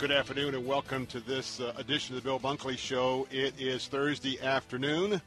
Good 0.00 0.12
afternoon 0.12 0.54
and 0.54 0.66
welcome 0.66 1.04
to 1.08 1.20
this 1.20 1.60
uh, 1.60 1.74
edition 1.76 2.16
of 2.16 2.22
the 2.22 2.26
Bill 2.26 2.40
Bunkley 2.40 2.78
Show. 2.78 3.28
It 3.30 3.52
is 3.60 3.86
Thursday 3.86 4.40
afternoon. 4.40 5.20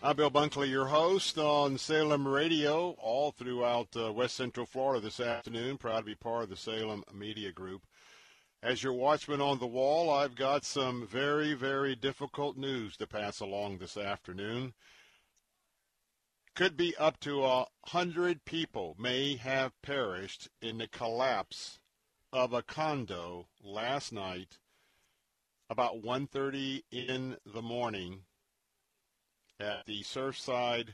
I'm 0.00 0.14
Bill 0.14 0.30
Bunkley, 0.30 0.70
your 0.70 0.86
host 0.86 1.38
on 1.38 1.76
Salem 1.76 2.28
Radio, 2.28 2.90
all 3.02 3.32
throughout 3.32 3.88
uh, 3.96 4.12
West 4.12 4.36
Central 4.36 4.64
Florida 4.64 5.00
this 5.00 5.18
afternoon. 5.18 5.76
Proud 5.76 5.98
to 5.98 6.04
be 6.04 6.14
part 6.14 6.44
of 6.44 6.50
the 6.50 6.56
Salem 6.56 7.02
Media 7.12 7.50
Group. 7.50 7.82
As 8.62 8.84
your 8.84 8.92
watchman 8.92 9.40
on 9.40 9.58
the 9.58 9.66
wall, 9.66 10.08
I've 10.08 10.36
got 10.36 10.64
some 10.64 11.04
very, 11.04 11.52
very 11.54 11.96
difficult 11.96 12.56
news 12.56 12.96
to 12.98 13.08
pass 13.08 13.40
along 13.40 13.78
this 13.78 13.96
afternoon. 13.96 14.72
Could 16.54 16.76
be 16.76 16.96
up 16.96 17.18
to 17.22 17.44
a 17.44 17.66
hundred 17.86 18.44
people 18.44 18.94
may 19.00 19.34
have 19.34 19.72
perished 19.82 20.48
in 20.60 20.78
the 20.78 20.86
collapse 20.86 21.80
of 22.32 22.54
a 22.54 22.62
condo 22.62 23.46
last 23.62 24.12
night 24.12 24.58
about 25.68 26.02
1.30 26.02 26.82
in 26.90 27.36
the 27.44 27.62
morning 27.62 28.20
at 29.60 29.84
the 29.86 30.02
Surfside 30.02 30.88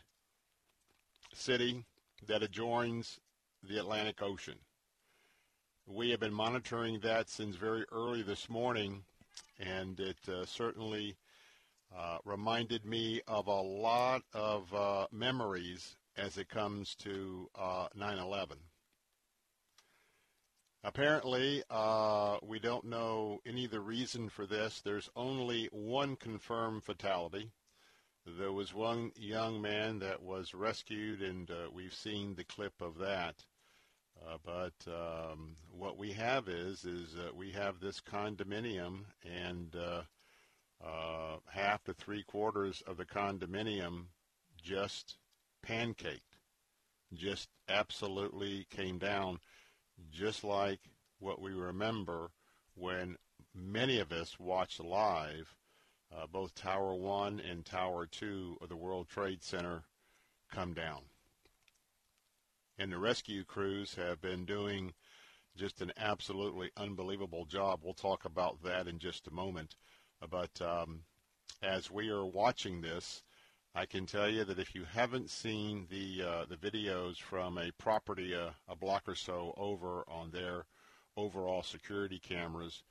city 1.33 1.85
that 2.27 2.43
adjoins 2.43 3.21
the 3.63 3.79
Atlantic 3.79 4.21
Ocean. 4.21 4.59
We 5.87 6.11
have 6.11 6.21
been 6.21 6.35
monitoring 6.35 7.01
that 7.01 7.29
since 7.29 7.57
very 7.57 7.85
early 7.93 8.23
this 8.23 8.51
morning, 8.51 9.05
and 9.59 9.99
it 10.01 10.19
uh, 10.29 10.45
certainly 10.45 11.17
uh, 11.97 12.19
reminded 12.25 12.85
me 12.85 13.23
of 13.27 13.47
a 13.47 13.61
lot 13.61 14.23
of 14.35 14.73
uh, 14.75 15.07
memories 15.13 15.97
as 16.17 16.37
it 16.37 16.49
comes 16.49 16.95
to 16.97 17.49
9/11. 17.57 18.53
Uh, 18.53 18.55
Apparently, 20.85 21.63
uh, 21.71 22.39
we 22.43 22.61
don't 22.61 22.85
know 22.85 23.41
any 23.45 23.65
of 23.65 23.73
the 23.73 23.81
reason 23.81 24.29
for 24.29 24.47
this. 24.47 24.81
There's 24.81 25.11
only 25.17 25.69
one 25.73 26.15
confirmed 26.15 26.85
fatality. 26.85 27.51
There 28.25 28.53
was 28.53 28.73
one 28.73 29.11
young 29.17 29.61
man 29.61 29.99
that 30.01 30.23
was 30.23 30.55
rescued, 30.55 31.21
and 31.21 31.51
uh, 31.51 31.71
we've 31.73 31.95
seen 31.95 32.35
the 32.35 32.45
clip 32.45 32.81
of 32.81 32.99
that. 32.99 33.45
Uh, 34.25 34.37
but 34.45 34.93
um, 34.93 35.57
what 35.71 35.97
we 35.97 36.13
have 36.13 36.49
is 36.49 36.85
is 36.85 37.17
we 37.35 37.51
have 37.53 37.81
this 37.81 38.01
condominium, 38.01 39.05
and 39.25 39.75
uh, 39.75 40.03
uh, 40.85 41.39
half 41.51 41.83
to 41.85 41.95
three 41.95 42.23
quarters 42.23 42.83
of 42.87 42.97
the 42.97 43.05
condominium 43.05 44.07
just 44.63 45.19
pancaked, 45.67 46.39
just 47.15 47.49
absolutely 47.69 48.67
came 48.71 48.99
down 48.99 49.41
just 50.11 50.45
like 50.45 50.81
what 51.19 51.41
we 51.41 51.53
remember 51.53 52.31
when 52.75 53.17
many 53.55 53.99
of 54.01 54.13
us 54.13 54.39
watched 54.39 54.81
live 54.81 55.55
uh, 56.17 56.27
both 56.27 56.55
Tower 56.55 56.95
1 56.95 57.41
and 57.41 57.65
Tower 57.65 58.07
2 58.07 58.59
of 58.61 58.69
the 58.69 58.77
World 58.77 59.09
Trade 59.09 59.43
Center 59.43 59.83
come 60.51 60.73
down. 60.73 61.03
And 62.79 62.93
the 62.93 62.99
rescue 62.99 63.45
crews 63.45 63.95
have 63.97 64.21
been 64.21 64.45
doing 64.45 64.95
just 65.57 65.83
an 65.83 65.93
absolutely 65.99 66.71
unbelievable 66.77 67.45
job. 67.45 67.81
We'll 67.83 67.95
talk 67.95 68.25
about 68.25 68.63
that 68.63 68.87
in 68.87 68.99
just 68.99 69.27
a 69.27 69.35
moment. 69.35 69.77
But 70.31 70.63
um, 70.63 71.01
as 71.63 71.91
we 71.91 72.09
are 72.09 72.25
watching 72.25 72.81
this, 72.81 73.23
I 73.79 73.87
can 73.87 74.07
tell 74.07 74.29
you 74.29 74.43
that 74.43 74.59
if 74.59 74.75
you 74.75 74.83
haven't 74.93 75.31
seen 75.31 75.87
the 75.89 76.25
uh, 76.29 76.45
the 76.47 76.57
videos 76.57 77.21
from 77.21 77.59
a 77.59 77.71
property 77.79 78.35
uh, 78.35 78.51
a 78.67 78.75
block 78.75 79.05
or 79.07 79.15
so 79.15 79.55
over 79.57 80.03
on 80.09 80.33
their 80.33 80.67
overall 81.17 81.63
security 81.63 82.19
cameras, 82.19 82.83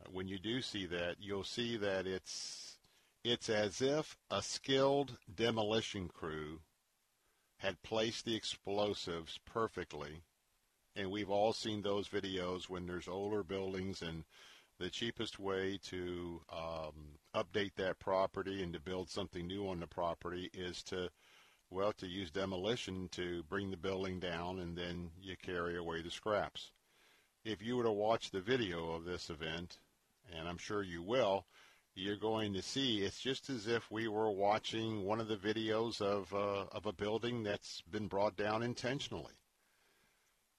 uh, 0.00 0.08
when 0.12 0.28
you 0.28 0.38
do 0.38 0.62
see 0.62 0.86
that, 0.86 1.16
you'll 1.18 1.42
see 1.42 1.76
that 1.78 2.06
it's 2.06 2.78
it's 3.24 3.48
as 3.48 3.82
if 3.82 4.16
a 4.30 4.40
skilled 4.40 5.16
demolition 5.34 6.06
crew 6.06 6.60
had 7.56 7.82
placed 7.82 8.24
the 8.24 8.36
explosives 8.36 9.40
perfectly. 9.44 10.22
And 10.94 11.10
we've 11.10 11.30
all 11.30 11.52
seen 11.52 11.82
those 11.82 12.06
videos 12.06 12.68
when 12.68 12.86
there's 12.86 13.08
older 13.08 13.42
buildings 13.42 14.02
and 14.02 14.22
the 14.78 14.90
cheapest 14.90 15.38
way 15.38 15.78
to 15.84 16.40
um, 16.52 17.18
update 17.34 17.72
that 17.76 17.98
property 17.98 18.62
and 18.62 18.72
to 18.72 18.80
build 18.80 19.10
something 19.10 19.46
new 19.46 19.68
on 19.68 19.80
the 19.80 19.86
property 19.86 20.50
is 20.54 20.82
to, 20.84 21.08
well, 21.70 21.92
to 21.94 22.06
use 22.06 22.30
demolition 22.30 23.08
to 23.10 23.42
bring 23.44 23.70
the 23.70 23.76
building 23.76 24.20
down 24.20 24.60
and 24.60 24.76
then 24.76 25.10
you 25.20 25.36
carry 25.42 25.76
away 25.76 26.00
the 26.02 26.10
scraps. 26.10 26.70
If 27.44 27.62
you 27.62 27.76
were 27.76 27.84
to 27.84 27.92
watch 27.92 28.30
the 28.30 28.40
video 28.40 28.92
of 28.92 29.04
this 29.04 29.30
event, 29.30 29.78
and 30.36 30.48
I'm 30.48 30.58
sure 30.58 30.82
you 30.82 31.02
will, 31.02 31.46
you're 31.94 32.16
going 32.16 32.52
to 32.52 32.62
see 32.62 32.98
it's 32.98 33.20
just 33.20 33.50
as 33.50 33.66
if 33.66 33.90
we 33.90 34.06
were 34.06 34.30
watching 34.30 35.04
one 35.04 35.20
of 35.20 35.28
the 35.28 35.36
videos 35.36 36.00
of, 36.00 36.32
uh, 36.32 36.66
of 36.70 36.86
a 36.86 36.92
building 36.92 37.42
that's 37.42 37.80
been 37.90 38.06
brought 38.06 38.36
down 38.36 38.62
intentionally 38.62 39.37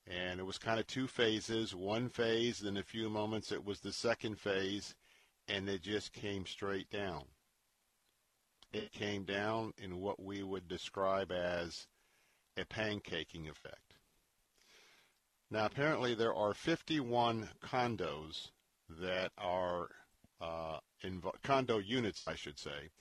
and 0.09 0.39
it 0.39 0.43
was 0.43 0.57
kind 0.57 0.79
of 0.79 0.87
two 0.87 1.07
phases. 1.07 1.75
One 1.75 2.09
phase, 2.09 2.59
then 2.59 2.77
a 2.77 2.83
few 2.83 3.09
moments 3.09 3.51
it 3.51 3.63
was 3.63 3.79
the 3.79 3.93
second 3.93 4.39
phase, 4.39 4.95
and 5.47 5.69
it 5.69 5.83
just 5.83 6.13
came 6.13 6.45
straight 6.45 6.89
down. 6.89 7.25
It 8.73 8.91
came 8.91 9.23
down 9.23 9.73
in 9.77 9.99
what 9.99 10.21
we 10.21 10.43
would 10.43 10.67
describe 10.67 11.31
as 11.31 11.87
a 12.57 12.65
pancaking 12.65 13.49
effect. 13.49 13.95
Now, 15.51 15.65
apparently, 15.65 16.13
there 16.13 16.33
are 16.33 16.53
51 16.53 17.49
condos 17.63 18.49
that 19.01 19.31
are 19.37 19.89
uh, 20.41 20.79
invo- 21.03 21.41
condo 21.43 21.79
units, 21.79 22.27
I 22.27 22.35
should 22.35 22.59
say, 22.59 22.91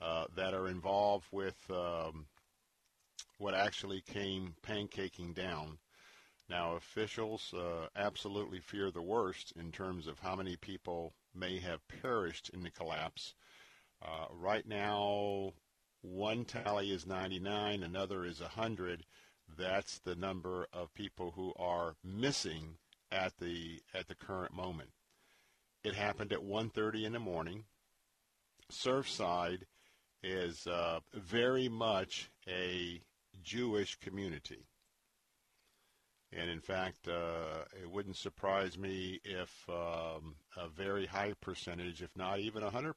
uh, 0.00 0.26
that 0.36 0.52
are 0.52 0.68
involved 0.68 1.26
with 1.30 1.56
um, 1.70 2.26
what 3.38 3.54
actually 3.54 4.02
came 4.02 4.54
pancaking 4.62 5.34
down. 5.34 5.78
Now, 6.48 6.76
officials 6.76 7.54
uh, 7.54 7.88
absolutely 7.96 8.60
fear 8.60 8.90
the 8.90 9.02
worst 9.02 9.52
in 9.56 9.72
terms 9.72 10.06
of 10.06 10.18
how 10.18 10.36
many 10.36 10.56
people 10.56 11.14
may 11.34 11.58
have 11.58 11.88
perished 11.88 12.50
in 12.50 12.62
the 12.62 12.70
collapse. 12.70 13.34
Uh, 14.02 14.26
right 14.30 14.66
now, 14.66 15.54
one 16.02 16.44
tally 16.44 16.90
is 16.90 17.06
99, 17.06 17.82
another 17.82 18.26
is 18.26 18.40
100. 18.40 19.06
That's 19.56 19.98
the 20.00 20.14
number 20.14 20.66
of 20.72 20.92
people 20.92 21.32
who 21.32 21.54
are 21.56 21.96
missing 22.04 22.76
at 23.10 23.38
the 23.38 23.80
at 23.94 24.08
the 24.08 24.14
current 24.14 24.52
moment. 24.52 24.90
It 25.82 25.94
happened 25.94 26.32
at 26.32 26.42
1:30 26.42 27.04
in 27.04 27.12
the 27.12 27.20
morning. 27.20 27.64
Surfside 28.70 29.64
is 30.22 30.66
uh, 30.66 31.00
very 31.12 31.68
much 31.68 32.30
a 32.48 33.02
Jewish 33.42 33.96
community. 33.96 34.66
And 36.36 36.50
in 36.50 36.60
fact, 36.60 37.06
uh, 37.06 37.64
it 37.80 37.88
wouldn't 37.88 38.16
surprise 38.16 38.76
me 38.76 39.20
if 39.24 39.68
um, 39.68 40.34
a 40.56 40.68
very 40.68 41.06
high 41.06 41.34
percentage, 41.40 42.02
if 42.02 42.10
not 42.16 42.40
even 42.40 42.62
100%, 42.62 42.94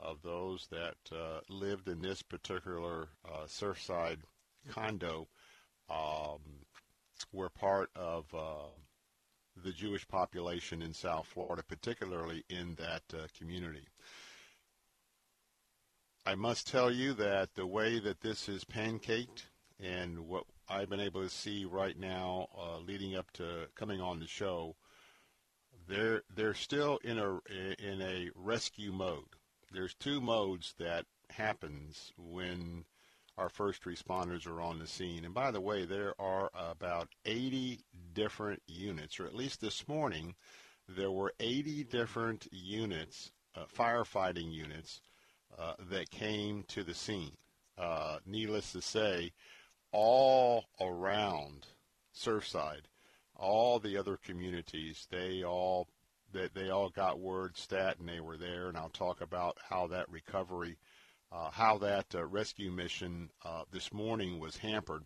of 0.00 0.22
those 0.22 0.68
that 0.70 0.96
uh, 1.12 1.40
lived 1.48 1.88
in 1.88 2.00
this 2.00 2.22
particular 2.22 3.08
uh, 3.24 3.46
Surfside 3.46 4.18
condo 4.68 5.28
um, 5.90 6.40
were 7.32 7.48
part 7.48 7.90
of 7.96 8.24
uh, 8.34 8.68
the 9.64 9.72
Jewish 9.72 10.06
population 10.06 10.82
in 10.82 10.92
South 10.94 11.26
Florida, 11.26 11.62
particularly 11.66 12.44
in 12.48 12.76
that 12.76 13.02
uh, 13.12 13.26
community. 13.36 13.86
I 16.26 16.34
must 16.34 16.68
tell 16.68 16.90
you 16.90 17.14
that 17.14 17.54
the 17.54 17.66
way 17.66 17.98
that 18.00 18.20
this 18.20 18.48
is 18.48 18.64
pancaked 18.64 19.46
and 19.80 20.28
what 20.28 20.44
I've 20.68 20.90
been 20.90 21.00
able 21.00 21.22
to 21.22 21.30
see 21.30 21.64
right 21.64 21.98
now, 21.98 22.48
uh, 22.56 22.78
leading 22.78 23.16
up 23.16 23.30
to 23.32 23.68
coming 23.74 24.00
on 24.00 24.20
the 24.20 24.26
show, 24.26 24.76
they're 25.88 26.22
they're 26.34 26.54
still 26.54 26.98
in 27.02 27.18
a 27.18 27.40
in 27.78 28.02
a 28.02 28.30
rescue 28.34 28.92
mode. 28.92 29.36
There's 29.72 29.94
two 29.94 30.20
modes 30.20 30.74
that 30.78 31.06
happens 31.30 32.12
when 32.16 32.84
our 33.38 33.48
first 33.48 33.84
responders 33.84 34.46
are 34.46 34.60
on 34.60 34.78
the 34.78 34.86
scene. 34.86 35.24
And 35.24 35.32
by 35.32 35.50
the 35.50 35.60
way, 35.60 35.84
there 35.84 36.14
are 36.20 36.50
about 36.54 37.08
80 37.24 37.80
different 38.12 38.62
units, 38.66 39.20
or 39.20 39.26
at 39.26 39.34
least 39.34 39.60
this 39.60 39.86
morning, 39.86 40.34
there 40.88 41.10
were 41.10 41.32
80 41.38 41.84
different 41.84 42.48
units, 42.50 43.30
uh, 43.54 43.64
firefighting 43.74 44.52
units, 44.52 45.00
uh, 45.56 45.74
that 45.90 46.10
came 46.10 46.64
to 46.64 46.82
the 46.82 46.94
scene. 46.94 47.36
Uh, 47.76 48.18
needless 48.26 48.72
to 48.72 48.82
say, 48.82 49.32
all 49.92 50.64
around 50.80 51.66
Surfside, 52.14 52.86
all 53.36 53.78
the 53.78 53.96
other 53.96 54.16
communities, 54.16 55.06
they 55.10 55.42
all 55.44 55.88
they, 56.30 56.48
they 56.54 56.68
all 56.68 56.90
got 56.90 57.20
word 57.20 57.56
stat 57.56 57.98
and 57.98 58.08
they 58.08 58.20
were 58.20 58.36
there. 58.36 58.68
And 58.68 58.76
I'll 58.76 58.90
talk 58.90 59.20
about 59.20 59.56
how 59.68 59.86
that 59.86 60.10
recovery 60.10 60.76
uh, 61.30 61.50
how 61.50 61.78
that 61.78 62.06
uh, 62.14 62.24
rescue 62.24 62.70
mission 62.70 63.30
uh, 63.44 63.62
this 63.70 63.92
morning 63.92 64.38
was 64.38 64.56
hampered. 64.56 65.04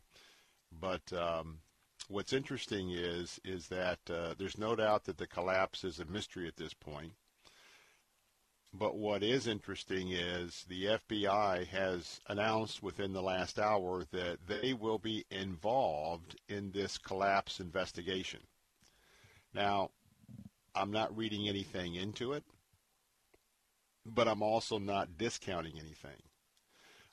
But 0.71 1.13
um, 1.13 1.59
what's 2.09 2.33
interesting 2.33 2.91
is 2.91 3.41
is 3.45 3.69
that 3.69 3.99
uh, 4.11 4.35
there's 4.39 4.59
no 4.59 4.77
doubt 4.77 5.05
that 5.05 5.19
the 5.19 5.27
collapse 5.27 5.85
is 5.85 5.99
a 5.99 6.05
mystery 6.05 6.47
at 6.49 6.57
this 6.57 6.75
point. 6.75 7.13
But 8.75 8.97
what 8.97 9.23
is 9.23 9.47
interesting 9.47 10.13
is 10.13 10.65
the 10.69 10.85
FBI 10.87 11.67
has 11.69 12.21
announced 12.27 12.83
within 12.83 13.13
the 13.13 13.23
last 13.23 13.59
hour 13.59 14.05
that 14.13 14.39
they 14.47 14.73
will 14.73 14.99
be 14.99 15.25
involved 15.31 16.37
in 16.49 16.71
this 16.73 16.97
collapse 16.97 17.61
investigation. 17.61 18.41
Now, 19.53 19.91
I'm 20.75 20.91
not 20.91 21.15
reading 21.17 21.49
anything 21.49 21.97
into 21.97 22.33
it 22.33 22.45
but 24.05 24.29
I'm 24.29 24.43
also 24.43 24.79
not 24.79 25.17
discounting 25.17 25.79
anything. 25.79 26.21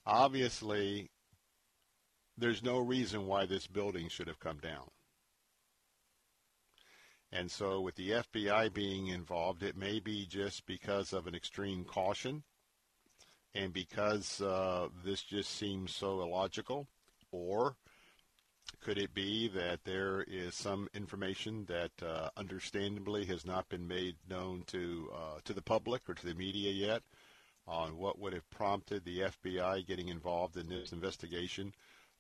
Obviously, 0.05 1.09
there's 2.37 2.63
no 2.63 2.79
reason 2.79 3.27
why 3.27 3.45
this 3.45 3.67
building 3.67 4.09
should 4.09 4.27
have 4.27 4.39
come 4.39 4.57
down. 4.57 4.89
And 7.31 7.51
so, 7.51 7.81
with 7.81 7.95
the 7.95 8.09
FBI 8.11 8.73
being 8.73 9.07
involved, 9.07 9.61
it 9.61 9.77
may 9.77 9.99
be 9.99 10.25
just 10.25 10.65
because 10.65 11.13
of 11.13 11.27
an 11.27 11.35
extreme 11.35 11.83
caution 11.83 12.43
and 13.53 13.71
because 13.71 14.41
uh, 14.41 14.87
this 15.03 15.21
just 15.21 15.51
seems 15.55 15.93
so 15.93 16.21
illogical, 16.21 16.87
or 17.31 17.75
could 18.81 18.97
it 18.97 19.13
be 19.13 19.47
that 19.49 19.83
there 19.83 20.23
is 20.27 20.55
some 20.55 20.87
information 20.93 21.65
that 21.65 21.91
uh, 22.03 22.29
understandably 22.37 23.25
has 23.25 23.45
not 23.45 23.67
been 23.69 23.87
made 23.87 24.15
known 24.29 24.63
to 24.67 25.11
uh, 25.13 25.39
to 25.43 25.53
the 25.53 25.61
public 25.61 26.01
or 26.07 26.13
to 26.13 26.25
the 26.25 26.35
media 26.35 26.71
yet 26.71 27.01
on 27.67 27.97
what 27.97 28.19
would 28.19 28.33
have 28.33 28.49
prompted 28.49 29.05
the 29.05 29.19
FBI 29.19 29.85
getting 29.85 30.07
involved 30.07 30.57
in 30.57 30.67
this 30.67 30.91
investigation? 30.91 31.73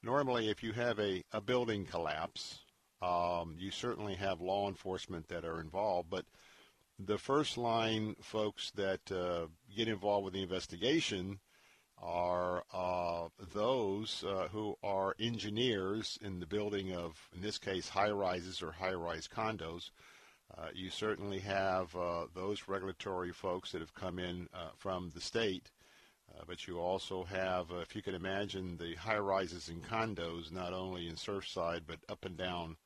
Normally, 0.03 0.49
if 0.49 0.63
you 0.63 0.73
have 0.73 0.99
a, 0.99 1.23
a 1.33 1.41
building 1.41 1.85
collapse, 1.85 2.59
um, 3.01 3.55
you 3.57 3.71
certainly 3.71 4.15
have 4.15 4.41
law 4.41 4.67
enforcement 4.67 5.27
that 5.29 5.45
are 5.45 5.61
involved, 5.61 6.09
but 6.09 6.25
the 6.97 7.17
first 7.17 7.57
line 7.57 8.15
folks 8.21 8.71
that 8.71 9.11
uh, 9.11 9.47
get 9.75 9.87
involved 9.87 10.25
with 10.25 10.33
the 10.33 10.43
investigation 10.43 11.39
are 12.01 12.63
uh, 12.73 13.27
those 13.53 14.23
uh, 14.27 14.47
who 14.51 14.75
are 14.83 15.15
engineers 15.19 16.17
in 16.21 16.39
the 16.39 16.45
building 16.45 16.93
of, 16.93 17.29
in 17.35 17.41
this 17.41 17.57
case, 17.57 17.89
high 17.89 18.11
rises 18.11 18.61
or 18.61 18.71
high 18.71 18.93
rise 18.93 19.27
condos. 19.27 19.91
Uh, 20.57 20.67
you 20.73 20.89
certainly 20.89 21.39
have 21.39 21.95
uh, 21.95 22.25
those 22.33 22.67
regulatory 22.67 23.31
folks 23.31 23.71
that 23.71 23.81
have 23.81 23.93
come 23.93 24.17
in 24.17 24.47
uh, 24.53 24.69
from 24.75 25.11
the 25.13 25.21
state, 25.21 25.71
but 26.47 26.67
you 26.67 26.79
also 26.79 27.23
have, 27.23 27.69
if 27.81 27.95
you 27.95 28.01
can 28.01 28.15
imagine, 28.15 28.77
the 28.77 28.95
high 28.95 29.17
rises 29.17 29.67
and 29.67 29.83
condos, 29.83 30.51
not 30.51 30.73
only 30.73 31.07
in 31.07 31.15
Surfside, 31.15 31.81
but 31.85 31.99
up 32.07 32.23
and 32.23 32.37
down, 32.37 32.77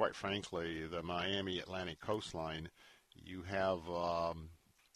quite 0.00 0.16
frankly, 0.16 0.86
the 0.86 1.02
Miami 1.02 1.58
Atlantic 1.58 2.00
coastline. 2.00 2.70
You 3.14 3.42
have 3.42 3.80
um, 3.90 4.48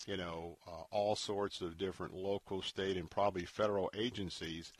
you 0.07 0.17
know, 0.17 0.57
uh, 0.67 0.85
all 0.91 1.15
sorts 1.15 1.61
of 1.61 1.77
different 1.77 2.15
local, 2.15 2.63
state, 2.63 2.97
and 2.97 3.11
probably 3.11 3.45
federal 3.45 3.91
agencies 3.95 4.73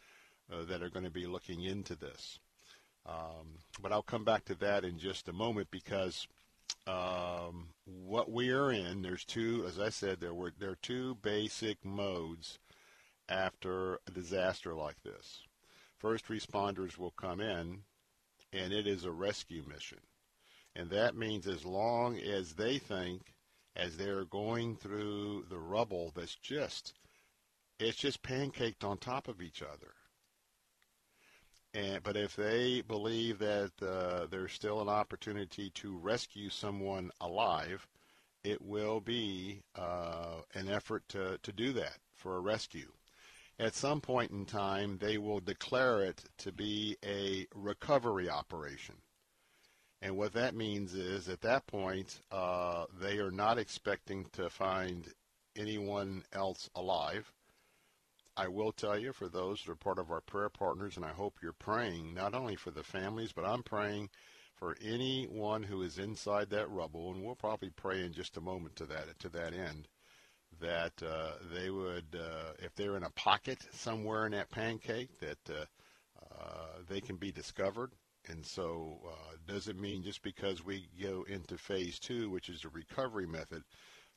uh, 0.51 0.65
that 0.65 0.83
are 0.83 0.89
going 0.89 1.05
to 1.05 1.11
be 1.11 1.27
looking 1.27 1.63
into 1.65 1.95
this. 1.95 2.39
Um, 3.05 3.59
but 3.83 3.93
I'll 3.93 4.01
come 4.01 4.25
back 4.25 4.47
to 4.47 4.55
that 4.55 4.83
in 4.83 4.99
just 4.99 5.29
a 5.29 5.33
moment 5.35 5.71
because 5.71 6.27
um, 6.87 7.69
what 7.85 8.33
we 8.33 8.51
are 8.51 8.73
in, 8.73 9.03
there's 9.03 9.27
two, 9.27 9.67
as 9.69 9.79
I 9.79 9.91
said, 9.91 10.21
there 10.21 10.33
were 10.33 10.55
there 10.59 10.71
are 10.71 10.79
two 10.81 11.17
basic 11.17 11.85
modes 11.85 12.59
after 13.29 13.97
a 14.07 14.11
disaster 14.11 14.75
like 14.75 15.03
this. 15.03 15.43
First 15.99 16.29
responders 16.29 16.97
will 16.97 17.11
come 17.11 17.43
in, 17.43 17.81
and 18.55 18.73
it 18.73 18.87
is 18.87 19.05
a 19.05 19.13
rescue 19.13 19.63
mission. 19.69 19.99
And 20.77 20.91
that 20.91 21.17
means 21.17 21.47
as 21.47 21.65
long 21.65 22.19
as 22.19 22.55
they 22.55 22.79
think 22.79 23.35
as 23.77 23.97
they're 23.97 24.25
going 24.25 24.77
through 24.77 25.47
the 25.49 25.59
rubble 25.59 26.13
that's 26.15 26.37
just 26.37 26.95
it's 27.79 27.99
just 27.99 28.23
pancaked 28.23 28.85
on 28.85 28.99
top 28.99 29.27
of 29.29 29.43
each 29.43 29.63
other. 29.63 29.95
And, 31.75 32.03
but 32.05 32.17
if 32.17 32.37
they 32.37 32.83
believe 32.83 33.39
that 33.41 33.73
uh, 33.83 34.27
there's 34.31 34.53
still 34.53 34.81
an 34.81 34.89
opportunity 34.89 35.71
to 35.71 35.97
rescue 35.99 36.51
someone 36.51 37.11
alive, 37.21 37.87
it 38.45 38.63
will 38.63 39.01
be 39.01 39.63
uh, 39.75 40.43
an 40.55 40.69
effort 40.69 41.03
to, 41.09 41.39
to 41.43 41.53
do 41.53 41.73
that 41.73 41.97
for 42.15 42.37
a 42.37 42.41
rescue. 42.41 42.93
At 43.59 43.75
some 43.75 44.01
point 44.01 44.31
in 44.31 44.45
time, 44.45 44.99
they 44.99 45.19
will 45.19 45.41
declare 45.41 46.05
it 46.05 46.23
to 46.39 46.53
be 46.53 46.97
a 47.05 47.47
recovery 47.55 48.29
operation. 48.29 48.97
And 50.05 50.19
what 50.19 50.35
that 50.35 50.55
means 50.55 50.93
is 50.93 51.31
at 51.31 51.41
that 51.41 51.67
point, 51.67 52.21
uh, 52.31 52.85
they 53.01 53.17
are 53.17 53.31
not 53.31 53.57
expecting 53.57 54.27
to 54.33 54.51
find 54.51 55.09
anyone 55.57 56.25
else 56.35 56.69
alive. 56.75 57.33
I 58.37 58.49
will 58.49 58.71
tell 58.71 58.99
you, 58.99 59.15
for 59.15 59.31
those 59.31 59.63
that 59.63 59.73
are 59.73 59.77
part 59.77 59.99
of 59.99 60.11
our 60.11 60.21
prayer 60.21 60.51
partners, 60.51 60.99
and 60.99 61.07
I 61.07 61.13
hope 61.13 61.39
you're 61.43 61.55
praying 61.55 62.13
not 62.13 62.35
only 62.35 62.55
for 62.55 62.71
the 62.71 62.83
families, 62.83 63.33
but 63.33 63.47
I'm 63.47 63.63
praying 63.63 64.11
for 64.57 64.77
anyone 64.83 65.63
who 65.63 65.81
is 65.81 65.99
inside 65.99 66.51
that 66.51 66.69
rubble, 66.69 67.15
and 67.15 67.25
we'll 67.25 67.35
probably 67.35 67.71
pray 67.71 68.05
in 68.05 68.13
just 68.13 68.37
a 68.37 68.43
moment 68.43 68.77
to 68.77 68.85
that 68.85 69.19
to 69.21 69.31
that 69.31 69.55
end, 69.55 69.89
that 70.61 71.03
uh, 71.03 71.37
they 71.55 71.71
would, 71.71 72.15
uh, 72.15 72.53
if 72.59 72.75
they're 72.75 72.99
in 72.99 73.05
a 73.05 73.11
pocket 73.11 73.65
somewhere 73.73 74.27
in 74.27 74.33
that 74.33 74.51
pancake, 74.51 75.19
that 75.21 75.39
uh, 75.49 75.65
uh 76.31 76.83
they 76.91 77.01
can 77.01 77.17
be 77.17 77.33
discovered 77.33 77.93
and 78.29 78.45
so, 78.45 78.99
uh, 79.07 79.37
doesn't 79.47 79.81
mean 79.81 80.03
just 80.03 80.23
because 80.23 80.65
we 80.65 80.89
go 81.01 81.25
into 81.29 81.59
phase 81.59 81.99
two, 81.99 82.31
which 82.31 82.49
is 82.49 82.65
a 82.65 82.69
recovery 82.69 83.27
method, 83.27 83.63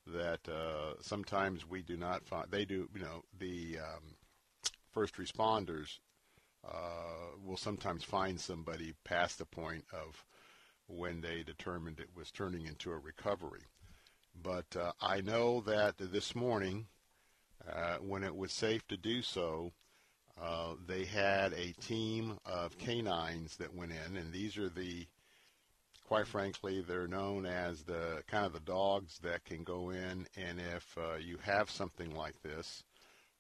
that 0.06 0.48
uh, 0.48 0.94
sometimes 1.02 1.68
we 1.68 1.82
do 1.82 1.98
not 1.98 2.26
find. 2.26 2.50
They 2.50 2.66
do, 2.66 2.88
you 2.94 3.02
know, 3.02 3.24
the 3.38 3.78
um, 3.80 4.16
first 4.92 5.16
responders 5.18 6.00
uh, 6.66 7.36
will 7.44 7.58
sometimes 7.58 8.04
find 8.04 8.40
somebody 8.40 8.94
past 9.04 9.38
the 9.38 9.46
point 9.46 9.86
of 9.94 10.24
when 10.88 11.22
they 11.22 11.44
determined 11.44 12.00
it 12.00 12.10
was 12.16 12.32
turning 12.32 12.66
into 12.66 12.92
a 12.92 12.98
recovery. 12.98 13.62
But 14.42 14.76
uh, 14.76 14.92
I 15.02 15.22
know 15.22 15.62
that 15.62 15.96
this 15.98 16.36
morning, 16.36 16.88
uh, 17.70 17.98
when 17.98 18.24
it 18.24 18.36
was 18.36 18.54
safe 18.54 18.88
to 18.88 18.98
do 18.98 19.22
so, 19.22 19.74
uh, 20.42 20.74
they 20.88 21.06
had 21.06 21.54
a 21.54 21.74
team 21.82 22.38
of 22.46 22.78
canines 22.78 23.58
that 23.58 23.76
went 23.76 23.92
in, 23.92 24.18
and 24.18 24.32
these 24.32 24.58
are 24.58 24.70
the, 24.70 25.08
quite 26.08 26.28
frankly, 26.28 26.82
they're 26.82 27.08
known 27.08 27.46
as 27.46 27.84
the 27.84 28.24
kind 28.28 28.46
of 28.46 28.54
the 28.54 28.60
dogs 28.60 29.18
that 29.20 29.44
can 29.46 29.64
go 29.64 29.90
in, 29.90 30.28
and 30.36 30.60
if 30.76 30.98
uh, 30.98 31.16
you 31.16 31.38
have 31.42 31.72
something 31.72 32.16
like 32.16 32.42
this, 32.44 32.84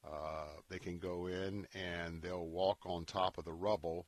uh, 0.05 0.47
they 0.69 0.79
can 0.79 0.97
go 0.97 1.27
in 1.27 1.67
and 1.73 2.21
they'll 2.21 2.47
walk 2.47 2.79
on 2.85 3.05
top 3.05 3.37
of 3.37 3.45
the 3.45 3.53
rubble, 3.53 4.05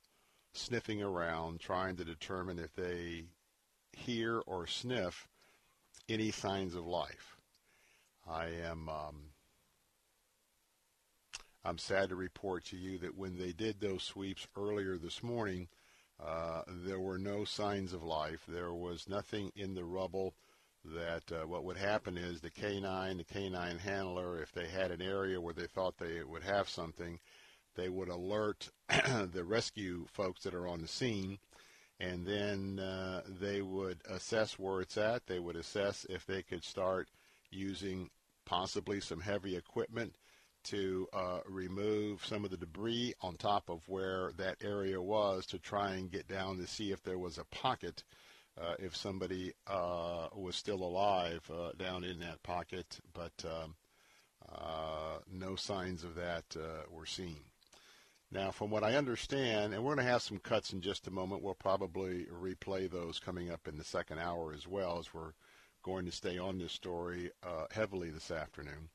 sniffing 0.53 1.01
around, 1.01 1.59
trying 1.59 1.95
to 1.95 2.05
determine 2.05 2.57
if 2.57 2.73
they 2.75 3.25
hear 3.91 4.41
or 4.45 4.65
sniff 4.65 5.27
any 6.07 6.31
signs 6.31 6.73
of 6.75 6.85
life. 6.85 7.37
I 8.27 8.47
am 8.63 8.89
um, 8.89 9.15
I'm 11.63 11.77
sad 11.77 12.09
to 12.09 12.15
report 12.15 12.65
to 12.65 12.77
you 12.77 12.97
that 12.99 13.17
when 13.17 13.37
they 13.37 13.51
did 13.51 13.79
those 13.79 14.03
sweeps 14.03 14.47
earlier 14.57 14.97
this 14.97 15.21
morning, 15.21 15.67
uh, 16.23 16.61
there 16.67 16.99
were 16.99 17.17
no 17.17 17.43
signs 17.43 17.93
of 17.93 18.03
life. 18.03 18.43
There 18.47 18.73
was 18.73 19.09
nothing 19.09 19.51
in 19.55 19.73
the 19.75 19.83
rubble 19.83 20.35
that 20.85 21.31
uh, 21.31 21.45
what 21.45 21.65
would 21.65 21.77
happen 21.77 22.17
is 22.17 22.39
the 22.39 22.49
canine, 22.49 23.17
the 23.17 23.23
canine 23.25 23.77
handler, 23.77 24.41
if 24.41 24.53
they 24.53 24.67
had 24.67 24.91
an 24.91 25.01
area 25.01 25.39
where 25.41 25.53
they 25.53 25.67
thought 25.67 25.97
they 25.97 26.23
would 26.23 26.43
have 26.43 26.69
something, 26.69 27.19
they 27.75 27.89
would 27.89 28.09
alert 28.09 28.69
the 28.89 29.43
rescue 29.43 30.05
folks 30.11 30.43
that 30.43 30.53
are 30.53 30.67
on 30.67 30.81
the 30.81 30.87
scene, 30.87 31.39
and 31.99 32.25
then 32.25 32.79
uh, 32.79 33.21
they 33.27 33.61
would 33.61 34.01
assess 34.09 34.57
where 34.57 34.79
it's 34.79 34.97
at. 34.97 35.27
They 35.27 35.39
would 35.39 35.57
assess 35.57 36.05
if 36.09 36.25
they 36.25 36.41
could 36.41 36.63
start 36.63 37.09
using 37.51 38.09
possibly 38.45 39.01
some 39.01 39.19
heavy 39.19 39.57
equipment 39.57 40.15
to 40.63 41.07
uh, 41.13 41.39
remove 41.47 42.25
some 42.25 42.43
of 42.43 42.51
the 42.51 42.57
debris 42.57 43.13
on 43.21 43.35
top 43.35 43.69
of 43.69 43.87
where 43.87 44.31
that 44.37 44.57
area 44.61 45.01
was 45.01 45.45
to 45.47 45.59
try 45.59 45.95
and 45.95 46.11
get 46.11 46.27
down 46.27 46.57
to 46.57 46.67
see 46.67 46.91
if 46.91 47.03
there 47.03 47.19
was 47.19 47.37
a 47.37 47.45
pocket, 47.45 48.03
uh, 48.59 48.75
if 48.79 48.95
somebody 48.95 49.53
uh, 49.67 50.27
was 50.35 50.55
still 50.55 50.83
alive 50.83 51.41
uh, 51.53 51.71
down 51.77 52.03
in 52.03 52.19
that 52.19 52.41
pocket, 52.43 52.99
but 53.13 53.33
um, 53.45 53.75
uh, 54.51 55.19
no 55.31 55.55
signs 55.55 56.03
of 56.03 56.15
that 56.15 56.45
uh, 56.55 56.83
were 56.89 57.05
seen. 57.05 57.39
Now, 58.31 58.51
from 58.51 58.69
what 58.69 58.83
I 58.83 58.95
understand, 58.95 59.73
and 59.73 59.83
we're 59.83 59.95
going 59.95 60.05
to 60.05 60.11
have 60.11 60.21
some 60.21 60.37
cuts 60.37 60.71
in 60.71 60.81
just 60.81 61.07
a 61.07 61.11
moment, 61.11 61.41
we'll 61.41 61.55
probably 61.55 62.25
replay 62.25 62.89
those 62.89 63.19
coming 63.19 63.49
up 63.49 63.67
in 63.67 63.77
the 63.77 63.83
second 63.83 64.19
hour 64.19 64.53
as 64.53 64.67
well, 64.67 64.99
as 64.99 65.13
we're 65.13 65.33
going 65.81 66.05
to 66.05 66.11
stay 66.11 66.37
on 66.37 66.59
this 66.59 66.73
story 66.73 67.31
heavily 67.71 68.11
this 68.11 68.29
afternoon. 68.29 68.89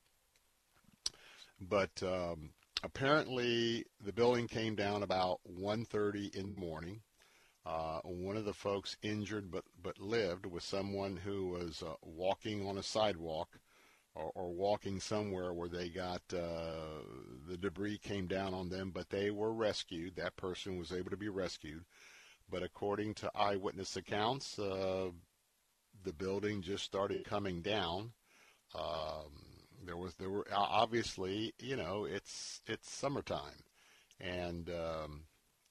But 1.68 2.02
um, 2.02 2.50
apparently, 2.82 3.84
the 4.00 4.12
building 4.12 4.48
came 4.48 4.74
down 4.74 5.02
about 5.02 5.40
1:30 5.46 6.34
in 6.34 6.54
the 6.54 6.60
morning. 6.60 7.02
Uh, 7.66 8.00
one 8.04 8.36
of 8.36 8.44
the 8.44 8.52
folks 8.52 8.96
injured 9.02 9.50
but 9.50 9.64
but 9.82 9.98
lived 9.98 10.44
was 10.44 10.64
someone 10.64 11.16
who 11.16 11.48
was 11.48 11.82
uh, 11.82 11.94
walking 12.02 12.66
on 12.66 12.76
a 12.76 12.82
sidewalk 12.82 13.58
or, 14.14 14.30
or, 14.34 14.52
walking 14.52 15.00
somewhere 15.00 15.52
where 15.52 15.68
they 15.68 15.88
got 15.88 16.20
uh, 16.32 17.00
the 17.48 17.56
debris 17.56 17.98
came 17.98 18.26
down 18.26 18.52
on 18.54 18.68
them, 18.68 18.90
but 18.90 19.08
they 19.08 19.30
were 19.30 19.52
rescued. 19.52 20.14
That 20.14 20.36
person 20.36 20.78
was 20.78 20.92
able 20.92 21.10
to 21.10 21.16
be 21.16 21.30
rescued, 21.30 21.84
but 22.50 22.62
according 22.62 23.14
to 23.14 23.30
eyewitness 23.34 23.96
accounts, 23.96 24.58
uh, 24.58 25.10
the 26.04 26.12
building 26.12 26.60
just 26.62 26.84
started 26.84 27.24
coming 27.24 27.62
down. 27.62 28.12
Um, 28.74 29.53
there 29.86 29.96
was 29.96 30.14
there 30.14 30.30
were 30.30 30.46
obviously 30.52 31.52
you 31.58 31.76
know 31.76 32.04
it's 32.04 32.60
it's 32.66 32.90
summertime, 32.90 33.64
and 34.20 34.70
um, 34.70 35.22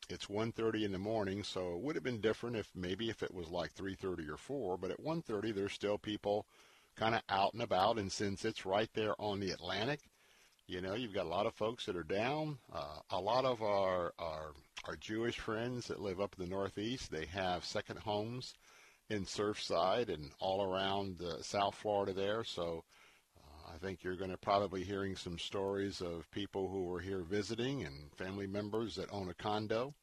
it's 0.10 0.28
1:30 0.28 0.84
in 0.84 0.92
the 0.92 0.98
morning, 0.98 1.44
so 1.44 1.74
it 1.74 1.82
would 1.82 1.96
have 1.96 2.04
been 2.04 2.22
different 2.22 2.56
if 2.56 2.70
maybe 2.76 3.10
if 3.10 3.24
it 3.24 3.34
was 3.34 3.50
like 3.50 3.74
3:30 3.74 4.30
or 4.30 4.38
4. 4.38 4.78
But 4.78 4.92
at 4.92 5.00
1:30, 5.00 5.54
there's 5.54 5.74
still 5.74 5.98
people 5.98 6.46
kind 6.96 7.16
of 7.16 7.22
out 7.30 7.54
and 7.54 7.62
about, 7.62 7.98
and 7.98 8.12
since 8.12 8.46
it's 8.46 8.66
right 8.66 8.90
there 8.94 9.20
on 9.20 9.40
the 9.40 9.52
Atlantic, 9.52 10.02
you 10.68 10.82
know, 10.82 10.94
you've 10.94 11.14
got 11.14 11.26
a 11.26 11.30
lot 11.30 11.46
of 11.46 11.56
folks 11.56 11.86
that 11.86 11.96
are 11.96 12.04
down. 12.04 12.60
Uh, 12.72 13.00
a 13.10 13.20
lot 13.20 13.46
of 13.46 13.62
our, 13.62 14.14
our 14.20 14.54
our 14.86 14.96
Jewish 14.98 15.40
friends 15.40 15.88
that 15.88 16.02
live 16.02 16.20
up 16.20 16.36
in 16.38 16.44
the 16.44 16.50
Northeast, 16.50 17.10
they 17.10 17.26
have 17.26 17.66
second 17.66 18.00
homes 18.00 18.54
in 19.10 19.26
Surfside 19.26 20.10
and 20.10 20.32
all 20.40 20.64
around 20.64 21.22
uh, 21.22 21.42
South 21.42 21.76
Florida 21.76 22.14
there. 22.14 22.44
So 22.44 22.84
I 23.74 23.78
think 23.78 24.04
you're 24.04 24.16
going 24.16 24.30
to 24.30 24.38
probably 24.38 24.84
hearing 24.84 25.16
some 25.16 25.40
stories 25.40 26.00
of 26.00 26.30
people 26.30 26.70
who 26.70 26.84
were 26.84 27.00
here 27.00 27.22
visiting 27.22 27.84
and 27.84 28.12
family 28.16 28.46
members 28.46 28.96
that 28.96 29.12
own 29.12 29.30
a 29.30 29.34
condo. 29.34 29.96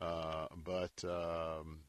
Uh, 0.00 0.46
but 0.64 1.04
um, 1.04 1.80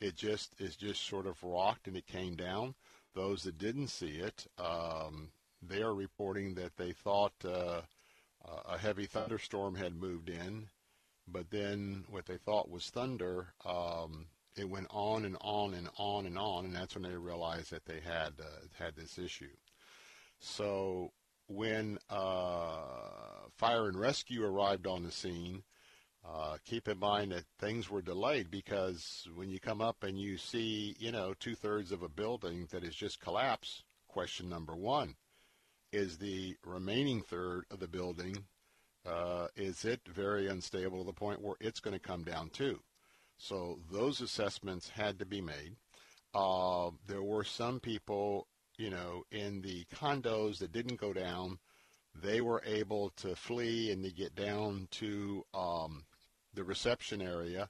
it 0.00 0.14
just 0.14 0.54
is 0.60 0.76
just 0.76 1.06
sort 1.06 1.26
of 1.26 1.42
rocked 1.42 1.88
and 1.88 1.96
it 1.96 2.06
came 2.06 2.36
down. 2.36 2.74
Those 3.14 3.42
that 3.42 3.58
didn't 3.58 3.88
see 3.88 4.18
it, 4.18 4.46
um, 4.58 5.30
they 5.60 5.82
are 5.82 5.94
reporting 5.94 6.54
that 6.54 6.76
they 6.76 6.92
thought 6.92 7.32
uh, 7.44 7.82
a 8.68 8.78
heavy 8.78 9.06
thunderstorm 9.06 9.74
had 9.74 9.94
moved 9.94 10.28
in, 10.28 10.68
but 11.28 11.50
then 11.50 12.04
what 12.08 12.26
they 12.26 12.36
thought 12.36 12.70
was 12.70 12.88
thunder, 12.88 13.52
um, 13.64 14.26
it 14.56 14.68
went 14.68 14.86
on 14.90 15.24
and 15.24 15.36
on 15.40 15.74
and 15.74 15.88
on 15.96 16.26
and 16.26 16.38
on, 16.38 16.64
and 16.64 16.74
that's 16.74 16.94
when 16.94 17.04
they 17.04 17.16
realized 17.16 17.70
that 17.70 17.84
they 17.84 18.00
had 18.00 18.32
uh, 18.40 18.66
had 18.78 18.96
this 18.96 19.18
issue. 19.18 19.50
So 20.42 21.12
when 21.46 21.98
uh, 22.10 23.46
fire 23.56 23.86
and 23.86 23.98
rescue 23.98 24.44
arrived 24.44 24.86
on 24.88 25.04
the 25.04 25.12
scene, 25.12 25.62
uh, 26.28 26.56
keep 26.64 26.88
in 26.88 26.98
mind 26.98 27.32
that 27.32 27.44
things 27.58 27.88
were 27.88 28.02
delayed 28.02 28.50
because 28.50 29.26
when 29.34 29.50
you 29.50 29.60
come 29.60 29.80
up 29.80 30.02
and 30.02 30.18
you 30.18 30.36
see, 30.36 30.96
you 30.98 31.12
know, 31.12 31.32
two 31.38 31.54
thirds 31.54 31.92
of 31.92 32.02
a 32.02 32.08
building 32.08 32.66
that 32.70 32.82
has 32.82 32.94
just 32.94 33.20
collapsed, 33.20 33.84
question 34.08 34.48
number 34.48 34.74
one 34.74 35.14
is 35.92 36.18
the 36.18 36.56
remaining 36.64 37.22
third 37.22 37.64
of 37.70 37.78
the 37.78 37.88
building, 37.88 38.44
uh, 39.06 39.46
is 39.56 39.84
it 39.84 40.00
very 40.06 40.48
unstable 40.48 40.98
to 40.98 41.06
the 41.06 41.12
point 41.12 41.40
where 41.40 41.56
it's 41.60 41.80
going 41.80 41.94
to 41.94 42.00
come 42.00 42.24
down 42.24 42.50
too? 42.50 42.80
So 43.36 43.78
those 43.90 44.20
assessments 44.20 44.88
had 44.88 45.18
to 45.18 45.26
be 45.26 45.40
made. 45.40 45.76
Uh, 46.34 46.90
there 47.06 47.22
were 47.22 47.44
some 47.44 47.78
people 47.78 48.48
you 48.82 48.90
know, 48.90 49.22
in 49.30 49.62
the 49.62 49.84
condos 49.94 50.58
that 50.58 50.72
didn't 50.72 51.00
go 51.00 51.12
down, 51.12 51.56
they 52.20 52.40
were 52.40 52.60
able 52.66 53.10
to 53.10 53.36
flee 53.36 53.92
and 53.92 54.02
to 54.02 54.10
get 54.10 54.34
down 54.34 54.88
to 54.90 55.44
um, 55.54 56.02
the 56.52 56.64
reception 56.64 57.22
area. 57.22 57.68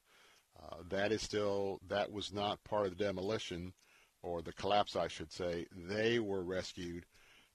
Uh, 0.58 0.76
that 0.88 1.12
is 1.12 1.20
still 1.20 1.80
that 1.86 2.10
was 2.10 2.32
not 2.32 2.64
part 2.64 2.86
of 2.86 2.96
the 2.96 3.04
demolition 3.04 3.74
or 4.22 4.40
the 4.40 4.54
collapse, 4.54 4.96
I 4.96 5.06
should 5.06 5.30
say. 5.30 5.66
They 5.76 6.18
were 6.18 6.42
rescued, 6.42 7.04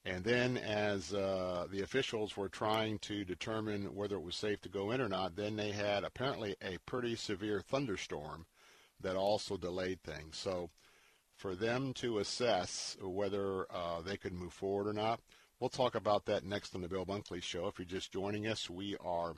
and 0.06 0.24
then 0.24 0.58
as 0.58 1.16
uh, 1.16 1.66
the 1.72 1.82
officials 1.82 2.38
were 2.38 2.50
trying 2.50 3.00
to 3.00 3.26
determine 3.26 3.96
whether 3.96 4.18
it 4.18 4.24
was 4.24 4.36
safe 4.36 4.62
to 4.62 4.70
go 4.70 4.92
in 4.92 5.02
or 5.02 5.10
not, 5.10 5.36
then 5.36 5.56
they 5.56 5.72
had 5.72 6.04
apparently 6.04 6.56
a 6.62 6.78
pretty 6.86 7.16
severe 7.16 7.60
thunderstorm 7.60 8.46
that 9.02 9.16
also 9.16 9.58
delayed 9.58 10.04
things. 10.04 10.38
So 10.38 10.70
for 11.38 11.56
them 11.56 11.94
to 11.94 12.20
assess 12.20 12.98
whether 13.02 13.66
uh, 13.72 14.02
they 14.02 14.18
could 14.18 14.34
move 14.34 14.54
forward 14.54 14.88
or 14.88 14.94
not. 14.94 15.22
We'll 15.60 15.70
talk 15.70 15.96
about 15.96 16.26
that 16.26 16.44
next 16.44 16.76
on 16.76 16.82
the 16.82 16.88
Bill 16.88 17.06
Bunkley 17.06 17.42
Show. 17.42 17.68
If 17.68 17.80
you're 17.80 17.86
just 17.86 18.12
joining 18.12 18.48
us, 18.48 18.70
we 18.70 18.98
are 19.04 19.36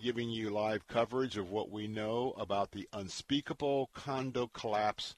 giving 0.00 0.30
you 0.30 0.50
live 0.50 0.86
coverage 0.86 1.36
of 1.36 1.50
what 1.50 1.70
we 1.70 1.88
know 1.88 2.32
about 2.38 2.70
the 2.70 2.88
unspeakable 2.92 3.90
condo 3.94 4.46
collapse 4.48 5.16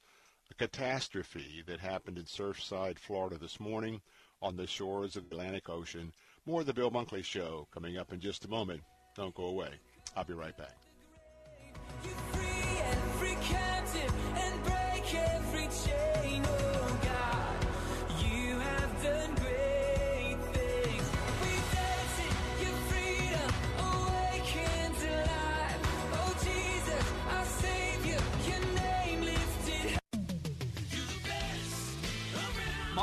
catastrophe 0.58 1.62
that 1.66 1.80
happened 1.80 2.18
in 2.18 2.24
Surfside, 2.24 2.98
Florida 2.98 3.38
this 3.38 3.60
morning 3.60 4.00
on 4.42 4.56
the 4.56 4.66
shores 4.66 5.16
of 5.16 5.28
the 5.28 5.36
Atlantic 5.36 5.68
Ocean. 5.68 6.12
More 6.46 6.60
of 6.60 6.66
the 6.66 6.74
Bill 6.74 6.90
Bunkley 6.90 7.24
Show 7.24 7.66
coming 7.72 7.98
up 7.98 8.12
in 8.12 8.20
just 8.20 8.44
a 8.44 8.48
moment. 8.48 8.82
Don't 9.16 9.34
go 9.34 9.44
away. 9.44 9.70
I'll 10.16 10.24
be 10.24 10.34
right 10.34 10.56
back. 10.56 10.76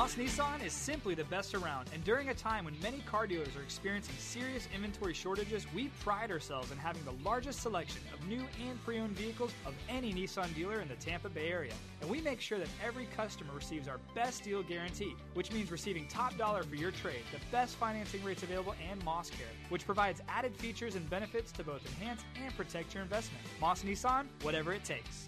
Moss 0.07 0.15
Nissan 0.15 0.65
is 0.65 0.71
simply 0.71 1.15
the 1.15 1.25
best 1.25 1.53
around, 1.53 1.89
and 1.93 2.01
during 2.05 2.29
a 2.29 2.33
time 2.33 2.63
when 2.63 2.79
many 2.81 2.99
car 2.99 3.27
dealers 3.27 3.53
are 3.57 3.61
experiencing 3.61 4.15
serious 4.17 4.65
inventory 4.73 5.13
shortages, 5.13 5.67
we 5.75 5.89
pride 5.99 6.31
ourselves 6.31 6.71
in 6.71 6.77
having 6.77 7.03
the 7.03 7.11
largest 7.29 7.59
selection 7.59 8.01
of 8.13 8.25
new 8.25 8.41
and 8.65 8.81
pre 8.85 8.99
owned 8.99 9.17
vehicles 9.17 9.51
of 9.65 9.73
any 9.89 10.13
Nissan 10.13 10.55
dealer 10.55 10.79
in 10.79 10.87
the 10.87 10.95
Tampa 10.95 11.27
Bay 11.27 11.49
area. 11.49 11.73
And 11.99 12.09
we 12.09 12.21
make 12.21 12.39
sure 12.39 12.57
that 12.57 12.69
every 12.81 13.07
customer 13.17 13.53
receives 13.53 13.89
our 13.89 13.99
best 14.15 14.45
deal 14.45 14.63
guarantee, 14.63 15.13
which 15.33 15.51
means 15.51 15.71
receiving 15.71 16.07
top 16.07 16.37
dollar 16.37 16.63
for 16.63 16.75
your 16.75 16.91
trade, 16.91 17.23
the 17.33 17.39
best 17.51 17.75
financing 17.75 18.23
rates 18.23 18.43
available, 18.43 18.75
and 18.89 19.03
Moss 19.03 19.29
Care, 19.29 19.47
which 19.67 19.85
provides 19.85 20.21
added 20.29 20.55
features 20.55 20.95
and 20.95 21.09
benefits 21.09 21.51
to 21.51 21.65
both 21.65 21.85
enhance 21.85 22.23
and 22.41 22.55
protect 22.55 22.93
your 22.93 23.03
investment. 23.03 23.43
Moss 23.59 23.83
Nissan, 23.83 24.27
whatever 24.41 24.71
it 24.71 24.85
takes. 24.85 25.27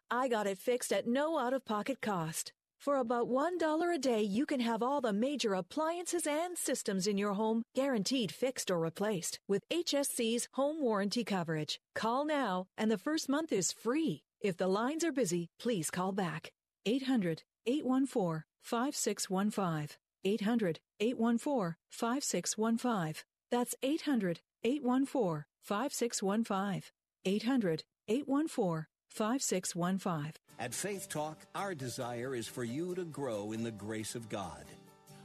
I 0.13 0.27
got 0.27 0.45
it 0.45 0.57
fixed 0.57 0.91
at 0.91 1.07
no 1.07 1.39
out 1.39 1.53
of 1.53 1.63
pocket 1.63 2.01
cost. 2.01 2.51
For 2.77 2.97
about 2.97 3.29
$1 3.29 3.95
a 3.95 3.97
day, 3.97 4.21
you 4.21 4.45
can 4.45 4.59
have 4.59 4.83
all 4.83 4.99
the 4.99 5.13
major 5.13 5.53
appliances 5.53 6.27
and 6.27 6.57
systems 6.57 7.07
in 7.07 7.17
your 7.17 7.33
home 7.33 7.63
guaranteed 7.75 8.29
fixed 8.29 8.69
or 8.69 8.77
replaced 8.77 9.39
with 9.47 9.63
HSC's 9.71 10.49
home 10.53 10.81
warranty 10.81 11.23
coverage. 11.23 11.79
Call 11.95 12.25
now, 12.25 12.65
and 12.77 12.91
the 12.91 12.97
first 12.97 13.29
month 13.29 13.53
is 13.53 13.71
free. 13.71 14.23
If 14.41 14.57
the 14.57 14.67
lines 14.67 15.05
are 15.05 15.13
busy, 15.13 15.47
please 15.57 15.89
call 15.89 16.11
back. 16.11 16.51
800 16.85 17.43
814 17.65 18.43
5615. 18.63 19.95
800 20.25 20.79
814 20.99 21.75
5615. 21.89 23.23
That's 23.49 23.75
800 23.81 24.41
814 24.63 25.45
5615. 25.61 26.91
800 27.23 27.83
814 28.07 28.85
5615. 29.11 30.33
At 30.59 30.73
Faith 30.73 31.09
Talk, 31.09 31.37
our 31.53 31.75
desire 31.75 32.33
is 32.33 32.47
for 32.47 32.63
you 32.63 32.95
to 32.95 33.03
grow 33.03 33.51
in 33.51 33.63
the 33.63 33.71
grace 33.71 34.15
of 34.15 34.29
God. 34.29 34.63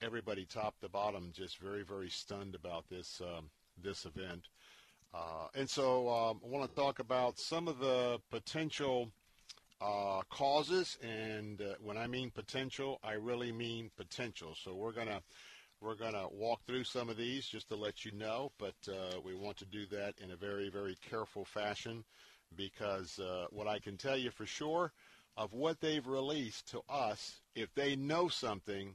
everybody 0.00 0.46
top 0.46 0.74
to 0.80 0.88
bottom, 0.88 1.30
just 1.34 1.58
very, 1.58 1.82
very 1.82 2.08
stunned 2.08 2.54
about 2.54 2.88
this 2.88 3.20
um, 3.20 3.50
this 3.82 4.06
event. 4.06 4.48
Uh, 5.12 5.46
and 5.54 5.68
so 5.68 6.08
um, 6.08 6.40
I 6.44 6.48
want 6.48 6.68
to 6.68 6.74
talk 6.74 6.98
about 6.98 7.38
some 7.38 7.68
of 7.68 7.78
the 7.78 8.18
potential 8.30 9.10
uh, 9.80 10.22
causes, 10.28 10.98
and 11.02 11.60
uh, 11.60 11.74
when 11.80 11.96
I 11.96 12.06
mean 12.06 12.30
potential, 12.30 12.98
I 13.02 13.12
really 13.12 13.52
mean 13.52 13.90
potential. 13.96 14.56
So 14.62 14.74
we're 14.74 14.92
gonna 14.92 15.22
we're 15.80 15.94
gonna 15.94 16.26
walk 16.30 16.60
through 16.66 16.84
some 16.84 17.08
of 17.08 17.16
these 17.16 17.46
just 17.46 17.68
to 17.68 17.76
let 17.76 18.04
you 18.04 18.12
know, 18.12 18.52
but 18.58 18.74
uh, 18.88 19.20
we 19.24 19.34
want 19.34 19.56
to 19.58 19.66
do 19.66 19.86
that 19.86 20.14
in 20.22 20.30
a 20.30 20.36
very 20.36 20.70
very 20.70 20.96
careful 21.08 21.44
fashion 21.44 22.04
because 22.56 23.18
uh, 23.18 23.46
what 23.50 23.66
I 23.66 23.78
can 23.78 23.96
tell 23.96 24.16
you 24.16 24.30
for 24.30 24.46
sure 24.46 24.92
of 25.36 25.52
what 25.52 25.80
they've 25.80 26.06
released 26.06 26.68
to 26.68 26.80
us, 26.88 27.40
if 27.54 27.72
they 27.74 27.96
know 27.96 28.28
something, 28.28 28.94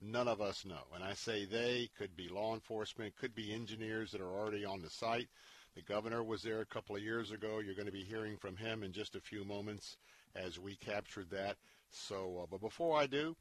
none 0.00 0.28
of 0.28 0.40
us 0.40 0.64
know. 0.64 0.82
And 0.94 1.04
I 1.04 1.14
say 1.14 1.44
they 1.44 1.88
could 1.96 2.16
be 2.16 2.28
law 2.28 2.54
enforcement, 2.54 3.16
could 3.16 3.34
be 3.34 3.52
engineers 3.52 4.10
that 4.12 4.20
are 4.20 4.32
already 4.32 4.64
on 4.64 4.82
the 4.82 4.90
site. 4.90 5.28
The 5.74 5.82
governor 5.82 6.24
was 6.24 6.42
there 6.42 6.60
a 6.60 6.66
couple 6.66 6.96
of 6.96 7.02
years 7.02 7.30
ago. 7.30 7.60
You're 7.60 7.74
going 7.74 7.86
to 7.86 7.92
be 7.92 8.04
hearing 8.04 8.36
from 8.36 8.56
him 8.56 8.82
in 8.82 8.92
just 8.92 9.14
a 9.14 9.20
few 9.20 9.44
moments 9.44 9.96
as 10.34 10.58
we 10.58 10.74
captured 10.76 11.30
that. 11.30 11.56
So, 11.90 12.40
uh, 12.42 12.46
but 12.50 12.60
before 12.60 12.98
I 12.98 13.06
do, 13.06 13.36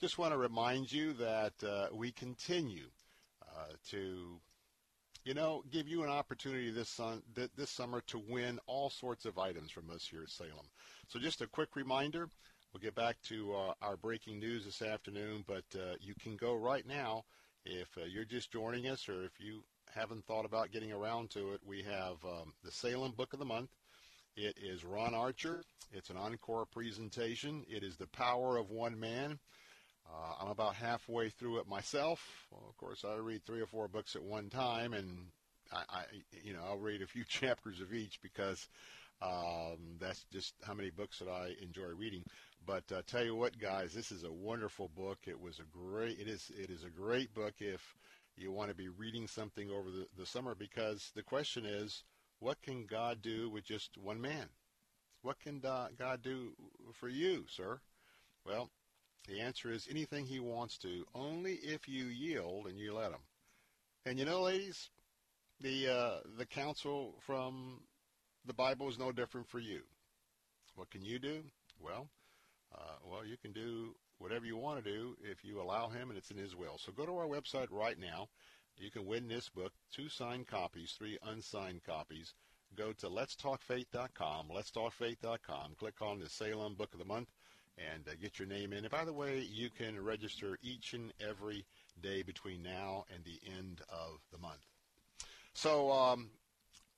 just 0.00 0.16
want 0.16 0.32
to 0.32 0.38
remind 0.38 0.90
you 0.90 1.12
that 1.12 1.52
uh, 1.62 1.88
we 1.92 2.10
continue 2.10 2.86
uh, 3.42 3.72
to, 3.90 4.40
you 5.24 5.34
know, 5.34 5.62
give 5.70 5.86
you 5.86 6.02
an 6.02 6.08
opportunity 6.08 6.70
this 6.70 6.88
sun, 6.88 7.22
th- 7.34 7.50
this 7.54 7.68
summer 7.68 8.00
to 8.06 8.18
win 8.18 8.58
all 8.66 8.88
sorts 8.88 9.26
of 9.26 9.38
items 9.38 9.70
from 9.70 9.90
us 9.90 10.06
here 10.10 10.22
at 10.22 10.30
Salem. 10.30 10.66
So, 11.08 11.18
just 11.18 11.42
a 11.42 11.46
quick 11.46 11.76
reminder. 11.76 12.30
We'll 12.72 12.80
get 12.80 12.94
back 12.94 13.20
to 13.24 13.54
uh, 13.54 13.74
our 13.82 13.98
breaking 13.98 14.38
news 14.38 14.64
this 14.64 14.80
afternoon, 14.80 15.44
but 15.46 15.64
uh, 15.74 15.96
you 16.00 16.14
can 16.18 16.36
go 16.36 16.54
right 16.54 16.86
now 16.86 17.24
if 17.66 17.88
uh, 17.98 18.04
you're 18.04 18.24
just 18.24 18.50
joining 18.50 18.88
us 18.88 19.06
or 19.06 19.24
if 19.24 19.32
you 19.38 19.62
haven't 19.94 20.24
thought 20.24 20.46
about 20.46 20.72
getting 20.72 20.92
around 20.92 21.28
to 21.30 21.52
it. 21.52 21.60
We 21.66 21.82
have 21.82 22.24
um, 22.24 22.54
the 22.64 22.70
Salem 22.70 23.12
Book 23.12 23.34
of 23.34 23.38
the 23.38 23.44
Month. 23.44 23.70
It 24.36 24.56
is 24.62 24.82
Ron 24.82 25.14
Archer. 25.14 25.62
It's 25.92 26.08
an 26.08 26.16
encore 26.16 26.64
presentation. 26.64 27.66
It 27.68 27.82
is 27.82 27.96
The 27.96 28.06
Power 28.06 28.56
of 28.56 28.70
One 28.70 28.98
Man. 28.98 29.38
Uh, 30.10 30.34
I'm 30.40 30.48
about 30.50 30.74
halfway 30.74 31.30
through 31.30 31.58
it 31.60 31.68
myself. 31.68 32.46
Well, 32.50 32.66
of 32.68 32.76
course, 32.76 33.04
I 33.04 33.14
read 33.16 33.44
three 33.44 33.60
or 33.60 33.66
four 33.66 33.88
books 33.88 34.16
at 34.16 34.22
one 34.22 34.50
time, 34.50 34.92
and 34.92 35.28
I, 35.72 35.82
I, 35.88 36.02
you 36.42 36.52
know, 36.52 36.62
I'll 36.66 36.78
read 36.78 37.02
a 37.02 37.06
few 37.06 37.24
chapters 37.28 37.80
of 37.80 37.92
each 37.92 38.20
because 38.22 38.68
Um, 39.22 39.98
that's 40.00 40.24
just 40.32 40.54
how 40.64 40.74
many 40.74 40.90
books 40.90 41.20
that 41.20 41.28
I 41.30 41.54
enjoy 41.62 41.90
reading. 41.96 42.24
But 42.66 42.84
uh, 42.92 43.02
tell 43.06 43.24
you 43.24 43.36
what, 43.36 43.58
guys, 43.58 43.94
this 43.94 44.12
is 44.12 44.24
a 44.24 44.32
wonderful 44.32 44.88
book. 44.90 45.20
It 45.28 45.40
was 45.40 45.60
a 45.60 45.64
great. 45.78 46.20
It 46.20 46.28
is. 46.28 46.50
It 46.58 46.70
is 46.70 46.84
a 46.84 46.90
great 46.90 47.34
book 47.34 47.54
if 47.60 47.96
you 48.36 48.52
want 48.52 48.70
to 48.70 48.76
be 48.76 48.88
reading 48.90 49.28
something 49.28 49.70
over 49.70 49.90
the, 49.90 50.08
the 50.18 50.26
summer 50.26 50.54
because 50.56 51.12
the 51.16 51.22
question 51.24 51.66
is, 51.66 52.04
what 52.40 52.62
can 52.62 52.86
God 52.86 53.22
do 53.22 53.50
with 53.50 53.64
just 53.64 53.98
one 53.98 54.20
man? 54.20 54.48
What 55.22 55.40
can 55.40 55.60
God 55.60 56.22
do 56.22 56.54
for 56.92 57.08
you, 57.08 57.46
sir? 57.48 57.80
Well, 58.46 58.70
the 59.28 59.40
answer 59.40 59.70
is 59.70 59.86
anything 59.90 60.26
he 60.26 60.40
wants 60.40 60.78
to, 60.78 61.06
only 61.14 61.54
if 61.54 61.88
you 61.88 62.04
yield 62.06 62.66
and 62.66 62.78
you 62.78 62.94
let 62.94 63.12
him. 63.12 63.20
And 64.06 64.18
you 64.18 64.24
know, 64.24 64.42
ladies, 64.42 64.90
the 65.60 65.88
uh, 65.88 66.20
the 66.38 66.46
counsel 66.46 67.14
from 67.26 67.80
the 68.46 68.54
Bible 68.54 68.88
is 68.88 68.98
no 68.98 69.12
different 69.12 69.48
for 69.48 69.58
you. 69.58 69.82
What 70.74 70.90
can 70.90 71.04
you 71.04 71.18
do? 71.18 71.42
Well, 71.78 72.08
uh, 72.74 72.96
well, 73.04 73.24
you 73.24 73.36
can 73.36 73.52
do 73.52 73.94
whatever 74.18 74.46
you 74.46 74.56
want 74.56 74.82
to 74.82 74.90
do 74.90 75.16
if 75.22 75.44
you 75.44 75.60
allow 75.60 75.88
him 75.88 76.10
and 76.10 76.18
it's 76.18 76.30
in 76.30 76.36
his 76.36 76.56
will. 76.56 76.78
So 76.78 76.92
go 76.92 77.06
to 77.06 77.16
our 77.16 77.26
website 77.26 77.68
right 77.70 77.98
now. 77.98 78.28
You 78.76 78.90
can 78.90 79.06
win 79.06 79.28
this 79.28 79.48
book, 79.48 79.72
two 79.94 80.08
signed 80.08 80.46
copies, 80.46 80.94
three 80.96 81.18
unsigned 81.26 81.84
copies. 81.84 82.32
Go 82.76 82.92
to 82.92 83.08
letstalkfaith.com, 83.08 84.48
letstalkfaith.com, 84.48 85.74
click 85.78 86.00
on 86.00 86.20
the 86.20 86.28
Salem 86.28 86.74
Book 86.74 86.92
of 86.92 87.00
the 87.00 87.04
Month, 87.04 87.28
and 87.92 88.06
uh, 88.08 88.12
get 88.20 88.38
your 88.38 88.48
name 88.48 88.72
in. 88.72 88.80
And 88.80 88.90
by 88.90 89.04
the 89.04 89.12
way, 89.12 89.40
you 89.50 89.70
can 89.70 90.02
register 90.02 90.58
each 90.62 90.94
and 90.94 91.12
every 91.20 91.64
day 92.02 92.22
between 92.22 92.62
now 92.62 93.04
and 93.14 93.24
the 93.24 93.40
end 93.58 93.80
of 93.88 94.20
the 94.32 94.38
month. 94.38 94.66
So 95.52 95.90
um, 95.90 96.30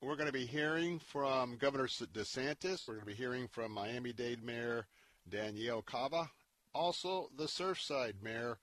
we're 0.00 0.16
going 0.16 0.26
to 0.26 0.32
be 0.32 0.46
hearing 0.46 0.98
from 0.98 1.56
Governor 1.56 1.86
DeSantis. 1.86 2.86
We're 2.86 2.94
going 2.94 3.06
to 3.06 3.12
be 3.12 3.14
hearing 3.14 3.48
from 3.48 3.72
Miami-Dade 3.72 4.42
Mayor 4.42 4.86
Danielle 5.28 5.82
Cava. 5.82 6.30
Also, 6.74 7.30
the 7.36 7.44
Surfside 7.44 8.14
Mayor, 8.22 8.58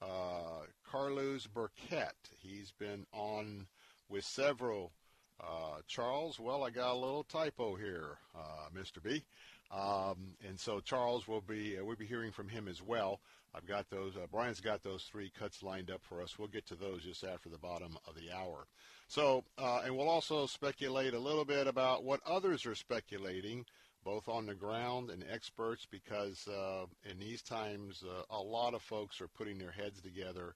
uh, 0.00 0.66
Carlos 0.84 1.46
Burkett. 1.46 2.16
He's 2.38 2.72
been 2.72 3.06
on 3.12 3.66
with 4.08 4.24
several. 4.24 4.92
Uh, 5.40 5.80
Charles, 5.88 6.38
well, 6.38 6.62
I 6.62 6.70
got 6.70 6.92
a 6.92 6.98
little 6.98 7.24
typo 7.24 7.74
here, 7.74 8.18
uh, 8.36 8.68
Mr. 8.76 9.02
B. 9.02 9.24
Um, 9.72 10.36
and 10.46 10.60
so 10.60 10.80
Charles 10.80 11.26
will 11.26 11.40
be, 11.40 11.78
uh, 11.78 11.84
we'll 11.84 11.96
be 11.96 12.04
hearing 12.06 12.30
from 12.30 12.48
him 12.48 12.68
as 12.68 12.82
well. 12.82 13.20
I've 13.54 13.66
got 13.66 13.88
those, 13.90 14.16
uh, 14.16 14.26
Brian's 14.30 14.60
got 14.60 14.82
those 14.82 15.04
three 15.04 15.30
cuts 15.30 15.62
lined 15.62 15.90
up 15.90 16.02
for 16.02 16.22
us. 16.22 16.38
We'll 16.38 16.48
get 16.48 16.66
to 16.66 16.74
those 16.74 17.02
just 17.04 17.24
after 17.24 17.48
the 17.48 17.58
bottom 17.58 17.96
of 18.06 18.14
the 18.14 18.30
hour. 18.30 18.66
So, 19.08 19.44
uh, 19.58 19.82
and 19.84 19.96
we'll 19.96 20.08
also 20.08 20.46
speculate 20.46 21.14
a 21.14 21.18
little 21.18 21.44
bit 21.44 21.66
about 21.66 22.04
what 22.04 22.20
others 22.26 22.66
are 22.66 22.74
speculating, 22.74 23.64
both 24.04 24.28
on 24.28 24.46
the 24.46 24.54
ground 24.54 25.10
and 25.10 25.24
experts, 25.30 25.86
because 25.90 26.46
uh, 26.48 26.84
in 27.10 27.18
these 27.18 27.42
times, 27.42 28.04
uh, 28.06 28.22
a 28.30 28.42
lot 28.42 28.74
of 28.74 28.82
folks 28.82 29.20
are 29.20 29.28
putting 29.28 29.58
their 29.58 29.70
heads 29.70 30.00
together, 30.02 30.54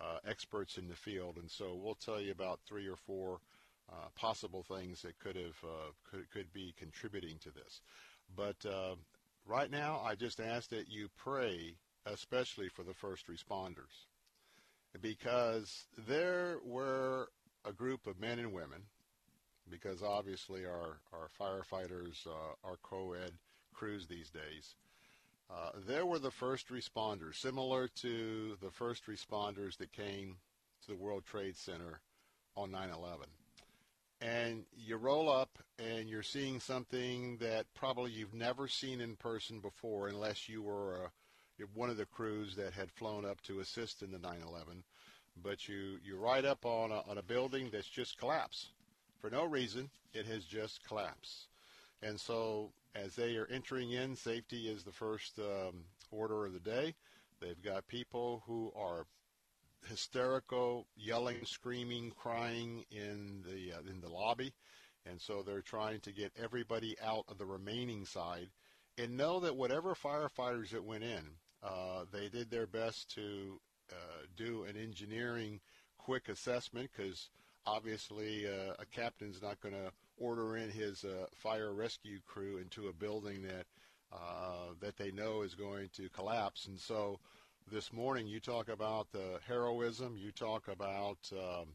uh, 0.00 0.18
experts 0.26 0.78
in 0.78 0.88
the 0.88 0.96
field. 0.96 1.36
And 1.36 1.50
so 1.50 1.74
we'll 1.80 1.94
tell 1.94 2.20
you 2.20 2.30
about 2.32 2.60
three 2.66 2.86
or 2.86 2.96
four 2.96 3.40
possible 4.16 4.62
things 4.62 5.02
that 5.02 5.18
could 5.18 5.36
have, 5.36 5.56
could, 6.10 6.30
could 6.30 6.52
be 6.54 6.74
contributing 6.78 7.36
to 7.42 7.50
this. 7.50 7.82
But 8.36 8.56
uh, 8.64 8.94
right 9.46 9.70
now, 9.70 10.00
I 10.04 10.14
just 10.14 10.40
ask 10.40 10.70
that 10.70 10.88
you 10.88 11.08
pray, 11.16 11.74
especially 12.06 12.68
for 12.68 12.82
the 12.82 12.94
first 12.94 13.26
responders, 13.28 14.06
because 15.00 15.86
there 16.06 16.56
were 16.64 17.28
a 17.64 17.72
group 17.72 18.06
of 18.06 18.20
men 18.20 18.38
and 18.38 18.52
women, 18.52 18.82
because 19.70 20.02
obviously 20.02 20.64
our, 20.64 20.98
our 21.12 21.28
firefighters 21.40 22.26
uh, 22.26 22.54
are 22.64 22.76
co-ed 22.82 23.32
crews 23.72 24.06
these 24.06 24.30
days. 24.30 24.76
Uh, 25.50 25.70
there 25.86 26.06
were 26.06 26.18
the 26.18 26.30
first 26.30 26.68
responders, 26.68 27.36
similar 27.36 27.88
to 27.88 28.56
the 28.62 28.70
first 28.70 29.06
responders 29.06 29.76
that 29.76 29.92
came 29.92 30.36
to 30.82 30.88
the 30.88 30.96
World 30.96 31.24
Trade 31.26 31.56
Center 31.56 32.00
on 32.56 32.70
9/11 32.70 33.26
and 34.22 34.64
you 34.76 34.96
roll 34.96 35.30
up 35.30 35.58
and 35.78 36.08
you're 36.08 36.22
seeing 36.22 36.60
something 36.60 37.36
that 37.38 37.66
probably 37.74 38.12
you've 38.12 38.34
never 38.34 38.68
seen 38.68 39.00
in 39.00 39.16
person 39.16 39.58
before 39.58 40.08
unless 40.08 40.48
you 40.48 40.62
were 40.62 41.04
uh, 41.04 41.08
one 41.74 41.90
of 41.90 41.96
the 41.96 42.06
crews 42.06 42.56
that 42.56 42.72
had 42.72 42.90
flown 42.90 43.24
up 43.24 43.40
to 43.42 43.60
assist 43.60 44.02
in 44.02 44.12
the 44.12 44.18
9/11 44.18 44.82
but 45.42 45.68
you 45.68 45.98
you 46.04 46.16
ride 46.16 46.44
up 46.44 46.64
on 46.64 46.92
a, 46.92 47.02
on 47.08 47.18
a 47.18 47.22
building 47.22 47.70
that's 47.72 47.88
just 47.88 48.18
collapsed. 48.18 48.70
For 49.20 49.30
no 49.30 49.44
reason 49.44 49.90
it 50.12 50.26
has 50.26 50.44
just 50.44 50.86
collapsed. 50.86 51.48
And 52.02 52.18
so 52.18 52.72
as 52.94 53.14
they 53.14 53.36
are 53.36 53.46
entering 53.46 53.92
in 53.92 54.16
safety 54.16 54.68
is 54.68 54.82
the 54.82 54.92
first 54.92 55.38
um, 55.38 55.84
order 56.10 56.46
of 56.46 56.52
the 56.52 56.60
day. 56.60 56.94
They've 57.40 57.62
got 57.62 57.86
people 57.88 58.42
who 58.46 58.72
are 58.76 59.06
hysterical, 59.88 60.86
yelling, 60.96 61.44
screaming, 61.44 62.12
crying 62.16 62.84
in 62.90 63.42
the 63.44 63.72
uh, 63.76 63.90
in 63.90 64.00
the 64.00 64.08
lobby, 64.08 64.52
and 65.06 65.20
so 65.20 65.42
they're 65.42 65.62
trying 65.62 66.00
to 66.00 66.12
get 66.12 66.32
everybody 66.40 66.96
out 67.02 67.24
of 67.28 67.38
the 67.38 67.46
remaining 67.46 68.04
side, 68.04 68.50
and 68.98 69.16
know 69.16 69.40
that 69.40 69.56
whatever 69.56 69.94
firefighters 69.94 70.70
that 70.70 70.84
went 70.84 71.04
in, 71.04 71.24
uh, 71.62 72.04
they 72.12 72.28
did 72.28 72.50
their 72.50 72.66
best 72.66 73.12
to 73.14 73.60
uh, 73.90 74.26
do 74.36 74.64
an 74.64 74.76
engineering 74.76 75.60
quick 75.98 76.28
assessment 76.28 76.90
because 76.96 77.30
obviously 77.66 78.46
uh, 78.46 78.74
a 78.78 78.86
captain's 78.86 79.40
not 79.42 79.60
going 79.60 79.74
to 79.74 79.92
order 80.18 80.56
in 80.56 80.70
his 80.70 81.04
uh, 81.04 81.26
fire 81.34 81.72
rescue 81.72 82.18
crew 82.26 82.58
into 82.58 82.88
a 82.88 82.92
building 82.92 83.42
that 83.42 83.66
uh, 84.12 84.74
that 84.80 84.96
they 84.96 85.10
know 85.10 85.42
is 85.42 85.54
going 85.54 85.88
to 85.94 86.08
collapse, 86.10 86.66
and 86.66 86.78
so 86.78 87.18
this 87.70 87.92
morning. 87.92 88.26
You 88.26 88.40
talk 88.40 88.68
about 88.68 89.10
the 89.12 89.38
heroism. 89.46 90.16
You 90.16 90.30
talk 90.32 90.68
about 90.68 91.18
um, 91.32 91.68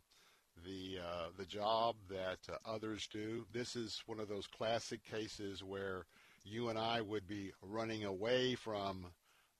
the 0.66 1.00
uh, 1.00 1.28
the 1.38 1.46
job 1.46 1.96
that 2.10 2.40
uh, 2.52 2.58
others 2.66 3.08
do. 3.12 3.46
This 3.54 3.76
is 3.76 4.04
one 4.06 4.20
of 4.20 4.28
those 4.28 4.48
classic 4.48 5.04
cases 5.04 5.64
where 5.64 6.06
you 6.44 6.70
and 6.70 6.78
I 6.78 7.02
would 7.02 7.28
be 7.28 7.52
running 7.62 8.06
away 8.06 8.56
from 8.56 9.08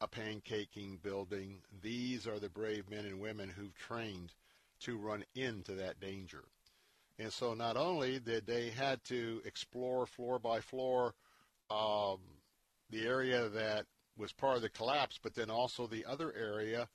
a 0.02 0.08
pancaking 0.08 1.02
building. 1.02 1.60
These 1.82 2.28
are 2.28 2.40
the 2.40 2.50
brave 2.50 2.90
men 2.90 3.06
and 3.06 3.20
women 3.20 3.50
who've 3.50 3.76
trained 3.76 4.34
to 4.82 4.98
run 4.98 5.24
into 5.36 5.74
that 5.74 6.00
danger. 6.00 6.44
And 7.20 7.34
so 7.34 7.54
not 7.54 7.78
only 7.78 8.20
did 8.20 8.46
they 8.46 8.70
had 8.70 9.04
to 9.06 9.42
explore 9.44 10.06
floor 10.06 10.38
by 10.38 10.60
floor 10.60 11.16
um, 11.72 12.20
the 12.90 13.06
area 13.06 13.50
that 13.50 13.86
was 14.18 14.34
part 14.34 14.56
of 14.56 14.62
the 14.62 14.70
collapse, 14.70 15.20
but 15.22 15.36
then 15.36 15.50
also 15.50 15.88
the 15.88 16.06
other 16.06 16.34
area 16.34 16.88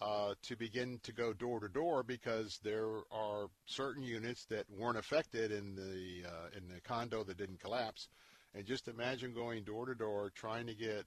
uh, 0.00 0.34
to 0.42 0.56
begin 0.56 0.98
to 1.02 1.12
go 1.12 1.32
door 1.32 1.60
to 1.60 1.68
door 1.68 2.02
because 2.02 2.58
there 2.62 3.02
are 3.10 3.48
certain 3.66 4.02
units 4.02 4.44
that 4.46 4.66
weren't 4.68 4.98
affected 4.98 5.52
in 5.52 5.74
the 5.74 6.28
uh, 6.28 6.48
in 6.56 6.68
the 6.68 6.80
condo 6.82 7.22
that 7.24 7.38
didn't 7.38 7.60
collapse, 7.60 8.08
and 8.54 8.66
just 8.66 8.88
imagine 8.88 9.32
going 9.32 9.62
door 9.64 9.86
to 9.86 9.94
door 9.94 10.30
trying 10.34 10.66
to 10.66 10.74
get 10.74 11.06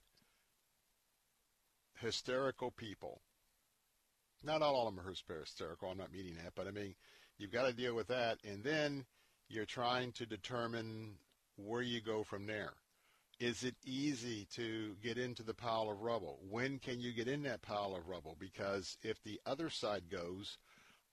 hysterical 2.00 2.70
people. 2.70 3.20
Not 4.42 4.62
all 4.62 4.86
of 4.86 4.94
them 4.94 5.04
are 5.04 5.10
hysterical. 5.10 5.90
I'm 5.90 5.98
not 5.98 6.12
meaning 6.12 6.36
that, 6.42 6.54
but 6.54 6.66
I 6.66 6.70
mean 6.70 6.94
you've 7.36 7.52
got 7.52 7.66
to 7.66 7.72
deal 7.72 7.94
with 7.94 8.08
that, 8.08 8.38
and 8.42 8.64
then 8.64 9.04
you're 9.48 9.64
trying 9.64 10.12
to 10.12 10.26
determine 10.26 11.14
where 11.56 11.82
you 11.82 12.00
go 12.00 12.22
from 12.22 12.46
there. 12.46 12.72
Is 13.40 13.62
it 13.62 13.76
easy 13.84 14.46
to 14.56 14.96
get 15.00 15.16
into 15.16 15.44
the 15.44 15.54
pile 15.54 15.88
of 15.88 16.00
rubble? 16.00 16.40
When 16.50 16.80
can 16.80 16.98
you 16.98 17.12
get 17.12 17.28
in 17.28 17.44
that 17.44 17.62
pile 17.62 17.94
of 17.94 18.08
rubble? 18.08 18.36
Because 18.36 18.96
if 19.04 19.22
the 19.22 19.40
other 19.46 19.70
side 19.70 20.10
goes, 20.10 20.58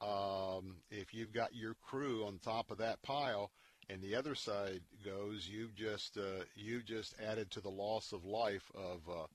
um, 0.01 0.77
if 0.89 1.13
you've 1.13 1.31
got 1.31 1.53
your 1.53 1.75
crew 1.75 2.25
on 2.25 2.39
top 2.39 2.71
of 2.71 2.79
that 2.79 3.03
pile 3.03 3.51
and 3.89 4.01
the 4.01 4.15
other 4.15 4.33
side 4.33 4.81
goes, 5.03 5.47
you've 5.47 5.75
just 5.75 6.17
uh, 6.17 6.45
you 6.55 6.81
just 6.81 7.13
added 7.23 7.51
to 7.51 7.61
the 7.61 7.69
loss 7.69 8.11
of 8.11 8.25
life 8.25 8.71
of 8.73 9.07
uh, 9.07 9.27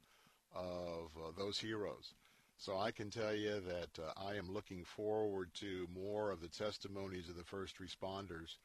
of 0.53 1.11
uh, 1.17 1.31
those 1.39 1.61
heroes. 1.61 2.15
So 2.57 2.77
I 2.77 2.91
can 2.91 3.09
tell 3.09 3.35
you 3.35 3.61
that 3.61 4.03
uh, 4.03 4.13
I 4.17 4.35
am 4.35 4.53
looking 4.53 4.85
forward 4.85 5.55
to 5.61 5.87
more 5.95 6.33
of 6.33 6.41
the 6.41 6.49
testimonies 6.49 7.29
of 7.29 7.37
the 7.37 7.45
first 7.45 7.77
responders 7.79 8.57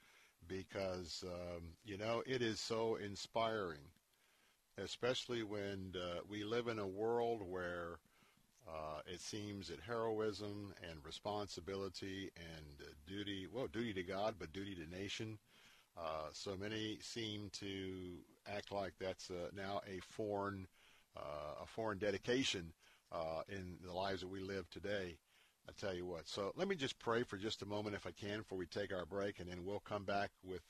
because 0.48 1.24
um, 1.28 1.62
you 1.84 2.00
know 2.00 2.24
it 2.26 2.42
is 2.42 2.60
so 2.60 2.96
inspiring 2.96 3.82
especially 4.84 5.44
when 5.44 5.94
uh, 5.96 6.20
we 6.30 6.44
live 6.44 6.68
in 6.68 6.80
a 6.80 6.88
world 6.88 7.42
where 7.48 8.00
uh, 8.68 9.00
it 9.06 9.22
seems 9.22 9.68
that 9.68 9.80
heroism 9.80 10.74
and 10.90 11.00
responsibility 11.06 12.32
and 12.36 12.82
uh, 12.82 12.92
duty, 13.08 13.48
well, 13.52 13.68
duty 13.68 13.94
to 13.94 14.04
God, 14.04 14.36
but 14.40 14.52
duty 14.52 14.76
to 14.76 14.90
nation, 14.90 15.38
uh, 15.98 16.28
so 16.34 16.56
many 16.60 16.98
seem 17.02 17.50
to 17.54 18.18
act 18.48 18.72
like 18.72 18.94
that's 19.00 19.30
uh, 19.30 19.50
now 19.56 19.82
a 19.88 20.00
foreign, 20.02 20.68
uh, 21.16 21.64
a 21.64 21.66
foreign 21.66 21.98
dedication 21.98 22.74
in 23.48 23.78
the 23.86 23.94
lives 23.94 24.20
that 24.22 24.28
we 24.28 24.42
live 24.42 24.70
today. 24.70 25.16
I 25.70 25.72
tell 25.80 25.96
you 25.96 26.06
what. 26.06 26.28
So 26.28 26.52
let 26.56 26.68
me 26.68 26.76
just 26.76 27.00
pray 27.00 27.24
for 27.24 27.38
just 27.38 27.62
a 27.62 27.66
moment, 27.66 27.96
if 27.96 28.06
I 28.06 28.12
can, 28.12 28.40
before 28.40 28.58
we 28.58 28.66
take 28.66 28.94
our 28.94 29.06
break, 29.06 29.40
and 29.40 29.50
then 29.50 29.64
we'll 29.64 29.80
come 29.80 30.04
back 30.04 30.32
with 30.44 30.64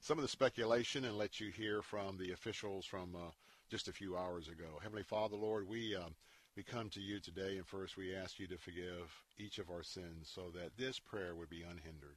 some 0.00 0.18
of 0.18 0.22
the 0.22 0.28
speculation 0.28 1.04
and 1.04 1.16
let 1.16 1.40
you 1.40 1.50
hear 1.50 1.82
from 1.82 2.16
the 2.16 2.32
officials 2.32 2.86
from 2.86 3.14
uh, 3.14 3.30
just 3.70 3.88
a 3.88 3.92
few 3.92 4.16
hours 4.16 4.48
ago. 4.48 4.78
Heavenly 4.82 5.02
Father, 5.02 5.36
Lord, 5.36 5.68
we 5.68 5.94
um, 5.94 6.14
we 6.56 6.62
come 6.62 6.88
to 6.90 7.00
you 7.00 7.20
today, 7.20 7.56
and 7.56 7.66
first 7.66 7.96
we 7.96 8.14
ask 8.14 8.38
you 8.38 8.46
to 8.48 8.58
forgive 8.58 9.14
each 9.38 9.58
of 9.58 9.70
our 9.70 9.82
sins 9.82 10.30
so 10.34 10.50
that 10.54 10.76
this 10.76 10.98
prayer 10.98 11.34
would 11.36 11.50
be 11.50 11.62
unhindered. 11.62 12.16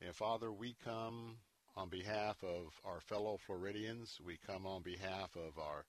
And 0.00 0.14
Father, 0.14 0.52
we 0.52 0.76
come 0.84 1.36
on 1.76 1.88
behalf 1.88 2.36
of 2.44 2.78
our 2.84 3.00
fellow 3.00 3.38
Floridians. 3.46 4.20
We 4.24 4.38
come 4.46 4.66
on 4.66 4.82
behalf 4.82 5.34
of 5.34 5.58
our 5.58 5.86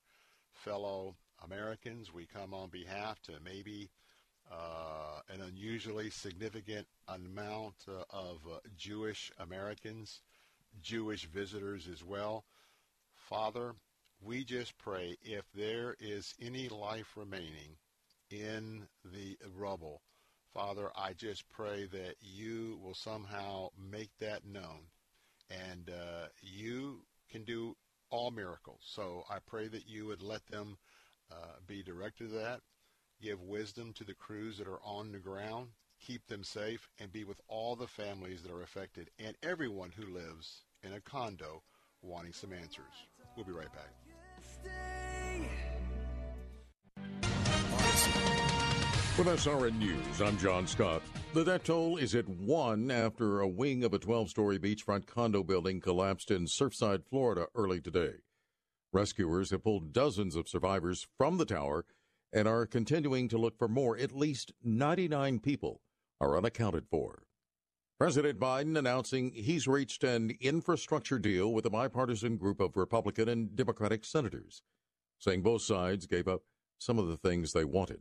fellow 0.52 1.16
Americans. 1.44 2.12
We 2.12 2.26
come 2.26 2.54
on 2.54 2.70
behalf 2.70 3.20
to 3.22 3.32
maybe 3.44 3.90
uh, 4.50 5.20
an 5.32 5.42
unusually 5.42 6.10
significant 6.10 6.86
amount 7.08 7.74
uh, 7.88 8.04
of 8.10 8.38
uh, 8.50 8.58
Jewish 8.76 9.30
Americans, 9.38 10.20
Jewish 10.82 11.26
visitors 11.26 11.88
as 11.88 12.04
well. 12.04 12.44
Father, 13.14 13.74
we 14.20 14.44
just 14.44 14.76
pray 14.78 15.16
if 15.22 15.44
there 15.54 15.96
is 16.00 16.34
any 16.40 16.68
life 16.68 17.16
remaining 17.16 17.76
in 18.30 18.86
the 19.04 19.36
rubble, 19.56 20.02
Father, 20.52 20.90
I 20.96 21.12
just 21.14 21.48
pray 21.50 21.86
that 21.86 22.14
you 22.20 22.78
will 22.82 22.94
somehow 22.94 23.70
make 23.90 24.10
that 24.20 24.46
known. 24.46 24.86
And 25.50 25.90
uh, 25.90 26.28
you 26.40 27.00
can 27.30 27.44
do 27.44 27.76
all 28.10 28.30
miracles. 28.30 28.80
So 28.84 29.24
I 29.28 29.38
pray 29.44 29.66
that 29.68 29.88
you 29.88 30.06
would 30.06 30.22
let 30.22 30.46
them 30.46 30.78
uh, 31.30 31.56
be 31.66 31.82
directed 31.82 32.30
to 32.30 32.34
that. 32.36 32.60
Give 33.20 33.40
wisdom 33.40 33.92
to 33.94 34.04
the 34.04 34.14
crews 34.14 34.58
that 34.58 34.68
are 34.68 34.82
on 34.84 35.12
the 35.12 35.18
ground. 35.18 35.68
Keep 36.06 36.26
them 36.26 36.44
safe 36.44 36.86
and 37.00 37.10
be 37.10 37.24
with 37.24 37.40
all 37.48 37.76
the 37.76 37.86
families 37.86 38.42
that 38.42 38.52
are 38.52 38.62
affected 38.62 39.08
and 39.18 39.34
everyone 39.42 39.90
who 39.90 40.12
lives 40.12 40.64
in 40.82 40.92
a 40.92 41.00
condo 41.00 41.62
wanting 42.02 42.34
some 42.34 42.52
answers. 42.52 42.92
We'll 43.34 43.46
be 43.46 43.52
right 43.52 43.72
back. 43.72 43.90
With 49.16 49.28
SRN 49.28 49.78
News, 49.78 50.20
I'm 50.20 50.36
John 50.36 50.66
Scott. 50.66 51.00
The 51.32 51.42
death 51.42 51.64
toll 51.64 51.96
is 51.96 52.14
at 52.14 52.28
one 52.28 52.90
after 52.90 53.40
a 53.40 53.48
wing 53.48 53.82
of 53.82 53.94
a 53.94 53.98
12 53.98 54.28
story 54.28 54.58
beachfront 54.58 55.06
condo 55.06 55.42
building 55.42 55.80
collapsed 55.80 56.30
in 56.30 56.44
Surfside, 56.44 57.06
Florida 57.08 57.46
early 57.54 57.80
today. 57.80 58.16
Rescuers 58.92 59.52
have 59.52 59.64
pulled 59.64 59.94
dozens 59.94 60.36
of 60.36 60.50
survivors 60.50 61.06
from 61.16 61.38
the 61.38 61.46
tower 61.46 61.86
and 62.30 62.46
are 62.46 62.66
continuing 62.66 63.26
to 63.28 63.38
look 63.38 63.56
for 63.56 63.68
more. 63.68 63.96
At 63.96 64.14
least 64.14 64.52
99 64.62 65.38
people 65.38 65.80
are 66.20 66.36
unaccounted 66.36 66.86
for. 66.88 67.24
President 67.98 68.40
Biden 68.40 68.76
announcing 68.76 69.32
he's 69.32 69.68
reached 69.68 70.02
an 70.02 70.36
infrastructure 70.40 71.18
deal 71.18 71.52
with 71.52 71.64
a 71.64 71.70
bipartisan 71.70 72.36
group 72.36 72.60
of 72.60 72.76
Republican 72.76 73.28
and 73.28 73.54
Democratic 73.54 74.04
senators, 74.04 74.62
saying 75.18 75.42
both 75.42 75.62
sides 75.62 76.06
gave 76.06 76.26
up 76.26 76.42
some 76.78 76.98
of 76.98 77.06
the 77.06 77.16
things 77.16 77.52
they 77.52 77.64
wanted. 77.64 78.00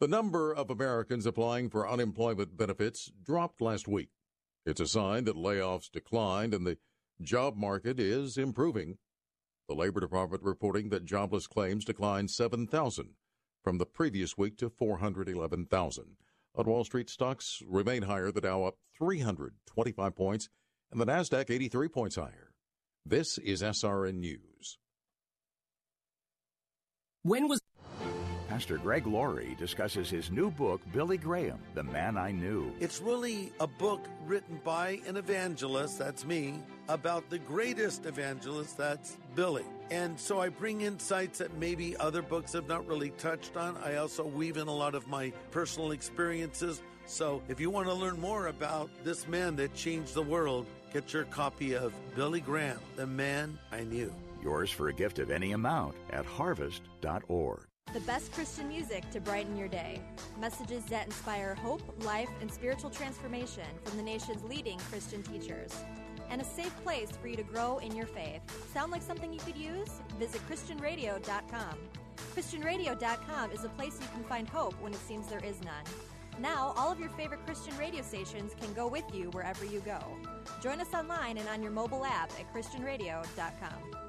The 0.00 0.08
number 0.08 0.52
of 0.52 0.70
Americans 0.70 1.26
applying 1.26 1.68
for 1.68 1.88
unemployment 1.88 2.56
benefits 2.56 3.10
dropped 3.24 3.60
last 3.60 3.86
week. 3.86 4.10
It's 4.64 4.80
a 4.80 4.86
sign 4.86 5.24
that 5.24 5.36
layoffs 5.36 5.90
declined 5.90 6.54
and 6.54 6.66
the 6.66 6.78
job 7.20 7.56
market 7.56 8.00
is 8.00 8.38
improving. 8.38 8.98
The 9.68 9.74
Labor 9.74 10.00
Department 10.00 10.42
reporting 10.42 10.88
that 10.90 11.04
jobless 11.04 11.46
claims 11.46 11.84
declined 11.84 12.30
7,000 12.30 13.10
from 13.62 13.78
the 13.78 13.86
previous 13.86 14.36
week 14.36 14.56
to 14.58 14.70
411,000. 14.70 16.16
On 16.54 16.66
Wall 16.66 16.84
Street, 16.84 17.08
stocks 17.08 17.62
remain 17.66 18.02
higher. 18.02 18.30
The 18.30 18.42
Dow 18.42 18.64
up 18.64 18.76
325 18.98 20.14
points 20.14 20.48
and 20.90 21.00
the 21.00 21.06
Nasdaq 21.06 21.50
83 21.50 21.88
points 21.88 22.16
higher. 22.16 22.52
This 23.06 23.38
is 23.38 23.62
SRN 23.62 24.16
News. 24.16 24.78
When 27.22 27.48
was 27.48 27.60
Pastor 28.52 28.76
Greg 28.76 29.06
Laurie 29.06 29.56
discusses 29.58 30.10
his 30.10 30.30
new 30.30 30.50
book, 30.50 30.82
Billy 30.92 31.16
Graham, 31.16 31.58
The 31.72 31.82
Man 31.84 32.18
I 32.18 32.32
Knew. 32.32 32.70
It's 32.80 33.00
really 33.00 33.50
a 33.60 33.66
book 33.66 34.06
written 34.26 34.60
by 34.62 35.00
an 35.06 35.16
evangelist, 35.16 35.98
that's 35.98 36.26
me, 36.26 36.56
about 36.88 37.30
the 37.30 37.38
greatest 37.38 38.04
evangelist, 38.04 38.76
that's 38.76 39.16
Billy. 39.34 39.64
And 39.90 40.20
so 40.20 40.38
I 40.38 40.50
bring 40.50 40.82
insights 40.82 41.38
that 41.38 41.56
maybe 41.56 41.96
other 41.96 42.20
books 42.20 42.52
have 42.52 42.68
not 42.68 42.86
really 42.86 43.08
touched 43.12 43.56
on. 43.56 43.78
I 43.78 43.96
also 43.96 44.26
weave 44.26 44.58
in 44.58 44.68
a 44.68 44.74
lot 44.74 44.94
of 44.94 45.08
my 45.08 45.32
personal 45.50 45.92
experiences. 45.92 46.82
So 47.06 47.40
if 47.48 47.58
you 47.58 47.70
want 47.70 47.88
to 47.88 47.94
learn 47.94 48.20
more 48.20 48.48
about 48.48 48.90
this 49.02 49.26
man 49.26 49.56
that 49.56 49.72
changed 49.72 50.12
the 50.12 50.20
world, 50.20 50.66
get 50.92 51.14
your 51.14 51.24
copy 51.24 51.74
of 51.74 51.94
Billy 52.14 52.42
Graham, 52.42 52.80
The 52.96 53.06
Man 53.06 53.58
I 53.72 53.84
Knew. 53.84 54.12
Yours 54.42 54.70
for 54.70 54.90
a 54.90 54.92
gift 54.92 55.20
of 55.20 55.30
any 55.30 55.52
amount 55.52 55.94
at 56.10 56.26
harvest.org. 56.26 57.66
The 57.92 58.00
best 58.00 58.32
Christian 58.32 58.68
music 58.68 59.08
to 59.10 59.20
brighten 59.20 59.54
your 59.54 59.68
day. 59.68 60.00
Messages 60.40 60.82
that 60.86 61.04
inspire 61.04 61.54
hope, 61.54 61.82
life, 62.04 62.30
and 62.40 62.50
spiritual 62.50 62.88
transformation 62.88 63.66
from 63.84 63.98
the 63.98 64.02
nation's 64.02 64.42
leading 64.44 64.78
Christian 64.78 65.22
teachers. 65.22 65.74
And 66.30 66.40
a 66.40 66.44
safe 66.44 66.74
place 66.82 67.10
for 67.20 67.28
you 67.28 67.36
to 67.36 67.42
grow 67.42 67.78
in 67.78 67.94
your 67.94 68.06
faith. 68.06 68.40
Sound 68.72 68.92
like 68.92 69.02
something 69.02 69.30
you 69.30 69.40
could 69.40 69.58
use? 69.58 70.00
Visit 70.18 70.40
ChristianRadio.com. 70.48 71.76
ChristianRadio.com 72.34 73.50
is 73.52 73.64
a 73.64 73.68
place 73.68 73.98
you 74.00 74.08
can 74.14 74.24
find 74.24 74.48
hope 74.48 74.74
when 74.80 74.94
it 74.94 75.06
seems 75.06 75.26
there 75.26 75.44
is 75.44 75.62
none. 75.62 75.84
Now, 76.40 76.72
all 76.78 76.90
of 76.90 76.98
your 76.98 77.10
favorite 77.10 77.44
Christian 77.44 77.76
radio 77.76 78.00
stations 78.00 78.52
can 78.58 78.72
go 78.72 78.88
with 78.88 79.04
you 79.12 79.28
wherever 79.32 79.66
you 79.66 79.80
go. 79.80 80.00
Join 80.62 80.80
us 80.80 80.94
online 80.94 81.36
and 81.36 81.46
on 81.46 81.62
your 81.62 81.72
mobile 81.72 82.06
app 82.06 82.32
at 82.40 82.50
ChristianRadio.com. 82.54 84.01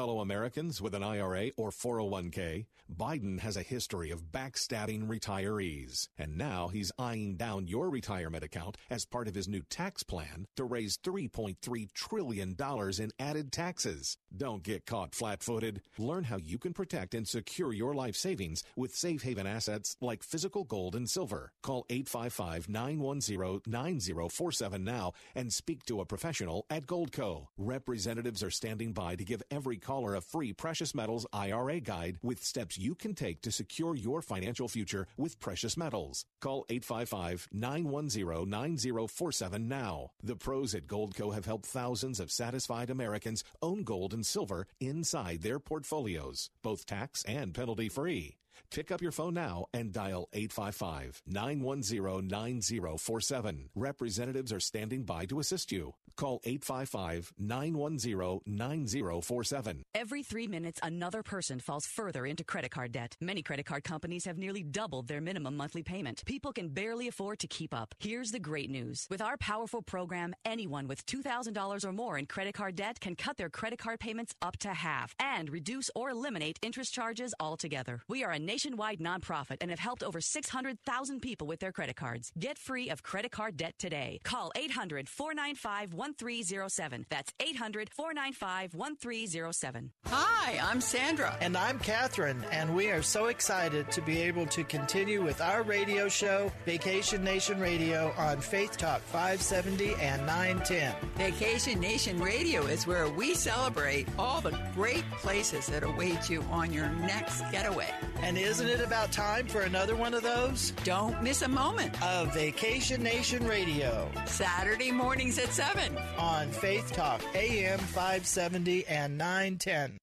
Fellow 0.00 0.20
Americans 0.20 0.80
with 0.80 0.94
an 0.94 1.02
IRA 1.02 1.50
or 1.58 1.68
401k, 1.68 2.64
Biden 2.90 3.38
has 3.40 3.58
a 3.58 3.62
history 3.62 4.10
of 4.10 4.32
backstabbing 4.32 5.06
retirees. 5.06 6.08
And 6.18 6.38
now 6.38 6.68
he's 6.68 6.90
eyeing 6.98 7.36
down 7.36 7.68
your 7.68 7.90
retirement 7.90 8.42
account 8.42 8.78
as 8.88 9.04
part 9.04 9.28
of 9.28 9.34
his 9.34 9.46
new 9.46 9.62
tax 9.68 10.02
plan 10.02 10.46
to 10.56 10.64
raise 10.64 10.96
$3.3 10.96 11.92
trillion 11.92 12.56
in 12.98 13.10
added 13.18 13.52
taxes. 13.52 14.16
Don't 14.34 14.62
get 14.62 14.86
caught 14.86 15.14
flat 15.14 15.42
footed. 15.42 15.82
Learn 15.98 16.24
how 16.24 16.38
you 16.38 16.56
can 16.56 16.72
protect 16.72 17.14
and 17.14 17.28
secure 17.28 17.72
your 17.72 17.94
life 17.94 18.16
savings 18.16 18.64
with 18.76 18.96
safe 18.96 19.22
haven 19.22 19.46
assets 19.46 19.96
like 20.00 20.22
physical 20.22 20.64
gold 20.64 20.96
and 20.96 21.10
silver. 21.10 21.52
Call 21.62 21.84
855 21.90 22.70
910 22.70 23.60
9047 23.66 24.82
now 24.82 25.12
and 25.34 25.52
speak 25.52 25.84
to 25.84 26.00
a 26.00 26.06
professional 26.06 26.64
at 26.70 26.86
Goldco. 26.86 27.48
Representatives 27.58 28.42
are 28.42 28.50
standing 28.50 28.92
by 28.92 29.14
to 29.14 29.24
give 29.24 29.42
every 29.50 29.76
caller 29.90 30.14
a 30.14 30.20
free 30.20 30.52
precious 30.52 30.94
metals 30.94 31.26
IRA 31.32 31.80
guide 31.80 32.16
with 32.22 32.44
steps 32.44 32.78
you 32.78 32.94
can 32.94 33.12
take 33.12 33.42
to 33.42 33.50
secure 33.50 33.96
your 33.96 34.22
financial 34.22 34.68
future 34.68 35.08
with 35.16 35.40
precious 35.40 35.76
metals. 35.76 36.26
Call 36.40 36.64
855 36.68 37.48
910 37.50 38.48
9047 38.48 39.66
now. 39.66 40.12
The 40.22 40.36
pros 40.36 40.76
at 40.76 40.86
Goldco 40.86 41.34
have 41.34 41.44
helped 41.44 41.66
thousands 41.66 42.20
of 42.20 42.30
satisfied 42.30 42.88
Americans 42.88 43.42
own 43.62 43.82
gold 43.82 44.14
and 44.14 44.24
silver 44.24 44.68
inside 44.78 45.42
their 45.42 45.58
portfolios, 45.58 46.50
both 46.62 46.86
tax 46.86 47.24
and 47.24 47.52
penalty 47.52 47.88
free. 47.88 48.36
Pick 48.70 48.90
up 48.90 49.02
your 49.02 49.12
phone 49.12 49.34
now 49.34 49.66
and 49.72 49.92
dial 49.92 50.28
855 50.32 51.22
910 51.26 52.28
9047. 52.28 53.70
Representatives 53.74 54.52
are 54.52 54.60
standing 54.60 55.04
by 55.04 55.24
to 55.26 55.40
assist 55.40 55.72
you. 55.72 55.94
Call 56.16 56.40
855 56.44 57.32
910 57.38 58.40
9047. 58.46 59.82
Every 59.94 60.22
three 60.22 60.46
minutes, 60.46 60.78
another 60.82 61.22
person 61.22 61.60
falls 61.60 61.86
further 61.86 62.26
into 62.26 62.44
credit 62.44 62.70
card 62.70 62.92
debt. 62.92 63.16
Many 63.20 63.42
credit 63.42 63.66
card 63.66 63.84
companies 63.84 64.26
have 64.26 64.36
nearly 64.36 64.62
doubled 64.62 65.08
their 65.08 65.20
minimum 65.20 65.56
monthly 65.56 65.82
payment. 65.82 66.22
People 66.26 66.52
can 66.52 66.68
barely 66.68 67.08
afford 67.08 67.38
to 67.38 67.46
keep 67.46 67.72
up. 67.72 67.94
Here's 67.98 68.32
the 68.32 68.38
great 68.38 68.70
news. 68.70 69.06
With 69.08 69.22
our 69.22 69.36
powerful 69.38 69.82
program, 69.82 70.34
anyone 70.44 70.88
with 70.88 71.06
$2,000 71.06 71.84
or 71.84 71.92
more 71.92 72.18
in 72.18 72.26
credit 72.26 72.54
card 72.54 72.76
debt 72.76 73.00
can 73.00 73.16
cut 73.16 73.36
their 73.36 73.50
credit 73.50 73.78
card 73.78 73.98
payments 74.00 74.34
up 74.42 74.58
to 74.58 74.68
half 74.68 75.14
and 75.18 75.48
reduce 75.50 75.90
or 75.94 76.10
eliminate 76.10 76.58
interest 76.62 76.92
charges 76.92 77.34
altogether. 77.40 78.02
We 78.08 78.24
are 78.24 78.32
a 78.32 78.38
nationwide 78.50 78.98
nonprofit 78.98 79.58
and 79.60 79.70
have 79.70 79.78
helped 79.78 80.02
over 80.02 80.20
600,000 80.20 81.20
people 81.20 81.46
with 81.46 81.60
their 81.60 81.72
credit 81.72 81.96
cards. 81.96 82.32
Get 82.36 82.58
free 82.58 82.90
of 82.90 83.02
credit 83.02 83.30
card 83.30 83.56
debt 83.56 83.74
today. 83.78 84.18
Call 84.24 84.50
800 84.56 85.08
495 85.08 85.94
1307. 85.94 87.06
That's 87.08 87.32
800 87.38 87.90
495 87.92 88.74
1307. 88.74 89.92
Hi, 90.06 90.58
I'm 90.62 90.80
Sandra. 90.80 91.36
And 91.40 91.56
I'm 91.56 91.78
Catherine, 91.78 92.44
and 92.50 92.74
we 92.74 92.90
are 92.90 93.02
so 93.02 93.26
excited 93.26 93.90
to 93.92 94.00
be 94.02 94.20
able 94.22 94.46
to 94.46 94.64
continue 94.64 95.22
with 95.22 95.40
our 95.40 95.62
radio 95.62 96.08
show, 96.08 96.50
Vacation 96.66 97.22
Nation 97.22 97.60
Radio, 97.60 98.12
on 98.16 98.40
Faith 98.40 98.76
Talk 98.76 99.00
570 99.02 99.94
and 99.94 100.26
910. 100.26 100.94
Vacation 101.16 101.78
Nation 101.78 102.18
Radio 102.20 102.66
is 102.66 102.86
where 102.86 103.08
we 103.08 103.34
celebrate 103.34 104.08
all 104.18 104.40
the 104.40 104.58
great 104.74 105.04
places 105.18 105.66
that 105.66 105.84
await 105.84 106.28
you 106.28 106.42
on 106.50 106.72
your 106.72 106.88
next 106.88 107.42
getaway. 107.52 107.90
And 108.22 108.39
isn't 108.42 108.68
it 108.68 108.80
about 108.80 109.12
time 109.12 109.46
for 109.46 109.62
another 109.62 109.94
one 109.94 110.14
of 110.14 110.22
those? 110.22 110.72
Don't 110.84 111.22
miss 111.22 111.42
a 111.42 111.48
moment 111.48 112.00
of 112.02 112.32
Vacation 112.32 113.02
Nation 113.02 113.46
Radio. 113.46 114.10
Saturday 114.24 114.90
mornings 114.90 115.38
at 115.38 115.52
7 115.52 115.96
on 116.18 116.50
Faith 116.50 116.92
Talk, 116.92 117.20
AM 117.34 117.78
570 117.78 118.86
and 118.86 119.18
910. 119.18 119.98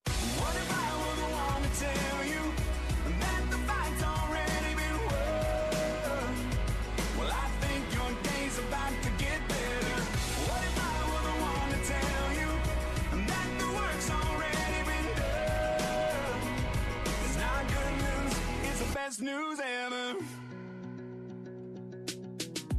Best 19.18 19.22
news. 19.22 19.60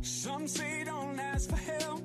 Some 0.02 0.46
say 0.46 0.84
don't 0.84 1.18
ask 1.18 1.48
for 1.48 1.56
help. 1.56 2.02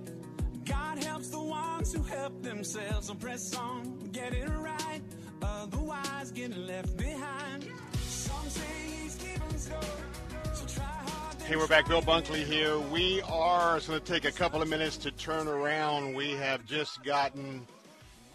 God 0.65 1.03
helps 1.03 1.29
the 1.29 1.41
ones 1.41 1.93
who 1.93 2.03
help 2.03 2.41
themselves. 2.41 3.07
So 3.07 3.15
press 3.15 3.55
on, 3.55 3.97
get 4.11 4.33
it 4.33 4.49
right. 4.49 5.01
Otherwise, 5.41 6.31
get 6.31 6.55
left 6.57 6.97
behind. 6.97 7.69
Hey, 11.45 11.57
we're 11.57 11.67
back. 11.67 11.87
Bill 11.89 12.01
Bunkley 12.01 12.45
here. 12.45 12.79
We 12.79 13.21
are, 13.23 13.79
going 13.81 13.99
to 13.99 13.99
take 13.99 14.23
a 14.23 14.31
couple 14.31 14.61
of 14.61 14.69
minutes 14.69 14.95
to 14.97 15.11
turn 15.11 15.49
around. 15.49 16.15
We 16.15 16.31
have 16.31 16.65
just 16.65 17.03
gotten 17.03 17.67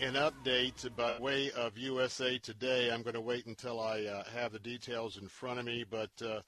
an 0.01 0.15
update 0.15 0.95
by 0.95 1.19
way 1.19 1.51
of 1.57 1.77
USA 1.77 2.39
Today. 2.39 2.91
I'm 2.91 3.03
going 3.03 3.15
to 3.15 3.21
wait 3.21 3.47
until 3.47 3.81
I 3.81 4.05
uh, 4.05 4.23
have 4.33 4.53
the 4.53 4.61
details 4.61 5.17
in 5.17 5.27
front 5.27 5.59
of 5.59 5.65
me, 5.65 5.85
but 5.89 6.11
uh, 6.25 6.41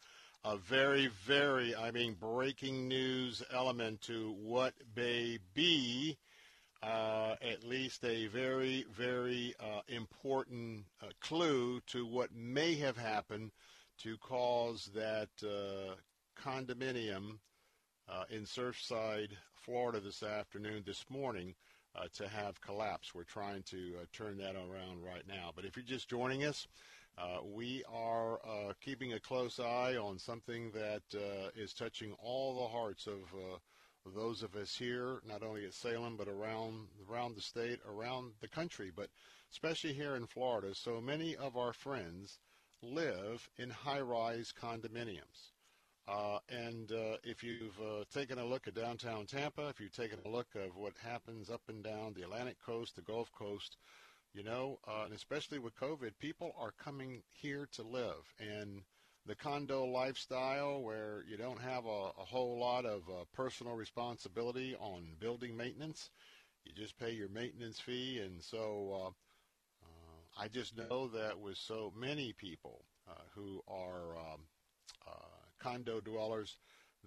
a 0.44 0.56
very, 0.56 1.08
very, 1.26 1.74
I 1.74 1.90
mean, 1.90 2.14
breaking 2.14 2.86
news 2.86 3.42
element 3.52 4.02
to 4.02 4.36
what 4.40 4.74
may 4.94 5.38
be 5.52 6.16
uh, 6.80 7.34
at 7.42 7.64
least 7.64 8.04
a 8.04 8.28
very, 8.28 8.86
very 8.96 9.54
uh, 9.58 9.80
important 9.88 10.84
uh, 11.02 11.06
clue 11.20 11.80
to 11.88 12.06
what 12.06 12.32
may 12.32 12.76
have 12.76 12.96
happened 12.96 13.50
to 13.98 14.16
cause 14.18 14.90
that 14.94 15.28
uh, 15.42 15.94
condominium 16.40 17.38
in 18.28 18.42
Surfside, 18.42 19.30
Florida 19.54 19.98
this 19.98 20.22
afternoon, 20.22 20.82
this 20.86 21.04
morning 21.08 21.54
uh, 21.96 22.06
to 22.14 22.28
have 22.28 22.60
collapse. 22.60 23.14
We're 23.14 23.24
trying 23.24 23.62
to 23.64 23.94
uh, 24.00 24.04
turn 24.12 24.38
that 24.38 24.54
around 24.54 25.02
right 25.02 25.26
now. 25.26 25.52
But 25.54 25.64
if 25.64 25.76
you're 25.76 25.84
just 25.84 26.08
joining 26.08 26.44
us, 26.44 26.66
uh, 27.18 27.38
we 27.44 27.82
are 27.92 28.40
uh, 28.44 28.72
keeping 28.80 29.12
a 29.12 29.20
close 29.20 29.58
eye 29.58 29.96
on 29.96 30.18
something 30.18 30.70
that 30.72 31.02
uh, 31.14 31.50
is 31.54 31.74
touching 31.74 32.14
all 32.22 32.54
the 32.54 32.68
hearts 32.68 33.06
of 33.06 33.20
uh, 33.34 33.58
those 34.14 34.42
of 34.42 34.56
us 34.56 34.74
here, 34.76 35.20
not 35.26 35.42
only 35.42 35.66
at 35.66 35.74
Salem, 35.74 36.16
but 36.16 36.28
around 36.28 36.86
around 37.10 37.36
the 37.36 37.42
state, 37.42 37.80
around 37.86 38.32
the 38.40 38.48
country, 38.48 38.90
but 38.94 39.08
especially 39.50 39.92
here 39.92 40.16
in 40.16 40.26
Florida. 40.26 40.74
So 40.74 41.00
many 41.00 41.36
of 41.36 41.56
our 41.56 41.72
friends 41.72 42.38
live 42.82 43.50
in 43.58 43.68
high-rise 43.68 44.54
condominiums. 44.58 45.49
Uh, 46.10 46.38
and 46.48 46.90
uh, 46.90 47.16
if 47.22 47.44
you've 47.44 47.78
uh, 47.80 48.02
taken 48.12 48.38
a 48.38 48.44
look 48.44 48.66
at 48.66 48.74
downtown 48.74 49.26
Tampa, 49.26 49.68
if 49.68 49.78
you've 49.78 49.92
taken 49.92 50.18
a 50.24 50.28
look 50.28 50.48
of 50.56 50.76
what 50.76 50.94
happens 51.04 51.48
up 51.50 51.62
and 51.68 51.84
down 51.84 52.14
the 52.14 52.22
Atlantic 52.22 52.56
coast, 52.64 52.96
the 52.96 53.02
Gulf 53.02 53.30
Coast, 53.32 53.76
you 54.34 54.42
know, 54.42 54.80
uh, 54.88 55.04
and 55.04 55.14
especially 55.14 55.60
with 55.60 55.78
COVID, 55.78 56.10
people 56.18 56.52
are 56.58 56.72
coming 56.82 57.22
here 57.30 57.68
to 57.72 57.82
live. 57.82 58.34
And 58.40 58.82
the 59.24 59.36
condo 59.36 59.84
lifestyle 59.84 60.82
where 60.82 61.22
you 61.28 61.36
don't 61.36 61.60
have 61.60 61.86
a, 61.86 62.10
a 62.18 62.24
whole 62.24 62.58
lot 62.58 62.86
of 62.86 63.02
uh, 63.08 63.24
personal 63.32 63.74
responsibility 63.74 64.74
on 64.80 65.14
building 65.20 65.56
maintenance, 65.56 66.10
you 66.64 66.72
just 66.72 66.98
pay 66.98 67.12
your 67.12 67.28
maintenance 67.28 67.78
fee. 67.78 68.20
And 68.24 68.42
so 68.42 69.12
uh, 69.84 69.90
I 70.42 70.48
just 70.48 70.76
know 70.76 71.06
that 71.08 71.38
with 71.38 71.56
so 71.56 71.92
many 71.96 72.32
people 72.32 72.84
who 73.34 73.60
are 73.68 74.16
um, 74.16 74.40
condo 75.60 76.00
dwellers. 76.00 76.56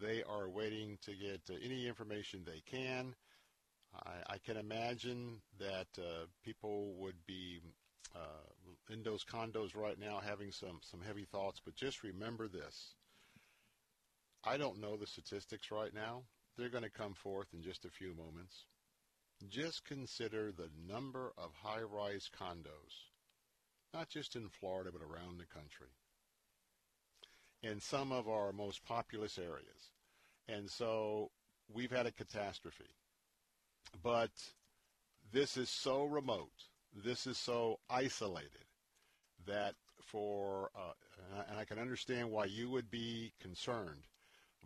They 0.02 0.24
are 0.24 0.50
waiting 0.50 0.98
to 1.04 1.12
get 1.12 1.42
uh, 1.50 1.56
any 1.64 1.88
information 1.88 2.44
they 2.46 2.62
can. 2.66 3.16
I, 3.94 4.34
I 4.34 4.38
can 4.40 4.58
imagine 4.58 5.42
that 5.60 5.88
uh, 5.98 6.26
people 6.44 6.94
would 7.00 7.26
be 7.28 7.60
uh, 8.16 8.92
in 8.92 9.04
those 9.04 9.24
condos 9.24 9.76
right 9.76 10.00
now 10.00 10.20
having 10.20 10.52
some, 10.52 10.80
some 10.82 11.02
heavy 11.02 11.26
thoughts, 11.26 11.62
but 11.64 11.76
just 11.76 12.04
remember 12.04 12.48
this. 12.48 12.96
I 14.44 14.58
don't 14.58 14.82
know 14.82 14.98
the 14.98 15.08
statistics 15.08 15.72
right 15.72 15.94
now. 15.94 16.24
They're 16.58 16.70
going 16.70 16.84
to 16.84 16.90
come 16.90 17.14
forth 17.14 17.48
in 17.54 17.62
just 17.62 17.86
a 17.86 17.90
few 17.90 18.14
moments. 18.16 18.66
Just 19.48 19.86
consider 19.86 20.52
the 20.52 20.70
number 20.88 21.34
of 21.38 21.52
high-rise 21.62 22.30
condos, 22.40 23.10
not 23.94 24.10
just 24.10 24.36
in 24.36 24.50
Florida, 24.50 24.92
but 24.92 25.02
around 25.02 25.40
the 25.40 25.46
country 25.46 25.90
in 27.64 27.80
some 27.80 28.12
of 28.12 28.28
our 28.28 28.52
most 28.52 28.86
populous 28.86 29.38
areas. 29.38 29.92
And 30.48 30.70
so 30.70 31.32
we've 31.74 31.92
had 31.92 32.06
a 32.06 32.12
catastrophe. 32.12 32.84
But 34.04 34.32
this 35.32 35.58
is 35.58 35.70
so 35.70 36.04
remote, 36.04 36.52
this 37.04 37.26
is 37.26 37.38
so 37.38 37.80
isolated 37.90 38.66
that 39.46 39.76
for, 40.02 40.70
uh, 40.76 41.44
and 41.50 41.58
I 41.58 41.66
can 41.66 41.80
understand 41.80 42.30
why 42.30 42.46
you 42.46 42.70
would 42.70 42.92
be 42.92 43.32
concerned, 43.42 44.04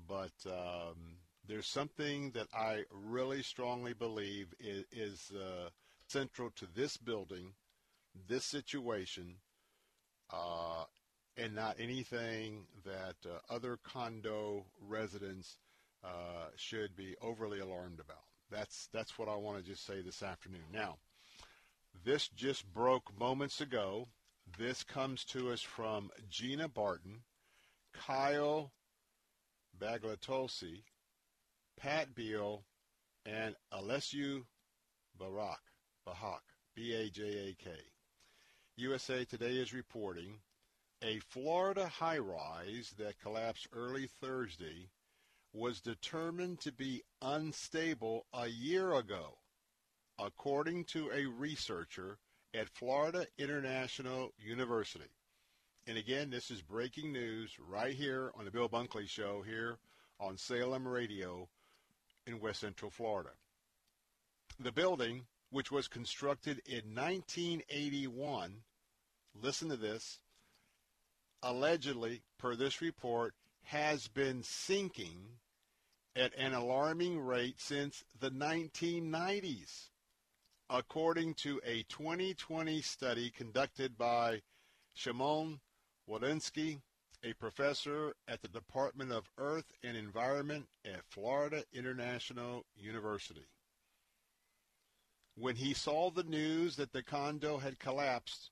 but 0.07 0.31
um, 0.45 1.17
there's 1.47 1.67
something 1.67 2.31
that 2.31 2.47
I 2.53 2.83
really 2.91 3.41
strongly 3.43 3.93
believe 3.93 4.53
is, 4.59 4.83
is 4.91 5.31
uh, 5.35 5.69
central 6.07 6.49
to 6.55 6.67
this 6.75 6.97
building, 6.97 7.53
this 8.27 8.45
situation, 8.45 9.35
uh, 10.31 10.83
and 11.37 11.53
not 11.53 11.75
anything 11.79 12.65
that 12.83 13.15
uh, 13.25 13.37
other 13.53 13.77
condo 13.83 14.65
residents 14.87 15.57
uh, 16.03 16.49
should 16.55 16.95
be 16.95 17.15
overly 17.21 17.59
alarmed 17.59 17.99
about. 17.99 18.23
That's 18.49 18.87
that's 18.93 19.19
what 19.19 19.29
I 19.29 19.35
want 19.35 19.57
to 19.57 19.63
just 19.63 19.85
say 19.85 20.01
this 20.01 20.23
afternoon. 20.23 20.63
Now, 20.73 20.97
this 22.05 22.29
just 22.29 22.71
broke 22.73 23.17
moments 23.19 23.61
ago. 23.61 24.07
This 24.57 24.83
comes 24.83 25.25
to 25.25 25.51
us 25.51 25.61
from 25.61 26.09
Gina 26.29 26.69
Barton, 26.69 27.23
Kyle 27.93 28.71
Baglatolsi, 29.77 30.83
Pat 31.77 32.15
Beal, 32.15 32.63
and 33.25 33.55
Alessiu 33.73 34.45
Barak, 35.19 35.59
Bahak, 36.07 36.41
B-A-J-A-K. 36.75 37.71
USA 38.77 39.25
Today 39.25 39.57
is 39.57 39.73
reporting 39.73 40.39
a 41.03 41.19
Florida 41.19 41.87
high 41.87 42.17
rise 42.17 42.93
that 42.97 43.19
collapsed 43.19 43.67
early 43.73 44.07
Thursday 44.07 44.89
was 45.53 45.81
determined 45.81 46.59
to 46.61 46.71
be 46.71 47.03
unstable 47.21 48.25
a 48.33 48.47
year 48.47 48.93
ago, 48.93 49.37
according 50.19 50.83
to 50.85 51.09
a 51.11 51.25
researcher 51.25 52.17
at 52.53 52.69
Florida 52.69 53.27
International 53.37 54.33
University. 54.37 55.11
And 55.85 55.97
again, 55.97 56.29
this 56.29 56.51
is 56.51 56.61
breaking 56.61 57.13
news 57.13 57.51
right 57.59 57.93
here 57.93 58.31
on 58.37 58.45
the 58.45 58.51
Bill 58.51 58.67
Bunkley 58.67 59.07
Show 59.07 59.41
here 59.41 59.77
on 60.19 60.37
Salem 60.37 60.87
Radio 60.87 61.47
in 62.25 62.39
West 62.39 62.61
Central 62.61 62.91
Florida. 62.91 63.29
The 64.59 64.71
building, 64.71 65.27
which 65.49 65.71
was 65.71 65.87
constructed 65.87 66.61
in 66.65 66.93
1981, 66.93 68.63
listen 69.33 69.69
to 69.69 69.77
this, 69.77 70.19
allegedly, 71.41 72.21
per 72.37 72.55
this 72.55 72.81
report, 72.81 73.33
has 73.63 74.07
been 74.07 74.43
sinking 74.43 75.39
at 76.15 76.33
an 76.37 76.53
alarming 76.53 77.19
rate 77.19 77.59
since 77.59 78.03
the 78.19 78.31
1990s, 78.31 79.89
according 80.69 81.33
to 81.35 81.61
a 81.63 81.83
2020 81.83 82.81
study 82.81 83.29
conducted 83.29 83.97
by 83.97 84.41
Shimon 84.93 85.59
Wdowinski, 86.09 86.81
a 87.23 87.33
professor 87.33 88.13
at 88.27 88.41
the 88.41 88.47
Department 88.47 89.11
of 89.11 89.29
Earth 89.37 89.71
and 89.83 89.97
Environment 89.97 90.67
at 90.85 91.03
Florida 91.09 91.63
International 91.73 92.65
University. 92.75 93.45
When 95.35 95.55
he 95.55 95.73
saw 95.73 96.09
the 96.09 96.23
news 96.23 96.77
that 96.77 96.93
the 96.93 97.03
condo 97.03 97.57
had 97.57 97.79
collapsed, 97.79 98.49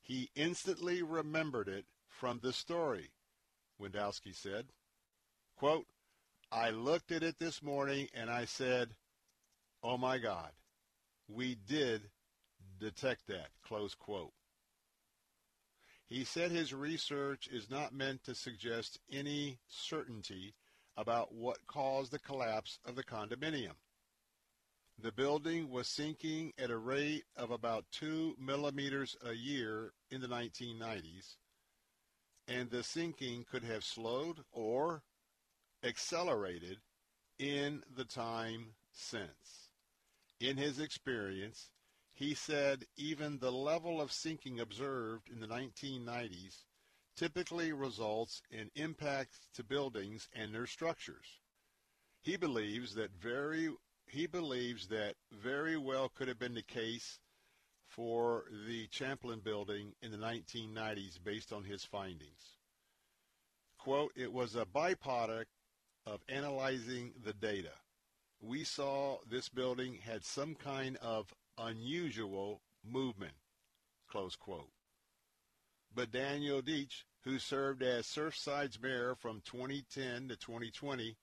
he 0.00 0.30
instantly 0.34 1.02
remembered 1.02 1.68
it 1.68 1.84
from 2.24 2.40
the 2.42 2.54
story, 2.54 3.10
Wdowinski 3.78 4.34
said. 4.34 4.64
Quote, 5.58 5.84
I 6.50 6.70
looked 6.70 7.12
at 7.12 7.22
it 7.22 7.38
this 7.38 7.62
morning 7.62 8.08
and 8.14 8.30
I 8.30 8.46
said, 8.46 8.94
oh 9.82 9.98
my 9.98 10.16
God, 10.16 10.48
we 11.28 11.54
did 11.54 12.00
detect 12.80 13.26
that, 13.26 13.48
close 13.62 13.94
quote. 13.94 14.32
He 16.06 16.24
said 16.24 16.50
his 16.50 16.72
research 16.72 17.46
is 17.52 17.68
not 17.68 17.92
meant 17.92 18.24
to 18.24 18.34
suggest 18.34 18.98
any 19.12 19.58
certainty 19.68 20.54
about 20.96 21.34
what 21.34 21.66
caused 21.66 22.10
the 22.10 22.18
collapse 22.18 22.78
of 22.86 22.96
the 22.96 23.04
condominium. 23.04 23.76
The 24.98 25.12
building 25.12 25.68
was 25.68 25.88
sinking 25.88 26.54
at 26.56 26.70
a 26.70 26.78
rate 26.78 27.24
of 27.36 27.50
about 27.50 27.84
2 27.92 28.36
millimeters 28.38 29.14
a 29.22 29.34
year 29.34 29.92
in 30.10 30.22
the 30.22 30.28
1990s, 30.28 31.34
and 32.46 32.70
the 32.70 32.82
sinking 32.82 33.44
could 33.50 33.64
have 33.64 33.84
slowed 33.84 34.40
or 34.52 35.02
accelerated 35.82 36.78
in 37.38 37.82
the 37.96 38.04
time 38.04 38.74
since. 38.92 39.70
In 40.40 40.56
his 40.56 40.78
experience, 40.78 41.70
he 42.12 42.34
said 42.34 42.84
even 42.96 43.38
the 43.38 43.52
level 43.52 44.00
of 44.00 44.12
sinking 44.12 44.60
observed 44.60 45.28
in 45.30 45.40
the 45.40 45.46
1990s 45.46 46.64
typically 47.16 47.72
results 47.72 48.42
in 48.50 48.70
impacts 48.74 49.48
to 49.54 49.64
buildings 49.64 50.28
and 50.32 50.54
their 50.54 50.66
structures. 50.66 51.40
He 52.22 52.36
believes 52.36 52.94
that 52.94 53.10
very 53.12 53.70
he 54.06 54.26
believes 54.26 54.88
that 54.88 55.14
very 55.32 55.76
well 55.76 56.08
could 56.08 56.28
have 56.28 56.38
been 56.38 56.54
the 56.54 56.62
case 56.62 57.18
for 57.94 58.44
the 58.66 58.88
Champlain 58.90 59.38
building 59.38 59.92
in 60.02 60.10
the 60.10 60.16
1990s 60.16 61.22
based 61.22 61.52
on 61.52 61.62
his 61.62 61.84
findings. 61.84 62.58
Quote, 63.78 64.12
it 64.16 64.32
was 64.32 64.56
a 64.56 64.64
byproduct 64.64 65.44
of 66.06 66.20
analyzing 66.28 67.12
the 67.24 67.32
data. 67.32 67.72
We 68.40 68.64
saw 68.64 69.18
this 69.30 69.48
building 69.48 69.98
had 70.04 70.24
some 70.24 70.54
kind 70.56 70.96
of 71.02 71.32
unusual 71.56 72.62
movement, 72.84 73.34
close 74.08 74.34
quote. 74.34 74.70
But 75.94 76.10
Daniel 76.10 76.62
Dietch, 76.62 77.04
who 77.22 77.38
served 77.38 77.82
as 77.82 78.06
Surfside's 78.06 78.80
mayor 78.82 79.14
from 79.14 79.40
2010 79.44 80.28
to 80.28 80.36
2020, 80.36 81.16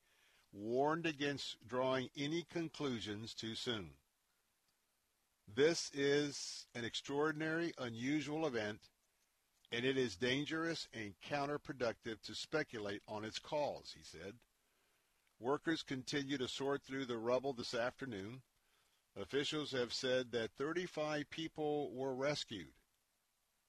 warned 0.52 1.04
against 1.04 1.56
drawing 1.66 2.08
any 2.16 2.46
conclusions 2.50 3.34
too 3.34 3.54
soon. 3.54 3.90
This 5.46 5.90
is 5.92 6.66
an 6.74 6.84
extraordinary, 6.84 7.72
unusual 7.78 8.46
event, 8.46 8.80
and 9.70 9.84
it 9.84 9.96
is 9.96 10.16
dangerous 10.16 10.88
and 10.92 11.14
counterproductive 11.28 12.20
to 12.22 12.34
speculate 12.34 13.02
on 13.06 13.24
its 13.24 13.38
cause, 13.38 13.94
he 13.96 14.02
said. 14.02 14.34
Workers 15.40 15.82
continue 15.82 16.38
to 16.38 16.48
sort 16.48 16.82
through 16.82 17.06
the 17.06 17.18
rubble 17.18 17.52
this 17.52 17.74
afternoon. 17.74 18.42
Officials 19.16 19.72
have 19.72 19.92
said 19.92 20.32
that 20.32 20.52
35 20.58 21.28
people 21.30 21.90
were 21.92 22.14
rescued 22.14 22.72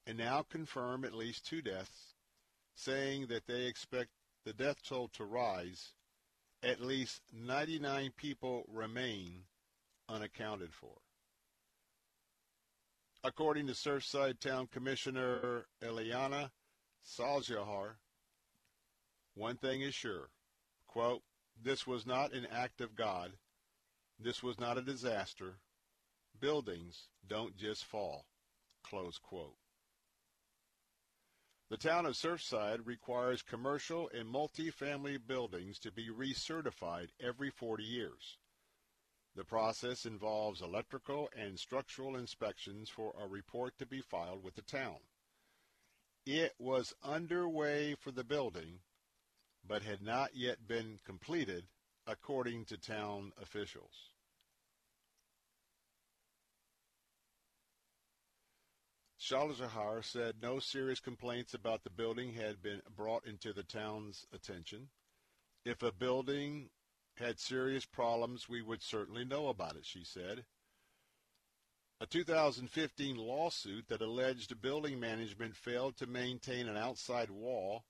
and 0.06 0.18
now 0.18 0.44
confirm 0.44 1.06
at 1.06 1.14
least 1.14 1.46
two 1.46 1.62
deaths, 1.62 2.16
saying 2.76 3.28
that 3.28 3.48
they 3.48 3.66
expect 3.66 4.10
the 4.46 4.54
death 4.54 4.82
toll 4.84 5.10
to 5.10 5.24
rise 5.24 5.94
at 6.64 6.80
least 6.80 7.22
99 7.34 8.12
people 8.16 8.64
remain 8.72 9.44
unaccounted 10.08 10.74
for. 10.74 11.03
According 13.26 13.68
to 13.68 13.74
Surfside 13.74 14.40
Town 14.42 14.68
Commissioner 14.68 15.66
Eliana 15.82 16.52
Salzhauer, 17.06 17.96
one 19.36 19.56
thing 19.56 19.82
is 19.82 19.96
sure, 19.96 20.30
quote, 20.88 21.22
this 21.62 21.88
was 21.88 22.06
not 22.06 22.34
an 22.34 22.46
act 22.52 22.82
of 22.82 22.96
God. 22.96 23.32
This 24.20 24.44
was 24.44 24.60
not 24.60 24.78
a 24.78 24.82
disaster. 24.82 25.60
Buildings 26.38 27.08
don't 27.26 27.56
just 27.56 27.86
fall, 27.86 28.26
close 28.84 29.18
quote. 29.18 29.56
The 31.70 31.78
town 31.78 32.06
of 32.06 32.16
Surfside 32.16 32.86
requires 32.86 33.42
commercial 33.42 34.10
and 34.14 34.28
multi-family 34.28 35.18
buildings 35.18 35.80
to 35.80 35.92
be 35.94 36.10
recertified 36.10 37.08
every 37.22 37.50
40 37.50 37.84
years. 37.84 38.38
The 39.36 39.44
process 39.44 40.06
involves 40.06 40.62
electrical 40.62 41.30
and 41.36 41.58
structural 41.58 42.16
inspections 42.16 42.90
for 42.90 43.14
a 43.20 43.28
report 43.28 43.78
to 43.80 43.86
be 43.86 44.02
filed 44.02 44.44
with 44.44 44.56
the 44.56 44.62
town. 44.62 45.00
It 46.26 46.54
was 46.60 46.94
underway 47.04 47.96
for 47.96 48.12
the 48.12 48.24
building, 48.24 48.80
but 49.68 49.82
had 49.82 50.02
not 50.02 50.36
yet 50.36 50.68
been 50.68 51.00
completed, 51.04 51.66
according 52.06 52.66
to 52.66 52.78
town 52.78 53.34
officials. 53.42 54.12
Salzhauer 59.20 60.04
said 60.04 60.36
no 60.42 60.60
serious 60.60 61.00
complaints 61.00 61.54
about 61.54 61.84
the 61.84 61.90
building 61.90 62.34
had 62.34 62.62
been 62.62 62.82
brought 62.96 63.26
into 63.26 63.54
the 63.54 63.64
town's 63.64 64.26
attention. 64.34 64.90
If 65.66 65.82
a 65.82 65.94
building 65.94 66.70
had 67.16 67.40
serious 67.40 67.86
problems, 67.86 68.50
we 68.50 68.62
would 68.62 68.82
certainly 68.82 69.26
know 69.26 69.48
about 69.48 69.76
it, 69.76 69.86
she 69.86 70.04
said. 70.04 70.46
A 72.00 72.06
2015 72.06 73.16
lawsuit 73.18 73.88
that 73.88 74.02
alleged 74.02 74.62
building 74.62 75.00
management 75.00 75.56
failed 75.56 75.96
to 75.98 76.08
maintain 76.08 76.68
an 76.68 76.76
outside 76.76 77.30
wall, 77.30 77.86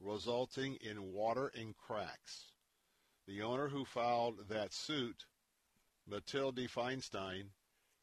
resulting 0.00 0.76
in 0.76 1.12
water 1.12 1.50
and 1.54 1.76
cracks. 1.76 2.52
The 3.26 3.40
owner 3.42 3.68
who 3.68 3.84
filed 3.84 4.48
that 4.48 4.74
suit, 4.74 5.24
Matilde 6.06 6.68
Fainstein, 6.68 7.50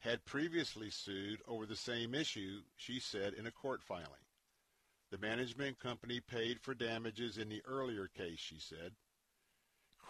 had 0.00 0.24
previously 0.24 0.90
sued 0.90 1.40
over 1.46 1.64
the 1.64 1.76
same 1.76 2.12
issue, 2.12 2.62
she 2.76 2.98
said 2.98 3.34
in 3.34 3.46
a 3.46 3.52
court 3.52 3.84
filing. 3.84 4.26
The 5.12 5.18
management 5.18 5.78
company 5.78 6.18
paid 6.18 6.60
for 6.60 6.74
damages 6.74 7.38
in 7.38 7.48
the 7.50 7.62
earlier 7.66 8.08
case, 8.08 8.40
she 8.40 8.58
said. 8.58 8.96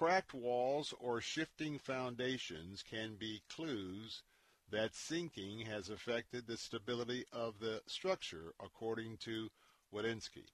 Cracked 0.02 0.34
walls 0.34 0.92
or 0.98 1.20
shifting 1.20 1.78
foundations 1.78 2.82
can 2.82 3.14
be 3.14 3.40
clues 3.48 4.24
that 4.68 4.96
sinking 4.96 5.60
has 5.66 5.90
affected 5.90 6.44
the 6.44 6.56
stability 6.56 7.24
of 7.32 7.60
the 7.60 7.80
structure, 7.86 8.52
according 8.58 9.18
to 9.18 9.48
Wdowinski. 9.94 10.48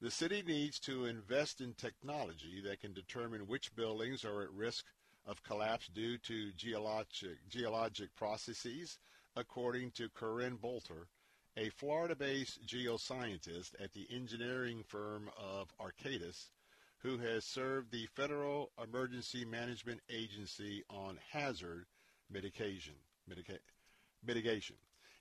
The 0.00 0.12
city 0.12 0.44
needs 0.46 0.78
to 0.78 1.06
invest 1.06 1.60
in 1.60 1.74
technology 1.74 2.60
that 2.60 2.78
can 2.78 2.92
determine 2.92 3.48
which 3.48 3.74
buildings 3.74 4.24
are 4.24 4.42
at 4.42 4.52
risk 4.52 4.84
of 5.26 5.42
collapse 5.42 5.88
due 5.88 6.16
to 6.18 6.52
geologic, 6.52 7.48
geologic 7.48 8.14
processes, 8.14 9.00
according 9.34 9.90
to 9.96 10.08
Corinne 10.08 10.54
Bolter, 10.54 11.08
a 11.56 11.68
Florida-based 11.70 12.64
geoscientist 12.64 13.72
at 13.82 13.92
the 13.92 14.06
engineering 14.08 14.84
firm 14.86 15.30
of 15.36 15.74
Arcadis, 15.80 16.50
who 16.98 17.18
has 17.18 17.44
served 17.44 17.90
the 17.90 18.06
Federal 18.14 18.70
Emergency 18.82 19.44
Management 19.44 20.00
Agency 20.10 20.82
on 20.90 21.18
hazard 21.32 21.86
mitigation. 22.30 22.94
Mitica- 23.30 23.58
mitigation. 24.24 24.76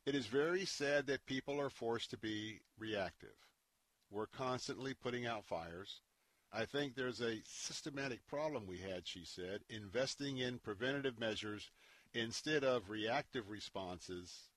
It 0.06 0.16
is 0.16 0.28
very 0.28 0.66
sad 0.66 1.08
that 1.08 1.26
people 1.26 1.60
are 1.60 1.70
forced 1.70 2.12
to 2.12 2.18
be 2.18 2.60
reactive. 2.78 3.36
We're 4.12 4.28
constantly 4.28 4.94
putting 4.94 5.26
out 5.26 5.46
fires. 5.46 6.02
I 6.54 6.66
think 6.66 6.96
there's 6.96 7.22
a 7.22 7.42
systematic 7.44 8.26
problem 8.28 8.66
we 8.66 8.78
had, 8.78 9.08
she 9.08 9.26
said, 9.26 9.62
investing 9.70 10.38
in 10.38 10.60
preventative 10.60 11.20
measures 11.20 11.72
instead 12.14 12.64
of 12.64 12.90
reactive 12.90 13.50
responses 13.50 14.50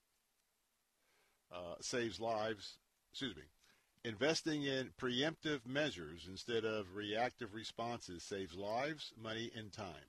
uh, 1.51 1.75
saves 1.81 2.21
lives. 2.21 2.79
Excuse 3.11 3.35
me. 3.35 3.43
Investing 4.09 4.63
in 4.63 4.91
preemptive 4.99 5.67
measures 5.67 6.29
instead 6.31 6.65
of 6.65 6.95
reactive 6.95 7.53
responses 7.53 8.23
saves 8.23 8.55
lives, 8.55 9.13
money, 9.23 9.51
and 9.55 9.71
time. 9.71 10.09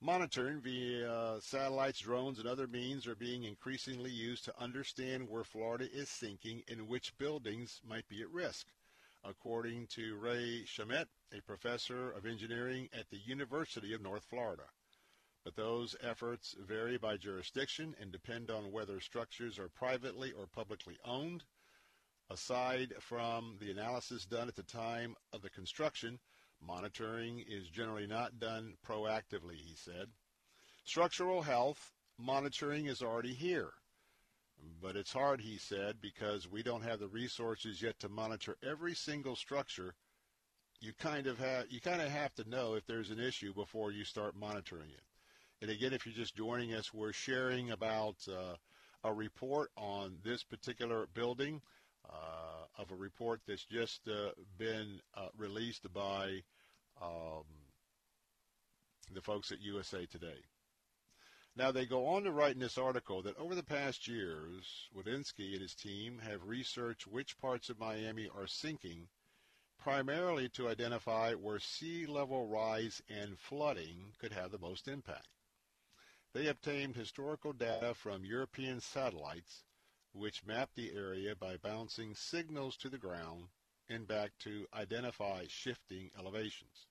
Monitoring 0.00 0.60
via 0.60 1.40
satellites, 1.40 2.00
drones, 2.00 2.40
and 2.40 2.48
other 2.48 2.66
means 2.66 3.06
are 3.06 3.14
being 3.14 3.44
increasingly 3.44 4.10
used 4.10 4.44
to 4.44 4.60
understand 4.60 5.28
where 5.28 5.44
Florida 5.44 5.86
is 5.94 6.08
sinking 6.08 6.64
and 6.68 6.88
which 6.88 7.16
buildings 7.16 7.80
might 7.88 8.08
be 8.08 8.22
at 8.22 8.30
risk 8.32 8.66
according 9.22 9.86
to 9.86 10.16
Ray 10.16 10.64
Shamet, 10.66 11.06
a 11.32 11.40
professor 11.42 12.10
of 12.10 12.26
engineering 12.26 12.88
at 12.92 13.08
the 13.08 13.20
University 13.24 13.94
of 13.94 14.02
North 14.02 14.24
Florida. 14.24 14.64
But 15.44 15.54
those 15.54 15.94
efforts 16.02 16.56
vary 16.58 16.98
by 16.98 17.18
jurisdiction 17.18 17.94
and 18.00 18.10
depend 18.10 18.50
on 18.50 18.72
whether 18.72 18.98
structures 18.98 19.60
are 19.60 19.68
privately 19.68 20.32
or 20.32 20.48
publicly 20.48 20.98
owned. 21.04 21.44
Aside 22.28 22.92
from 22.98 23.56
the 23.60 23.70
analysis 23.70 24.26
done 24.26 24.48
at 24.48 24.56
the 24.56 24.64
time 24.64 25.14
of 25.32 25.42
the 25.42 25.50
construction, 25.50 26.18
monitoring 26.60 27.44
is 27.46 27.68
generally 27.68 28.06
not 28.06 28.40
done 28.40 28.76
proactively, 28.84 29.54
he 29.54 29.76
said. 29.76 30.08
Structural 30.84 31.42
health 31.42 31.92
monitoring 32.18 32.86
is 32.86 33.02
already 33.02 33.34
here. 33.34 33.72
But 34.80 34.96
it's 34.96 35.12
hard, 35.12 35.40
he 35.40 35.58
said, 35.58 36.00
because 36.00 36.50
we 36.50 36.62
don't 36.62 36.82
have 36.82 36.98
the 36.98 37.08
resources 37.08 37.80
yet 37.80 37.98
to 38.00 38.08
monitor 38.08 38.56
every 38.62 38.94
single 38.94 39.36
structure. 39.36 39.94
You 40.80 40.94
kind 40.94 41.26
of 41.26 41.38
have 41.38 41.66
you 41.70 41.80
kind 41.80 42.02
of 42.02 42.08
have 42.08 42.34
to 42.34 42.48
know 42.48 42.74
if 42.74 42.86
there's 42.86 43.10
an 43.10 43.20
issue 43.20 43.54
before 43.54 43.92
you 43.92 44.04
start 44.04 44.34
monitoring 44.34 44.90
it. 44.90 45.02
And 45.62 45.70
again, 45.70 45.92
if 45.92 46.06
you're 46.06 46.14
just 46.14 46.36
joining 46.36 46.74
us, 46.74 46.92
we're 46.92 47.12
sharing 47.12 47.70
about 47.70 48.16
uh, 48.28 48.56
a 49.04 49.12
report 49.12 49.70
on 49.76 50.18
this 50.24 50.42
particular 50.42 51.06
building 51.14 51.62
of 52.78 52.90
a 52.90 52.94
report 52.94 53.40
that's 53.46 53.64
just 53.64 54.06
uh, 54.08 54.30
been 54.58 55.00
uh, 55.16 55.28
released 55.36 55.92
by 55.92 56.42
um, 57.00 57.44
the 59.14 59.20
folks 59.20 59.50
at 59.50 59.62
USA 59.62 60.06
Today. 60.06 60.38
Now, 61.56 61.72
they 61.72 61.86
go 61.86 62.06
on 62.06 62.24
to 62.24 62.32
write 62.32 62.54
in 62.54 62.60
this 62.60 62.76
article 62.76 63.22
that 63.22 63.38
over 63.38 63.54
the 63.54 63.62
past 63.62 64.06
years, 64.06 64.90
Wdowinski 64.94 65.52
and 65.52 65.62
his 65.62 65.74
team 65.74 66.18
have 66.18 66.46
researched 66.46 67.06
which 67.06 67.38
parts 67.38 67.70
of 67.70 67.78
Miami 67.78 68.28
are 68.28 68.46
sinking, 68.46 69.08
primarily 69.78 70.50
to 70.50 70.68
identify 70.68 71.32
where 71.32 71.58
sea 71.58 72.04
level 72.04 72.46
rise 72.46 73.00
and 73.08 73.38
flooding 73.38 74.12
could 74.18 74.32
have 74.32 74.50
the 74.50 74.58
most 74.58 74.86
impact. 74.86 75.28
They 76.34 76.48
obtained 76.48 76.94
historical 76.94 77.54
data 77.54 77.94
from 77.94 78.26
European 78.26 78.80
satellites, 78.80 79.64
which 80.16 80.44
mapped 80.44 80.74
the 80.74 80.92
area 80.92 81.34
by 81.36 81.56
bouncing 81.56 82.14
signals 82.14 82.76
to 82.78 82.88
the 82.88 82.98
ground 82.98 83.44
and 83.88 84.08
back 84.08 84.32
to 84.38 84.66
identify 84.74 85.44
shifting 85.48 86.10
elevations. 86.18 86.86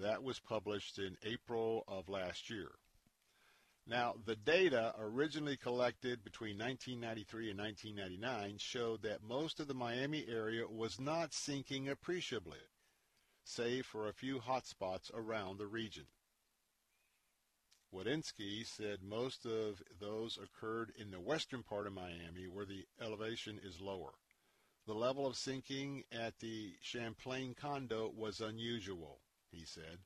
That 0.00 0.22
was 0.22 0.38
published 0.38 0.98
in 0.98 1.16
April 1.22 1.84
of 1.86 2.08
last 2.08 2.48
year. 2.48 2.70
Now, 3.86 4.14
the 4.24 4.36
data 4.36 4.94
originally 4.96 5.56
collected 5.56 6.22
between 6.22 6.56
1993 6.56 7.50
and 7.50 7.58
1999 7.58 8.58
showed 8.58 9.02
that 9.02 9.22
most 9.22 9.58
of 9.58 9.66
the 9.66 9.74
Miami 9.74 10.24
area 10.28 10.66
was 10.68 11.00
not 11.00 11.34
sinking 11.34 11.88
appreciably, 11.88 12.60
save 13.44 13.84
for 13.84 14.08
a 14.08 14.12
few 14.12 14.38
hot 14.38 14.66
spots 14.66 15.10
around 15.12 15.58
the 15.58 15.66
region. 15.66 16.06
Wdowinski 17.94 18.66
said 18.66 19.02
most 19.02 19.44
of 19.44 19.82
those 20.00 20.38
occurred 20.38 20.92
in 20.98 21.10
the 21.10 21.20
western 21.20 21.62
part 21.62 21.86
of 21.86 21.92
Miami 21.92 22.46
where 22.50 22.64
the 22.64 22.86
elevation 23.00 23.60
is 23.62 23.80
lower. 23.80 24.12
The 24.86 24.94
level 24.94 25.26
of 25.26 25.36
sinking 25.36 26.04
at 26.10 26.38
the 26.38 26.72
Champlain 26.80 27.54
condo 27.54 28.10
was 28.16 28.40
unusual, 28.40 29.20
he 29.50 29.64
said. 29.64 29.98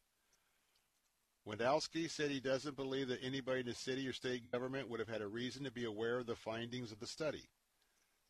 Wdowinski 1.47 2.11
said 2.11 2.31
he 2.31 2.41
doesn't 2.41 2.77
believe 2.77 3.07
that 3.09 3.23
anybody 3.23 3.61
in 3.61 3.67
the 3.67 3.75
city 3.75 4.09
or 4.09 4.13
state 4.13 4.51
government 4.51 4.89
would 4.89 4.99
have 4.99 5.09
had 5.09 5.23
a 5.23 5.29
reason 5.29 5.63
to 5.63 5.71
be 5.71 5.85
aware 5.85 6.19
of 6.19 6.27
the 6.27 6.35
findings 6.35 6.91
of 6.91 6.99
the 6.99 7.07
study. 7.07 7.45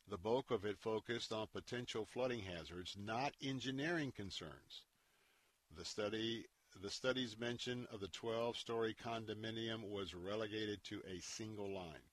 The 0.07 0.19
bulk 0.19 0.51
of 0.51 0.65
it 0.65 0.77
focused 0.77 1.33
on 1.33 1.47
potential 1.47 2.05
flooding 2.05 2.43
hazards, 2.43 2.95
not 2.97 3.33
engineering 3.41 4.13
concerns. 4.15 4.83
The 5.75 5.83
study 5.83 6.45
the 6.81 6.89
study's 6.89 7.37
mention 7.37 7.87
of 7.91 7.99
the 7.99 8.07
12-story 8.07 8.95
condominium 9.03 9.89
was 9.89 10.13
relegated 10.13 10.83
to 10.85 11.01
a 11.07 11.19
single 11.21 11.73
line. 11.73 12.05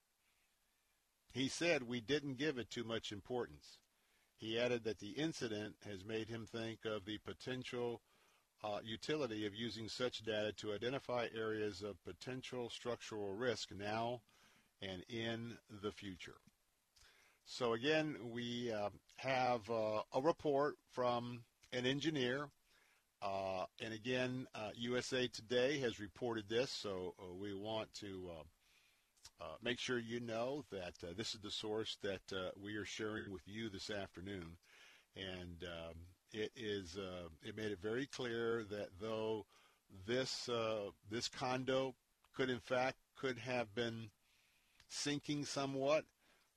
He 1.32 1.48
said 1.48 1.82
we 1.82 2.00
didn't 2.00 2.38
give 2.38 2.58
it 2.58 2.70
too 2.70 2.84
much 2.84 3.12
importance. 3.12 3.78
He 4.36 4.58
added 4.58 4.84
that 4.84 4.98
the 4.98 5.10
incident 5.10 5.76
has 5.84 6.04
made 6.04 6.28
him 6.28 6.46
think 6.46 6.84
of 6.84 7.04
the 7.04 7.18
potential 7.18 8.00
uh, 8.62 8.78
utility 8.82 9.46
of 9.46 9.54
using 9.54 9.88
such 9.88 10.24
data 10.24 10.52
to 10.52 10.72
identify 10.72 11.28
areas 11.36 11.82
of 11.82 12.02
potential 12.04 12.70
structural 12.70 13.32
risk 13.32 13.70
now 13.72 14.22
and 14.80 15.04
in 15.08 15.58
the 15.82 15.92
future. 15.92 16.36
So 17.46 17.74
again, 17.74 18.16
we 18.32 18.72
uh, 18.72 18.88
have 19.16 19.68
uh, 19.68 20.02
a 20.14 20.22
report 20.22 20.76
from 20.92 21.42
an 21.72 21.84
engineer, 21.84 22.48
uh, 23.24 23.64
and 23.80 23.94
again, 23.94 24.46
USA 24.76 25.24
uh, 25.24 25.28
Today 25.32 25.78
has 25.78 25.98
reported 25.98 26.48
this, 26.48 26.70
so 26.70 27.14
uh, 27.18 27.34
we 27.34 27.54
want 27.54 27.92
to 27.94 28.30
make 29.62 29.78
sure 29.78 29.98
you 29.98 30.20
know 30.20 30.64
that 30.70 30.94
this 31.16 31.34
is 31.34 31.40
the 31.40 31.50
source 31.50 31.96
that 32.02 32.20
we 32.62 32.76
are 32.76 32.84
sharing 32.84 33.32
with 33.32 33.42
you 33.46 33.70
this 33.70 33.90
afternoon. 33.90 34.56
And 35.16 35.64
um, 35.64 35.94
it 36.34 36.50
is 36.56 36.96
uh, 36.96 37.28
it 37.42 37.56
made 37.56 37.70
it 37.70 37.80
very 37.80 38.06
clear 38.06 38.64
that 38.70 38.88
though 39.00 39.46
this 40.06 40.48
uh, 40.48 40.90
this 41.10 41.28
condo 41.28 41.94
could 42.36 42.50
in 42.50 42.58
fact 42.58 42.96
could 43.16 43.38
have 43.38 43.72
been 43.74 44.10
sinking 44.88 45.44
somewhat 45.44 46.04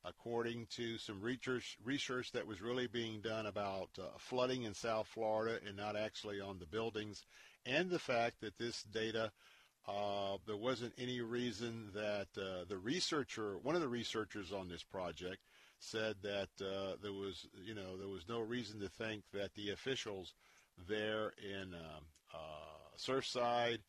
according 0.06 0.68
to 0.68 0.98
some 0.98 1.22
research 1.22 1.78
research 1.84 2.32
that 2.32 2.48
was 2.48 2.62
really 2.62 2.88
being 2.88 3.22
done 3.22 3.46
about 3.46 3.90
uh, 4.00 4.06
flooding 4.18 4.64
in 4.64 4.74
South 4.74 5.08
Florida 5.08 5.60
and 5.68 5.76
not 5.76 5.96
actually 5.96 6.40
on 6.40 6.60
the 6.60 6.66
buildings 6.66 7.26
and 7.66 7.90
the 7.90 8.00
fact 8.00 8.42
that 8.42 8.58
this 8.58 8.84
data 8.84 9.32
uh, 9.88 10.38
there 10.46 10.58
wasn't 10.58 10.94
any 10.98 11.22
reason 11.22 11.90
that 11.94 12.28
uh, 12.38 12.66
the 12.68 12.78
researcher 12.78 13.58
one 13.60 13.76
of 13.76 13.82
the 13.82 13.88
researchers 13.88 14.52
on 14.52 14.68
this 14.68 14.84
project 14.84 15.40
said 15.80 16.16
that 16.24 16.50
uh, 16.62 16.96
there 17.02 17.14
was, 17.14 17.48
you 17.64 17.76
know, 17.76 17.98
there 17.98 18.08
was 18.08 18.28
no 18.28 18.40
reason 18.40 18.80
to 18.80 18.90
think 18.90 19.24
that 19.34 19.54
the 19.56 19.72
officials 19.72 20.34
there 20.88 21.34
in 21.42 21.74
um, 21.74 22.04
uh, 22.34 22.98
Surfside 22.98 23.80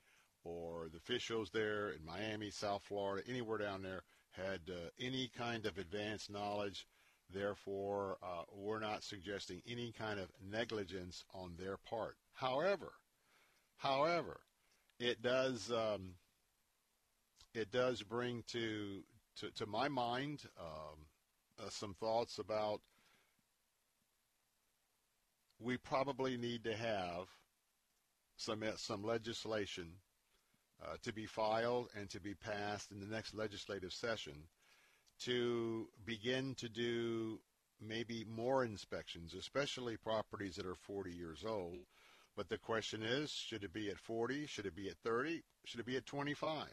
or 0.45 0.89
the 0.91 0.99
officials 0.99 1.51
there 1.51 1.91
in 1.91 2.05
Miami, 2.05 2.51
South 2.51 2.83
Florida, 2.83 3.27
anywhere 3.29 3.59
down 3.59 3.83
there 3.83 4.03
had 4.47 4.61
uh, 4.69 4.91
any 5.01 5.31
kind 5.37 5.67
of 5.67 5.79
advanced 5.79 6.31
knowledge. 6.31 6.87
Therefore, 7.31 8.17
uh, 8.23 8.45
we're 8.53 8.81
not 8.81 9.05
suggesting 9.05 9.61
any 9.69 9.93
kind 9.93 10.19
of 10.19 10.29
negligence 10.51 11.25
on 11.35 11.53
their 11.59 11.77
part. 11.77 12.17
However, 12.33 12.93
however, 13.77 14.41
it 14.99 15.21
does 15.21 15.71
um, 15.71 16.15
it 17.55 17.71
does 17.71 18.03
bring 18.03 18.45
to 18.49 19.03
to, 19.41 19.51
to 19.53 19.67
my 19.67 19.89
mind 19.89 20.43
um, 20.59 20.99
uh, 21.61 21.69
some 21.71 21.95
thoughts 21.95 22.39
about 22.39 22.81
we 25.61 25.77
probably 25.77 26.37
need 26.37 26.65
to 26.65 26.75
have 26.75 27.27
some 28.37 28.65
some 28.77 29.03
legislation 29.03 29.89
uh, 30.85 30.97
to 31.03 31.13
be 31.13 31.27
filed 31.27 31.89
and 31.99 32.09
to 32.11 32.21
be 32.21 32.35
passed 32.35 32.91
in 32.91 33.01
the 33.01 33.07
next 33.07 33.35
legislative 33.35 33.93
session 33.93 34.35
to 35.21 35.89
begin 36.05 36.55
to 36.57 36.69
do 36.69 37.41
maybe 37.81 38.25
more 38.29 38.65
inspections, 38.65 39.35
especially 39.35 39.97
properties 39.97 40.57
that 40.57 40.67
are 40.67 40.75
40 40.75 41.11
years 41.11 41.45
old. 41.47 41.79
But 42.37 42.49
the 42.49 42.59
question 42.59 43.03
is, 43.03 43.31
should 43.31 43.65
it 43.65 43.73
be 43.73 43.91
at 43.91 43.99
40? 43.99 44.47
Should 44.47 44.67
it 44.67 44.77
be 44.77 44.89
at 44.89 44.99
30? 45.05 45.43
Should 45.65 45.81
it 45.81 45.87
be 45.87 45.97
at 45.97 46.07
25? 46.07 46.67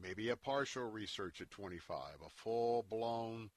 Maybe 0.00 0.28
a 0.30 0.36
partial 0.36 0.84
research 0.84 1.40
at 1.40 1.50
25, 1.50 1.98
a 2.24 2.30
full-blown 2.30 3.50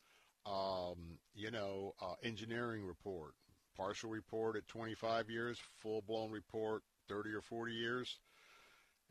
um, 0.46 1.20
you 1.34 1.52
know, 1.52 1.94
uh, 2.02 2.16
engineering 2.24 2.86
report, 2.86 3.34
partial 3.78 4.10
report 4.10 4.58
at 4.58 4.68
25 4.68 5.30
years, 5.30 5.58
full-blown 5.80 6.32
report 6.32 6.84
30 7.08 7.34
or 7.34 7.42
40 7.42 7.74
years. 7.74 8.20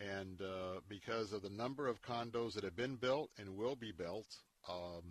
And 0.01 0.41
uh, 0.41 0.81
because 0.89 1.33
of 1.33 1.43
the 1.43 1.51
number 1.51 1.87
of 1.87 2.03
condos 2.03 2.55
that 2.55 2.65
have 2.65 2.77
been 2.77 2.97
built 2.97 3.31
and 3.39 3.57
will 3.57 3.77
be 3.77 3.93
built, 3.93 4.37
um, 4.69 5.03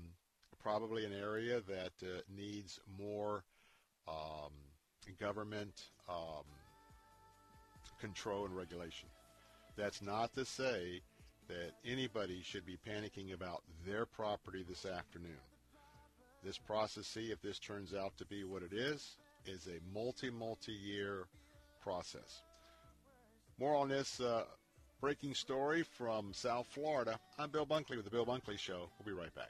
probably 0.62 1.06
an 1.06 1.14
area 1.14 1.62
that 1.62 1.94
uh, 2.04 2.22
needs 2.36 2.80
more 3.00 3.44
um, 4.08 4.52
government 5.20 5.86
um, 6.10 6.44
control 8.00 8.46
and 8.46 8.56
regulation. 8.56 9.10
That's 9.76 10.02
not 10.02 10.34
to 10.34 10.46
say 10.46 11.02
that 11.48 11.74
anybody 11.86 12.42
should 12.44 12.66
be 12.66 12.78
panicking 12.88 13.34
about 13.34 13.64
their 13.86 14.06
property 14.06 14.64
this 14.68 14.86
afternoon. 14.86 15.40
This 16.44 16.58
process, 16.58 17.16
if 17.16 17.42
this 17.42 17.60
turns 17.60 17.94
out 17.94 18.18
to 18.18 18.26
be 18.26 18.44
what 18.44 18.64
it 18.64 18.74
is, 18.74 19.18
is 19.46 19.68
a 19.68 19.80
multi, 19.94 20.30
multi-year 20.30 21.28
process. 21.82 22.44
More 23.60 23.76
on 23.76 23.90
this 23.90 24.20
uh, 24.20 24.46
breaking 25.02 25.34
story 25.34 25.82
from 25.82 26.32
South 26.32 26.68
Florida. 26.68 27.20
I'm 27.40 27.50
Bill 27.50 27.66
Bunkley 27.66 27.96
with 27.96 28.06
the 28.06 28.12
Bill 28.12 28.26
Bunkley 28.26 28.58
Show. 28.58 28.88
We'll 29.00 29.16
be 29.16 29.20
right 29.20 29.34
back. 29.34 29.50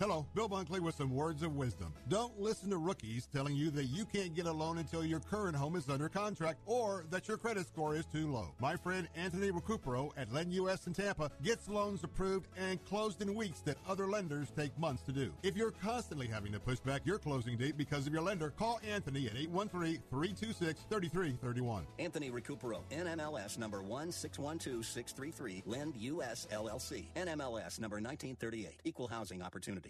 Hello, 0.00 0.26
Bill 0.34 0.48
Bunkley 0.48 0.80
with 0.80 0.94
some 0.94 1.14
words 1.14 1.42
of 1.42 1.56
wisdom. 1.56 1.92
Don't 2.08 2.40
listen 2.40 2.70
to 2.70 2.78
rookies 2.78 3.28
telling 3.30 3.54
you 3.54 3.70
that 3.72 3.84
you 3.84 4.06
can't 4.06 4.34
get 4.34 4.46
a 4.46 4.50
loan 4.50 4.78
until 4.78 5.04
your 5.04 5.20
current 5.20 5.54
home 5.54 5.76
is 5.76 5.90
under 5.90 6.08
contract 6.08 6.58
or 6.64 7.04
that 7.10 7.28
your 7.28 7.36
credit 7.36 7.66
score 7.66 7.94
is 7.94 8.06
too 8.06 8.32
low. 8.32 8.54
My 8.60 8.76
friend 8.76 9.08
Anthony 9.14 9.50
Recupero 9.50 10.10
at 10.16 10.32
Lend 10.32 10.54
US 10.54 10.86
in 10.86 10.94
Tampa 10.94 11.30
gets 11.42 11.68
loans 11.68 12.02
approved 12.02 12.48
and 12.56 12.82
closed 12.86 13.20
in 13.20 13.34
weeks 13.34 13.60
that 13.66 13.76
other 13.86 14.06
lenders 14.06 14.50
take 14.56 14.70
months 14.78 15.02
to 15.02 15.12
do. 15.12 15.34
If 15.42 15.54
you're 15.54 15.72
constantly 15.72 16.26
having 16.26 16.52
to 16.52 16.60
push 16.60 16.80
back 16.80 17.04
your 17.04 17.18
closing 17.18 17.58
date 17.58 17.76
because 17.76 18.06
of 18.06 18.14
your 18.14 18.22
lender, 18.22 18.54
call 18.56 18.80
Anthony 18.90 19.26
at 19.26 19.34
813-326-3331. 19.34 21.82
Anthony 21.98 22.30
Recupero, 22.30 22.80
NMLS 22.90 23.58
number 23.58 23.82
1612633, 23.82 25.64
Lend 25.66 25.94
US 25.96 26.46
LLC, 26.50 27.04
NMLS 27.16 27.78
number 27.78 27.96
1938, 27.96 28.80
Equal 28.84 29.06
Housing 29.06 29.42
Opportunity. 29.42 29.89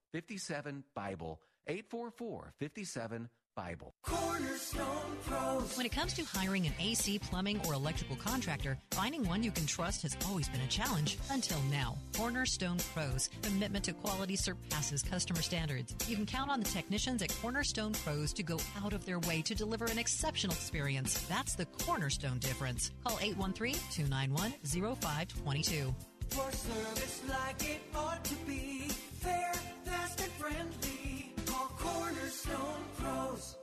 57 0.13 0.83
Bible. 0.95 1.39
844 1.67 2.53
57 2.59 3.29
Bible. 3.55 3.93
Cornerstone 4.03 5.17
Pros. 5.25 5.77
When 5.77 5.85
it 5.85 5.91
comes 5.91 6.13
to 6.13 6.23
hiring 6.23 6.65
an 6.67 6.73
AC, 6.79 7.19
plumbing, 7.19 7.59
or 7.67 7.73
electrical 7.73 8.15
contractor, 8.15 8.77
finding 8.91 9.27
one 9.27 9.43
you 9.43 9.51
can 9.51 9.65
trust 9.65 10.03
has 10.03 10.15
always 10.27 10.47
been 10.47 10.61
a 10.61 10.67
challenge 10.67 11.17
until 11.29 11.59
now. 11.69 11.97
Cornerstone 12.15 12.77
Pros. 12.93 13.29
Commitment 13.41 13.83
to 13.85 13.93
quality 13.93 14.35
surpasses 14.37 15.03
customer 15.03 15.41
standards. 15.41 15.93
You 16.07 16.15
can 16.15 16.25
count 16.25 16.49
on 16.49 16.61
the 16.61 16.69
technicians 16.69 17.21
at 17.21 17.35
Cornerstone 17.41 17.91
Pros 17.93 18.31
to 18.33 18.43
go 18.43 18.57
out 18.83 18.93
of 18.93 19.05
their 19.05 19.19
way 19.19 19.41
to 19.41 19.53
deliver 19.53 19.83
an 19.85 19.99
exceptional 19.99 20.53
experience. 20.53 21.19
That's 21.27 21.55
the 21.55 21.65
cornerstone 21.65 22.39
difference. 22.39 22.91
Call 23.03 23.17
813-291-0522. 23.17 25.93
For 26.31 26.49
service 26.53 27.21
like 27.27 27.69
it 27.69 27.81
ought 27.93 28.23
to 28.23 28.35
be, 28.47 28.87
fair, 29.19 29.51
fast, 29.83 30.21
and 30.21 30.31
friendly. 30.31 31.33
Call 31.45 31.69
Cornerstone 31.77 32.83
Pros. 32.97 33.57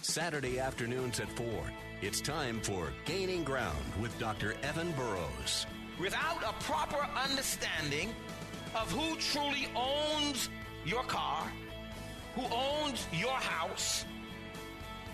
Saturday 0.00 0.60
afternoons 0.60 1.18
at 1.18 1.28
4. 1.36 1.46
It's 2.02 2.20
time 2.20 2.60
for 2.60 2.92
Gaining 3.04 3.42
Ground 3.42 3.84
with 4.00 4.16
Dr. 4.20 4.54
Evan 4.62 4.92
Burrows. 4.92 5.66
Without 6.00 6.40
a 6.44 6.52
proper 6.62 7.04
understanding 7.16 8.14
of 8.76 8.92
who 8.92 9.16
truly 9.16 9.66
owns 9.74 10.48
your 10.84 11.02
car, 11.04 11.42
who 12.36 12.42
owns 12.54 13.08
your 13.12 13.32
house, 13.32 14.04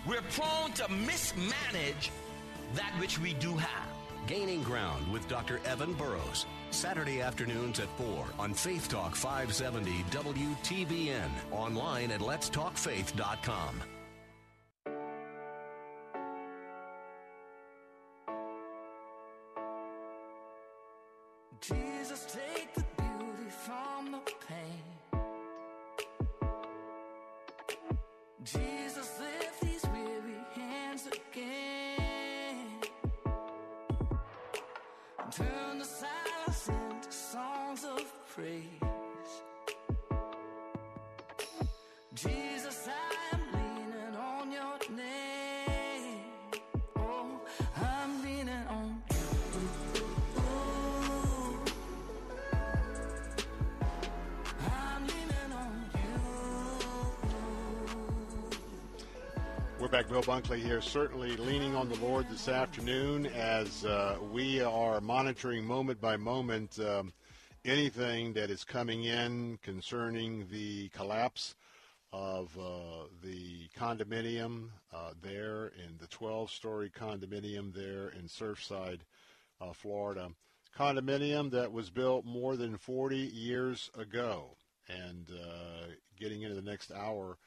we're 0.07 0.21
prone 0.33 0.71
to 0.73 0.87
mismanage 0.91 2.11
that 2.75 2.93
which 2.99 3.17
we 3.19 3.33
do 3.33 3.55
have. 3.55 3.87
Gaining 4.27 4.61
Ground 4.61 5.11
with 5.11 5.27
Dr. 5.27 5.59
Evan 5.65 5.93
Burrows. 5.93 6.45
Saturday 6.73 7.21
afternoons 7.21 7.79
at 7.79 7.89
4 7.97 8.25
on 8.39 8.53
Faith 8.53 8.87
Talk 8.89 9.15
570 9.15 10.03
WTBN. 10.11 11.29
Online 11.51 12.11
at 12.11 12.21
letstalkfaith.com. 12.21 13.81
Jesus, 21.61 22.25
take 22.33 22.73
the 22.73 22.83
beauty 22.97 23.49
from 23.49 24.11
the 24.11 24.19
pain. 24.47 25.21
Jesus, 28.43 28.80
Bill 60.11 60.21
Bunkley 60.21 60.59
here, 60.59 60.81
certainly 60.81 61.37
leaning 61.37 61.73
on 61.73 61.87
the 61.87 61.95
Lord 62.01 62.27
this 62.27 62.49
afternoon 62.49 63.27
as 63.27 63.85
uh, 63.85 64.17
we 64.29 64.59
are 64.59 64.99
monitoring 64.99 65.63
moment 65.63 66.01
by 66.01 66.17
moment 66.17 66.77
um, 66.79 67.13
anything 67.63 68.33
that 68.33 68.49
is 68.49 68.65
coming 68.65 69.05
in 69.05 69.57
concerning 69.63 70.47
the 70.51 70.89
collapse 70.89 71.55
of 72.11 72.51
uh, 72.59 73.05
the 73.23 73.69
condominium 73.79 74.71
uh, 74.93 75.11
there 75.21 75.67
in 75.81 75.95
the 75.97 76.07
12-story 76.07 76.89
condominium 76.89 77.73
there 77.73 78.09
in 78.09 78.25
Surfside, 78.25 78.99
uh, 79.61 79.71
Florida. 79.71 80.27
Condominium 80.77 81.49
that 81.51 81.71
was 81.71 81.89
built 81.89 82.25
more 82.25 82.57
than 82.57 82.75
40 82.75 83.15
years 83.15 83.89
ago. 83.97 84.57
And 84.89 85.31
uh, 85.31 85.85
getting 86.19 86.41
into 86.41 86.55
the 86.55 86.61
next 86.61 86.91
hour, 86.91 87.37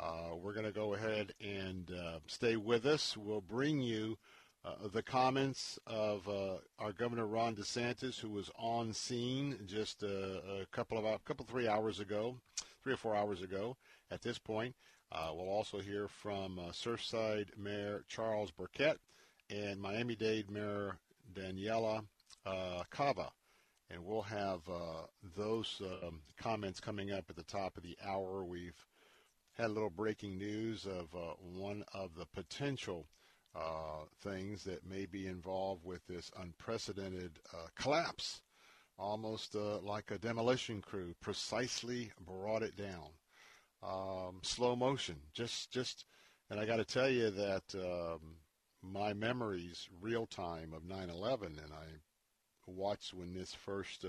uh, 0.00 0.34
we're 0.34 0.54
going 0.54 0.64
to 0.64 0.72
go 0.72 0.94
ahead 0.94 1.34
and 1.40 1.90
uh, 1.90 2.18
stay 2.26 2.56
with 2.56 2.86
us. 2.86 3.16
We'll 3.16 3.42
bring 3.42 3.80
you 3.80 4.16
uh, 4.64 4.88
the 4.92 5.02
comments 5.02 5.78
of 5.86 6.26
uh, 6.28 6.56
our 6.78 6.92
Governor 6.92 7.26
Ron 7.26 7.54
DeSantis, 7.54 8.18
who 8.18 8.30
was 8.30 8.50
on 8.58 8.92
scene 8.92 9.58
just 9.66 10.02
a, 10.02 10.62
a 10.62 10.66
couple 10.72 10.98
of 10.98 11.04
a 11.04 11.18
couple 11.24 11.44
three 11.46 11.68
hours 11.68 12.00
ago, 12.00 12.36
three 12.82 12.94
or 12.94 12.96
four 12.96 13.14
hours 13.14 13.42
ago. 13.42 13.76
At 14.10 14.22
this 14.22 14.38
point, 14.38 14.74
Uh, 15.12 15.32
we'll 15.34 15.48
also 15.58 15.80
hear 15.80 16.06
from 16.06 16.58
uh, 16.58 16.70
Surfside 16.70 17.48
Mayor 17.56 18.04
Charles 18.06 18.52
Burkett 18.52 19.00
and 19.48 19.80
Miami-Dade 19.80 20.48
Mayor 20.50 20.98
Daniella 21.34 22.04
uh, 22.46 22.84
Cava. 22.90 23.32
And 23.90 24.04
we'll 24.04 24.22
have 24.22 24.60
uh, 24.68 25.06
those 25.36 25.82
um, 25.82 26.22
comments 26.38 26.78
coming 26.78 27.10
up 27.10 27.24
at 27.28 27.34
the 27.34 27.42
top 27.58 27.76
of 27.76 27.82
the 27.82 27.96
hour. 28.06 28.44
We've 28.44 28.86
had 29.60 29.70
a 29.70 29.74
little 29.74 29.90
breaking 29.90 30.38
news 30.38 30.86
of 30.86 31.14
uh, 31.14 31.34
one 31.38 31.84
of 31.92 32.14
the 32.16 32.26
potential 32.34 33.06
uh, 33.54 34.04
things 34.22 34.64
that 34.64 34.86
may 34.86 35.04
be 35.04 35.26
involved 35.26 35.84
with 35.84 36.06
this 36.06 36.30
unprecedented 36.40 37.38
collapse, 37.74 38.40
almost 38.98 39.54
like 39.82 40.10
a 40.10 40.18
demolition 40.18 40.80
crew, 40.80 41.14
precisely 41.20 42.10
brought 42.24 42.62
it 42.62 42.76
down 42.76 43.10
um, 43.82 44.38
slow 44.42 44.76
motion. 44.76 45.16
Just, 45.32 45.70
just, 45.70 46.06
and 46.48 46.58
I 46.58 46.64
got 46.64 46.76
to 46.76 46.84
tell 46.84 47.08
you 47.08 47.30
that 47.30 47.74
um, 47.74 48.36
my 48.82 49.12
memories, 49.12 49.88
real 50.00 50.26
time 50.26 50.72
of 50.72 50.84
9/11, 50.84 51.62
and 51.62 51.72
I 51.72 51.86
watched 52.66 53.14
when 53.14 53.34
this 53.34 53.54
first 53.54 54.04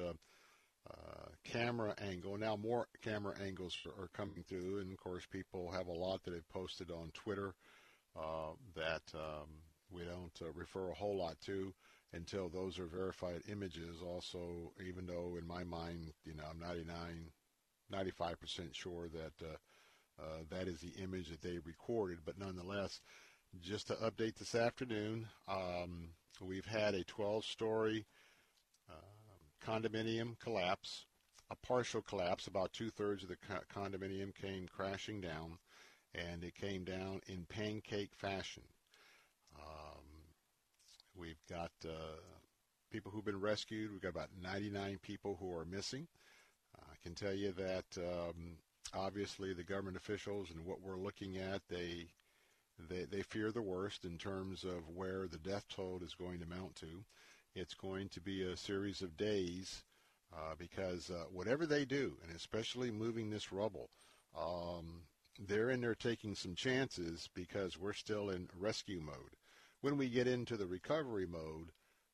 uh, 0.90 1.30
camera 1.44 1.96
angle. 2.02 2.38
Now 2.38 2.56
more 2.56 2.88
camera 3.02 3.36
angles 3.44 3.78
are, 4.00 4.10
coming 4.10 4.44
through, 4.48 4.80
and 4.80 4.92
of 4.92 5.00
course, 5.00 5.26
people 5.32 5.72
have 5.72 5.88
a 5.88 5.92
lot 5.92 6.24
that 6.24 6.32
they've 6.32 6.50
posted 6.50 6.92
on 6.92 7.12
Twitter 7.14 7.54
uh, 8.18 8.54
that 8.76 9.04
um, 9.14 9.48
we 9.92 10.04
don't 10.04 10.42
uh, 10.42 10.52
refer 10.54 10.90
a 10.90 10.96
whole 10.96 11.18
lot 11.18 11.40
to 11.42 11.74
until 12.14 12.50
those 12.50 12.80
are 12.80 12.86
verified 12.86 13.42
images. 13.50 14.02
Also, 14.06 14.74
even 14.86 15.06
though 15.06 15.38
in 15.38 15.48
my 15.48 15.64
mind, 15.64 16.12
you 16.26 16.34
know, 16.34 16.44
I'm 16.50 16.60
99 16.60 17.32
95% 17.92 18.74
sure 18.74 19.10
that 19.10 19.46
uh, 19.46 19.58
uh, 20.22 20.44
that 20.50 20.68
is 20.68 20.80
the 20.80 21.02
image 21.02 21.30
that 21.30 21.42
they 21.42 21.60
recorded. 21.66 22.20
But 22.26 22.40
nonetheless, 22.40 23.02
just 23.60 23.88
to 23.88 23.96
update 23.96 24.36
this 24.36 24.56
afternoon, 24.56 25.28
um, 25.48 26.10
we've 26.42 26.66
had 26.66 26.94
a 26.94 27.04
12-story 27.04 28.00
uh, 28.00 28.21
condominium 29.66 30.38
collapse, 30.40 31.06
a 31.50 31.56
partial 31.56 32.02
collapse. 32.02 32.48
About 32.48 32.74
two-thirds 32.74 33.24
of 33.24 33.30
the 33.30 33.38
co- 33.38 33.62
condominium 33.74 34.34
came 34.36 34.68
crashing 34.68 35.22
down, 35.22 35.58
and 36.16 36.44
it 36.44 36.56
came 36.56 36.84
down 36.84 37.22
in 37.28 37.46
pancake 37.50 38.14
fashion. 38.16 38.64
Um, 39.58 40.04
we've 41.16 41.42
got 41.50 41.72
uh, 41.86 42.20
people 42.92 43.12
who've 43.12 43.26
been 43.26 43.40
rescued. 43.40 43.92
We've 43.92 44.02
got 44.02 44.10
about 44.10 44.30
99 44.42 45.00
people 45.02 45.38
who 45.40 45.56
are 45.56 45.66
missing. 45.66 46.08
I 46.78 46.96
can 47.04 47.16
tell 47.16 47.34
you 47.34 47.52
that 47.54 47.86
um, 47.98 48.58
obviously 48.94 49.54
the 49.54 49.64
government 49.64 49.98
officials 49.98 50.50
and 50.52 50.66
what 50.66 50.82
we're 50.82 50.98
looking 50.98 51.38
at, 51.38 51.62
they, 51.70 52.08
they 52.90 53.06
they 53.06 53.22
fear 53.22 53.52
the 53.52 53.62
worst 53.62 54.06
in 54.06 54.18
terms 54.18 54.64
of 54.64 54.88
where 54.96 55.28
the 55.28 55.38
death 55.38 55.66
toll 55.70 56.02
is 56.04 56.16
going 56.16 56.40
to 56.40 56.46
mount 56.46 56.76
to. 56.78 57.04
It's 57.54 57.74
going 57.74 58.08
to 58.10 58.22
be 58.22 58.44
a 58.44 58.56
series 58.56 59.02
of 59.02 59.18
days 59.18 59.84
uh, 60.34 60.56
because 60.58 61.10
uh, 61.10 61.26
whatever 61.30 61.66
they 61.66 61.84
do, 61.84 62.18
and 62.24 62.34
especially 62.34 62.92
moving 62.92 63.30
this 63.30 63.52
rubble, 63.52 63.90
um, 64.40 65.02
they're 65.38 65.70
in 65.70 65.82
there 65.82 65.94
taking 65.94 66.34
some 66.34 66.56
chances 66.56 67.30
because 67.36 67.78
we're 67.78 67.92
still 67.92 68.30
in 68.30 68.48
rescue 68.58 69.02
mode. 69.02 69.36
When 69.82 69.98
we 69.98 70.08
get 70.08 70.28
into 70.28 70.56
the 70.56 70.66
recovery 70.66 71.26
mode, 71.26 71.74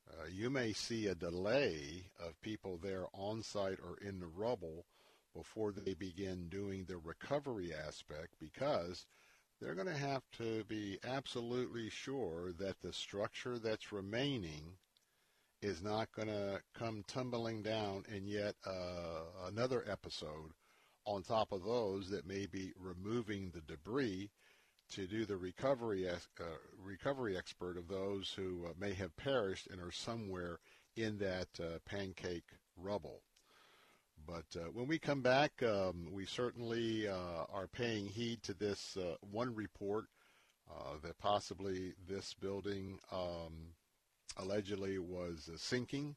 uh, 0.10 0.26
you 0.34 0.50
may 0.50 0.74
see 0.74 1.06
a 1.06 1.14
delay 1.14 2.10
of 2.20 2.42
people 2.42 2.80
there 2.82 3.06
on 3.14 3.44
site 3.44 3.78
or 3.80 3.98
in 3.98 4.20
the 4.20 4.28
rubble 4.28 4.86
before 5.36 5.72
they 5.72 5.94
begin 5.94 6.50
doing 6.50 6.86
the 6.86 6.98
recovery 6.98 7.72
aspect 7.76 8.34
because 8.40 9.06
they're 9.62 9.76
going 9.76 9.86
to 9.86 9.94
have 9.94 10.24
to 10.40 10.64
be 10.64 10.98
absolutely 11.08 11.92
sure 11.92 12.54
that 12.58 12.82
the 12.82 12.92
structure 12.92 13.60
that's 13.60 13.92
remaining 13.92 14.78
is 15.62 15.82
not 15.82 16.12
going 16.12 16.28
to 16.28 16.62
come 16.78 17.03
tumbling 17.08 17.64
down 17.64 18.03
in 18.16 18.28
yet 18.28 18.55
uh, 18.66 19.47
another 19.47 19.84
episode 19.89 20.51
on 21.05 21.24
top 21.24 21.51
of 21.51 21.64
those 21.64 22.10
that 22.10 22.28
may 22.28 22.45
be 22.45 22.74
removing 22.78 23.49
the 23.51 23.62
debris 23.62 24.30
to 24.91 25.08
do 25.08 25.26
the 25.26 25.36
recovery 25.36 26.08
uh, 26.08 26.43
recovery 26.82 27.38
expert 27.38 27.78
of 27.78 27.88
those 27.88 28.32
who 28.36 28.66
uh, 28.66 28.74
may 28.80 28.93
have 28.93 29.16
perished 29.18 29.68
and 29.68 29.82
are 29.82 29.91
somewhere 29.91 30.60
in 30.95 31.18
that 31.18 31.47
uh, 31.60 31.80
pancake 31.86 32.49
rubble. 32.76 33.22
But 34.26 34.45
uh, 34.55 34.66
when 34.74 34.88
we 34.88 34.99
come 34.99 35.22
back, 35.22 35.64
um, 35.64 36.10
we 36.12 36.26
certainly 36.26 37.08
uh, 37.08 37.45
are 37.53 37.68
paying 37.68 38.08
heed 38.08 38.43
to 38.43 38.53
this 38.53 38.97
uh, 38.97 39.16
one 39.22 39.55
report 39.55 40.05
that 41.03 41.18
possibly 41.20 41.93
this 42.10 42.34
building 42.34 42.97
um, 43.12 43.74
allegedly 44.38 44.98
was 44.98 45.50
sinking. 45.58 46.16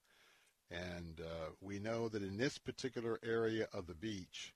And 0.70 1.20
we 1.60 1.78
know 1.80 2.08
that 2.08 2.22
in 2.22 2.36
this 2.36 2.58
particular 2.58 3.18
area 3.24 3.66
of 3.72 3.86
the 3.86 3.94
beach, 3.94 4.54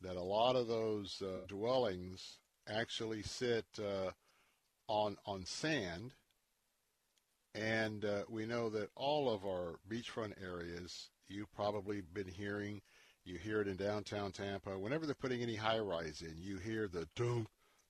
that 0.00 0.16
a 0.16 0.22
lot 0.22 0.56
of 0.56 0.68
those 0.68 1.22
dwellings 1.46 2.38
actually 2.68 3.22
sit 3.22 3.66
uh, 3.78 4.10
on 4.88 5.16
on 5.26 5.44
sand, 5.44 6.14
and 7.54 8.04
uh, 8.04 8.22
we 8.28 8.46
know 8.46 8.70
that 8.70 8.90
all 8.94 9.28
of 9.28 9.44
our 9.44 9.78
beachfront 9.88 10.34
areas, 10.42 11.10
you've 11.28 11.52
probably 11.52 12.00
been 12.00 12.28
hearing, 12.28 12.80
you 13.24 13.36
hear 13.36 13.60
it 13.60 13.68
in 13.68 13.76
downtown 13.76 14.32
Tampa. 14.32 14.78
Whenever 14.78 15.04
they're 15.04 15.14
putting 15.14 15.42
any 15.42 15.56
high 15.56 15.78
rise 15.78 16.22
in, 16.22 16.36
you 16.38 16.58
hear 16.58 16.88
the 16.88 17.08
tunk, 17.16 17.48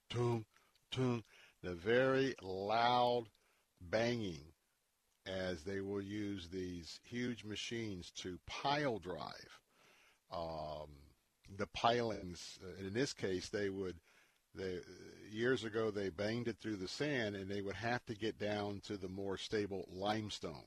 tunk, 0.08 0.46
tunk, 0.90 1.24
the 1.62 1.74
very 1.74 2.34
loud 2.42 3.26
banging 3.80 4.44
as 5.48 5.62
they 5.62 5.80
will 5.80 6.02
use 6.02 6.48
these 6.48 7.00
huge 7.04 7.44
machines 7.44 8.10
to 8.16 8.38
pile 8.46 8.98
drive. 8.98 9.58
Um, 10.32 10.88
the 11.56 11.66
pilings, 11.66 12.58
uh, 12.62 12.86
in 12.86 12.92
this 12.92 13.12
case, 13.12 13.48
they 13.48 13.68
would 13.68 13.96
they, 14.54 14.80
years 15.30 15.64
ago, 15.64 15.90
they 15.90 16.08
banged 16.08 16.48
it 16.48 16.56
through 16.60 16.76
the 16.76 16.88
sand, 16.88 17.36
and 17.36 17.48
they 17.48 17.60
would 17.60 17.76
have 17.76 18.04
to 18.06 18.14
get 18.14 18.38
down 18.38 18.80
to 18.86 18.96
the 18.96 19.08
more 19.08 19.36
stable 19.36 19.86
limestone. 19.92 20.66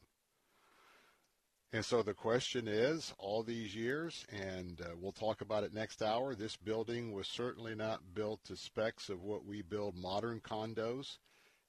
And 1.73 1.83
so 1.83 2.03
the 2.03 2.13
question 2.13 2.67
is, 2.67 3.13
all 3.17 3.41
these 3.41 3.75
years, 3.75 4.25
and 4.31 4.79
uh, 4.79 4.89
we'll 5.01 5.11
talk 5.11 5.41
about 5.41 5.63
it 5.63 5.73
next 5.73 6.03
hour, 6.03 6.35
this 6.35 6.55
building 6.55 7.11
was 7.11 7.27
certainly 7.27 7.73
not 7.73 8.13
built 8.13 8.43
to 8.45 8.55
specs 8.55 9.09
of 9.09 9.23
what 9.23 9.45
we 9.45 9.63
build 9.63 9.97
modern 9.97 10.39
condos. 10.39 11.17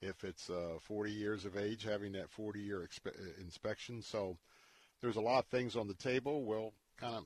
If 0.05 0.25
it's 0.25 0.51
uh, 0.51 0.79
40 0.81 1.11
years 1.11 1.45
of 1.45 1.57
age, 1.57 1.83
having 1.85 2.13
that 2.13 2.31
40-year 2.31 2.87
expe- 2.87 3.19
uh, 3.19 3.41
inspection. 3.41 4.03
So 4.03 4.37
there's 5.01 5.17
a 5.17 5.21
lot 5.21 5.39
of 5.39 5.47
things 5.47 5.77
on 5.77 5.89
the 5.89 5.95
table. 5.95 6.45
We'll 6.45 6.73
kind 6.99 7.15
of 7.17 7.25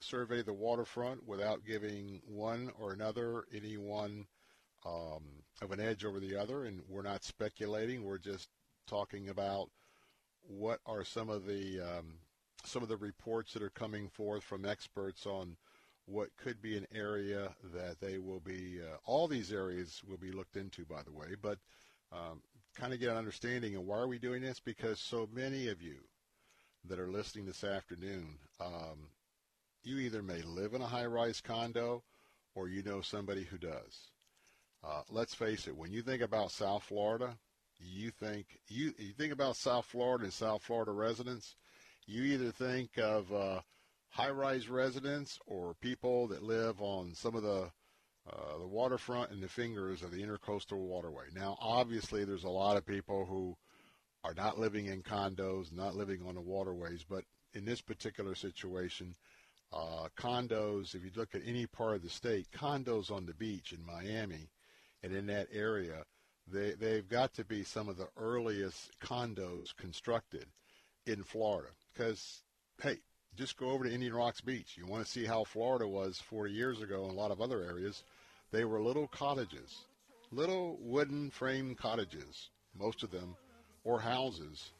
survey 0.00 0.42
the 0.42 0.52
waterfront 0.52 1.26
without 1.26 1.64
giving 1.64 2.20
one 2.26 2.70
or 2.78 2.92
another 2.92 3.44
any 3.54 3.76
one 3.76 4.26
um, 4.84 5.22
of 5.62 5.70
an 5.72 5.80
edge 5.80 6.04
over 6.04 6.20
the 6.20 6.36
other, 6.36 6.64
and 6.64 6.82
we're 6.88 7.02
not 7.02 7.24
speculating. 7.24 8.04
We're 8.04 8.18
just 8.18 8.48
talking 8.86 9.28
about 9.28 9.70
what 10.42 10.80
are 10.84 11.04
some 11.04 11.30
of 11.30 11.46
the 11.46 11.80
um, 11.80 12.14
some 12.64 12.82
of 12.82 12.88
the 12.88 12.96
reports 12.96 13.52
that 13.52 13.62
are 13.62 13.70
coming 13.70 14.08
forth 14.08 14.42
from 14.42 14.64
experts 14.64 15.26
on 15.26 15.56
what 16.06 16.36
could 16.36 16.60
be 16.60 16.76
an 16.76 16.86
area 16.94 17.54
that 17.74 18.00
they 18.00 18.18
will 18.18 18.40
be. 18.40 18.80
Uh, 18.80 18.96
all 19.06 19.26
these 19.26 19.52
areas 19.52 20.02
will 20.06 20.18
be 20.18 20.32
looked 20.32 20.56
into, 20.56 20.84
by 20.84 21.02
the 21.02 21.12
way, 21.12 21.34
but 21.40 21.58
um, 22.14 22.40
kind 22.74 22.92
of 22.92 23.00
get 23.00 23.10
an 23.10 23.16
understanding 23.16 23.76
of 23.76 23.82
why 23.82 23.98
are 23.98 24.08
we 24.08 24.18
doing 24.18 24.42
this 24.42 24.60
because 24.60 24.98
so 24.98 25.28
many 25.32 25.68
of 25.68 25.82
you 25.82 25.96
that 26.88 26.98
are 26.98 27.08
listening 27.08 27.46
this 27.46 27.64
afternoon 27.64 28.38
um, 28.60 29.08
you 29.82 29.98
either 29.98 30.22
may 30.22 30.40
live 30.42 30.74
in 30.74 30.80
a 30.80 30.86
high-rise 30.86 31.40
condo 31.40 32.02
or 32.54 32.68
you 32.68 32.82
know 32.82 33.00
somebody 33.00 33.44
who 33.44 33.58
does. 33.58 34.10
Uh, 34.82 35.02
let's 35.10 35.34
face 35.34 35.66
it, 35.66 35.76
when 35.76 35.92
you 35.92 36.02
think 36.02 36.22
about 36.22 36.50
South 36.50 36.82
Florida, 36.82 37.36
you 37.80 38.10
think 38.10 38.46
you, 38.68 38.92
you 38.98 39.12
think 39.12 39.32
about 39.32 39.56
South 39.56 39.84
Florida 39.86 40.24
and 40.24 40.32
South 40.32 40.62
Florida 40.62 40.92
residents, 40.92 41.56
you 42.06 42.22
either 42.22 42.50
think 42.50 42.98
of 42.98 43.32
uh, 43.32 43.60
high-rise 44.08 44.68
residents 44.68 45.38
or 45.46 45.74
people 45.80 46.28
that 46.28 46.42
live 46.42 46.80
on 46.80 47.14
some 47.14 47.34
of 47.34 47.42
the 47.42 47.70
uh, 48.30 48.58
the 48.58 48.66
waterfront 48.66 49.30
and 49.30 49.42
the 49.42 49.48
fingers 49.48 50.02
of 50.02 50.10
the 50.10 50.22
intercoastal 50.22 50.78
waterway. 50.78 51.24
Now, 51.34 51.56
obviously, 51.60 52.24
there's 52.24 52.44
a 52.44 52.48
lot 52.48 52.76
of 52.76 52.86
people 52.86 53.26
who 53.26 53.56
are 54.24 54.34
not 54.34 54.58
living 54.58 54.86
in 54.86 55.02
condos, 55.02 55.72
not 55.72 55.94
living 55.94 56.22
on 56.26 56.34
the 56.34 56.40
waterways, 56.40 57.04
but 57.08 57.24
in 57.52 57.64
this 57.64 57.82
particular 57.82 58.34
situation, 58.34 59.14
uh, 59.72 60.08
condos, 60.16 60.94
if 60.94 61.04
you 61.04 61.10
look 61.16 61.34
at 61.34 61.42
any 61.44 61.66
part 61.66 61.96
of 61.96 62.02
the 62.02 62.08
state, 62.08 62.46
condos 62.50 63.10
on 63.10 63.26
the 63.26 63.34
beach 63.34 63.72
in 63.72 63.84
Miami 63.84 64.48
and 65.02 65.14
in 65.14 65.26
that 65.26 65.48
area, 65.52 66.04
they, 66.50 66.72
they've 66.72 67.08
got 67.08 67.34
to 67.34 67.44
be 67.44 67.62
some 67.62 67.88
of 67.88 67.96
the 67.96 68.08
earliest 68.16 68.98
condos 69.00 69.76
constructed 69.76 70.46
in 71.06 71.22
Florida. 71.22 71.68
Because, 71.92 72.42
hey, 72.82 72.98
just 73.36 73.56
go 73.56 73.70
over 73.70 73.84
to 73.84 73.92
Indian 73.92 74.14
Rocks 74.14 74.40
Beach. 74.40 74.76
You 74.76 74.86
want 74.86 75.04
to 75.04 75.10
see 75.10 75.24
how 75.24 75.44
Florida 75.44 75.86
was 75.88 76.18
40 76.18 76.52
years 76.52 76.80
ago 76.80 77.02
and 77.02 77.12
a 77.12 77.20
lot 77.20 77.30
of 77.30 77.40
other 77.40 77.62
areas. 77.62 78.02
They 78.54 78.64
were 78.64 78.80
little 78.80 79.08
cottages, 79.08 79.86
little 80.30 80.78
wooden 80.80 81.28
frame 81.28 81.74
cottages, 81.74 82.50
most 82.78 83.02
of 83.02 83.10
them, 83.10 83.34
or 83.82 83.98
houses 83.98 84.70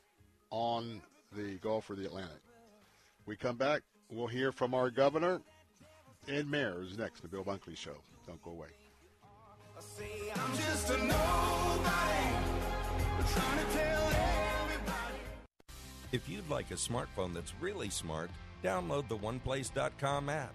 on 0.51 1.03
the 1.37 1.57
Gulf 1.57 1.91
or 1.91 1.97
the 1.97 2.05
Atlantic. 2.05 2.41
We 3.27 3.35
come 3.35 3.57
back, 3.57 3.83
we'll 4.13 4.29
hear 4.29 4.53
from 4.53 4.75
our 4.75 4.91
governor. 4.91 5.41
and 6.29 6.49
Mayor 6.49 6.85
is 6.85 6.97
next, 6.97 7.23
the 7.23 7.27
Bill 7.27 7.43
Bunkley 7.43 7.77
Show. 7.77 7.97
Don't 8.29 8.41
go 8.45 8.53
away. 8.53 8.69
I'm 10.37 10.57
just 10.57 10.91
a 10.91 10.99
nobody, 10.99 11.11
trying 13.33 13.59
to 13.59 13.73
tell 13.73 14.05
everybody. 14.63 15.19
If 16.13 16.29
you'd 16.29 16.49
like 16.49 16.71
a 16.71 16.75
smartphone 16.75 17.35
that's 17.35 17.53
really 17.61 17.91
smart, 17.91 18.31
download 18.63 19.09
the 19.09 19.17
OnePlace.com 19.17 20.29
app, 20.29 20.55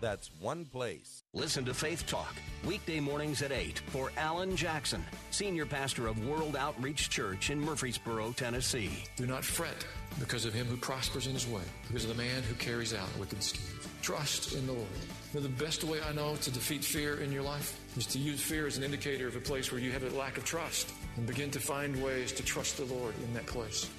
That's 0.00 0.30
one 0.40 0.64
place. 0.64 1.24
Listen 1.34 1.64
to 1.66 1.74
Faith 1.74 2.06
Talk, 2.06 2.34
weekday 2.66 3.00
mornings 3.00 3.42
at 3.42 3.52
8 3.52 3.78
for 3.88 4.10
Alan 4.16 4.56
Jackson, 4.56 5.04
Senior 5.30 5.66
Pastor 5.66 6.06
of 6.06 6.26
World 6.26 6.56
Outreach 6.56 7.10
Church 7.10 7.50
in 7.50 7.60
Murfreesboro, 7.60 8.32
Tennessee. 8.32 9.04
Do 9.16 9.26
not 9.26 9.44
fret 9.44 9.86
because 10.18 10.46
of 10.46 10.54
him 10.54 10.66
who 10.66 10.78
prospers 10.78 11.26
in 11.26 11.34
his 11.34 11.46
way, 11.46 11.62
because 11.86 12.04
of 12.04 12.16
the 12.16 12.22
man 12.22 12.42
who 12.44 12.54
carries 12.54 12.94
out 12.94 13.08
wicked 13.18 13.42
schemes. 13.42 13.88
Trust 14.00 14.54
in 14.54 14.66
the 14.66 14.72
Lord. 14.72 14.88
You 15.34 15.40
know, 15.40 15.46
the 15.46 15.62
best 15.62 15.84
way 15.84 15.98
I 16.00 16.12
know 16.12 16.34
to 16.34 16.50
defeat 16.50 16.82
fear 16.82 17.20
in 17.20 17.30
your 17.30 17.42
life 17.42 17.78
is 17.98 18.06
to 18.06 18.18
use 18.18 18.40
fear 18.40 18.66
as 18.66 18.78
an 18.78 18.82
indicator 18.82 19.28
of 19.28 19.36
a 19.36 19.40
place 19.40 19.70
where 19.70 19.80
you 19.80 19.92
have 19.92 20.02
a 20.02 20.16
lack 20.16 20.38
of 20.38 20.44
trust 20.44 20.90
and 21.16 21.26
begin 21.26 21.50
to 21.50 21.60
find 21.60 22.02
ways 22.02 22.32
to 22.32 22.42
trust 22.42 22.78
the 22.78 22.86
Lord 22.86 23.14
in 23.22 23.34
that 23.34 23.46
place. 23.46 23.90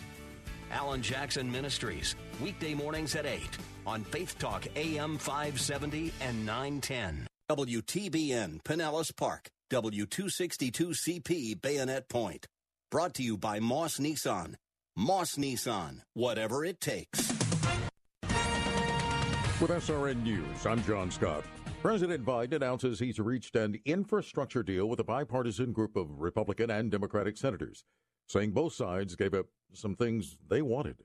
Alan 0.72 1.02
Jackson 1.02 1.52
Ministries, 1.52 2.16
weekday 2.42 2.74
mornings 2.74 3.16
at 3.16 3.26
8 3.26 3.42
on 3.86 4.04
Faith 4.06 4.38
Talk 4.40 4.66
AM 4.76 5.18
570 5.18 6.14
and 6.22 6.46
910. 6.46 7.28
WTBN 7.50 8.62
Pinellas 8.64 9.16
Park, 9.16 9.50
W262CP 9.72 11.62
Bayonet 11.62 12.08
Point. 12.08 12.48
Brought 12.90 13.14
to 13.16 13.24
you 13.24 13.38
by 13.38 13.60
Moss 13.60 13.98
Nissan. 13.98 14.56
Moss 14.96 15.36
Nissan, 15.36 16.02
whatever 16.14 16.66
it 16.66 16.80
takes. 16.80 17.30
With 19.62 19.70
SRN 19.70 20.24
News, 20.24 20.66
I'm 20.66 20.84
John 20.84 21.12
Scott. 21.12 21.44
President 21.82 22.26
Biden 22.26 22.54
announces 22.54 23.00
he's 23.00 23.20
reached 23.20 23.56
an 23.56 23.80
infrastructure 23.86 24.64
deal 24.64 24.88
with 24.90 25.00
a 25.00 25.04
bipartisan 25.04 25.72
group 25.72 25.96
of 25.96 26.20
Republican 26.20 26.70
and 26.70 26.92
Democratic 26.92 27.38
senators, 27.38 27.84
saying 28.32 28.52
both 28.52 28.74
sides 28.74 29.16
gave 29.16 29.34
up 29.34 29.48
some 29.74 29.96
things 29.96 30.38
they 30.48 30.62
wanted. 30.62 30.98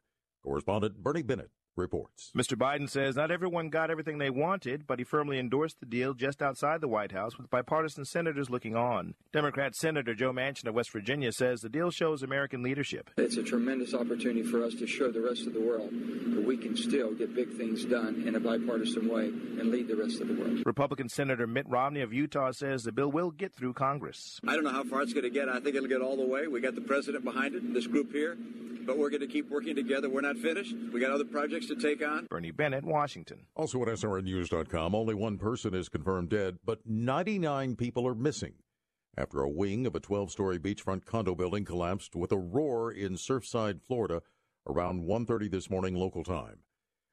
Correspondent 0.43 1.03
Bernie 1.03 1.23
Bennett 1.23 1.51
reports. 1.77 2.31
Mr. 2.37 2.57
Biden 2.57 2.89
says 2.89 3.17
not 3.17 3.31
everyone 3.31 3.69
got 3.69 3.91
everything 3.91 4.19
they 4.19 4.31
wanted, 4.31 4.87
but 4.87 4.99
he 4.99 5.05
firmly 5.05 5.39
endorsed 5.39 5.81
the 5.81 5.87
deal 5.87 6.15
just 6.15 6.43
outside 6.43 6.81
the 6.81 6.89
White 6.89 7.13
House 7.13 7.37
with 7.37 7.51
bipartisan 7.51 8.05
senators 8.05 8.51
looking 8.51 8.77
on. 8.77 9.15
Democrat 9.33 9.75
Senator 9.75 10.15
Joe 10.15 10.33
Manchin 10.33 10.67
of 10.67 10.75
West 10.75 10.91
Virginia 10.93 11.33
says 11.33 11.61
the 11.61 11.69
deal 11.69 11.91
shows 11.91 12.23
American 12.23 12.63
leadership. 12.63 13.11
It's 13.17 13.37
a 13.37 13.43
tremendous 13.43 13.95
opportunity 13.95 14.43
for 14.43 14.65
us 14.65 14.75
to 14.75 14.87
show 14.87 15.11
the 15.11 15.21
rest 15.21 15.47
of 15.47 15.55
the 15.55 15.61
world 15.61 15.91
that 15.93 16.45
we 16.45 16.57
can 16.57 16.77
still 16.77 17.15
get 17.15 17.35
big 17.35 17.53
things 17.57 17.85
done 17.85 18.25
in 18.27 18.35
a 18.35 18.41
bipartisan 18.41 19.09
way 19.09 19.27
and 19.27 19.71
lead 19.71 19.89
the 19.89 19.97
rest 19.97 20.21
of 20.21 20.29
the 20.29 20.35
world. 20.35 20.63
Republican 20.65 21.09
Senator 21.09 21.47
Mitt 21.47 21.69
Romney 21.69 22.01
of 22.01 22.13
Utah 22.13 22.53
says 22.53 22.83
the 22.83 22.93
bill 22.93 23.11
will 23.11 23.31
get 23.31 23.55
through 23.55 23.75
Congress. 23.75 24.41
I 24.47 24.55
don't 24.55 24.65
know 24.65 24.71
how 24.71 24.85
far 24.85 25.03
it's 25.03 25.13
going 25.13 25.25
to 25.25 25.31
get. 25.31 25.49
I 25.49 25.61
think 25.61 25.77
it'll 25.77 25.89
get 25.89 26.01
all 26.01 26.17
the 26.17 26.27
way. 26.27 26.47
We 26.47 26.61
got 26.61 26.75
the 26.75 26.81
president 26.81 27.25
behind 27.25 27.55
it, 27.55 27.75
this 27.75 27.87
group 27.87 28.13
here 28.13 28.37
but 28.87 28.97
we're 28.97 29.11
going 29.11 29.21
to 29.21 29.27
keep 29.27 29.51
working 29.51 29.75
together. 29.75 30.09
We're 30.09 30.21
not 30.21 30.37
finished. 30.39 30.75
We 30.93 31.01
got 31.01 31.11
other 31.11 31.25
projects 31.25 31.66
to 31.69 31.77
take 31.77 32.07
on. 32.07 32.27
Bernie 32.31 32.51
Bennett, 32.51 32.85
Washington. 32.85 33.47
Also 33.55 33.83
at 33.83 33.89
SRNnews.com, 33.89 34.95
only 34.95 35.15
one 35.15 35.39
person 35.39 35.75
is 35.75 35.89
confirmed 35.89 36.31
dead, 36.31 36.59
but 36.65 36.81
99 36.85 37.77
people 37.77 38.07
are 38.07 38.15
missing 38.15 38.55
after 39.17 39.41
a 39.41 39.49
wing 39.49 39.87
of 39.87 39.95
a 39.95 40.01
12 40.01 40.31
story 40.31 40.59
beachfront 40.59 41.05
condo 41.05 41.35
building 41.35 41.65
collapsed 41.65 42.15
with 42.15 42.33
a 42.33 42.37
roar 42.37 42.91
in 42.93 43.15
Surfside, 43.15 43.81
Florida, 43.83 44.23
around 44.67 45.03
1.30 45.03 45.51
this 45.51 45.71
morning 45.71 45.95
local 45.95 46.23
time. 46.23 46.59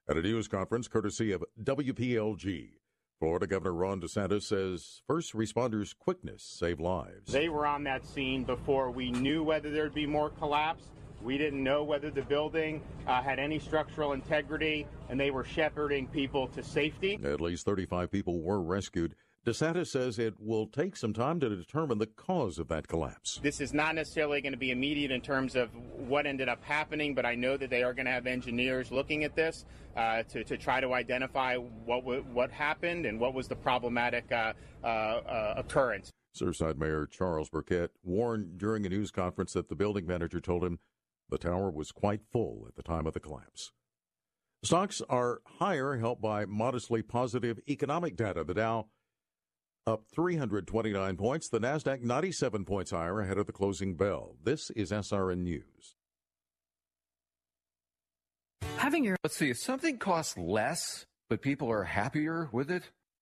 At 0.10 0.18
a 0.18 0.22
news 0.22 0.48
conference 0.50 0.90
courtesy 0.90 1.32
of 1.32 1.46
WPLG, 1.62 2.72
Florida 3.20 3.48
Governor 3.48 3.74
Ron 3.74 4.02
DeSantis 4.02 4.44
says 4.44 5.02
first 5.08 5.34
responders' 5.34 5.98
quickness 5.98 6.44
saved 6.44 6.82
lives. 6.82 7.32
They 7.32 7.48
were 7.48 7.66
on 7.66 7.86
that 7.86 8.06
scene 8.06 8.44
before 8.44 8.92
we 8.92 9.12
knew 9.12 9.44
whether 9.44 9.72
there'd 9.72 9.94
be 9.94 10.06
more 10.06 10.30
collapse. 10.30 10.84
We 11.24 11.38
didn't 11.38 11.64
know 11.64 11.84
whether 11.84 12.12
the 12.12 12.22
building 12.22 12.82
uh, 13.08 13.22
had 13.22 13.40
any 13.40 13.58
structural 13.58 14.12
integrity, 14.12 14.86
and 15.10 15.18
they 15.18 15.32
were 15.32 15.46
shepherding 15.46 16.08
people 16.08 16.48
to 16.50 16.62
safety. 16.62 17.20
At 17.24 17.40
least 17.40 17.66
35 17.66 18.12
people 18.12 18.42
were 18.42 18.62
rescued. 18.62 19.16
DeSantis 19.46 19.88
says 19.88 20.20
it 20.20 20.36
will 20.40 20.68
take 20.68 20.96
some 20.96 21.12
time 21.12 21.40
to 21.42 21.50
determine 21.50 21.98
the 21.98 22.08
cause 22.08 22.60
of 22.60 22.70
that 22.70 22.88
collapse. 22.88 23.42
This 23.44 23.60
is 23.60 23.74
not 23.74 23.96
necessarily 23.96 24.42
going 24.42 24.54
to 24.54 24.58
be 24.58 24.72
immediate 24.72 25.12
in 25.12 25.20
terms 25.20 25.58
of 25.58 25.70
what 25.98 26.26
ended 26.26 26.48
up 26.48 26.64
happening, 26.64 27.14
but 27.14 27.26
I 27.26 27.36
know 27.36 27.58
that 27.58 27.70
they 27.70 27.84
are 27.84 27.94
going 27.94 28.06
to 28.06 28.12
have 28.12 28.26
engineers 28.26 28.90
looking 28.90 29.26
at 29.26 29.36
this 29.36 29.66
uh, 29.98 30.24
to, 30.24 30.46
to 30.46 30.58
try 30.58 30.80
to 30.80 30.94
identify 30.94 31.58
what 31.58 32.02
w- 32.06 32.24
what 32.32 32.52
happened 32.52 33.06
and 33.06 33.20
what 33.20 33.34
was 33.34 33.50
the 33.50 33.56
problematic 33.56 34.32
uh, 34.32 34.54
uh, 34.82 34.88
uh 34.88 35.54
occurrence. 35.58 36.10
Surfside 36.34 36.78
Mayor 36.78 37.06
Charles 37.06 37.50
Burkett 37.50 37.92
warned 38.02 38.58
during 38.58 38.86
a 38.86 38.90
news 38.90 39.12
conference 39.12 39.54
that 39.54 39.68
the 39.68 39.76
building 39.76 40.08
manager 40.08 40.40
told 40.40 40.64
him 40.64 40.80
the 41.30 41.38
tower 41.38 41.72
was 41.72 41.92
quite 41.92 42.22
full 42.32 42.66
at 42.68 42.76
the 42.76 42.84
time 42.84 43.08
of 43.08 43.14
the 43.14 43.20
collapse. 43.20 43.72
Stocks 44.64 45.02
are 45.10 45.42
higher, 45.60 45.98
helped 45.98 46.22
by 46.22 46.46
modestly 46.46 47.02
positive 47.02 47.60
economic 47.68 48.16
data. 48.16 48.44
The 48.44 48.54
Dow 48.54 48.88
up 49.86 50.06
329 50.16 51.18
points, 51.18 51.50
the 51.50 51.60
Nasdaq 51.60 52.02
97 52.02 52.64
points 52.64 52.92
higher 52.92 53.20
ahead 53.20 53.38
of 53.38 53.46
the 53.46 53.52
closing 53.52 53.96
bell. 53.96 54.38
This 54.42 54.70
is 54.72 54.92
SRN 54.92 55.40
News. 55.40 55.96
Having 58.78 59.04
your 59.04 59.18
Let's 59.24 59.38
see, 59.38 59.50
if 59.50 59.58
something 59.58 59.98
costs 59.98 60.38
less 60.38 61.06
but 61.30 61.42
people 61.42 61.70
are 61.72 61.84
happier 61.84 62.50
with 62.52 62.70
it, 62.70 62.92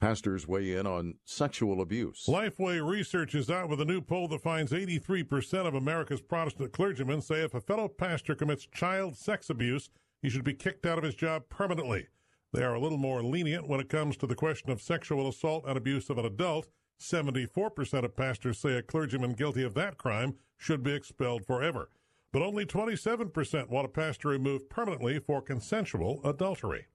Pastors 0.00 0.48
weigh 0.48 0.72
in 0.72 0.86
on 0.86 1.16
sexual 1.26 1.82
abuse. 1.82 2.24
Lifeway 2.26 2.82
Research 2.86 3.34
is 3.34 3.50
out 3.50 3.68
with 3.68 3.82
a 3.82 3.84
new 3.84 4.00
poll 4.00 4.28
that 4.28 4.42
finds 4.42 4.72
83% 4.72 5.66
of 5.66 5.74
America's 5.74 6.22
Protestant 6.22 6.72
clergymen 6.72 7.20
say 7.20 7.42
if 7.42 7.52
a 7.52 7.60
fellow 7.60 7.86
pastor 7.86 8.34
commits 8.34 8.66
child 8.66 9.14
sex 9.14 9.50
abuse, 9.50 9.90
he 10.22 10.30
should 10.30 10.42
be 10.44 10.54
kicked 10.54 10.86
out 10.86 10.96
of 10.96 11.04
his 11.04 11.14
job 11.14 11.42
permanently. 11.50 12.08
They 12.52 12.62
are 12.64 12.74
a 12.74 12.80
little 12.80 12.96
more 12.98 13.22
lenient 13.22 13.68
when 13.68 13.78
it 13.78 13.90
comes 13.90 14.16
to 14.18 14.26
the 14.26 14.34
question 14.34 14.70
of 14.70 14.80
sexual 14.80 15.28
assault 15.28 15.64
and 15.68 15.76
abuse 15.76 16.08
of 16.08 16.16
an 16.16 16.24
adult. 16.24 16.68
74% 16.98 18.02
of 18.02 18.16
pastors 18.16 18.58
say 18.58 18.72
a 18.76 18.82
clergyman 18.82 19.34
guilty 19.34 19.62
of 19.62 19.74
that 19.74 19.98
crime 19.98 20.34
should 20.56 20.82
be 20.82 20.94
expelled 20.94 21.44
forever. 21.44 21.90
but 22.32 22.42
only 22.42 22.64
27% 22.64 23.68
want 23.68 23.84
a 23.84 23.88
pastor 23.88 24.28
removed 24.28 24.70
permanently 24.70 25.18
for 25.18 25.42
consensual 25.42 26.20
adultery. 26.24 26.86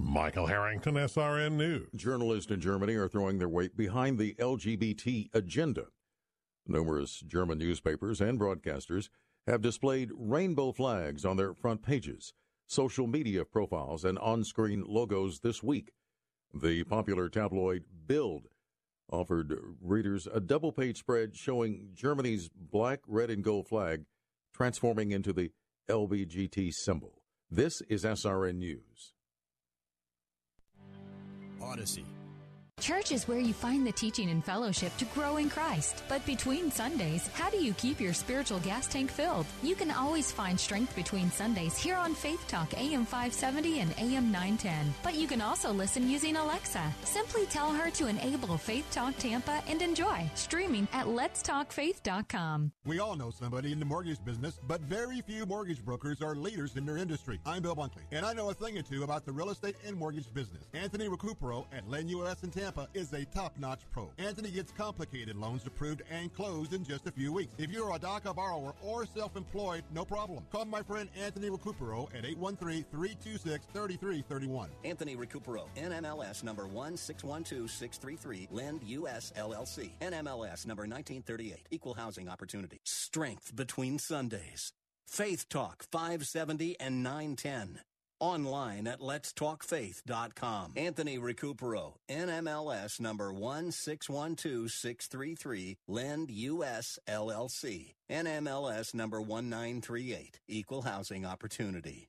Michael 0.00 0.46
Harrington, 0.46 0.94
SRN 0.94 1.54
News. 1.54 1.88
Journalists 1.96 2.52
in 2.52 2.60
Germany 2.60 2.94
are 2.94 3.08
throwing 3.08 3.38
their 3.38 3.48
weight 3.48 3.76
behind 3.76 4.16
the 4.16 4.34
LGBT 4.34 5.28
agenda. 5.34 5.86
Numerous 6.68 7.18
German 7.26 7.58
newspapers 7.58 8.20
and 8.20 8.38
broadcasters 8.38 9.08
have 9.48 9.60
displayed 9.60 10.10
rainbow 10.16 10.70
flags 10.70 11.24
on 11.24 11.36
their 11.36 11.52
front 11.52 11.82
pages, 11.82 12.32
social 12.68 13.08
media 13.08 13.44
profiles, 13.44 14.04
and 14.04 14.20
on 14.20 14.44
screen 14.44 14.84
logos 14.86 15.40
this 15.40 15.64
week. 15.64 15.90
The 16.54 16.84
popular 16.84 17.28
tabloid 17.28 17.82
Bild 18.06 18.46
offered 19.10 19.52
readers 19.82 20.28
a 20.32 20.38
double 20.38 20.70
page 20.70 20.98
spread 20.98 21.34
showing 21.34 21.88
Germany's 21.94 22.48
black, 22.54 23.00
red, 23.08 23.30
and 23.30 23.42
gold 23.42 23.66
flag 23.66 24.04
transforming 24.54 25.10
into 25.10 25.32
the 25.32 25.50
LBGT 25.90 26.70
symbol. 26.72 27.20
This 27.50 27.80
is 27.88 28.04
SRN 28.04 28.58
News. 28.58 29.14
Odyssey 31.68 32.04
Church 32.80 33.10
is 33.10 33.26
where 33.26 33.40
you 33.40 33.52
find 33.52 33.84
the 33.84 33.92
teaching 33.92 34.30
and 34.30 34.44
fellowship 34.44 34.96
to 34.98 35.04
grow 35.06 35.36
in 35.36 35.50
Christ. 35.50 36.04
But 36.08 36.24
between 36.24 36.70
Sundays, 36.70 37.26
how 37.28 37.50
do 37.50 37.56
you 37.56 37.72
keep 37.74 38.00
your 38.00 38.12
spiritual 38.12 38.60
gas 38.60 38.86
tank 38.86 39.10
filled? 39.10 39.46
You 39.62 39.74
can 39.74 39.90
always 39.90 40.30
find 40.30 40.58
strength 40.58 40.94
between 40.94 41.30
Sundays 41.30 41.76
here 41.76 41.96
on 41.96 42.14
Faith 42.14 42.46
Talk 42.46 42.72
AM 42.74 43.04
570 43.04 43.80
and 43.80 43.90
AM 43.98 44.30
910. 44.30 44.94
But 45.02 45.16
you 45.16 45.26
can 45.26 45.40
also 45.40 45.72
listen 45.72 46.08
using 46.08 46.36
Alexa. 46.36 46.82
Simply 47.04 47.46
tell 47.46 47.72
her 47.72 47.90
to 47.90 48.06
enable 48.06 48.56
Faith 48.56 48.86
Talk 48.92 49.16
Tampa 49.18 49.60
and 49.68 49.82
enjoy 49.82 50.30
streaming 50.34 50.86
at 50.92 51.06
letstalkfaith.com. 51.06 52.72
We 52.86 53.00
all 53.00 53.16
know 53.16 53.30
somebody 53.30 53.72
in 53.72 53.80
the 53.80 53.84
mortgage 53.84 54.24
business, 54.24 54.60
but 54.68 54.80
very 54.82 55.20
few 55.20 55.46
mortgage 55.46 55.84
brokers 55.84 56.22
are 56.22 56.36
leaders 56.36 56.76
in 56.76 56.86
their 56.86 56.96
industry. 56.96 57.40
I'm 57.44 57.62
Bill 57.62 57.74
Bunkley, 57.74 58.04
and 58.12 58.24
I 58.24 58.34
know 58.34 58.50
a 58.50 58.54
thing 58.54 58.78
or 58.78 58.82
two 58.82 59.02
about 59.02 59.26
the 59.26 59.32
real 59.32 59.50
estate 59.50 59.74
and 59.84 59.96
mortgage 59.96 60.32
business. 60.32 60.64
Anthony 60.74 61.08
Recupero 61.08 61.64
at 61.72 61.88
Lend 61.88 62.10
US 62.10 62.44
in 62.44 62.50
Tampa 62.50 62.67
Tampa 62.68 62.86
is 62.92 63.14
a 63.14 63.24
top-notch 63.24 63.80
pro. 63.90 64.10
Anthony 64.18 64.50
gets 64.50 64.70
complicated 64.72 65.36
loans 65.36 65.64
approved 65.64 66.02
and 66.10 66.30
closed 66.34 66.74
in 66.74 66.84
just 66.84 67.06
a 67.06 67.10
few 67.10 67.32
weeks. 67.32 67.54
If 67.56 67.70
you're 67.70 67.94
a 67.94 67.98
DACA 67.98 68.36
borrower 68.36 68.74
or 68.82 69.06
self-employed, 69.06 69.84
no 69.94 70.04
problem. 70.04 70.44
Call 70.52 70.66
my 70.66 70.82
friend 70.82 71.08
Anthony 71.18 71.48
Recupero 71.48 72.14
at 72.14 72.24
813-326-3331. 72.24 74.68
Anthony 74.84 75.16
Recupero, 75.16 75.64
NMLS 75.78 76.44
number 76.44 76.66
1612633, 76.66 78.48
Lend 78.50 78.82
US 78.84 79.32
LLC, 79.34 79.92
NMLS 80.02 80.66
number 80.66 80.82
1938, 80.82 81.68
Equal 81.70 81.94
Housing 81.94 82.28
Opportunity. 82.28 82.82
Strength 82.84 83.56
between 83.56 83.98
Sundays. 83.98 84.74
Faith 85.06 85.48
Talk 85.48 85.86
570 85.90 86.78
and 86.78 87.02
910. 87.02 87.80
Online 88.20 88.86
at 88.86 89.00
letstalkfaith.com. 89.00 90.72
Anthony 90.76 91.18
Recupero, 91.18 91.94
NMLS 92.08 93.00
number 93.00 93.32
1612633, 93.32 95.76
Lend 95.86 96.30
US 96.30 96.98
LLC. 97.08 97.94
NMLS 98.10 98.94
number 98.94 99.20
1938, 99.20 100.40
Equal 100.48 100.82
Housing 100.82 101.24
Opportunity. 101.26 102.08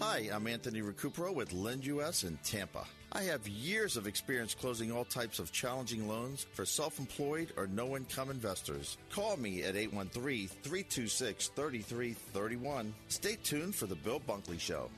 Hi, 0.00 0.30
I'm 0.32 0.46
Anthony 0.46 0.80
Recupero 0.80 1.34
with 1.34 1.52
Lend 1.52 1.84
US 1.86 2.24
in 2.24 2.38
Tampa. 2.42 2.86
I 3.12 3.22
have 3.24 3.48
years 3.48 3.96
of 3.96 4.06
experience 4.06 4.54
closing 4.54 4.92
all 4.92 5.04
types 5.04 5.40
of 5.40 5.50
challenging 5.50 6.06
loans 6.06 6.46
for 6.52 6.64
self 6.64 7.00
employed 7.00 7.52
or 7.56 7.66
no 7.66 7.96
income 7.96 8.30
investors. 8.30 8.98
Call 9.10 9.36
me 9.36 9.64
at 9.64 9.74
813 9.74 10.48
326 10.62 11.48
3331. 11.48 12.94
Stay 13.08 13.36
tuned 13.42 13.74
for 13.74 13.86
The 13.86 13.96
Bill 13.96 14.20
Bunkley 14.20 14.60
Show. 14.60 14.90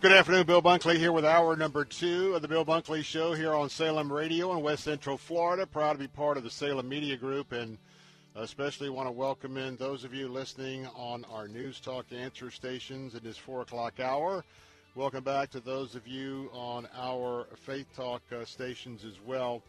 Good 0.00 0.12
afternoon, 0.12 0.46
Bill 0.46 0.62
Bunkley 0.62 0.96
here 0.96 1.12
with 1.12 1.24
hour 1.24 1.56
number 1.56 1.84
two 1.84 2.34
of 2.34 2.42
the 2.42 2.48
Bill 2.48 2.64
Bunkley 2.64 3.04
Show 3.04 3.34
here 3.34 3.54
on 3.54 3.70
Salem 3.70 4.12
Radio 4.12 4.52
in 4.52 4.62
West 4.62 4.82
Central 4.82 5.16
Florida. 5.16 5.64
Proud 5.64 5.92
to 5.92 5.98
be 6.00 6.08
part 6.08 6.36
of 6.36 6.42
the 6.42 6.50
Salem 6.50 6.88
Media 6.88 7.16
Group 7.16 7.52
and 7.52 7.78
especially 8.38 8.90
want 8.90 9.08
to 9.08 9.12
welcome 9.12 9.56
in 9.56 9.76
those 9.76 10.04
of 10.04 10.12
you 10.12 10.28
listening 10.28 10.86
on 10.94 11.24
our 11.32 11.48
News 11.48 11.80
Talk 11.80 12.04
answer 12.12 12.50
stations 12.50 13.14
in 13.14 13.24
this 13.24 13.38
4 13.38 13.62
o'clock 13.62 13.98
hour. 13.98 14.44
Welcome 14.94 15.24
back 15.24 15.50
to 15.52 15.60
those 15.60 15.94
of 15.94 16.06
you 16.06 16.50
on 16.52 16.86
our 16.94 17.46
Faith 17.64 17.86
Talk 17.96 18.20
uh, 18.30 18.44
stations 18.44 19.06
as 19.06 19.18
well. 19.24 19.62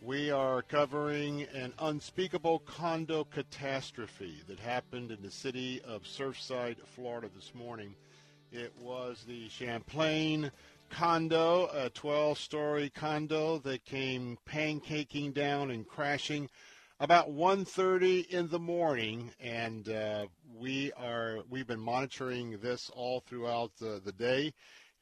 We 0.00 0.30
are 0.30 0.62
covering 0.62 1.42
an 1.54 1.74
unspeakable 1.78 2.60
condo 2.60 3.24
catastrophe 3.24 4.40
that 4.48 4.58
happened 4.58 5.10
in 5.10 5.20
the 5.20 5.30
city 5.30 5.82
of 5.86 6.04
Surfside, 6.04 6.76
Florida 6.94 7.28
this 7.36 7.52
morning. 7.54 7.94
It 8.50 8.72
was 8.80 9.24
the 9.28 9.50
Champlain 9.50 10.50
condo, 10.88 11.68
a 11.74 11.90
12 11.90 12.38
story 12.38 12.88
condo 12.88 13.58
that 13.58 13.84
came 13.84 14.38
pancaking 14.48 15.34
down 15.34 15.70
and 15.70 15.86
crashing 15.86 16.48
about 17.00 17.30
1.30 17.30 18.28
in 18.28 18.48
the 18.48 18.58
morning, 18.58 19.30
and 19.40 19.88
uh, 19.88 20.26
we 20.54 20.92
are 20.98 21.38
we've 21.48 21.66
been 21.66 21.80
monitoring 21.80 22.58
this 22.60 22.90
all 22.94 23.20
throughout 23.20 23.72
the, 23.80 24.02
the 24.04 24.12
day, 24.12 24.52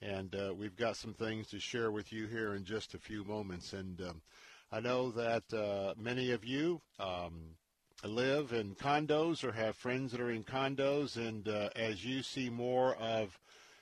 and 0.00 0.32
uh, 0.36 0.54
we've 0.54 0.76
got 0.76 0.96
some 0.96 1.12
things 1.12 1.48
to 1.48 1.58
share 1.58 1.90
with 1.90 2.12
you 2.12 2.28
here 2.28 2.54
in 2.54 2.64
just 2.64 2.94
a 2.94 2.98
few 2.98 3.24
moments. 3.24 3.72
And 3.72 4.00
um, 4.00 4.22
I 4.70 4.78
know 4.78 5.10
that 5.10 5.52
uh, 5.52 5.94
many 6.00 6.30
of 6.30 6.44
you 6.44 6.80
um, 7.00 7.56
live 8.04 8.52
in 8.52 8.76
condos 8.76 9.42
or 9.42 9.50
have 9.50 9.74
friends 9.74 10.12
that 10.12 10.20
are 10.20 10.30
in 10.30 10.44
condos, 10.44 11.16
and 11.16 11.48
uh, 11.48 11.70
as 11.74 12.04
you 12.04 12.22
see 12.22 12.48
more 12.48 12.94
of 12.94 13.36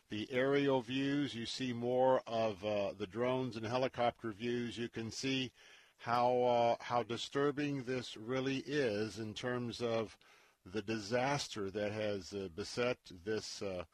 the 0.09 0.27
aerial 0.31 0.81
views, 0.81 1.35
you 1.35 1.45
see 1.45 1.75
more 1.75 2.23
of 2.27 2.65
uh, 2.65 2.93
the 2.99 3.07
drones 3.07 3.57
and 3.57 3.67
helicopter 3.67 4.33
views, 4.33 4.79
you 4.79 4.89
can 4.89 5.11
see 5.11 5.51
how 5.99 6.43
uh, 6.43 6.85
how 6.85 7.03
disturbing 7.03 7.85
this 7.85 8.17
really 8.17 8.59
is 8.67 9.19
in 9.19 9.35
terms 9.35 9.81
of 9.81 10.17
the 10.65 10.83
disaster 10.83 11.71
that 11.71 11.93
has 11.93 12.33
uh, 12.33 12.49
beset 12.55 12.99
this 13.25 13.63
uh, 13.63 13.85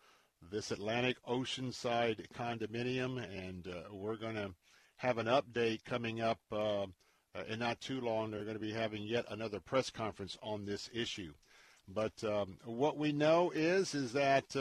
this 0.50 0.70
Atlantic 0.70 1.16
Oceanside 1.26 2.26
condominium, 2.34 3.22
and 3.46 3.68
uh, 3.68 3.92
we're 3.92 4.16
going 4.16 4.34
to 4.34 4.50
have 4.96 5.18
an 5.18 5.26
update 5.26 5.84
coming 5.84 6.20
up 6.20 6.40
uh, 6.50 6.82
uh, 6.82 6.86
in 7.48 7.58
not 7.60 7.80
too 7.80 8.00
long. 8.00 8.30
They're 8.30 8.44
going 8.44 8.54
to 8.54 8.60
be 8.60 8.72
having 8.72 9.02
yet 9.02 9.24
another 9.30 9.60
press 9.60 9.90
conference 9.90 10.36
on 10.42 10.64
this 10.64 10.90
issue. 10.92 11.32
But 11.88 12.24
um, 12.24 12.58
what 12.64 12.96
we 12.96 13.12
know 13.12 13.50
is 13.54 13.94
is 13.94 14.12
that 14.12 14.54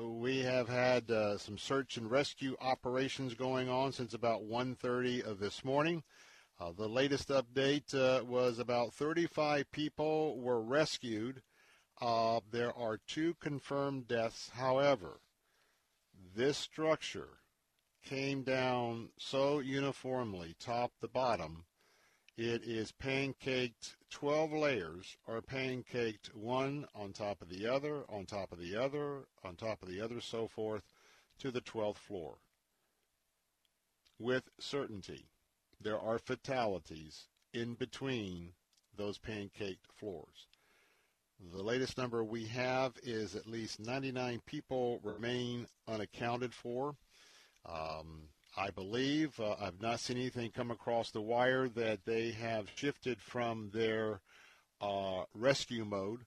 we 0.00 0.38
have 0.40 0.68
had 0.68 1.10
uh, 1.10 1.38
some 1.38 1.58
search 1.58 1.96
and 1.96 2.10
rescue 2.10 2.56
operations 2.60 3.34
going 3.34 3.68
on 3.68 3.92
since 3.92 4.14
about 4.14 4.42
1.30 4.42 5.24
of 5.24 5.38
this 5.40 5.64
morning. 5.64 6.02
Uh, 6.60 6.72
the 6.72 6.88
latest 6.88 7.28
update 7.28 7.94
uh, 7.94 8.24
was 8.24 8.58
about 8.58 8.92
35 8.92 9.70
people 9.70 10.40
were 10.40 10.60
rescued. 10.60 11.42
Uh, 12.00 12.40
there 12.50 12.76
are 12.76 12.98
two 13.06 13.34
confirmed 13.40 14.08
deaths. 14.08 14.50
However, 14.54 15.20
this 16.34 16.58
structure 16.58 17.38
came 18.04 18.42
down 18.42 19.10
so 19.18 19.60
uniformly, 19.60 20.56
top 20.58 20.92
to 21.00 21.08
bottom, 21.08 21.64
it 22.38 22.62
is 22.62 22.92
pancaked 22.92 23.96
12 24.10 24.52
layers 24.52 25.16
are 25.26 25.42
pancaked 25.42 26.32
one 26.36 26.86
on 26.94 27.12
top 27.12 27.42
of 27.42 27.48
the 27.48 27.66
other, 27.66 28.04
on 28.08 28.26
top 28.26 28.52
of 28.52 28.60
the 28.60 28.76
other, 28.76 29.26
on 29.42 29.56
top 29.56 29.82
of 29.82 29.88
the 29.88 30.00
other, 30.00 30.20
so 30.20 30.46
forth, 30.46 30.84
to 31.40 31.50
the 31.50 31.60
12th 31.60 31.96
floor. 31.96 32.36
With 34.20 34.44
certainty, 34.60 35.26
there 35.80 35.98
are 35.98 36.20
fatalities 36.20 37.26
in 37.52 37.74
between 37.74 38.52
those 38.96 39.18
pancaked 39.18 39.88
floors. 39.96 40.46
The 41.52 41.62
latest 41.62 41.98
number 41.98 42.22
we 42.22 42.46
have 42.46 42.92
is 43.02 43.34
at 43.34 43.48
least 43.48 43.80
99 43.80 44.42
people 44.46 45.00
remain 45.02 45.66
unaccounted 45.88 46.54
for. 46.54 46.94
Um, 47.66 48.28
I 48.58 48.70
believe. 48.70 49.38
Uh, 49.38 49.54
I've 49.60 49.80
not 49.80 50.00
seen 50.00 50.16
anything 50.16 50.50
come 50.50 50.72
across 50.72 51.12
the 51.12 51.20
wire 51.20 51.68
that 51.68 52.04
they 52.04 52.32
have 52.32 52.66
shifted 52.74 53.20
from 53.20 53.70
their 53.72 54.20
uh, 54.80 55.22
rescue 55.32 55.84
mode. 55.84 56.22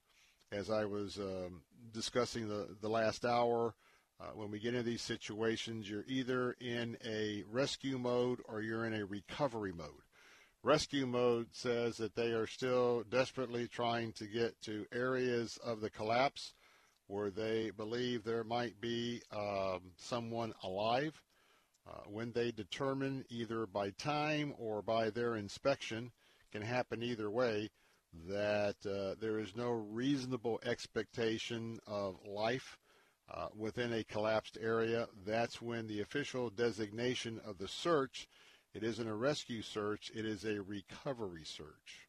As 0.50 0.70
I 0.70 0.86
was 0.86 1.18
um, 1.18 1.62
discussing 1.94 2.48
the, 2.48 2.70
the 2.80 2.88
last 2.88 3.26
hour, 3.26 3.76
uh, 4.20 4.32
when 4.34 4.50
we 4.50 4.60
get 4.60 4.74
into 4.74 4.84
these 4.84 5.02
situations, 5.02 5.90
you're 5.90 6.06
either 6.08 6.56
in 6.62 6.98
a 7.06 7.44
rescue 7.52 7.98
mode 7.98 8.40
or 8.46 8.62
you're 8.62 8.86
in 8.86 8.94
a 8.94 9.06
recovery 9.06 9.74
mode. 9.74 9.90
Rescue 10.64 11.08
mode 11.08 11.48
says 11.52 11.98
that 11.98 12.16
they 12.16 12.32
are 12.32 12.48
still 12.48 13.04
desperately 13.10 13.68
trying 13.68 14.14
to 14.14 14.26
get 14.26 14.62
to 14.62 14.86
areas 14.94 15.60
of 15.66 15.82
the 15.82 15.90
collapse 15.90 16.54
where 17.08 17.30
they 17.30 17.72
believe 17.72 18.24
there 18.24 18.46
might 18.46 18.80
be 18.80 19.22
um, 19.36 19.82
someone 19.98 20.54
alive 20.64 21.22
uh, 21.88 22.02
when 22.08 22.32
they 22.32 22.52
determine 22.52 23.26
either 23.30 23.66
by 23.66 23.90
time 23.92 24.54
or 24.58 24.82
by 24.82 25.10
their 25.10 25.36
inspection, 25.36 26.12
can 26.52 26.62
happen 26.62 27.02
either 27.02 27.30
way, 27.30 27.70
that 28.28 28.76
uh, 28.86 29.16
there 29.20 29.40
is 29.40 29.56
no 29.56 29.70
reasonable 29.70 30.60
expectation 30.66 31.80
of 31.88 32.16
life 32.26 32.78
uh, 33.34 33.48
within 33.56 33.94
a 33.94 34.04
collapsed 34.04 34.58
area. 34.62 35.08
That's 35.26 35.62
when 35.62 35.88
the 35.88 36.02
official 36.02 36.50
designation 36.50 37.40
of 37.46 37.58
the 37.58 37.68
search, 37.68 38.28
it 38.74 38.84
isn't 38.84 39.08
a 39.08 39.16
rescue 39.16 39.62
search, 39.62 40.12
it 40.14 40.26
is 40.26 40.44
a 40.44 40.62
recovery 40.62 41.46
search. 41.46 42.08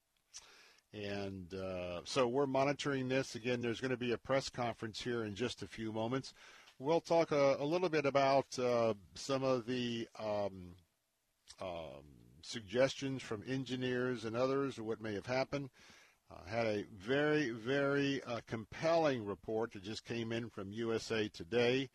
And 0.92 1.54
uh, 1.54 2.00
so 2.04 2.28
we're 2.28 2.46
monitoring 2.46 3.08
this. 3.08 3.34
Again, 3.34 3.60
there's 3.62 3.80
going 3.80 3.92
to 3.92 3.96
be 3.96 4.12
a 4.12 4.18
press 4.18 4.50
conference 4.50 5.00
here 5.00 5.24
in 5.24 5.34
just 5.34 5.62
a 5.62 5.66
few 5.66 5.92
moments. 5.92 6.34
We'll 6.82 7.00
talk 7.00 7.30
a, 7.30 7.56
a 7.60 7.64
little 7.64 7.88
bit 7.88 8.06
about 8.06 8.58
uh, 8.58 8.94
some 9.14 9.44
of 9.44 9.66
the 9.66 10.08
um, 10.18 10.74
um, 11.60 12.02
suggestions 12.42 13.22
from 13.22 13.44
engineers 13.46 14.24
and 14.24 14.34
others 14.34 14.78
of 14.78 14.86
what 14.86 15.00
may 15.00 15.14
have 15.14 15.26
happened. 15.26 15.70
Uh, 16.28 16.44
had 16.50 16.66
a 16.66 16.84
very, 16.98 17.50
very 17.50 18.20
uh, 18.24 18.40
compelling 18.48 19.24
report 19.24 19.72
that 19.72 19.84
just 19.84 20.04
came 20.04 20.32
in 20.32 20.50
from 20.50 20.72
USA 20.72 21.28
Today, 21.28 21.88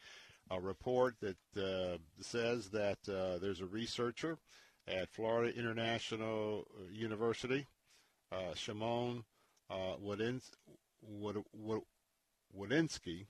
a 0.49 0.61
report 0.61 1.15
that 1.19 1.35
uh, 1.61 1.97
says 2.21 2.69
that 2.69 2.99
uh, 3.09 3.39
there's 3.39 3.59
a 3.59 3.65
researcher 3.65 4.37
at 4.87 5.11
Florida 5.11 5.53
International 5.59 6.65
University, 6.93 7.67
uh, 8.31 8.53
Shimon 8.55 9.25
uh, 9.69 9.97
Wdowinski, 12.55 13.25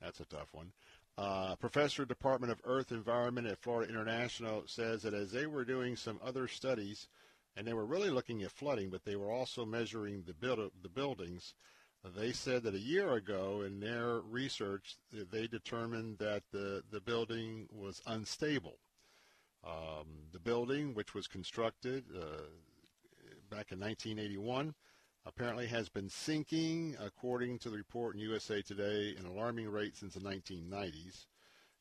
that's 0.00 0.20
a 0.20 0.26
tough 0.26 0.48
one. 0.52 0.72
Uh, 1.18 1.56
professor 1.56 2.04
Department 2.04 2.52
of 2.52 2.60
Earth 2.64 2.92
Environment 2.92 3.46
at 3.46 3.58
Florida 3.58 3.90
International 3.90 4.62
says 4.66 5.02
that 5.02 5.14
as 5.14 5.32
they 5.32 5.46
were 5.46 5.64
doing 5.64 5.96
some 5.96 6.20
other 6.22 6.46
studies, 6.46 7.08
and 7.56 7.66
they 7.66 7.72
were 7.72 7.86
really 7.86 8.10
looking 8.10 8.42
at 8.42 8.52
flooding, 8.52 8.90
but 8.90 9.04
they 9.04 9.16
were 9.16 9.30
also 9.30 9.64
measuring 9.64 10.24
the 10.26 10.34
build 10.34 10.70
the 10.82 10.88
buildings. 10.90 11.54
They 12.14 12.32
said 12.32 12.62
that 12.62 12.74
a 12.74 12.78
year 12.78 13.14
ago, 13.14 13.62
in 13.62 13.80
their 13.80 14.20
research, 14.20 14.96
they 15.10 15.46
determined 15.46 16.18
that 16.18 16.42
the 16.52 16.82
the 16.90 17.00
building 17.00 17.66
was 17.72 18.02
unstable. 18.06 18.78
Um, 19.64 20.28
the 20.32 20.38
building, 20.38 20.94
which 20.94 21.14
was 21.14 21.26
constructed 21.26 22.04
uh, 22.14 22.44
back 23.50 23.72
in 23.72 23.80
1981, 23.80 24.74
apparently 25.26 25.66
has 25.66 25.88
been 25.88 26.08
sinking, 26.08 26.96
according 27.00 27.58
to 27.58 27.70
the 27.70 27.76
report 27.76 28.14
in 28.14 28.20
USA 28.20 28.62
Today, 28.62 29.14
an 29.18 29.26
alarming 29.26 29.68
rate 29.68 29.96
since 29.96 30.14
the 30.14 30.20
1990s. 30.20 31.26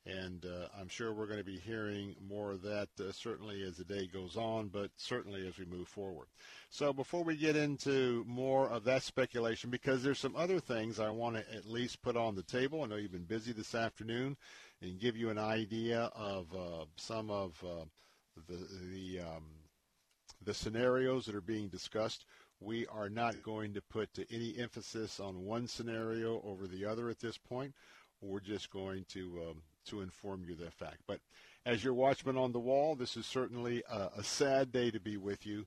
And 0.08 0.46
uh, 0.46 0.68
I'm 0.80 0.88
sure 0.88 1.14
we're 1.14 1.26
going 1.26 1.40
to 1.40 1.44
be 1.44 1.58
hearing 1.58 2.16
more 2.28 2.52
of 2.52 2.62
that 2.62 2.90
uh, 3.00 3.12
certainly 3.12 3.64
as 3.64 3.78
the 3.78 3.84
day 3.84 4.06
goes 4.06 4.38
on, 4.38 4.68
but 4.68 4.92
certainly 4.98 5.48
as 5.48 5.58
we 5.58 5.66
move 5.66 5.88
forward. 5.88 6.28
So 6.70 6.94
before 6.94 7.24
we 7.24 7.36
get 7.36 7.56
into 7.56 8.24
more 8.28 8.70
of 8.70 8.84
that 8.84 9.02
speculation, 9.02 9.72
because 9.72 10.04
there's 10.04 10.20
some 10.20 10.36
other 10.36 10.60
things 10.60 11.00
I 11.00 11.10
want 11.10 11.38
to 11.38 11.56
at 11.56 11.66
least 11.66 12.04
put 12.04 12.16
on 12.16 12.36
the 12.36 12.44
table. 12.44 12.84
I 12.84 12.88
know 12.88 12.98
you've 12.98 13.12
been 13.12 13.24
busy 13.24 13.52
this 13.52 13.74
afternoon, 13.74 14.38
and 14.82 15.00
give 15.00 15.18
you 15.18 15.30
an 15.30 15.40
idea 15.40 16.12
of 16.16 16.54
uh, 16.54 16.86
some 16.98 17.32
of 17.32 17.64
uh, 17.64 17.86
the 18.48 18.68
the 18.92 19.22
um, 19.22 19.46
the 20.44 20.54
scenarios 20.54 21.26
that 21.26 21.36
are 21.36 21.42
being 21.42 21.68
discussed. 21.68 22.26
We 22.60 22.88
are 22.88 23.10
not 23.10 23.44
going 23.44 23.74
to 23.74 23.82
put 23.82 24.10
any 24.32 24.58
emphasis 24.58 25.20
on 25.20 25.46
one 25.46 25.68
scenario 25.68 26.42
over 26.44 26.68
the 26.68 26.86
other 26.86 27.10
at 27.10 27.20
this 27.20 27.38
point. 27.38 27.74
We're 28.22 28.40
just 28.40 28.70
going 28.70 29.06
to 29.10 29.42
um, 29.50 29.62
to 29.88 30.02
inform 30.02 30.46
you 30.48 30.56
that 30.56 30.74
fact. 30.74 31.02
But 31.08 31.20
as 31.66 31.84
your 31.84 31.94
watchman 31.94 32.38
on 32.38 32.52
the 32.52 32.60
wall, 32.60 32.96
this 32.96 33.18
is 33.18 33.26
certainly 33.26 33.84
a, 33.90 34.10
a 34.18 34.24
sad 34.24 34.72
day 34.72 34.92
to 34.92 35.00
be 35.00 35.18
with 35.18 35.46
you. 35.46 35.66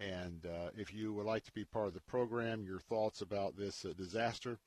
And 0.00 0.46
uh, 0.46 0.70
if 0.76 0.94
you 0.94 1.12
would 1.12 1.26
like 1.26 1.44
to 1.44 1.52
be 1.52 1.64
part 1.64 1.88
of 1.88 1.94
the 1.94 2.00
program, 2.00 2.64
your 2.64 2.80
thoughts 2.80 3.20
about 3.20 3.56
this 3.56 3.84
uh, 3.84 3.92
disaster, 3.96 4.58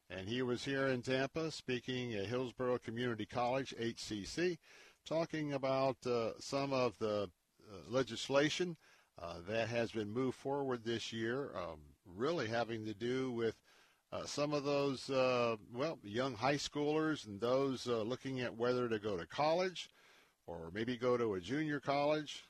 And 0.10 0.28
he 0.30 0.42
was 0.42 0.64
here 0.64 0.88
in 0.88 1.02
Tampa 1.02 1.52
speaking 1.52 2.16
at 2.16 2.28
Hillsborough 2.28 2.80
Community 2.80 3.26
College, 3.26 3.76
HCC, 3.78 4.58
talking 5.06 5.54
about 5.54 5.98
uh, 6.06 6.32
some 6.40 6.72
of 6.72 6.94
the 7.00 7.24
uh, 7.24 7.76
legislation 7.90 8.78
uh, 9.22 9.36
that 9.50 9.68
has 9.68 9.92
been 9.92 10.10
moved 10.10 10.38
forward 10.38 10.84
this 10.84 11.12
year, 11.12 11.52
um, 11.58 11.80
really 12.06 12.48
having 12.48 12.86
to 12.86 12.94
do 12.94 13.32
with 13.32 13.56
uh, 14.14 14.24
some 14.26 14.54
of 14.54 14.64
those, 14.64 15.10
uh, 15.10 15.58
well, 15.74 16.00
young 16.04 16.34
high 16.34 16.56
schoolers 16.56 17.28
and 17.28 17.42
those 17.42 17.86
uh, 17.88 18.02
looking 18.02 18.40
at 18.40 18.56
whether 18.56 18.88
to 18.88 19.00
go 19.00 19.18
to 19.18 19.26
college 19.26 19.90
or 20.46 20.72
maybe 20.74 20.96
go 20.96 21.18
to 21.18 21.34
a 21.34 21.42
junior 21.42 21.82
college 21.82 22.46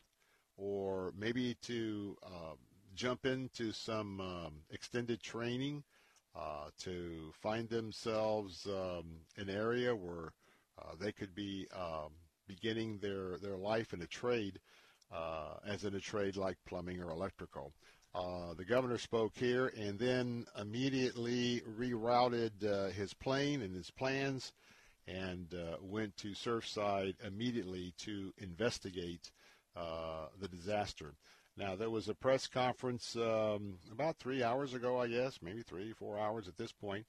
or 0.58 1.12
maybe 1.18 1.56
to 1.64 2.16
um, 2.24 2.58
jump 2.94 3.26
into 3.26 3.72
some 3.72 4.22
um, 4.22 4.54
extended 4.70 5.20
training 5.22 5.84
to 6.84 7.32
find 7.42 7.70
themselves 7.70 8.68
um, 8.68 9.06
an 9.38 9.50
area 9.50 9.96
where 9.96 10.34
they 11.00 11.12
could 11.12 11.34
be 11.34 11.68
um, 11.76 12.12
beginning 12.48 13.00
their, 13.00 13.38
their 13.38 13.58
life 13.58 13.94
in 13.94 14.02
a 14.02 14.08
trade, 14.08 14.60
uh, 15.12 15.56
as 15.68 15.84
in 15.84 15.96
a 15.96 16.00
trade 16.00 16.36
like 16.36 16.58
plumbing 16.66 17.02
or 17.02 17.12
electrical. 17.12 17.74
Uh, 18.16 18.54
the 18.56 18.66
governor 18.66 18.98
spoke 18.98 19.34
here 19.36 19.68
and 19.78 20.00
then 20.00 20.46
immediately 20.60 21.62
rerouted 21.78 22.52
uh, 22.66 22.90
his 22.90 23.14
plane 23.14 23.62
and 23.62 23.76
his 23.76 23.92
plans 23.92 24.54
and 25.08 25.54
uh, 25.54 25.78
went 25.82 26.16
to 26.18 26.30
Surfside 26.30 27.16
immediately 27.26 27.94
to 27.98 28.34
investigate 28.40 29.32
uh, 29.76 30.28
the 30.40 30.48
disaster. 30.48 31.14
Now, 31.58 31.76
there 31.76 31.90
was 31.90 32.08
a 32.08 32.14
press 32.14 32.46
conference 32.46 33.16
um, 33.16 33.80
about 33.92 34.18
three 34.18 34.44
hours 34.44 34.76
ago, 34.76 35.00
I 35.00 35.08
guess, 35.08 35.40
maybe 35.42 35.64
three, 35.64 35.92
four 35.92 36.20
hours 36.20 36.48
at 36.48 36.56
this 36.56 36.72
point, 36.72 37.06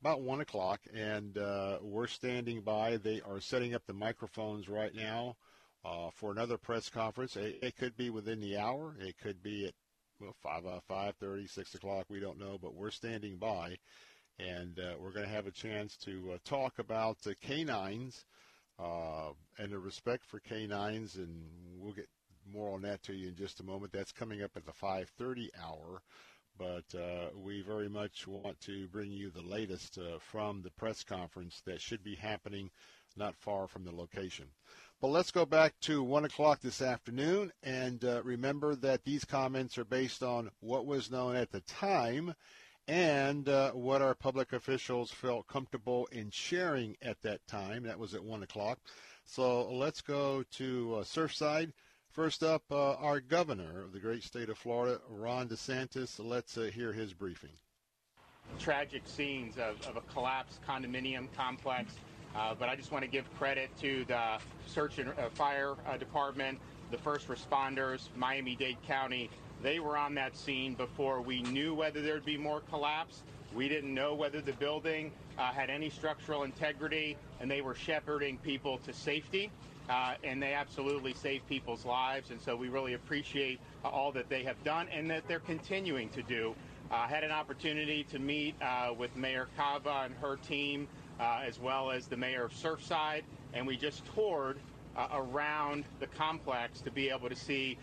about 0.00 0.22
one 0.22 0.40
o'clock, 0.40 0.80
and 0.94 1.36
uh, 1.38 1.78
we're 1.82 2.06
standing 2.06 2.60
by. 2.60 2.96
They 2.96 3.20
are 3.20 3.40
setting 3.40 3.74
up 3.74 3.82
the 3.86 3.92
microphones 3.92 4.68
right 4.68 4.94
now 4.94 5.36
uh, 5.84 6.10
for 6.14 6.30
another 6.30 6.56
press 6.56 6.88
conference. 6.88 7.36
It, 7.36 7.58
it, 7.62 7.76
could 7.76 7.96
be 7.96 8.10
within 8.10 8.40
the 8.40 8.56
hour. 8.56 8.96
It 9.00 9.16
could 9.18 9.42
be 9.42 9.66
at 9.66 9.74
well 10.20 10.34
five 10.42 10.66
uh, 10.66 10.80
five 10.86 11.16
thirty, 11.16 11.46
six 11.46 11.74
o'clock. 11.74 12.06
We 12.08 12.20
don't 12.20 12.38
know, 12.38 12.58
but 12.60 12.74
we're 12.74 12.90
standing 12.90 13.36
by, 13.38 13.76
and 14.38 14.78
uh, 14.78 14.94
we're 15.00 15.12
going 15.12 15.26
to 15.26 15.32
have 15.32 15.46
a 15.46 15.52
chance 15.52 15.96
to 16.04 16.32
uh, 16.34 16.38
talk 16.44 16.78
about 16.78 17.18
uh, 17.26 17.32
canines 17.40 18.24
uh, 18.78 19.30
and 19.58 19.72
the 19.72 19.78
respect 19.78 20.24
for 20.24 20.38
canines, 20.38 21.16
and 21.16 21.44
we'll 21.76 21.92
get 21.92 22.08
more 22.52 22.74
on 22.74 22.82
that 22.82 23.02
to 23.04 23.12
you 23.12 23.28
in 23.28 23.36
just 23.36 23.60
a 23.60 23.64
moment. 23.64 23.92
That's 23.92 24.12
coming 24.12 24.42
up 24.42 24.52
at 24.56 24.66
the 24.66 24.72
5:30 24.72 25.50
hour 25.62 26.02
but 26.58 26.92
uh, 26.98 27.28
we 27.36 27.62
very 27.62 27.88
much 27.88 28.26
want 28.26 28.60
to 28.60 28.88
bring 28.88 29.12
you 29.12 29.30
the 29.30 29.42
latest 29.42 29.96
uh, 29.96 30.18
from 30.18 30.60
the 30.60 30.70
press 30.70 31.04
conference 31.04 31.62
that 31.64 31.80
should 31.80 32.02
be 32.02 32.16
happening 32.16 32.68
not 33.16 33.36
far 33.36 33.66
from 33.66 33.84
the 33.84 33.92
location. 33.92 34.46
But 35.00 35.08
let's 35.08 35.30
go 35.30 35.46
back 35.46 35.74
to 35.82 36.02
1 36.02 36.24
o'clock 36.24 36.60
this 36.60 36.82
afternoon, 36.82 37.52
and 37.62 38.04
uh, 38.04 38.22
remember 38.24 38.74
that 38.76 39.04
these 39.04 39.24
comments 39.24 39.78
are 39.78 39.84
based 39.84 40.22
on 40.22 40.50
what 40.60 40.86
was 40.86 41.10
known 41.10 41.36
at 41.36 41.52
the 41.52 41.60
time 41.60 42.34
and 42.88 43.48
uh, 43.48 43.70
what 43.72 44.02
our 44.02 44.14
public 44.14 44.52
officials 44.52 45.10
felt 45.10 45.46
comfortable 45.46 46.08
in 46.10 46.30
sharing 46.30 46.96
at 47.02 47.20
that 47.22 47.46
time. 47.46 47.84
That 47.84 47.98
was 47.98 48.14
at 48.14 48.24
1 48.24 48.42
o'clock. 48.42 48.78
So 49.24 49.70
let's 49.70 50.00
go 50.00 50.42
to 50.52 50.96
uh, 50.96 51.04
Surfside 51.04 51.72
First 52.18 52.42
up, 52.42 52.64
uh, 52.72 52.94
our 52.94 53.20
governor 53.20 53.80
of 53.80 53.92
the 53.92 54.00
great 54.00 54.24
state 54.24 54.48
of 54.48 54.58
Florida, 54.58 55.00
Ron 55.08 55.48
DeSantis. 55.48 56.18
Let's 56.18 56.58
uh, 56.58 56.62
hear 56.62 56.92
his 56.92 57.12
briefing. 57.14 57.52
Tragic 58.58 59.02
scenes 59.04 59.56
of, 59.56 59.80
of 59.86 59.96
a 59.96 60.00
collapsed 60.12 60.58
condominium 60.66 61.28
complex. 61.36 61.94
Uh, 62.34 62.56
but 62.58 62.68
I 62.68 62.74
just 62.74 62.90
want 62.90 63.04
to 63.04 63.08
give 63.08 63.32
credit 63.38 63.70
to 63.82 64.04
the 64.06 64.38
search 64.66 64.98
and 64.98 65.10
uh, 65.10 65.28
fire 65.30 65.76
uh, 65.86 65.96
department 65.96 66.58
the 66.90 66.98
first 66.98 67.28
responders, 67.28 68.08
Miami 68.16 68.56
Dade 68.56 68.82
County, 68.84 69.30
they 69.62 69.78
were 69.78 69.96
on 69.96 70.12
that 70.16 70.36
scene 70.36 70.74
before 70.74 71.20
we 71.20 71.42
knew 71.42 71.72
whether 71.72 72.02
there'd 72.02 72.24
be 72.24 72.36
more 72.36 72.62
collapse. 72.62 73.22
We 73.54 73.68
didn't 73.68 73.94
know 73.94 74.16
whether 74.16 74.40
the 74.40 74.54
building 74.54 75.12
uh, 75.38 75.52
had 75.52 75.70
any 75.70 75.88
structural 75.88 76.42
integrity, 76.42 77.16
and 77.38 77.48
they 77.48 77.60
were 77.60 77.76
shepherding 77.76 78.38
people 78.38 78.78
to 78.86 78.92
safety. 78.92 79.52
Uh, 79.88 80.14
and 80.22 80.42
they 80.42 80.52
absolutely 80.52 81.14
save 81.14 81.46
people's 81.48 81.84
lives. 81.84 82.30
And 82.30 82.40
so 82.40 82.54
we 82.54 82.68
really 82.68 82.94
appreciate 82.94 83.58
uh, 83.84 83.88
all 83.88 84.12
that 84.12 84.28
they 84.28 84.42
have 84.44 84.62
done 84.62 84.86
and 84.92 85.10
that 85.10 85.26
they're 85.26 85.40
continuing 85.40 86.10
to 86.10 86.22
do. 86.22 86.54
I 86.90 87.06
had 87.06 87.22
an 87.22 87.30
opportunity 87.30 88.04
to 88.04 88.18
meet 88.18 88.54
uh, 88.62 88.94
with 88.96 89.14
Mayor 89.14 89.48
Cava 89.56 90.02
and 90.04 90.14
her 90.16 90.36
team, 90.36 90.88
uh, 91.20 91.42
as 91.44 91.58
well 91.58 91.90
as 91.90 92.06
the 92.06 92.16
mayor 92.16 92.44
of 92.44 92.52
Surfside, 92.52 93.22
and 93.52 93.66
we 93.66 93.76
just 93.76 94.04
toured 94.14 94.58
uh, 94.96 95.08
around 95.12 95.84
the 96.00 96.06
complex 96.06 96.80
to 96.80 96.90
be 96.90 97.10
able 97.10 97.28
to 97.28 97.36
see. 97.36 97.78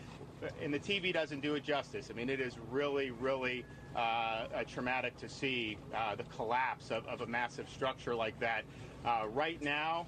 And 0.62 0.74
the 0.74 0.80
TV 0.80 1.14
doesn't 1.14 1.42
do 1.42 1.56
it 1.56 1.64
justice. 1.64 2.10
I 2.12 2.14
mean, 2.14 2.30
it 2.30 2.40
is 2.40 2.56
really, 2.72 3.12
really 3.12 3.64
uh, 3.96 4.48
traumatic 4.68 5.18
to 5.18 5.30
see 5.30 5.78
uh, 5.96 6.16
the 6.16 6.24
collapse 6.24 6.92
of, 6.92 7.08
of, 7.08 7.22
a 7.22 7.26
massive 7.26 7.70
structure 7.70 8.14
like 8.14 8.38
that. 8.40 8.64
Uh, 9.06 9.28
right 9.34 9.62
now, 9.62 10.08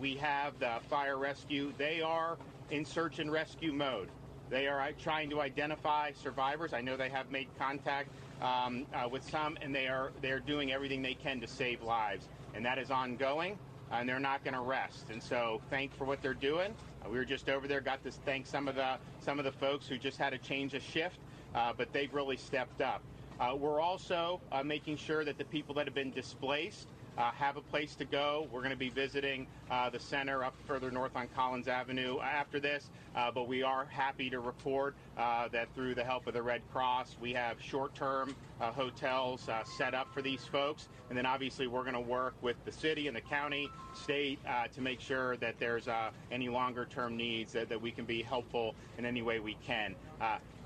we 0.00 0.16
have 0.16 0.58
the 0.58 0.78
fire 0.90 1.16
rescue. 1.16 1.72
They 1.78 2.00
are 2.00 2.36
in 2.70 2.84
search 2.84 3.18
and 3.18 3.30
rescue 3.30 3.72
mode. 3.72 4.08
They 4.50 4.66
are 4.66 4.92
trying 5.00 5.30
to 5.30 5.40
identify 5.40 6.12
survivors. 6.12 6.72
I 6.72 6.80
know 6.80 6.96
they 6.96 7.08
have 7.08 7.30
made 7.30 7.48
contact 7.58 8.10
um, 8.42 8.84
uh, 8.92 9.08
with 9.08 9.22
some, 9.30 9.56
and 9.62 9.74
they 9.74 9.86
are 9.86 10.12
they 10.20 10.30
are 10.30 10.40
doing 10.40 10.72
everything 10.72 11.00
they 11.00 11.14
can 11.14 11.40
to 11.40 11.46
save 11.46 11.82
lives, 11.82 12.28
and 12.54 12.64
that 12.66 12.78
is 12.78 12.90
ongoing. 12.90 13.58
And 13.90 14.08
they're 14.08 14.18
not 14.18 14.42
going 14.42 14.54
to 14.54 14.60
rest. 14.60 15.10
And 15.10 15.22
so, 15.22 15.60
thank 15.68 15.94
for 15.96 16.06
what 16.06 16.22
they're 16.22 16.32
doing. 16.34 16.74
Uh, 17.04 17.10
we 17.10 17.18
were 17.18 17.26
just 17.26 17.50
over 17.50 17.68
there, 17.68 17.80
got 17.80 18.02
to 18.04 18.10
thank 18.10 18.46
some 18.46 18.68
of 18.68 18.74
the 18.74 18.96
some 19.20 19.38
of 19.38 19.44
the 19.44 19.52
folks 19.52 19.86
who 19.86 19.96
just 19.96 20.18
had 20.18 20.30
to 20.30 20.38
change 20.38 20.74
a 20.74 20.80
shift, 20.80 21.18
uh, 21.54 21.72
but 21.76 21.92
they've 21.92 22.12
really 22.12 22.36
stepped 22.36 22.80
up. 22.80 23.02
Uh, 23.40 23.54
we're 23.56 23.80
also 23.80 24.40
uh, 24.50 24.62
making 24.62 24.96
sure 24.96 25.24
that 25.24 25.38
the 25.38 25.44
people 25.44 25.74
that 25.74 25.86
have 25.86 25.94
been 25.94 26.10
displaced 26.10 26.88
uh, 27.18 27.30
have 27.32 27.56
a 27.56 27.60
place 27.60 27.94
to 27.96 28.04
go. 28.04 28.48
We're 28.50 28.60
going 28.60 28.70
to 28.70 28.76
be 28.76 28.88
visiting 28.88 29.46
uh, 29.70 29.90
the 29.90 29.98
center 29.98 30.44
up 30.44 30.54
further 30.66 30.90
north 30.90 31.14
on 31.16 31.28
Collins 31.34 31.68
Avenue 31.68 32.20
after 32.20 32.60
this, 32.60 32.88
uh, 33.14 33.30
but 33.30 33.48
we 33.48 33.62
are 33.62 33.84
happy 33.84 34.30
to 34.30 34.40
report 34.40 34.94
uh, 35.16 35.48
that 35.48 35.68
through 35.74 35.94
the 35.94 36.04
help 36.04 36.26
of 36.26 36.34
the 36.34 36.42
Red 36.42 36.62
Cross, 36.72 37.16
we 37.20 37.32
have 37.32 37.60
short-term 37.60 38.34
uh, 38.60 38.70
hotels 38.72 39.48
uh, 39.48 39.62
set 39.64 39.94
up 39.94 40.12
for 40.14 40.22
these 40.22 40.44
folks, 40.44 40.88
and 41.08 41.18
then 41.18 41.26
obviously 41.26 41.66
we're 41.66 41.82
going 41.82 41.94
to 41.94 42.00
work 42.00 42.34
with 42.40 42.56
the 42.64 42.72
city 42.72 43.08
and 43.08 43.16
the 43.16 43.20
county, 43.20 43.68
state 43.94 44.38
to 44.72 44.80
make 44.80 45.00
sure 45.00 45.36
that 45.36 45.58
there's 45.58 45.88
any 46.30 46.48
longer-term 46.48 47.16
needs 47.16 47.52
that, 47.52 47.68
that 47.68 47.80
we 47.80 47.90
can 47.90 48.06
be 48.06 48.22
helpful 48.22 48.74
in 48.96 49.04
any 49.04 49.20
way 49.20 49.38
we 49.38 49.56
can. 49.66 49.94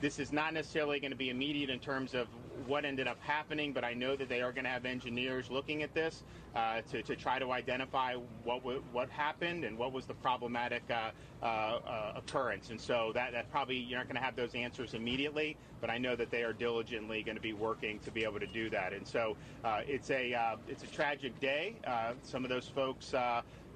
this 0.00 0.18
is 0.18 0.32
not 0.32 0.54
necessarily 0.54 1.00
going 1.00 1.10
to 1.10 1.16
be 1.16 1.30
immediate 1.30 1.70
in 1.70 1.80
terms 1.80 2.14
of 2.14 2.28
what 2.66 2.84
ended 2.84 3.06
up 3.06 3.18
happening, 3.20 3.72
but 3.72 3.84
I 3.84 3.94
know 3.94 4.16
that 4.16 4.28
they 4.28 4.42
are 4.42 4.52
going 4.52 4.64
to 4.64 4.70
have 4.70 4.84
engineers 4.84 5.50
looking 5.50 5.82
at 5.82 5.94
this 5.94 6.22
uh, 6.54 6.80
to, 6.90 7.02
to 7.02 7.16
try 7.16 7.38
to 7.38 7.52
identify 7.52 8.14
what 8.44 8.62
what 8.92 9.10
happened 9.10 9.64
and 9.64 9.76
what 9.76 9.92
was 9.92 10.06
the 10.06 10.14
problematic 10.14 10.82
uh, 10.90 11.10
uh, 11.42 11.46
uh, 11.46 12.12
occurrence. 12.16 12.70
And 12.70 12.80
so 12.80 13.12
that, 13.14 13.32
that 13.32 13.50
probably 13.50 13.76
you're 13.76 13.98
not 13.98 14.06
going 14.06 14.16
to 14.16 14.22
have 14.22 14.36
those 14.36 14.54
answers 14.54 14.94
immediately, 14.94 15.56
but 15.80 15.90
I 15.90 15.98
know 15.98 16.16
that 16.16 16.30
they 16.30 16.42
are 16.42 16.52
diligently 16.52 17.22
going 17.22 17.36
to 17.36 17.42
be 17.42 17.52
working 17.52 17.98
to 18.00 18.10
be 18.10 18.24
able 18.24 18.40
to 18.40 18.46
do 18.46 18.70
that. 18.70 18.92
And 18.92 19.06
so 19.06 19.36
uh, 19.64 19.80
it's 19.86 20.10
a 20.10 20.34
uh, 20.34 20.56
it's 20.68 20.82
a 20.82 20.88
tragic 20.88 21.38
day. 21.40 21.76
some 22.22 22.44
of 22.44 22.50
those 22.50 22.68
folks 22.68 23.14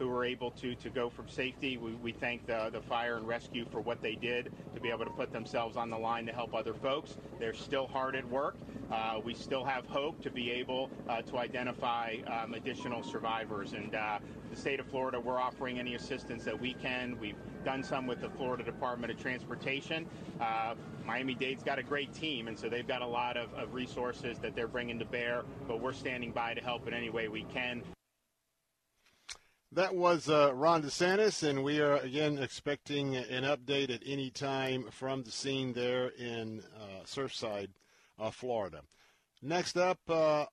who 0.00 0.08
were 0.08 0.24
able 0.24 0.50
to, 0.52 0.74
to 0.76 0.88
go 0.88 1.10
from 1.10 1.28
safety. 1.28 1.76
We, 1.76 1.92
we 1.92 2.10
thank 2.10 2.46
the, 2.46 2.70
the 2.72 2.80
fire 2.80 3.18
and 3.18 3.28
rescue 3.28 3.66
for 3.70 3.80
what 3.80 4.00
they 4.00 4.14
did 4.14 4.50
to 4.74 4.80
be 4.80 4.88
able 4.88 5.04
to 5.04 5.10
put 5.10 5.30
themselves 5.30 5.76
on 5.76 5.90
the 5.90 5.98
line 5.98 6.24
to 6.24 6.32
help 6.32 6.54
other 6.54 6.72
folks. 6.72 7.18
They're 7.38 7.52
still 7.52 7.86
hard 7.86 8.16
at 8.16 8.26
work. 8.28 8.56
Uh, 8.90 9.20
we 9.22 9.34
still 9.34 9.62
have 9.62 9.86
hope 9.86 10.20
to 10.22 10.30
be 10.30 10.50
able 10.50 10.88
uh, 11.08 11.20
to 11.22 11.36
identify 11.36 12.16
um, 12.26 12.54
additional 12.54 13.02
survivors. 13.02 13.74
And 13.74 13.94
uh, 13.94 14.20
the 14.50 14.56
state 14.56 14.80
of 14.80 14.86
Florida, 14.86 15.20
we're 15.20 15.38
offering 15.38 15.78
any 15.78 15.94
assistance 15.96 16.44
that 16.44 16.58
we 16.58 16.72
can. 16.72 17.18
We've 17.20 17.36
done 17.62 17.84
some 17.84 18.06
with 18.06 18.22
the 18.22 18.30
Florida 18.30 18.64
Department 18.64 19.12
of 19.12 19.20
Transportation. 19.20 20.06
Uh, 20.40 20.76
Miami 21.04 21.34
Dade's 21.34 21.62
got 21.62 21.78
a 21.78 21.82
great 21.82 22.14
team, 22.14 22.48
and 22.48 22.58
so 22.58 22.70
they've 22.70 22.88
got 22.88 23.02
a 23.02 23.06
lot 23.06 23.36
of, 23.36 23.52
of 23.52 23.74
resources 23.74 24.38
that 24.38 24.56
they're 24.56 24.66
bringing 24.66 24.98
to 24.98 25.04
bear, 25.04 25.42
but 25.68 25.78
we're 25.78 25.92
standing 25.92 26.32
by 26.32 26.54
to 26.54 26.62
help 26.62 26.88
in 26.88 26.94
any 26.94 27.10
way 27.10 27.28
we 27.28 27.42
can. 27.52 27.82
That 29.72 29.94
was 29.94 30.28
uh, 30.28 30.52
Ron 30.52 30.82
DeSantis, 30.82 31.48
and 31.48 31.62
we 31.62 31.78
are 31.78 31.98
again 31.98 32.38
expecting 32.38 33.14
an 33.14 33.44
update 33.44 33.94
at 33.94 34.02
any 34.04 34.28
time 34.28 34.86
from 34.90 35.22
the 35.22 35.30
scene 35.30 35.72
there 35.72 36.08
in 36.08 36.64
uh, 36.76 37.04
Surfside, 37.04 37.68
uh, 38.18 38.32
Florida. 38.32 38.80
Next 39.42 39.76
up, 39.76 40.00
uh, 40.08 40.46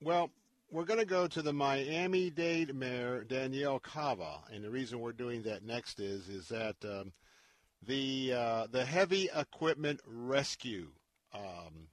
well, 0.00 0.30
we're 0.70 0.86
going 0.86 1.00
to 1.00 1.04
go 1.04 1.26
to 1.26 1.42
the 1.42 1.52
Miami 1.52 2.30
Dade 2.30 2.74
Mayor 2.74 3.24
Danielle 3.24 3.78
Cava, 3.78 4.38
and 4.50 4.64
the 4.64 4.70
reason 4.70 5.00
we're 5.00 5.12
doing 5.12 5.42
that 5.42 5.62
next 5.62 6.00
is 6.00 6.30
is 6.30 6.48
that 6.48 6.76
um, 6.82 7.12
the 7.86 8.32
uh, 8.34 8.66
the 8.70 8.86
heavy 8.86 9.28
equipment 9.36 10.00
rescue 10.06 10.88
um, 11.34 11.88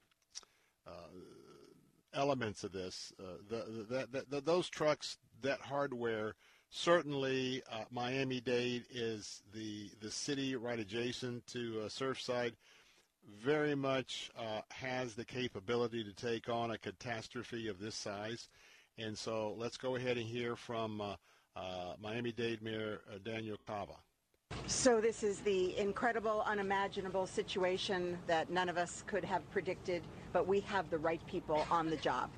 uh, 0.88 0.92
elements 2.14 2.64
of 2.64 2.72
this, 2.72 3.12
the, 3.18 3.66
the, 3.90 4.08
the, 4.10 4.26
the, 4.30 4.42
those 4.42 4.70
trucks, 4.70 5.18
that 5.42 5.60
hardware 5.60 6.36
certainly 6.70 7.62
uh, 7.72 7.84
Miami-Dade 7.92 8.86
is 8.92 9.42
the 9.54 9.90
the 10.02 10.12
city 10.12 10.56
right 10.56 10.80
adjacent 10.80 11.46
to 11.48 11.82
uh, 11.84 11.90
Surfside. 11.90 12.54
Very 13.44 13.76
much 13.76 14.32
uh, 14.38 14.62
has 14.70 15.14
the 15.14 15.26
capability 15.26 16.04
to 16.04 16.14
take 16.14 16.50
on 16.50 16.72
a 16.72 16.78
catastrophe 16.78 17.68
of 17.68 17.80
this 17.80 17.96
size, 17.96 18.50
and 18.98 19.18
so 19.18 19.56
let's 19.58 19.78
go 19.78 19.96
ahead 19.96 20.18
and 20.18 20.26
hear 20.26 20.56
from 20.56 21.02
uh, 21.02 21.16
uh, 21.56 21.94
Miami-Dade 22.02 22.62
Mayor 22.62 23.02
uh, 23.14 23.18
Daniel 23.24 23.58
Cava. 23.68 23.94
So 24.66 25.00
this 25.00 25.24
is 25.24 25.40
the 25.40 25.78
incredible, 25.78 26.44
unimaginable 26.46 27.28
situation 27.28 28.18
that 28.26 28.50
none 28.50 28.68
of 28.68 28.78
us 28.78 29.04
could 29.06 29.24
have 29.24 29.48
predicted, 29.52 30.02
but 30.34 30.48
we 30.48 30.60
have 30.62 30.90
the 30.90 30.98
right 30.98 31.22
people 31.28 31.66
on 31.70 31.90
the 31.90 31.98
job. 31.98 32.30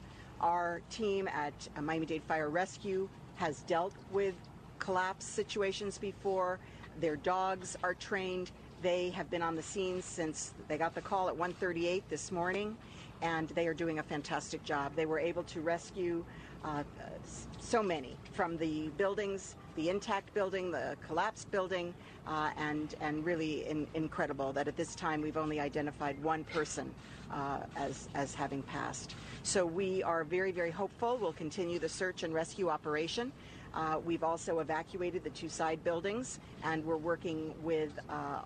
Our 0.42 0.82
team 0.90 1.28
at 1.28 1.54
Miami-Dade 1.82 2.24
Fire 2.24 2.50
Rescue 2.50 3.08
has 3.42 3.62
dealt 3.62 3.94
with 4.12 4.36
collapse 4.78 5.26
situations 5.26 5.98
before. 5.98 6.60
Their 7.00 7.16
dogs 7.16 7.76
are 7.84 7.96
trained. 7.96 8.52
They 8.84 9.10
have 9.10 9.32
been 9.32 9.42
on 9.42 9.56
the 9.56 9.64
scene 9.64 10.04
since 10.04 10.54
they 10.68 10.78
got 10.78 10.94
the 10.94 11.02
call 11.02 11.28
at 11.28 11.36
1:38 11.36 12.04
this 12.08 12.32
morning, 12.32 12.78
and 13.24 13.50
they 13.50 13.66
are 13.66 13.74
doing 13.74 13.98
a 13.98 14.04
fantastic 14.04 14.64
job. 14.64 14.92
They 14.96 15.08
were 15.08 15.18
able 15.18 15.42
to 15.46 15.60
rescue 15.60 16.24
uh, 16.64 16.84
so 17.60 17.82
many 17.82 18.16
from 18.32 18.58
the 18.58 18.90
buildings, 18.90 19.56
the 19.76 19.90
intact 19.90 20.34
building, 20.34 20.72
the 20.72 20.98
collapsed 21.08 21.50
building, 21.52 21.94
uh, 22.28 22.52
and 22.58 22.96
and 23.02 23.26
really 23.26 23.66
in, 23.68 23.88
incredible 23.94 24.54
that 24.54 24.68
at 24.68 24.76
this 24.76 24.96
time 24.96 25.22
we've 25.22 25.38
only 25.38 25.60
identified 25.60 26.22
one 26.24 26.44
person 26.46 26.94
uh, 27.32 27.60
as 27.76 28.10
as 28.16 28.34
having 28.34 28.62
passed. 28.64 29.16
So 29.44 29.66
we 29.66 30.04
are 30.04 30.24
very, 30.24 30.52
very 30.52 30.72
hopeful. 30.72 31.18
We'll 31.18 31.34
continue 31.34 31.80
the 31.80 31.90
search 31.90 32.24
and 32.24 32.34
rescue 32.34 32.70
operation. 32.70 33.32
Uh, 33.74 34.00
we've 34.04 34.24
also 34.24 34.60
evacuated 34.60 35.24
the 35.24 35.30
two 35.30 35.50
side 35.50 35.84
buildings, 35.84 36.40
and 36.64 36.86
we're 36.86 36.98
working 36.98 37.54
with 37.64 37.92
uh, 38.10 38.42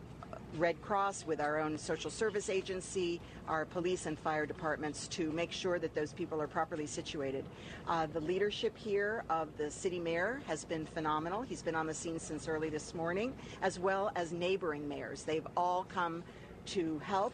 Red 0.58 0.82
Cross, 0.82 1.26
with 1.26 1.42
our 1.42 1.60
own 1.60 1.78
social 1.78 2.12
service 2.12 2.50
agency, 2.50 3.20
our 3.48 3.66
police 3.66 4.06
and 4.06 4.18
fire 4.20 4.46
departments 4.46 5.08
to 5.10 5.32
make 5.32 5.52
sure 5.52 5.80
that 5.80 5.94
those 5.94 6.14
people 6.14 6.42
are 6.42 6.48
properly 6.48 6.86
situated. 6.86 7.46
Uh, 7.88 8.08
the 8.08 8.20
leadership 8.20 8.78
here 8.78 9.24
of 9.30 9.56
the 9.58 9.70
city 9.70 10.00
mayor 10.00 10.42
has 10.48 10.66
been 10.66 10.86
phenomenal. 10.86 11.42
He's 11.42 11.62
been 11.62 11.76
on 11.76 11.88
the 11.88 11.94
scene 11.94 12.20
since 12.20 12.48
early 12.48 12.70
this 12.70 12.94
morning, 12.94 13.34
as 13.62 13.80
well 13.80 14.12
as 14.16 14.32
neighboring 14.32 14.88
mayors. 14.88 15.24
They've 15.24 15.48
all 15.56 15.86
come 15.90 16.24
to 16.68 17.00
help 17.00 17.34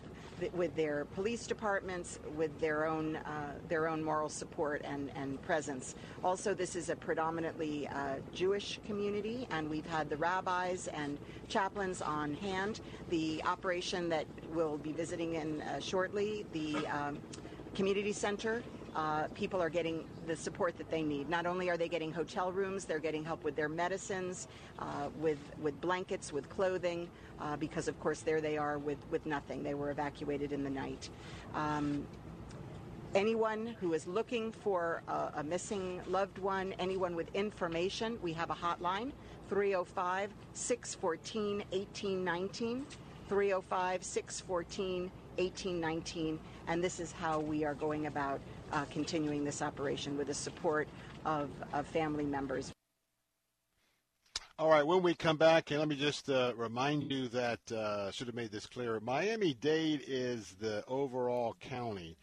with 0.53 0.75
their 0.75 1.05
police 1.15 1.47
departments, 1.47 2.19
with 2.35 2.59
their 2.59 2.85
own 2.85 3.17
uh, 3.17 3.53
their 3.69 3.87
own 3.87 4.03
moral 4.03 4.29
support 4.29 4.81
and, 4.83 5.11
and 5.15 5.41
presence. 5.41 5.95
Also, 6.23 6.53
this 6.53 6.75
is 6.75 6.89
a 6.89 6.95
predominantly 6.95 7.87
uh, 7.87 8.15
Jewish 8.33 8.79
community, 8.85 9.47
and 9.51 9.69
we've 9.69 9.85
had 9.85 10.09
the 10.09 10.17
rabbis 10.17 10.87
and 10.87 11.17
chaplains 11.47 12.01
on 12.01 12.33
hand. 12.35 12.81
The 13.09 13.43
operation 13.43 14.09
that 14.09 14.25
we'll 14.53 14.77
be 14.77 14.91
visiting 14.91 15.35
in 15.35 15.61
uh, 15.61 15.79
shortly, 15.79 16.45
the 16.53 16.87
um, 16.87 17.19
community 17.75 18.13
center 18.13 18.63
uh, 18.95 19.27
people 19.33 19.61
are 19.61 19.69
getting 19.69 20.05
the 20.27 20.35
support 20.35 20.77
that 20.77 20.89
they 20.89 21.01
need. 21.01 21.29
Not 21.29 21.45
only 21.45 21.69
are 21.69 21.77
they 21.77 21.87
getting 21.87 22.11
hotel 22.11 22.51
rooms, 22.51 22.85
they're 22.85 22.99
getting 22.99 23.23
help 23.23 23.43
with 23.43 23.55
their 23.55 23.69
medicines, 23.69 24.47
uh, 24.79 25.09
with 25.19 25.39
with 25.61 25.79
blankets, 25.81 26.33
with 26.33 26.49
clothing, 26.49 27.09
uh, 27.39 27.55
because 27.57 27.87
of 27.87 27.99
course 27.99 28.21
there 28.21 28.41
they 28.41 28.57
are 28.57 28.77
with 28.77 28.99
with 29.09 29.25
nothing. 29.25 29.63
They 29.63 29.73
were 29.73 29.91
evacuated 29.91 30.51
in 30.51 30.63
the 30.63 30.69
night. 30.69 31.09
Um, 31.53 32.05
anyone 33.15 33.75
who 33.79 33.93
is 33.93 34.07
looking 34.07 34.51
for 34.51 35.01
a, 35.07 35.31
a, 35.37 35.43
missing 35.43 36.01
loved 36.07 36.37
one, 36.37 36.73
anyone 36.79 37.15
with 37.15 37.33
information, 37.35 38.17
we 38.21 38.33
have 38.33 38.49
a 38.49 38.55
hotline 38.55 39.11
305 39.49 40.31
614 40.53 41.57
1819. 41.71 42.85
305 43.31 44.03
614 44.03 45.11
1819. 45.37 46.39
And 46.67 46.83
this 46.83 46.99
is 46.99 47.13
how 47.13 47.39
we 47.39 47.63
are 47.63 47.73
going 47.73 48.07
about 48.07 48.41
uh, 48.71 48.85
continuing 48.91 49.43
this 49.43 49.61
operation 49.61 50.17
with 50.17 50.27
the 50.27 50.33
support 50.33 50.87
of, 51.25 51.49
of 51.73 51.87
family 51.87 52.25
members. 52.25 52.71
All 54.59 54.69
right, 54.69 54.85
when 54.85 55.01
we 55.01 55.15
come 55.15 55.37
back, 55.37 55.71
and 55.71 55.79
let 55.79 55.87
me 55.87 55.95
just 55.95 56.29
uh, 56.29 56.53
remind 56.55 57.11
you 57.11 57.27
that 57.29 57.71
uh, 57.71 58.11
should 58.11 58.27
have 58.27 58.35
made 58.35 58.51
this 58.51 58.67
clear. 58.67 58.99
Miami 58.99 59.55
Dade 59.55 60.03
is 60.07 60.55
the 60.59 60.83
overall 60.87 61.55
county 61.59 62.15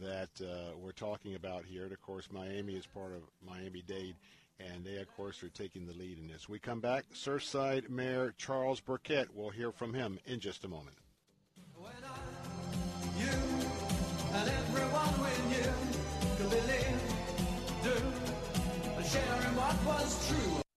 that 0.00 0.30
uh, 0.40 0.76
we're 0.76 0.90
talking 0.90 1.36
about 1.36 1.64
here. 1.64 1.84
And 1.84 1.92
of 1.92 2.02
course, 2.02 2.26
Miami 2.32 2.74
is 2.74 2.86
part 2.86 3.12
of 3.14 3.22
Miami 3.40 3.82
Dade, 3.82 4.16
and 4.58 4.84
they, 4.84 4.96
of 4.96 5.06
course, 5.16 5.42
are 5.44 5.48
taking 5.48 5.86
the 5.86 5.92
lead 5.92 6.18
in 6.18 6.26
this. 6.26 6.48
We 6.48 6.58
come 6.58 6.80
back. 6.80 7.04
Surfside 7.14 7.88
Mayor 7.88 8.34
Charles 8.36 8.80
Burkett. 8.80 9.28
We'll 9.32 9.50
hear 9.50 9.70
from 9.70 9.94
him 9.94 10.18
in 10.26 10.40
just 10.40 10.64
a 10.64 10.68
moment. 10.68 10.96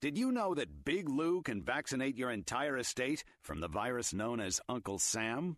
Did 0.02 0.18
you 0.18 0.32
know 0.32 0.56
that 0.56 0.86
Big 0.86 1.10
Lou 1.10 1.42
can 1.42 1.62
vaccinate 1.62 2.16
your 2.16 2.32
entire 2.32 2.78
estate 2.78 3.24
from 3.42 3.60
the 3.60 3.68
virus 3.68 4.14
known 4.14 4.40
as 4.40 4.62
Uncle 4.70 4.98
Sam? 4.98 5.58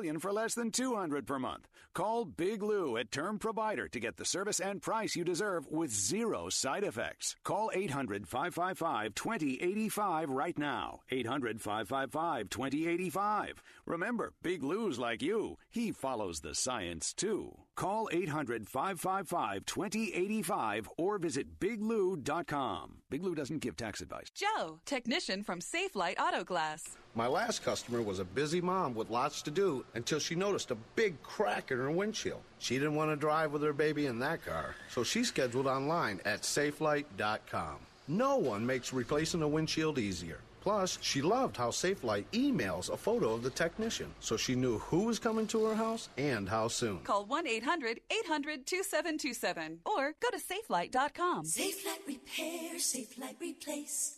million 0.01 0.19
for 0.19 0.33
less 0.33 0.55
than 0.55 0.71
200 0.71 1.27
per 1.27 1.37
month. 1.37 1.67
Call 1.93 2.25
Big 2.25 2.63
Lou 2.63 2.97
at 2.97 3.11
Term 3.11 3.37
Provider 3.37 3.87
to 3.89 3.99
get 3.99 4.17
the 4.17 4.25
service 4.25 4.59
and 4.59 4.81
price 4.81 5.15
you 5.15 5.23
deserve 5.23 5.67
with 5.69 5.91
zero 5.91 6.49
side 6.49 6.83
effects. 6.83 7.35
Call 7.43 7.69
800-555-2085 7.75 10.25
right 10.29 10.57
now. 10.57 11.01
800-555-2085. 11.11 13.51
Remember, 13.85 14.33
Big 14.41 14.63
Lou's 14.63 14.97
like 14.97 15.21
you. 15.21 15.57
He 15.69 15.91
follows 15.91 16.39
the 16.39 16.55
science 16.55 17.13
too. 17.13 17.55
Call 17.75 18.09
800 18.11 18.67
555 18.67 19.65
2085 19.65 20.89
or 20.97 21.19
visit 21.19 21.59
biglou.com. 21.59 22.97
Big 23.09 23.23
Lou 23.23 23.35
doesn't 23.35 23.59
give 23.59 23.75
tax 23.75 24.01
advice. 24.01 24.31
Joe, 24.33 24.79
technician 24.85 25.43
from 25.43 25.59
Safelite 25.59 26.19
Auto 26.19 26.43
Glass. 26.43 26.97
My 27.13 27.27
last 27.27 27.63
customer 27.63 28.01
was 28.01 28.19
a 28.19 28.23
busy 28.23 28.61
mom 28.61 28.95
with 28.95 29.09
lots 29.09 29.41
to 29.41 29.51
do 29.51 29.83
until 29.95 30.19
she 30.19 30.33
noticed 30.33 30.71
a 30.71 30.77
big 30.95 31.21
crack 31.21 31.69
in 31.69 31.77
her 31.77 31.91
windshield. 31.91 32.41
She 32.59 32.75
didn't 32.75 32.95
want 32.95 33.11
to 33.11 33.17
drive 33.17 33.51
with 33.51 33.63
her 33.63 33.73
baby 33.73 34.05
in 34.05 34.19
that 34.19 34.45
car, 34.45 34.75
so 34.89 35.03
she 35.03 35.25
scheduled 35.25 35.67
online 35.67 36.21
at 36.23 36.43
safelite.com. 36.43 37.75
No 38.07 38.37
one 38.37 38.65
makes 38.65 38.93
replacing 38.93 39.41
a 39.41 39.47
windshield 39.47 39.99
easier. 39.99 40.39
Plus, 40.61 40.99
she 41.01 41.21
loved 41.21 41.57
how 41.57 41.69
Safelite 41.69 42.25
emails 42.33 42.91
a 42.91 42.95
photo 42.97 43.33
of 43.33 43.41
the 43.41 43.49
technician, 43.49 44.13
so 44.19 44.37
she 44.37 44.53
knew 44.53 44.77
who 44.77 45.05
was 45.05 45.17
coming 45.17 45.47
to 45.47 45.65
her 45.65 45.75
house 45.75 46.07
and 46.17 46.47
how 46.47 46.67
soon. 46.67 46.99
Call 46.99 47.25
1 47.25 47.47
800 47.47 47.99
800 48.11 48.65
2727 48.67 49.79
or 49.85 50.13
go 50.21 50.29
to 50.29 50.37
safelite.com. 50.37 51.45
Safelite 51.45 52.07
Repair, 52.07 52.75
Safelite 52.75 53.39
Replace. 53.41 54.17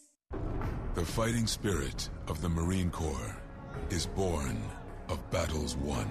The 0.95 1.05
fighting 1.05 1.47
spirit 1.47 2.09
of 2.27 2.41
the 2.41 2.49
Marine 2.49 2.91
Corps 2.91 3.35
is 3.89 4.05
born 4.05 4.61
of 5.09 5.19
battles 5.31 5.75
won. 5.75 6.09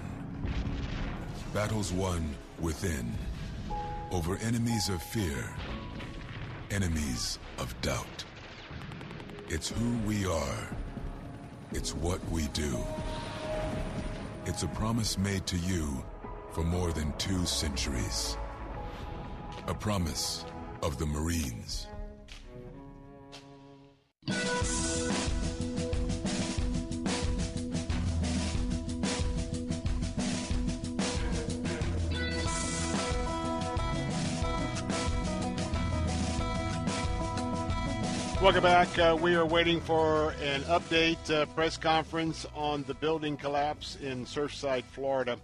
Battles 1.53 1.91
won 1.91 2.35
within, 2.59 3.13
over 4.11 4.37
enemies 4.37 4.89
of 4.89 5.01
fear, 5.01 5.49
enemies 6.71 7.39
of 7.59 7.79
doubt 7.81 8.25
it's 9.53 9.69
who 9.69 9.97
we 9.99 10.25
are. 10.25 10.67
It's 11.73 11.93
what 11.93 12.19
we 12.31 12.47
do. 12.47 12.75
It's 14.47 14.63
a 14.63 14.67
promise 14.67 15.15
made 15.15 15.45
to 15.45 15.57
you 15.57 16.03
for 16.53 16.63
more 16.63 16.91
than 16.91 17.15
two 17.19 17.45
centuries. 17.45 18.35
A 19.67 19.73
promise 19.75 20.43
of 20.81 20.97
the 20.97 21.05
Marines. 21.05 21.85
Welcome 38.53 38.69
back. 38.69 38.99
Uh, 38.99 39.17
we 39.19 39.33
are 39.33 39.47
waiting 39.47 39.81
for 39.81 40.29
an 40.43 40.61
update 40.65 41.31
uh, 41.31 41.47
press 41.47 41.75
conference 41.75 42.45
on 42.53 42.83
the 42.83 42.93
building 42.93 43.35
collapse 43.35 43.97
in 43.99 44.27
Surfside, 44.27 44.83
Florida. 44.83 45.39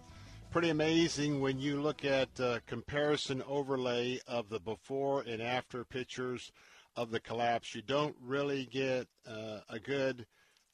Pretty 0.51 0.69
amazing 0.69 1.41
when 1.41 1.59
you 1.59 1.81
look 1.81 2.05
at 2.05 2.29
uh, 2.39 2.59
comparison 2.67 3.41
overlay 3.47 4.19
of 4.27 4.47
the 4.49 4.59
before 4.59 5.21
and 5.21 5.41
after 5.41 5.83
pictures 5.83 6.51
of 6.95 7.09
the 7.09 7.19
collapse. 7.19 7.73
You 7.73 7.81
don't 7.81 8.15
really 8.21 8.67
get 8.67 9.07
uh, 9.27 9.61
a 9.67 9.79
good 9.79 10.27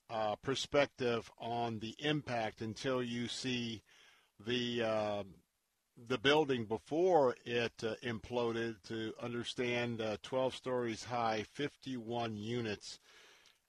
uh, 0.10 0.36
perspective 0.36 1.32
on 1.40 1.80
the 1.80 1.96
impact 2.00 2.60
until 2.60 3.02
you 3.02 3.30
see 3.30 3.82
the 4.46 4.84
um, 4.84 5.28
the 6.08 6.18
building 6.18 6.66
before 6.66 7.36
it 7.46 7.74
uh, 7.84 7.96
imploded 8.04 8.76
to 8.88 9.14
understand 9.22 10.02
uh, 10.02 10.18
12 10.24 10.56
stories 10.56 11.04
high, 11.04 11.46
51 11.54 12.36
units, 12.38 13.00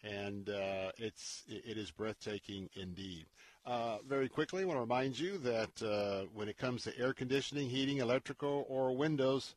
and 0.02 0.50
uh, 0.50 0.90
it's 0.98 1.44
it 1.48 1.78
is 1.78 1.90
breathtaking 1.90 2.68
indeed. 2.74 3.26
Uh, 3.64 3.98
very 4.06 4.28
quickly, 4.28 4.62
I 4.62 4.64
want 4.64 4.76
to 4.76 4.80
remind 4.80 5.18
you 5.18 5.38
that 5.38 5.82
uh, 5.82 6.26
when 6.34 6.48
it 6.48 6.58
comes 6.58 6.84
to 6.84 6.98
air 6.98 7.12
conditioning, 7.12 7.68
heating, 7.68 7.98
electrical, 7.98 8.64
or 8.68 8.96
windows, 8.96 9.54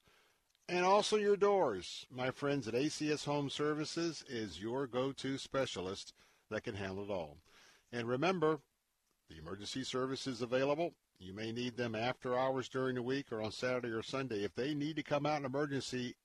and 0.68 0.86
also 0.86 1.16
your 1.18 1.38
doors, 1.38 2.08
my 2.12 2.32
friends 2.32 2.68
at 2.68 2.74
ACS 2.74 3.26
Home 3.26 3.50
Services 3.50 4.24
is 4.28 4.62
your 4.62 4.88
go-to 4.88 5.38
specialist 5.38 6.14
that 6.50 6.64
can 6.64 6.76
handle 6.76 7.04
it 7.04 7.12
all. 7.12 7.38
And 7.92 8.08
remember, 8.08 8.60
the 9.30 9.38
emergency 9.38 9.84
service 9.84 10.26
is 10.26 10.42
available 10.42 10.94
you 11.20 11.34
may 11.34 11.52
need 11.52 11.76
them 11.76 11.96
after 11.96 12.38
hours 12.38 12.70
during 12.70 12.96
the 12.96 13.02
week 13.02 13.32
or 13.32 13.42
on 13.42 13.52
Saturday 13.52 13.90
or 13.90 14.02
Sunday. 14.02 14.44
If 14.44 14.56
they 14.56 14.74
need 14.74 14.96
to 14.96 15.04
come 15.04 15.26
out 15.26 15.40
in 15.40 15.46
emergency, 15.46 16.16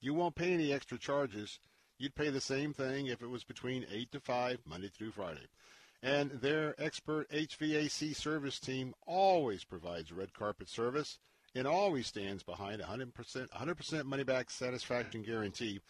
you 0.00 0.14
won't 0.14 0.36
pay 0.36 0.54
any 0.54 0.72
extra 0.72 0.96
charges. 0.96 1.58
You'd 1.98 2.14
pay 2.14 2.30
the 2.30 2.40
same 2.40 2.72
thing 2.72 3.06
if 3.06 3.20
it 3.20 3.28
was 3.28 3.44
between 3.44 3.86
8 3.90 4.12
to 4.12 4.20
5, 4.20 4.60
Monday 4.64 4.88
through 4.88 5.10
Friday. 5.10 5.46
And 6.02 6.30
their 6.30 6.74
expert 6.78 7.28
HVAC 7.30 8.14
service 8.14 8.60
team 8.60 8.94
always 9.06 9.64
provides 9.64 10.12
red 10.12 10.32
carpet 10.34 10.68
service 10.68 11.18
and 11.54 11.66
always 11.66 12.06
stands 12.06 12.42
behind 12.42 12.80
100% 12.80 13.48
100% 13.48 14.04
money 14.04 14.24
back 14.24 14.50
satisfaction 14.50 15.22
guarantee. 15.22 15.80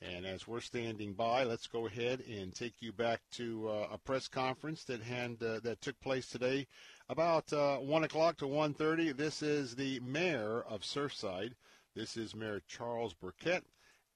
And 0.00 0.24
as 0.24 0.46
we're 0.46 0.60
standing 0.60 1.12
by, 1.12 1.42
let's 1.42 1.66
go 1.66 1.86
ahead 1.86 2.20
and 2.20 2.54
take 2.54 2.80
you 2.80 2.92
back 2.92 3.20
to 3.32 3.68
uh, 3.68 3.88
a 3.92 3.98
press 3.98 4.28
conference 4.28 4.84
that 4.84 5.02
had, 5.02 5.42
uh, 5.42 5.58
that 5.60 5.82
took 5.82 6.00
place 6.00 6.28
today 6.28 6.68
about 7.08 7.52
uh, 7.52 7.78
1 7.78 8.04
o'clock 8.04 8.36
to 8.36 8.44
1.30. 8.44 9.16
This 9.16 9.42
is 9.42 9.74
the 9.74 9.98
mayor 10.00 10.62
of 10.68 10.82
Surfside. 10.82 11.54
This 11.96 12.16
is 12.16 12.36
Mayor 12.36 12.62
Charles 12.68 13.12
Burkett 13.12 13.64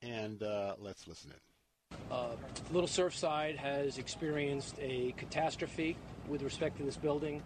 and 0.02 0.42
uh, 0.42 0.74
let's 0.78 1.06
listen 1.06 1.30
in. 1.30 1.96
Uh, 2.10 2.36
Little 2.70 2.88
Surfside 2.88 3.56
has 3.56 3.98
experienced 3.98 4.76
a 4.80 5.14
catastrophe 5.16 5.96
with 6.28 6.42
respect 6.42 6.76
to 6.78 6.82
this 6.82 6.96
building. 6.96 7.42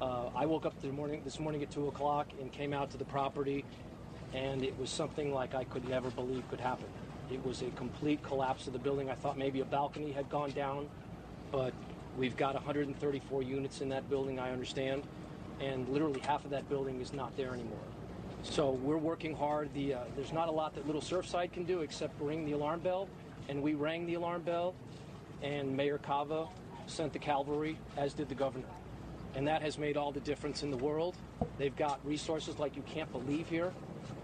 Uh, 0.00 0.30
I 0.34 0.46
woke 0.46 0.66
up 0.66 0.82
morning, 0.84 1.22
this 1.24 1.38
morning 1.38 1.62
at 1.62 1.70
2 1.70 1.88
o'clock 1.88 2.28
and 2.40 2.50
came 2.50 2.72
out 2.72 2.90
to 2.92 2.96
the 2.96 3.04
property, 3.04 3.64
and 4.32 4.62
it 4.62 4.78
was 4.78 4.90
something 4.90 5.32
like 5.32 5.54
I 5.54 5.64
could 5.64 5.88
never 5.88 6.10
believe 6.10 6.48
could 6.48 6.60
happen. 6.60 6.86
It 7.30 7.44
was 7.44 7.62
a 7.62 7.70
complete 7.70 8.22
collapse 8.22 8.66
of 8.66 8.72
the 8.72 8.78
building. 8.78 9.10
I 9.10 9.14
thought 9.14 9.38
maybe 9.38 9.60
a 9.60 9.64
balcony 9.64 10.10
had 10.10 10.28
gone 10.30 10.50
down, 10.50 10.88
but 11.52 11.72
we've 12.16 12.36
got 12.36 12.54
134 12.54 13.42
units 13.42 13.80
in 13.80 13.90
that 13.90 14.08
building, 14.08 14.38
I 14.38 14.50
understand, 14.50 15.02
and 15.60 15.88
literally 15.88 16.20
half 16.20 16.44
of 16.44 16.50
that 16.50 16.68
building 16.68 17.00
is 17.00 17.12
not 17.12 17.36
there 17.36 17.52
anymore. 17.52 17.78
So 18.42 18.70
we're 18.70 18.96
working 18.96 19.36
hard. 19.36 19.72
The, 19.74 19.94
uh, 19.94 20.00
there's 20.16 20.32
not 20.32 20.48
a 20.48 20.50
lot 20.50 20.74
that 20.74 20.86
Little 20.86 21.02
Surfside 21.02 21.52
can 21.52 21.64
do 21.64 21.80
except 21.80 22.18
ring 22.20 22.46
the 22.46 22.52
alarm 22.52 22.80
bell, 22.80 23.08
and 23.48 23.62
we 23.62 23.74
rang 23.74 24.06
the 24.06 24.14
alarm 24.14 24.42
bell, 24.42 24.74
and 25.42 25.76
Mayor 25.76 25.98
Cava 25.98 26.48
sent 26.86 27.12
the 27.12 27.18
cavalry, 27.18 27.76
as 27.96 28.14
did 28.14 28.28
the 28.28 28.34
governor. 28.34 28.66
And 29.34 29.46
that 29.46 29.62
has 29.62 29.78
made 29.78 29.96
all 29.96 30.10
the 30.10 30.20
difference 30.20 30.62
in 30.62 30.70
the 30.70 30.76
world. 30.76 31.16
They've 31.58 31.76
got 31.76 32.00
resources 32.04 32.58
like 32.58 32.76
you 32.76 32.82
can't 32.82 33.10
believe 33.12 33.48
here. 33.48 33.72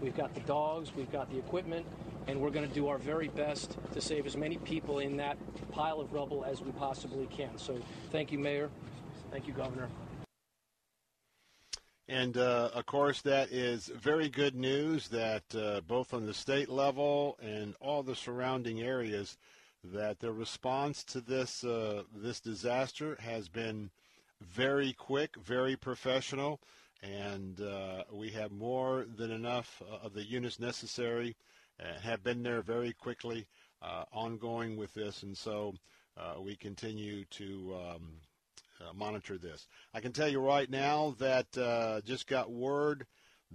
We've 0.01 0.17
got 0.17 0.33
the 0.33 0.41
dogs, 0.41 0.91
we've 0.95 1.11
got 1.11 1.29
the 1.31 1.37
equipment, 1.37 1.85
and 2.27 2.41
we're 2.41 2.49
going 2.49 2.67
to 2.67 2.73
do 2.73 2.87
our 2.87 2.97
very 2.97 3.29
best 3.29 3.77
to 3.93 4.01
save 4.01 4.25
as 4.25 4.35
many 4.35 4.57
people 4.57 4.99
in 4.99 5.17
that 5.17 5.37
pile 5.71 6.01
of 6.01 6.11
rubble 6.11 6.43
as 6.43 6.61
we 6.61 6.71
possibly 6.71 7.27
can. 7.27 7.57
So 7.57 7.79
thank 8.11 8.31
you, 8.31 8.39
Mayor. 8.39 8.69
Thank 9.31 9.47
you, 9.47 9.53
Governor. 9.53 9.87
And 12.09 12.37
uh, 12.37 12.69
of 12.73 12.85
course, 12.85 13.21
that 13.23 13.51
is 13.51 13.87
very 13.87 14.29
good 14.29 14.55
news 14.55 15.09
that 15.09 15.43
uh, 15.53 15.81
both 15.81 16.13
on 16.13 16.25
the 16.25 16.33
state 16.33 16.69
level 16.69 17.37
and 17.41 17.75
all 17.81 18.01
the 18.01 18.15
surrounding 18.15 18.81
areas, 18.81 19.37
that 19.83 20.19
the 20.19 20.31
response 20.31 21.03
to 21.03 21.19
this 21.19 21.63
uh, 21.63 22.03
this 22.15 22.39
disaster 22.39 23.17
has 23.19 23.49
been 23.49 23.89
very 24.41 24.93
quick, 24.93 25.35
very 25.37 25.75
professional, 25.75 26.61
and 27.03 27.59
uh, 27.59 28.03
we 28.11 28.29
have 28.29 28.51
more 28.51 29.05
than 29.17 29.31
enough 29.31 29.81
uh, 29.91 30.05
of 30.05 30.13
the 30.13 30.23
units 30.23 30.59
necessary. 30.59 31.35
Uh, 31.79 31.99
have 31.99 32.23
been 32.23 32.41
there 32.41 32.61
very 32.61 32.93
quickly, 32.93 33.45
ongoing 34.11 34.77
with 34.77 34.93
this, 34.93 35.23
and 35.23 35.37
so 35.37 35.75
we 36.39 36.55
continue 36.55 37.25
to. 37.25 37.75
Um, 37.75 38.13
uh, 38.81 38.93
monitor 38.93 39.37
this. 39.37 39.67
I 39.93 39.99
can 39.99 40.11
tell 40.11 40.27
you 40.27 40.39
right 40.39 40.69
now 40.69 41.15
that 41.19 41.57
uh, 41.57 42.01
just 42.01 42.27
got 42.27 42.51
word 42.51 43.05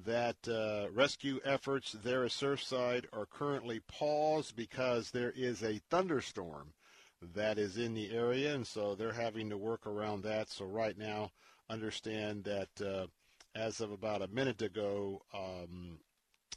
that 0.04 0.36
uh, 0.48 0.90
rescue 0.92 1.40
efforts 1.44 1.92
there 2.02 2.24
at 2.24 2.30
Surfside 2.30 3.04
are 3.12 3.26
currently 3.26 3.80
paused 3.80 4.56
because 4.56 5.10
there 5.10 5.32
is 5.36 5.62
a 5.62 5.80
thunderstorm 5.90 6.72
that 7.34 7.58
is 7.58 7.76
in 7.76 7.94
the 7.94 8.10
area, 8.10 8.54
and 8.54 8.66
so 8.66 8.94
they're 8.94 9.12
having 9.12 9.50
to 9.50 9.58
work 9.58 9.86
around 9.86 10.22
that. 10.22 10.48
So 10.48 10.64
right 10.64 10.96
now, 10.96 11.30
understand 11.68 12.44
that 12.44 12.68
uh, 12.84 13.06
as 13.54 13.80
of 13.80 13.92
about 13.92 14.22
a 14.22 14.28
minute 14.28 14.62
ago, 14.62 15.22
um, 15.32 15.98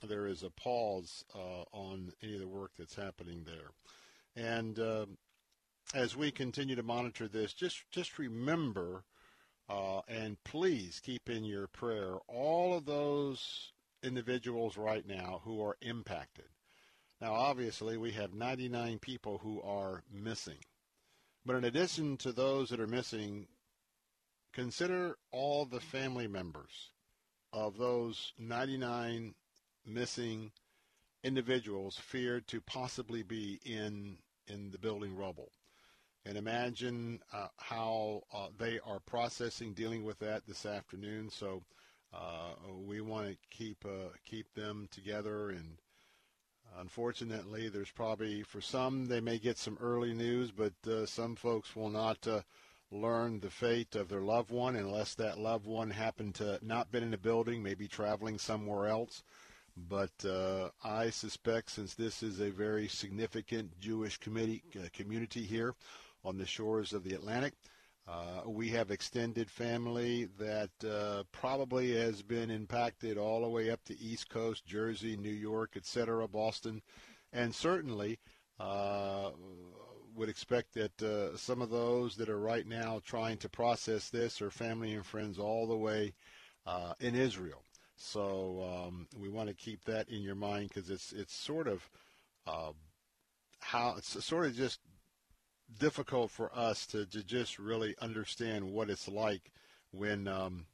there 0.03 0.27
is 0.27 0.43
a 0.43 0.49
pause 0.49 1.23
uh, 1.35 1.63
on 1.71 2.11
any 2.23 2.33
of 2.33 2.39
the 2.39 2.47
work 2.47 2.71
that's 2.77 2.95
happening 2.95 3.45
there. 3.45 3.71
And 4.35 4.79
um, 4.79 5.17
as 5.93 6.15
we 6.15 6.31
continue 6.31 6.75
to 6.75 6.83
monitor 6.83 7.27
this, 7.27 7.53
just 7.53 7.89
just 7.91 8.17
remember 8.17 9.03
uh, 9.69 10.01
and 10.07 10.37
please 10.43 10.99
keep 11.03 11.29
in 11.29 11.43
your 11.43 11.67
prayer 11.67 12.15
all 12.27 12.77
of 12.77 12.85
those 12.85 13.71
individuals 14.03 14.77
right 14.77 15.07
now 15.07 15.41
who 15.43 15.63
are 15.63 15.77
impacted. 15.81 16.45
Now, 17.21 17.33
obviously, 17.33 17.97
we 17.97 18.11
have 18.11 18.33
99 18.33 18.99
people 18.99 19.39
who 19.39 19.61
are 19.61 20.03
missing. 20.11 20.59
But 21.45 21.55
in 21.55 21.63
addition 21.63 22.17
to 22.17 22.31
those 22.31 22.69
that 22.69 22.79
are 22.79 22.87
missing, 22.87 23.47
consider 24.53 25.17
all 25.31 25.65
the 25.65 25.79
family 25.79 26.27
members 26.27 26.91
of 27.53 27.77
those 27.77 28.33
99 28.37 29.33
missing 29.85 30.51
individuals 31.23 31.97
feared 31.97 32.47
to 32.47 32.61
possibly 32.61 33.23
be 33.23 33.59
in 33.63 34.17
in 34.47 34.69
the 34.69 34.77
building 34.77 35.15
rubble 35.15 35.51
and 36.26 36.38
imagine 36.38 37.19
uh, 37.31 37.47
how 37.57 38.23
uh, 38.34 38.47
they 38.57 38.80
are 38.85 38.99
processing, 38.99 39.73
dealing 39.73 40.03
with 40.03 40.18
that 40.19 40.45
this 40.47 40.65
afternoon. 40.65 41.30
So 41.30 41.61
uh, 42.14 42.53
we 42.76 43.02
want 43.02 43.27
to 43.27 43.38
keep 43.52 43.85
uh, 43.85 44.10
keep 44.26 44.52
them 44.56 44.88
together. 44.91 45.49
And 45.49 45.77
unfortunately, 46.80 47.69
there's 47.69 47.91
probably 47.91 48.41
for 48.41 48.61
some 48.61 49.06
they 49.06 49.22
may 49.22 49.38
get 49.38 49.57
some 49.57 49.77
early 49.80 50.14
news, 50.14 50.52
but 50.52 50.73
uh, 50.88 51.06
some 51.06 51.35
folks 51.35 51.76
will 51.76 51.89
not 51.89 52.27
uh, 52.27 52.41
learn 52.91 53.39
the 53.39 53.49
fate 53.49 53.95
of 53.95 54.10
their 54.10 54.22
loved 54.22 54.49
one 54.49 54.76
unless 54.76 55.14
that 55.15 55.38
loved 55.38 55.68
one 55.68 55.91
happened 55.91 56.34
to 56.35 56.60
not 56.64 56.91
been 56.91 57.03
in 57.03 57.11
the 57.11 57.18
building, 57.18 57.61
maybe 57.61 57.88
traveling 57.88 58.39
somewhere 58.39 58.88
else. 58.88 59.23
But 59.77 60.26
I 60.85 61.10
suspect, 61.10 61.72
since 61.72 61.95
this 61.95 62.23
is 62.23 62.39
a 62.39 62.49
very 62.49 62.88
significant 62.88 63.77
Jewish 63.77 64.18
committee, 64.18 64.64
community 64.93 65.43
here, 65.43 65.76
on 66.26 66.38
the 66.38 66.45
shores 66.45 66.91
of 66.91 67.03
the 67.03 67.14
Atlantic. 67.14 67.53
Uh, 68.07 68.41
we 68.45 68.69
have 68.69 68.91
extended 68.91 69.49
family 69.49 70.27
that 70.38 70.69
uh, 70.88 71.23
probably 71.31 71.95
has 71.95 72.22
been 72.22 72.52
impacted 72.52 73.18
all 73.18 73.41
the 73.41 73.49
way 73.49 73.72
up 73.72 73.84
to 73.84 73.99
East 73.99 74.30
Coast, 74.30 74.65
Jersey, 74.65 75.18
New 75.18 75.30
York, 75.31 75.72
etc., 75.76 76.27
Boston, 76.27 76.81
and 77.34 77.53
certainly 77.53 78.19
uh, 78.60 79.31
would 80.15 80.30
expect 80.30 80.73
that 80.76 81.02
uh, 81.02 81.35
some 81.35 81.61
of 81.61 81.69
those 81.72 82.15
that 82.15 82.30
are 82.30 82.39
right 82.39 82.68
now 82.68 83.02
trying 83.03 83.38
to 83.38 83.49
process 83.49 84.10
this 84.10 84.41
are 84.41 84.52
family 84.52 84.93
and 84.93 85.06
friends 85.06 85.39
all 85.39 85.68
the 85.68 85.77
way 85.77 86.14
uh, 86.68 86.93
in 86.99 87.15
Israel. 87.15 87.64
So 87.97 88.85
um, 88.88 89.07
we 89.18 89.30
want 89.30 89.49
to 89.49 89.56
keep 89.56 89.84
that 89.85 90.10
in 90.10 90.22
your 90.22 90.35
mind 90.35 90.69
because 90.69 90.89
it's 90.89 91.11
it's 91.14 91.34
sort 91.34 91.68
of 91.68 91.89
uh, 92.45 92.72
how 93.60 93.95
it's 93.97 94.23
sort 94.23 94.45
of 94.45 94.56
just 94.56 94.80
difficult 95.79 96.31
for 96.31 96.55
us 96.55 96.85
to, 96.87 97.05
to 97.07 97.23
just 97.23 97.59
really 97.59 97.95
understand 98.01 98.63
what 98.71 98.89
it's 98.89 99.07
like 99.07 99.51
when 99.91 100.27
um, 100.27 100.65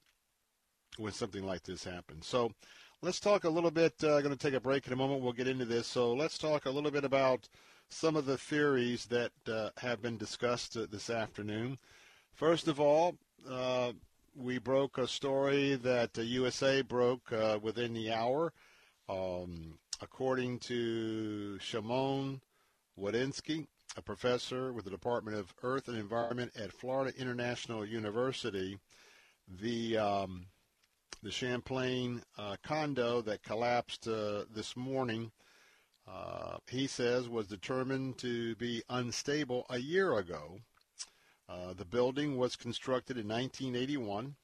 when 0.98 1.14
something 1.14 1.46
like 1.46 1.64
this 1.64 1.84
happens. 1.84 2.28
So 2.28 2.52
let's 3.02 3.20
talk 3.20 3.44
a 3.44 3.50
little 3.50 3.72
bit. 3.72 3.94
I'm 4.04 4.10
uh, 4.10 4.22
going 4.22 4.36
to 4.36 4.38
take 4.38 4.54
a 4.54 4.60
break 4.60 4.88
in 4.88 4.94
a 4.94 4.98
moment. 4.98 5.22
We'll 5.22 5.34
get 5.34 5.48
into 5.48 5.66
this. 5.66 5.88
So 5.88 6.14
let's 6.14 6.38
talk 6.38 6.66
a 6.66 6.72
little 6.72 6.92
bit 6.92 7.06
about 7.06 7.48
some 7.90 8.16
of 8.16 8.26
the 8.26 8.38
theories 8.38 9.06
that 9.06 9.32
uh, 9.48 9.70
have 9.78 10.02
been 10.02 10.18
discussed 10.18 10.78
uh, 10.78 10.88
this 10.90 11.10
afternoon. 11.10 11.78
First 12.34 12.68
of 12.68 12.80
all, 12.80 13.16
uh, 13.50 13.92
we 14.36 14.60
broke 14.60 14.98
a 14.98 15.08
story 15.08 15.76
that 15.76 16.14
the 16.14 16.26
USA 16.26 16.82
broke 16.82 17.32
uh, 17.34 17.60
within 17.62 17.94
the 17.94 18.12
hour. 18.12 18.54
Um, 19.10 19.78
according 20.02 20.60
to 20.60 21.60
Shimon 21.60 22.42
Wdowinski, 22.98 23.68
a 23.98 24.02
professor 24.02 24.72
with 24.72 24.86
the 24.86 24.92
Department 24.92 25.38
of 25.38 25.54
Earth 25.64 25.88
and 25.88 25.98
Environment 25.98 26.52
at 26.56 26.72
Florida 26.72 27.14
International 27.20 27.86
University. 27.86 28.78
The 29.60 29.98
um, 29.98 30.46
the 31.24 31.32
Champlain 31.32 32.24
uh, 32.38 32.56
condo 32.64 33.22
that 33.22 33.44
collapsed 33.44 34.08
uh, 34.08 34.46
this 34.54 34.76
morning, 34.76 35.32
uh, 36.08 36.58
he 36.68 36.88
says, 36.88 37.30
was 37.30 37.48
determined 37.48 38.18
to 38.20 38.56
be 38.56 38.82
unstable 38.90 39.66
a 39.70 39.78
year 39.78 40.18
ago. 40.18 40.60
Uh, 41.48 41.74
the 41.74 41.86
building 41.86 42.38
was 42.38 42.56
constructed 42.56 43.18
in 43.18 43.28
1981. 43.28 44.36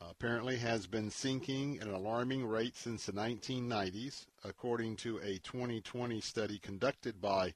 apparently, 0.00 0.56
has 0.56 0.86
been 0.86 1.10
sinking 1.10 1.78
at 1.80 1.88
an 1.88 1.92
alarming 1.92 2.46
rate 2.46 2.76
since 2.76 3.04
the 3.04 3.12
1990s, 3.12 4.26
according 4.44 4.94
to 4.96 5.18
a 5.18 5.38
2020 5.38 6.20
study 6.20 6.58
conducted 6.60 7.20
by 7.20 7.52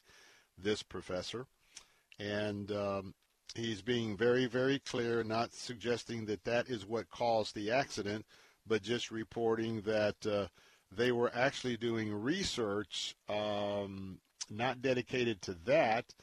this 0.58 0.82
professor. 0.82 1.46
And 2.18 2.70
um, 2.72 3.14
he's 3.54 3.82
being 3.82 4.16
very, 4.16 4.46
very 4.46 4.78
clear, 4.78 5.24
not 5.24 5.52
suggesting 5.52 6.26
that 6.26 6.44
that 6.44 6.68
is 6.68 6.86
what 6.86 7.10
caused 7.10 7.54
the 7.54 7.70
accident, 7.70 8.24
but 8.66 8.82
just 8.82 9.10
reporting 9.10 9.80
that 9.82 10.26
uh, 10.26 10.46
they 10.90 11.12
were 11.12 11.30
actually 11.34 11.76
doing 11.76 12.12
research 12.12 13.16
um, 13.28 14.18
not 14.50 14.82
dedicated 14.82 15.40
to 15.42 15.54
that, 15.64 16.14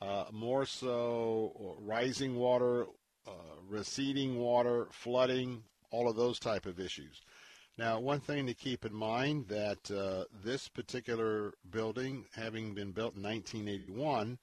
uh, 0.00 0.24
more 0.32 0.66
so 0.66 1.76
rising 1.80 2.36
water, 2.36 2.86
uh, 3.26 3.30
receding 3.68 4.38
water, 4.38 4.88
flooding, 4.90 5.62
all 5.90 6.08
of 6.08 6.16
those 6.16 6.38
type 6.38 6.66
of 6.66 6.80
issues. 6.80 7.22
Now, 7.78 8.00
one 8.00 8.20
thing 8.20 8.46
to 8.46 8.54
keep 8.54 8.86
in 8.86 8.94
mind 8.94 9.48
that 9.48 9.90
uh, 9.90 10.24
this 10.42 10.66
particular 10.66 11.52
building, 11.70 12.24
having 12.34 12.72
been 12.72 12.92
built 12.92 13.16
in 13.16 13.22
1981, 13.22 14.38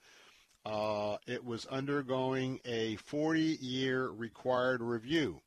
uh, 0.65 1.17
it 1.25 1.43
was 1.43 1.65
undergoing 1.65 2.59
a 2.63 2.95
40-year 2.97 4.09
required 4.09 4.81
review, 4.81 5.41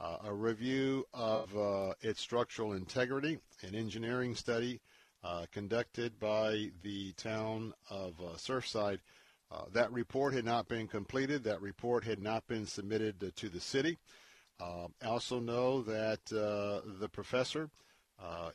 uh, 0.00 0.16
a 0.24 0.34
review 0.34 1.06
of 1.14 1.56
uh, 1.56 1.94
its 2.00 2.20
structural 2.20 2.72
integrity, 2.72 3.38
an 3.62 3.76
engineering 3.76 4.34
study 4.34 4.80
uh, 5.22 5.46
conducted 5.52 6.18
by 6.18 6.70
the 6.82 7.12
town 7.12 7.72
of 7.90 8.14
uh, 8.20 8.34
Surfside. 8.36 8.98
That 9.72 9.92
report 9.92 10.34
had 10.34 10.44
not 10.44 10.66
been 10.66 10.88
completed. 10.88 11.44
That 11.44 11.60
report 11.60 12.02
had 12.04 12.20
not 12.20 12.46
been 12.48 12.66
submitted 12.66 13.32
to 13.36 13.48
the 13.48 13.60
city. 13.60 13.98
I 14.60 15.06
also 15.06 15.40
know 15.40 15.82
that 15.82 16.24
the 16.26 17.08
professor 17.12 17.70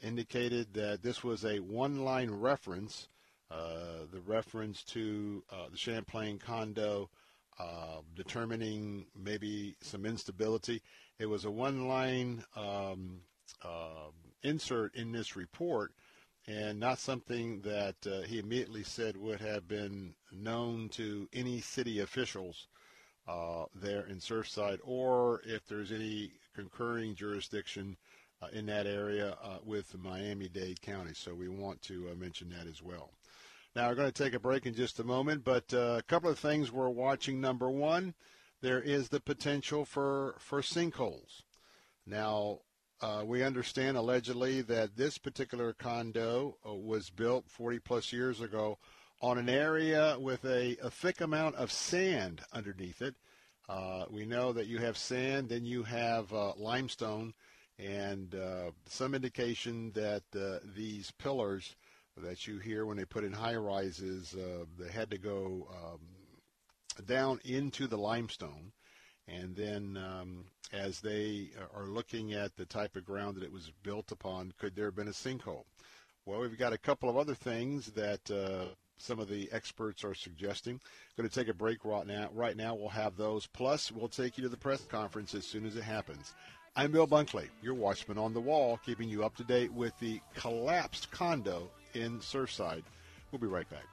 indicated 0.02 0.74
that 0.74 1.02
this 1.02 1.24
was 1.24 1.44
a 1.46 1.60
one-line 1.60 2.32
reference, 2.32 3.10
the 3.50 4.22
reference 4.26 4.84
to 4.86 5.44
the 5.72 5.78
Champlain 5.78 6.40
condo 6.40 7.10
uh, 7.58 8.02
determining 8.16 9.06
maybe 9.16 9.76
some 9.82 10.06
instability. 10.06 10.82
It 11.20 11.28
was 11.28 11.46
a 11.46 11.52
one 11.52 11.88
line 11.88 12.44
um, 12.56 13.22
uh, 13.64 14.10
insert 14.44 14.94
in 14.96 15.14
this 15.14 15.38
report 15.38 15.94
and 16.48 16.80
not 16.80 17.00
something 17.00 17.62
that 17.62 17.96
uh, 18.06 18.22
he 18.24 18.40
immediately 18.40 18.84
said 18.84 19.16
would 19.16 19.40
have 19.40 19.68
been 19.70 20.16
known 20.34 20.90
to 20.90 21.30
any 21.34 21.62
city 21.62 22.02
officials 22.02 22.68
uh, 23.28 23.66
there 23.74 24.06
in 24.08 24.18
Surfside 24.18 24.80
or 24.84 25.42
if 25.46 25.66
there's 25.68 25.92
any 25.92 26.32
concurring 26.56 27.16
jurisdiction 27.16 27.98
uh, 28.42 28.48
in 28.54 28.66
that 28.68 28.86
area 28.86 29.38
uh, 29.44 29.58
with 29.64 29.98
Miami-Dade 29.98 30.82
County. 30.82 31.14
So 31.14 31.34
we 31.34 31.48
want 31.48 31.82
to 31.84 32.14
mention 32.18 32.50
that 32.50 32.68
as 32.68 32.82
well. 32.82 33.12
Now, 33.76 33.90
we're 33.90 33.96
going 33.96 34.12
to 34.12 34.24
take 34.24 34.34
a 34.34 34.40
break 34.40 34.66
in 34.66 34.74
just 34.74 35.02
a 35.02 35.04
moment, 35.04 35.44
but 35.44 35.74
uh, 35.74 35.98
a 36.00 36.04
couple 36.04 36.30
of 36.30 36.40
things 36.40 36.72
we're 36.72 36.88
watching. 36.88 37.42
Number 37.42 37.70
one, 37.70 38.14
there 38.62 38.82
is 38.82 39.10
the 39.10 39.20
potential 39.20 39.84
for, 39.84 40.36
for 40.40 40.62
sinkholes. 40.62 41.44
Now, 42.06 42.60
uh, 43.02 43.24
we 43.26 43.44
understand 43.44 43.98
allegedly 43.98 44.62
that 44.62 44.96
this 44.96 45.18
particular 45.18 45.74
condo 45.74 46.56
uh, 46.66 46.74
was 46.74 47.10
built 47.10 47.50
40 47.50 47.80
plus 47.80 48.14
years 48.14 48.40
ago 48.40 48.78
on 49.26 49.40
an 49.40 49.50
area 49.50 50.16
with 50.20 50.46
a, 50.46 50.78
a 50.84 50.90
thick 50.92 51.20
amount 51.20 51.56
of 51.56 51.72
sand 51.72 52.42
underneath 52.54 53.02
it. 53.02 53.16
Uh, 53.68 54.06
we 54.12 54.24
know 54.24 54.54
that 54.54 54.68
you 54.68 54.78
have 54.78 54.96
sand, 54.96 55.50
then 55.50 55.66
you 55.66 55.82
have 55.82 56.32
uh, 56.32 56.54
limestone, 56.58 57.34
and 57.80 58.36
uh, 58.36 58.70
some 58.88 59.16
indication 59.16 59.92
that 59.96 60.22
these 60.76 61.10
pillars 61.18 61.76
that 62.18 62.46
you 62.46 62.60
hear 62.60 62.86
when 62.86 62.98
they 62.98 63.04
put 63.04 63.24
in 63.24 63.34
high 63.34 63.56
rises. 63.56 64.36
Uh, 64.36 64.66
they 64.78 64.92
had 64.92 65.10
to 65.10 65.18
go 65.18 65.68
um, 65.72 67.06
down 67.08 67.40
into 67.44 67.88
the 67.88 67.98
limestone. 67.98 68.72
And 69.28 69.56
then, 69.56 69.98
um, 69.98 70.46
as 70.72 71.00
they 71.00 71.50
are 71.76 71.88
looking 71.88 72.34
at 72.34 72.56
the 72.56 72.66
type 72.66 72.96
of 72.96 73.06
ground 73.06 73.38
that 73.38 73.44
it 73.44 73.52
was 73.52 73.72
built 73.82 74.12
upon, 74.12 74.54
could 74.60 74.76
there 74.76 74.86
have 74.86 74.96
been 74.96 75.08
a 75.08 75.12
sinkhole? 75.12 75.66
Well, 76.28 76.42
we've 76.42 76.60
got 76.60 76.74
a 76.74 76.78
couple 76.78 77.10
of 77.10 77.18
other 77.18 77.34
things 77.34 77.88
that 77.94 78.30
uh, 78.30 78.66
some 78.98 79.20
of 79.20 79.28
the 79.28 79.50
experts 79.52 80.04
are 80.04 80.16
suggesting. 80.16 80.80
Going 81.18 81.30
to 81.30 81.34
take 81.34 81.48
a 81.48 81.54
break 81.54 81.86
right 81.86 82.06
now. 82.06 82.30
Right 82.34 82.56
now, 82.56 82.76
we'll 82.76 82.90
have 82.90 83.18
those. 83.18 83.48
Plus, 83.48 83.92
we'll 83.92 84.08
take 84.08 84.38
you 84.38 84.44
to 84.44 84.50
the 84.50 84.58
press 84.58 84.84
conference 84.86 85.34
as 85.34 85.46
soon 85.46 85.66
as 85.66 85.76
it 85.76 85.84
happens. 85.84 86.34
I'm 86.76 86.92
Bill 86.92 87.08
Bunkley, 87.08 87.48
your 87.62 87.74
watchman 87.74 88.18
on 88.18 88.34
the 88.34 88.42
wall, 88.42 88.80
keeping 88.86 89.08
you 89.08 89.24
up 89.24 89.36
to 89.38 89.44
date 89.44 89.72
with 89.72 89.98
the 90.00 90.20
collapsed 90.34 91.10
condo 91.10 91.70
in 91.94 92.20
Surfside. 92.20 92.84
We'll 93.32 93.40
be 93.40 93.48
right 93.48 93.68
back. 93.70 93.86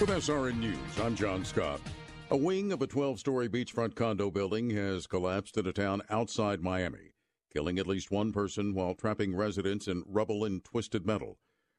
With 0.00 0.10
SRN 0.10 0.60
News, 0.60 0.76
I'm 1.02 1.16
John 1.16 1.44
Scott. 1.44 1.80
A 2.30 2.36
wing 2.36 2.72
of 2.72 2.82
a 2.82 2.86
12 2.86 3.18
story 3.18 3.48
beachfront 3.48 3.94
condo 3.94 4.30
building 4.30 4.68
has 4.70 5.06
collapsed 5.06 5.56
in 5.56 5.66
a 5.66 5.72
town 5.72 6.02
outside 6.10 6.60
Miami, 6.60 7.14
killing 7.50 7.78
at 7.78 7.86
least 7.86 8.10
one 8.10 8.34
person 8.34 8.74
while 8.74 8.94
trapping 8.94 9.34
residents 9.34 9.88
in 9.88 10.04
rubble 10.06 10.44
and 10.44 10.62
twisted 10.62 11.06
metal. 11.06 11.38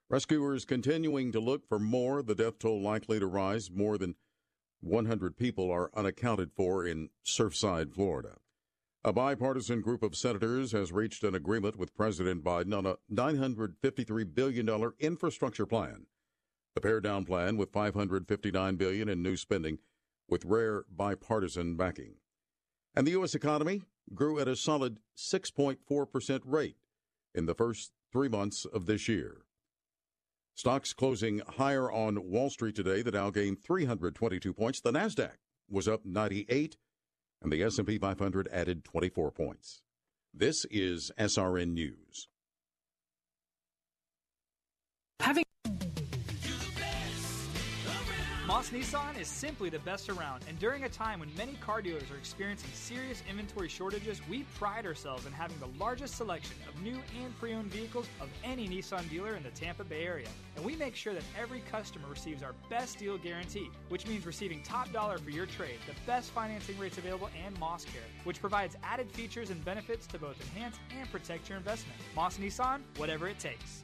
Rescuers 0.09 0.65
continuing 0.65 1.31
to 1.31 1.39
look 1.39 1.67
for 1.67 1.77
more. 1.77 2.23
The 2.23 2.34
death 2.34 2.57
toll 2.57 2.81
likely 2.81 3.19
to 3.19 3.27
rise. 3.27 3.69
More 3.69 3.99
than 3.99 4.15
100 4.81 5.38
people 5.38 5.69
are 5.69 5.91
unaccounted 5.93 6.51
for 6.51 6.84
in 6.84 7.11
Surfside, 7.23 7.93
Florida. 7.93 8.38
A 9.03 9.13
bipartisan 9.13 9.81
group 9.81 10.01
of 10.01 10.15
senators 10.15 10.71
has 10.71 10.91
reached 10.91 11.23
an 11.23 11.35
agreement 11.35 11.76
with 11.76 11.95
President 11.95 12.43
Biden 12.43 12.76
on 12.76 12.88
a 12.88 12.97
$953 13.13 14.34
billion 14.34 14.67
infrastructure 14.99 15.67
plan. 15.67 16.07
The 16.73 16.81
pared 16.81 17.03
down 17.03 17.26
plan 17.26 17.55
with 17.55 17.71
559 17.71 18.77
billion 18.77 19.09
in 19.09 19.21
new 19.21 19.38
spending 19.38 19.77
with 20.30 20.45
rare 20.45 20.85
bipartisan 20.89 21.76
backing. 21.76 22.15
And 22.95 23.06
the 23.06 23.11
U.S. 23.11 23.35
economy 23.35 23.84
grew 24.14 24.39
at 24.39 24.47
a 24.47 24.56
solid 24.56 24.99
6.4% 25.18 26.41
rate 26.45 26.77
in 27.34 27.45
the 27.45 27.53
first 27.53 27.91
three 28.11 28.30
months 28.30 28.65
of 28.65 28.85
this 28.85 29.07
year. 29.07 29.45
Stocks 30.56 30.91
closing 30.93 31.41
higher 31.57 31.89
on 31.91 32.30
Wall 32.30 32.49
Street 32.49 32.76
today. 32.76 33.01
The 33.01 33.11
Dow 33.11 33.30
gained 33.30 33.64
322 33.64 34.53
points. 34.53 34.81
The 34.81 34.91
Nasdaq 34.91 35.38
was 35.69 35.88
up 35.88 36.06
98, 36.06 36.76
and 37.41 37.51
the 37.51 37.64
S&P 37.64 37.97
500 37.97 38.49
added 38.51 38.84
24 38.84 39.31
points. 39.31 39.81
This 40.34 40.65
is 40.65 41.11
SRN 41.18 41.73
News. 41.73 42.27
Having 45.22 45.45
Moss 48.49 48.71
Nissan 48.71 49.15
is 49.21 49.27
simply 49.27 49.69
the 49.69 49.77
best 49.77 50.09
around, 50.09 50.43
and 50.49 50.57
during 50.57 50.84
a 50.84 50.89
time 50.89 51.19
when 51.19 51.30
many 51.38 51.53
car 51.57 51.84
dealers 51.84 52.09
are 52.09 52.17
experiencing 52.17 52.71
serious 52.73 53.21
inventory 53.30 53.69
shortages, 53.69 54.27
we 54.27 54.41
pride 54.57 54.88
ourselves 54.88 55.27
in 55.27 55.31
having 55.31 55.59
the 55.59 55.67
largest 55.77 56.15
selection 56.15 56.55
of 56.67 56.81
new 56.81 56.97
and 57.21 57.39
pre 57.39 57.53
owned 57.53 57.71
vehicles 57.71 58.07
of 58.19 58.27
any 58.43 58.67
Nissan 58.67 59.07
dealer 59.07 59.35
in 59.35 59.43
the 59.43 59.51
Tampa 59.51 59.84
Bay 59.84 60.03
area. 60.03 60.30
And 60.55 60.65
we 60.65 60.76
make 60.76 60.95
sure 60.95 61.13
that 61.13 61.21
every 61.39 61.59
customer 61.71 62.07
receives 62.09 62.41
our 62.41 62.55
best 62.71 62.97
deal 62.97 63.19
guarantee, 63.19 63.69
which 63.89 64.07
means 64.07 64.26
receiving 64.26 64.63
top 64.63 64.91
dollar 64.91 65.19
for 65.19 65.30
your 65.30 65.45
trade, 65.45 65.77
the 65.85 65.93
best 66.07 66.31
financing 66.31 66.80
rates 66.80 66.97
available, 66.97 67.30
and 67.45 67.55
Moss 67.59 67.85
Care, 67.85 68.01
which 68.23 68.41
provides 68.41 68.76
added 68.81 69.11
features 69.11 69.51
and 69.51 69.63
benefits 69.63 70.07
to 70.07 70.17
both 70.17 70.41
enhance 70.41 70.80
and 70.99 71.07
protect 71.11 71.49
your 71.49 71.59
investment. 71.59 71.99
Moss 72.15 72.38
Nissan, 72.38 72.80
whatever 72.97 73.27
it 73.27 73.38
takes. 73.38 73.84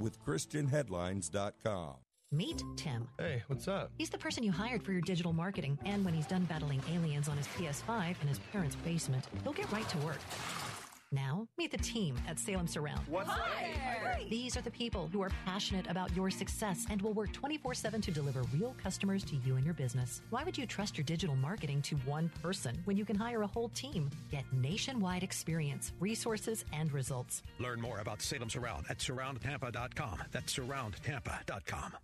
with 0.00 0.22
ChristianHeadlines.com. 0.24 1.94
Meet 2.30 2.62
Tim. 2.76 3.08
Hey, 3.18 3.42
what's 3.46 3.68
up? 3.68 3.90
He's 3.96 4.10
the 4.10 4.18
person 4.18 4.44
you 4.44 4.52
hired 4.52 4.82
for 4.82 4.92
your 4.92 5.00
digital 5.00 5.32
marketing, 5.32 5.78
and 5.86 6.04
when 6.04 6.12
he's 6.12 6.26
done 6.26 6.44
battling 6.44 6.82
aliens 6.92 7.26
on 7.26 7.38
his 7.38 7.46
PS5 7.48 8.20
in 8.20 8.28
his 8.28 8.38
parents' 8.52 8.76
basement, 8.84 9.24
he'll 9.42 9.54
get 9.54 9.70
right 9.72 9.88
to 9.88 9.98
work. 9.98 10.18
Now, 11.10 11.48
meet 11.56 11.70
the 11.70 11.78
team 11.78 12.16
at 12.28 12.38
Salem 12.38 12.66
Surround. 12.66 13.00
What's 13.08 13.30
Hi. 13.30 14.26
These 14.28 14.56
are 14.58 14.60
the 14.60 14.70
people 14.70 15.08
who 15.10 15.22
are 15.22 15.30
passionate 15.46 15.86
about 15.88 16.14
your 16.14 16.30
success 16.30 16.86
and 16.90 17.00
will 17.00 17.14
work 17.14 17.32
24 17.32 17.74
7 17.74 18.00
to 18.02 18.10
deliver 18.10 18.42
real 18.54 18.74
customers 18.82 19.24
to 19.24 19.36
you 19.36 19.56
and 19.56 19.64
your 19.64 19.74
business. 19.74 20.20
Why 20.30 20.44
would 20.44 20.58
you 20.58 20.66
trust 20.66 20.98
your 20.98 21.04
digital 21.04 21.34
marketing 21.36 21.80
to 21.82 21.96
one 21.98 22.30
person 22.42 22.78
when 22.84 22.96
you 22.96 23.04
can 23.04 23.16
hire 23.16 23.42
a 23.42 23.46
whole 23.46 23.70
team? 23.70 24.10
Get 24.30 24.44
nationwide 24.52 25.22
experience, 25.22 25.92
resources, 25.98 26.64
and 26.72 26.92
results. 26.92 27.42
Learn 27.58 27.80
more 27.80 28.00
about 28.00 28.20
Salem 28.20 28.50
Surround 28.50 28.84
at 28.90 28.98
surroundtampa.com. 28.98 30.22
That's 30.30 30.52
surroundtampa.com. 30.52 31.96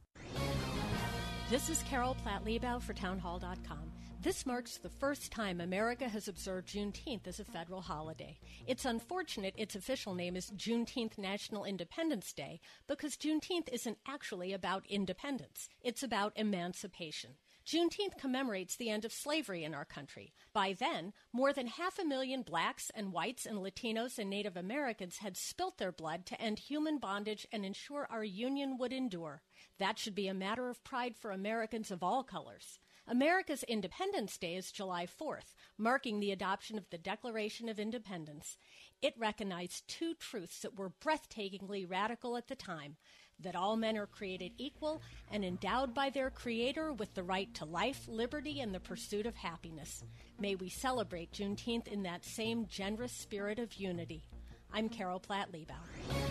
This 1.51 1.69
is 1.69 1.83
Carol 1.83 2.17
Platt 2.23 2.45
Liebau 2.45 2.81
for 2.81 2.95
townhall.com. 2.95 3.94
This 4.25 4.47
marks 4.47 4.79
the 4.79 4.89
first 4.89 5.31
time 5.31 5.61
America 5.61 6.09
has 6.09 6.29
observed 6.29 6.71
Juneteenth 6.71 7.27
as 7.27 7.41
a 7.41 7.45
federal 7.45 7.83
holiday. 7.83 8.39
It's 8.67 8.87
unfortunate 8.87 9.53
its 9.59 9.77
official 9.77 10.15
name 10.15 10.35
is 10.35 10.51
Juneteenth 10.53 11.19
National 11.19 11.67
Independence 11.67 12.33
Day 12.33 12.61
because 12.87 13.19
Juneteenth 13.19 13.69
isn't 13.71 13.99
actually 14.09 14.55
about 14.55 14.87
independence. 14.89 15.69
It's 15.83 16.03
about 16.03 16.33
emancipation. 16.37 17.33
Juneteenth 17.67 18.17
commemorates 18.19 18.77
the 18.77 18.89
end 18.89 19.05
of 19.05 19.13
slavery 19.13 19.63
in 19.63 19.75
our 19.75 19.85
country. 19.85 20.33
By 20.55 20.73
then, 20.73 21.13
more 21.31 21.53
than 21.53 21.67
half 21.67 21.99
a 21.99 22.05
million 22.07 22.41
blacks 22.41 22.91
and 22.95 23.13
whites 23.13 23.45
and 23.45 23.59
Latinos 23.59 24.19
and 24.19 24.31
Native 24.31 24.57
Americans 24.57 25.19
had 25.19 25.37
spilt 25.37 25.77
their 25.77 25.93
blood 25.93 26.25
to 26.25 26.41
end 26.41 26.61
human 26.61 26.97
bondage 26.97 27.47
and 27.53 27.63
ensure 27.63 28.07
our 28.09 28.25
union 28.25 28.79
would 28.79 28.95
endure. 28.95 29.43
That 29.79 29.99
should 29.99 30.15
be 30.15 30.29
a 30.29 30.35
matter 30.35 30.71
of 30.71 30.83
pride 30.83 31.15
for 31.15 31.31
Americans 31.31 31.91
of 31.91 32.03
all 32.03 32.25
colors. 32.25 32.79
America's 33.07 33.63
Independence 33.65 34.39
Day 34.39 34.55
is 34.55 34.73
July 34.73 35.07
4th, 35.07 35.55
marking 35.77 36.21
the 36.21 36.33
adoption 36.33 36.79
of 36.79 36.89
the 36.89 36.97
Declaration 36.97 37.69
of 37.69 37.79
Independence. 37.79 38.57
It 39.03 39.13
recognized 39.19 39.87
two 39.87 40.15
truths 40.15 40.61
that 40.61 40.79
were 40.79 40.95
breathtakingly 41.05 41.89
radical 41.89 42.35
at 42.39 42.49
the 42.49 42.57
time 42.57 42.97
that 43.39 43.57
all 43.57 43.77
men 43.77 43.99
are 43.99 44.07
created 44.07 44.53
equal 44.57 45.03
and 45.31 45.45
endowed 45.45 45.93
by 45.93 46.09
their 46.09 46.31
Creator 46.31 46.95
with 46.95 47.13
the 47.13 47.23
right 47.23 47.53
to 47.55 47.67
life, 47.67 48.09
liberty, 48.09 48.61
and 48.61 48.75
the 48.75 48.81
pursuit 48.81 49.27
of 49.27 49.37
happiness. 49.37 50.03
May 50.41 50.55
we 50.55 50.71
celebrate 50.71 51.33
Juneteenth 51.33 51.89
in 51.89 52.05
that 52.05 52.25
same 52.25 52.67
generous 52.69 53.13
spirit 53.13 53.59
of 53.59 53.75
unity. 53.75 54.25
I'm 54.73 54.89
Carol 54.89 55.21
Platt 55.21 55.53
Liebau. 55.53 56.24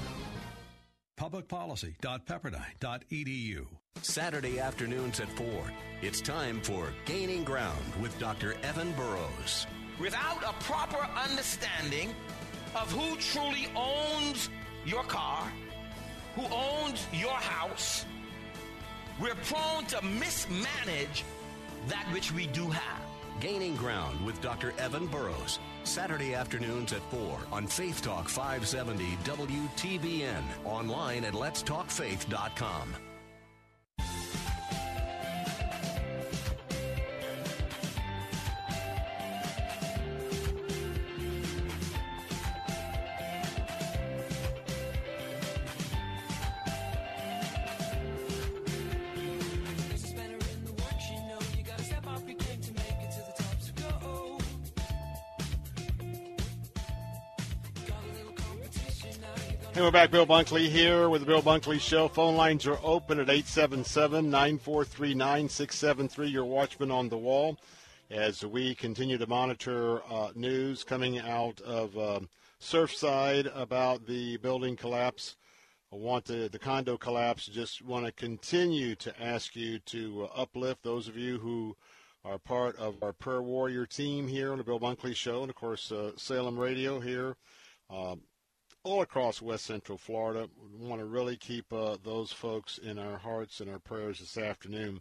Publicpolicy.pepperdine.edu. 1.18 3.65
Saturday 4.02 4.60
afternoons 4.60 5.19
at 5.19 5.30
4. 5.38 5.45
It's 6.02 6.19
time 6.19 6.60
for 6.61 6.91
Gaining 7.06 7.44
Ground 7.44 7.84
with 8.02 8.18
Dr. 8.19 8.56
Evan 8.64 8.91
Burrows. 8.94 9.68
Without 9.99 10.41
a 10.44 10.53
proper 10.64 11.07
understanding 11.15 12.15
of 12.76 12.91
who 12.91 13.15
truly 13.18 13.68
owns 13.76 14.49
your 14.85 15.03
car, 15.03 15.48
who 16.35 16.45
owns 16.52 17.06
your 17.14 17.30
house, 17.30 18.06
we're 19.22 19.35
prone 19.35 19.85
to 19.85 20.03
mismanage 20.03 21.23
that 21.88 22.06
which 22.11 22.31
we 22.34 22.48
do 22.48 22.68
have. 22.69 23.02
Gaining 23.40 23.76
Ground 23.76 24.26
with 24.26 24.41
Dr. 24.41 24.73
Evan 24.80 25.06
Burrows. 25.07 25.60
Saturday 25.88 26.34
afternoons 26.34 26.93
at 26.93 27.01
4 27.11 27.39
on 27.51 27.68
Faith 27.68 28.01
Talk 28.01 28.30
570 28.30 29.18
WTBN. 29.23 30.43
Online 30.65 31.26
at 31.26 31.34
letstalkfaith.com. 31.34 33.12
Hey, 59.84 59.88
we're 59.88 59.91
back. 59.91 60.11
Bill 60.11 60.26
Bunkley 60.26 60.69
here 60.69 61.10
with 61.10 61.19
the 61.19 61.27
Bill 61.27 61.41
Bunkley 61.41 61.77
Show. 61.77 62.07
Phone 62.07 62.38
lines 62.38 62.65
are 62.65 62.80
open 62.85 63.19
at 63.19 63.30
877 63.30 64.30
943 64.30 65.14
9673. 65.14 66.27
Your 66.30 66.45
watchman 66.45 66.89
on 66.89 67.10
the 67.10 67.18
wall 67.18 67.57
as 68.10 68.45
we 68.45 68.76
continue 68.76 69.18
to 69.18 69.27
monitor 69.27 70.01
uh, 70.10 70.30
news 70.35 70.85
coming 70.85 71.19
out 71.19 71.60
of 71.60 71.97
um, 71.97 72.30
Surfside 72.61 73.51
about 73.53 74.07
the 74.07 74.38
building 74.38 74.77
collapse. 74.77 75.35
I 75.91 75.97
want 75.97 76.23
to, 76.27 76.47
the 76.47 76.60
condo 76.60 76.95
collapse. 76.95 77.47
Just 77.47 77.81
want 77.81 78.05
to 78.05 78.14
continue 78.14 78.95
to 78.95 79.22
ask 79.22 79.53
you 79.53 79.80
to 79.80 80.30
uh, 80.31 80.41
uplift 80.41 80.84
those 80.84 81.10
of 81.10 81.18
you 81.18 81.39
who 81.39 81.76
are 82.23 82.38
part 82.38 82.77
of 82.77 83.03
our 83.03 83.11
prayer 83.11 83.41
warrior 83.41 83.85
team 83.85 84.30
here 84.30 84.53
on 84.53 84.60
the 84.60 84.64
Bill 84.64 84.80
Bunkley 84.80 85.14
Show, 85.14 85.41
and 85.41 85.49
of 85.49 85.57
course 85.57 85.91
uh, 85.91 86.14
Salem 86.15 86.57
Radio 86.57 87.01
here. 87.01 87.35
Um, 87.89 88.22
all 88.85 89.01
across 89.01 89.41
West 89.41 89.65
Central 89.65 89.97
Florida. 89.97 90.49
We 90.77 90.85
want 90.85 90.99
to 90.99 91.05
really 91.05 91.38
keep 91.38 91.72
uh, 91.72 91.95
those 92.03 92.34
folks 92.34 92.77
in 92.77 92.99
our 92.99 93.18
hearts 93.18 93.61
and 93.61 93.69
our 93.69 93.80
prayers 93.80 94.19
this 94.19 94.38
afternoon. 94.38 94.99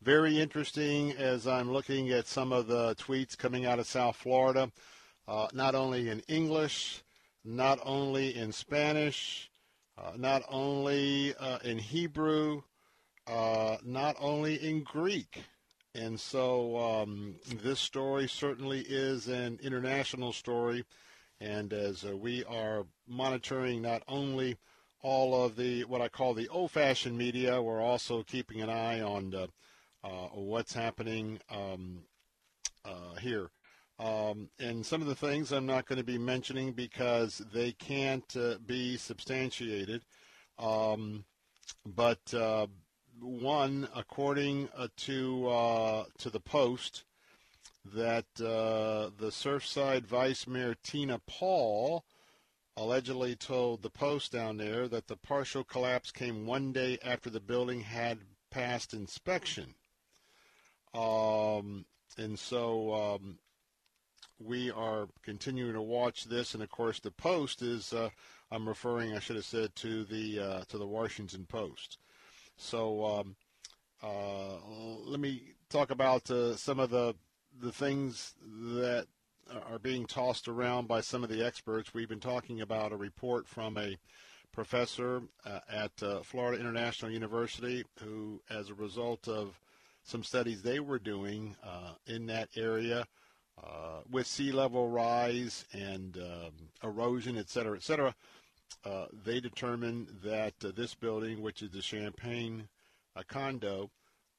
Very 0.00 0.40
interesting 0.40 1.12
as 1.12 1.46
I'm 1.46 1.70
looking 1.70 2.08
at 2.08 2.26
some 2.26 2.52
of 2.52 2.68
the 2.68 2.94
tweets 2.94 3.36
coming 3.36 3.66
out 3.66 3.78
of 3.78 3.86
South 3.86 4.16
Florida, 4.16 4.72
uh, 5.26 5.48
not 5.52 5.74
only 5.74 6.08
in 6.08 6.20
English, 6.20 7.02
not 7.44 7.78
only 7.82 8.34
in 8.34 8.50
Spanish, 8.50 9.50
uh, 9.98 10.12
not 10.16 10.42
only 10.48 11.34
uh, 11.34 11.58
in 11.64 11.76
Hebrew, 11.76 12.62
uh, 13.26 13.76
not 13.84 14.16
only 14.18 14.54
in 14.54 14.84
Greek. 14.84 15.42
And 15.94 16.18
so 16.18 16.78
um, 16.78 17.34
this 17.62 17.80
story 17.80 18.26
certainly 18.26 18.80
is 18.88 19.28
an 19.28 19.58
international 19.62 20.32
story. 20.32 20.84
And 21.40 21.72
as 21.72 22.04
uh, 22.04 22.16
we 22.16 22.44
are 22.44 22.86
monitoring 23.06 23.82
not 23.82 24.02
only 24.08 24.56
all 25.02 25.44
of 25.44 25.56
the 25.56 25.84
what 25.84 26.00
I 26.00 26.08
call 26.08 26.34
the 26.34 26.48
old-fashioned 26.48 27.16
media, 27.16 27.62
we're 27.62 27.80
also 27.80 28.22
keeping 28.22 28.60
an 28.60 28.70
eye 28.70 29.00
on 29.00 29.34
uh, 29.34 29.46
uh, 30.02 30.28
what's 30.34 30.72
happening 30.72 31.38
um, 31.50 32.00
uh, 32.84 33.14
here. 33.20 33.50
Um, 34.00 34.48
and 34.58 34.84
some 34.84 35.00
of 35.00 35.08
the 35.08 35.14
things 35.14 35.52
I'm 35.52 35.66
not 35.66 35.86
going 35.86 35.98
to 35.98 36.04
be 36.04 36.18
mentioning 36.18 36.72
because 36.72 37.42
they 37.52 37.72
can't 37.72 38.36
uh, 38.36 38.56
be 38.64 38.96
substantiated. 38.96 40.02
Um, 40.58 41.24
but 41.84 42.32
uh, 42.34 42.66
one, 43.20 43.88
according 43.94 44.68
to 44.96 46.06
to 46.18 46.30
the 46.30 46.40
Post, 46.40 47.04
that 47.84 48.26
uh, 48.40 49.10
the 49.16 49.30
Surfside 49.30 50.04
Vice 50.04 50.46
Mayor 50.46 50.74
Tina 50.82 51.20
Paul 51.26 52.04
allegedly 52.76 53.34
told 53.34 53.82
the 53.82 53.90
Post 53.90 54.32
down 54.32 54.56
there 54.56 54.86
that 54.88 55.08
the 55.08 55.16
partial 55.16 55.64
collapse 55.64 56.12
came 56.12 56.46
one 56.46 56.72
day 56.72 56.98
after 57.04 57.28
the 57.28 57.40
building 57.40 57.80
had 57.80 58.18
passed 58.50 58.94
inspection. 58.94 59.74
Um, 60.94 61.84
and 62.16 62.38
so 62.38 62.94
um, 62.94 63.38
we 64.38 64.70
are 64.70 65.08
continuing 65.22 65.74
to 65.74 65.82
watch 65.82 66.24
this, 66.24 66.54
and 66.54 66.62
of 66.62 66.70
course 66.70 67.00
the 67.00 67.10
Post 67.10 67.62
is. 67.62 67.92
Uh, 67.92 68.10
I'm 68.50 68.68
referring, 68.68 69.14
I 69.14 69.18
should 69.18 69.36
have 69.36 69.44
said, 69.44 69.74
to 69.76 70.04
the 70.04 70.40
uh, 70.40 70.60
to 70.68 70.78
the 70.78 70.86
Washington 70.86 71.46
Post. 71.46 71.98
So 72.56 73.04
um, 73.04 73.36
uh, 74.02 74.56
let 75.04 75.20
me 75.20 75.54
talk 75.68 75.90
about 75.90 76.30
uh, 76.30 76.56
some 76.56 76.80
of 76.80 76.90
the 76.90 77.14
the 77.60 77.72
things 77.72 78.34
that 78.74 79.06
are 79.70 79.78
being 79.78 80.06
tossed 80.06 80.48
around 80.48 80.86
by 80.86 81.00
some 81.00 81.24
of 81.24 81.30
the 81.30 81.44
experts. 81.44 81.94
We've 81.94 82.08
been 82.08 82.20
talking 82.20 82.60
about 82.60 82.92
a 82.92 82.96
report 82.96 83.48
from 83.48 83.76
a 83.78 83.96
professor 84.52 85.22
uh, 85.44 85.60
at 85.70 86.02
uh, 86.02 86.20
Florida 86.22 86.60
International 86.60 87.10
University 87.10 87.84
who, 88.02 88.40
as 88.50 88.70
a 88.70 88.74
result 88.74 89.28
of 89.28 89.60
some 90.02 90.22
studies 90.22 90.62
they 90.62 90.80
were 90.80 90.98
doing 90.98 91.56
uh, 91.64 91.92
in 92.06 92.26
that 92.26 92.48
area 92.56 93.06
uh, 93.62 94.00
with 94.10 94.26
sea 94.26 94.52
level 94.52 94.88
rise 94.88 95.64
and 95.72 96.16
um, 96.18 96.52
erosion, 96.82 97.36
et 97.36 97.48
cetera, 97.48 97.76
et 97.76 97.82
cetera, 97.82 98.14
uh, 98.84 99.06
they 99.24 99.40
determined 99.40 100.08
that 100.22 100.54
uh, 100.64 100.70
this 100.76 100.94
building, 100.94 101.42
which 101.42 101.62
is 101.62 101.70
the 101.70 101.82
Champlain 101.82 102.68
condo, 103.26 103.90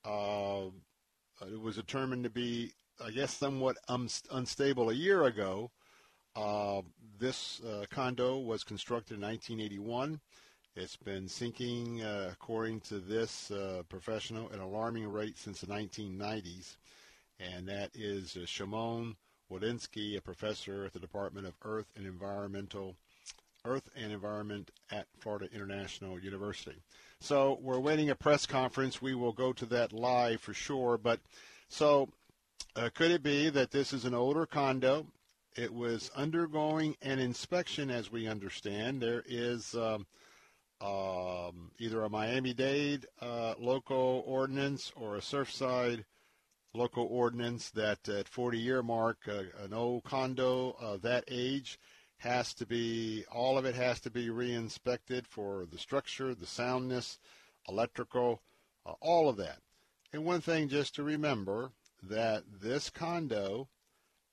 it 0.06 1.60
was 1.62 1.76
determined 1.76 2.24
to 2.24 2.30
be 2.30 2.72
I 3.04 3.12
guess, 3.12 3.34
somewhat 3.36 3.78
un- 3.88 4.10
unstable 4.32 4.90
a 4.90 4.94
year 4.94 5.24
ago. 5.24 5.72
Uh, 6.36 6.82
this 7.18 7.62
uh, 7.62 7.86
condo 7.90 8.38
was 8.38 8.64
constructed 8.64 9.16
in 9.16 9.22
1981. 9.22 10.20
It's 10.76 10.96
been 10.96 11.28
sinking, 11.28 12.02
uh, 12.02 12.30
according 12.32 12.82
to 12.82 13.00
this 13.00 13.52
uh, 13.52 13.84
professional, 13.90 14.48
at 14.48 14.54
an 14.54 14.60
alarming 14.62 15.12
rate 15.12 15.38
since 15.38 15.62
the 15.62 15.68
1990s. 15.68 16.78
And 17.40 17.68
that 17.68 17.92
is 17.94 18.38
uh, 18.38 18.46
Shimon 18.46 19.16
Wdowinski, 19.52 20.18
a 20.18 20.22
professor 20.22 20.86
at 20.86 20.94
the 20.94 21.00
Department 21.00 21.48
of 21.48 21.54
Earth 21.64 21.88
and 21.96 22.06
Environmental 22.06 22.96
Earth 23.66 23.90
and 23.96 24.12
Environment 24.12 24.72
at 24.92 25.08
Florida 25.20 25.48
International 25.54 26.20
University. 26.20 26.82
So 27.20 27.60
we're 27.62 27.80
waiting 27.80 28.10
a 28.10 28.16
press 28.16 28.46
conference. 28.46 29.02
We 29.02 29.16
will 29.16 29.34
go 29.34 29.52
to 29.54 29.66
that 29.68 29.92
live 29.92 30.40
for 30.40 30.54
sure. 30.54 30.98
But 30.98 31.20
so 31.68 32.10
uh, 32.76 32.90
could 32.94 33.12
it 33.12 33.24
be 33.24 33.50
that 33.50 33.72
this 33.72 33.94
is 33.94 34.06
an 34.06 34.14
older 34.14 34.46
condo? 34.46 35.06
It 35.56 35.74
was 35.74 36.12
undergoing 36.16 36.96
an 37.02 37.20
inspection, 37.20 37.90
as 37.90 38.12
we 38.12 38.28
understand. 38.28 39.02
There 39.02 39.24
is 39.28 39.76
um, 39.76 40.06
um, 40.80 41.72
either 41.80 42.04
a 42.04 42.10
Miami-Dade 42.10 43.06
uh, 43.22 43.56
local 43.60 44.24
ordinance 44.26 44.92
or 44.96 45.16
a 45.16 45.22
Surfside 45.22 46.06
local 46.74 47.06
ordinance 47.06 47.72
that 47.72 48.08
at 48.08 48.32
40-year 48.32 48.84
mark, 48.84 49.18
uh, 49.28 49.44
an 49.64 49.74
old 49.74 50.04
condo 50.04 50.76
of 50.80 51.02
that 51.02 51.24
age 51.28 51.80
has 52.18 52.54
to 52.54 52.66
be, 52.66 53.26
all 53.32 53.58
of 53.58 53.66
it 53.66 53.76
has 53.76 54.00
to 54.02 54.12
be 54.12 54.30
re-inspected 54.30 55.26
for 55.28 55.66
the 55.72 55.78
structure, 55.78 56.36
the 56.36 56.46
soundness, 56.46 57.18
electrical, 57.68 58.42
uh, 58.86 58.94
all 59.02 59.28
of 59.28 59.38
that. 59.38 59.60
and 60.14 60.24
one 60.24 60.42
thing 60.42 60.70
just 60.70 60.96
to 60.96 61.04
remember 61.04 61.72
that 62.04 62.44
this 62.62 62.90
condo, 62.90 63.68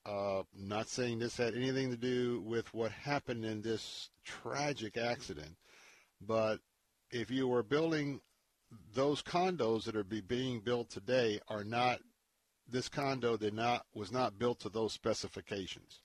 uh, 0.04 0.42
not 0.54 0.88
saying 0.88 1.18
this 1.18 1.36
had 1.36 1.54
anything 1.54 1.90
to 1.90 1.96
do 1.96 2.42
with 2.46 2.72
what 2.72 2.92
happened 2.92 3.44
in 3.44 3.62
this 3.62 4.10
tragic 4.24 4.96
accident, 4.96 5.56
but 6.20 6.60
if 7.10 7.30
you 7.30 7.48
were 7.48 7.62
building 7.62 8.20
those 8.94 9.22
condos 9.22 9.84
that 9.84 9.96
are 9.96 10.04
be 10.04 10.20
being 10.20 10.60
built 10.60 10.90
today 10.90 11.40
are 11.48 11.64
not 11.64 12.00
this 12.68 12.88
condo 12.88 13.36
did 13.36 13.54
not 13.54 13.86
was 13.94 14.10
not 14.10 14.38
built 14.38 14.60
to 14.60 14.68
those 14.68 14.92
specifications. 14.92 16.00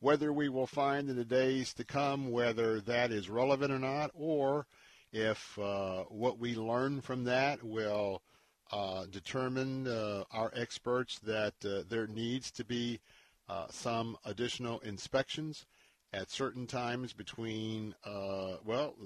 Whether 0.00 0.32
we 0.32 0.48
will 0.48 0.66
find 0.66 1.08
in 1.08 1.16
the 1.16 1.24
days 1.24 1.72
to 1.74 1.84
come 1.84 2.30
whether 2.30 2.80
that 2.82 3.10
is 3.10 3.30
relevant 3.30 3.72
or 3.72 3.78
not, 3.78 4.10
or 4.12 4.66
if 5.12 5.58
uh, 5.58 6.02
what 6.04 6.38
we 6.38 6.56
learn 6.56 7.00
from 7.00 7.24
that 7.24 7.62
will 7.62 8.22
uh, 8.74 9.06
determine 9.08 9.86
uh, 9.86 10.24
our 10.32 10.50
experts 10.56 11.20
that 11.20 11.54
uh, 11.64 11.84
there 11.88 12.08
needs 12.08 12.50
to 12.50 12.64
be 12.64 12.98
uh, 13.48 13.66
some 13.70 14.16
additional 14.24 14.80
inspections 14.80 15.64
at 16.12 16.28
certain 16.28 16.66
times 16.66 17.12
between 17.12 17.94
well 18.64 18.96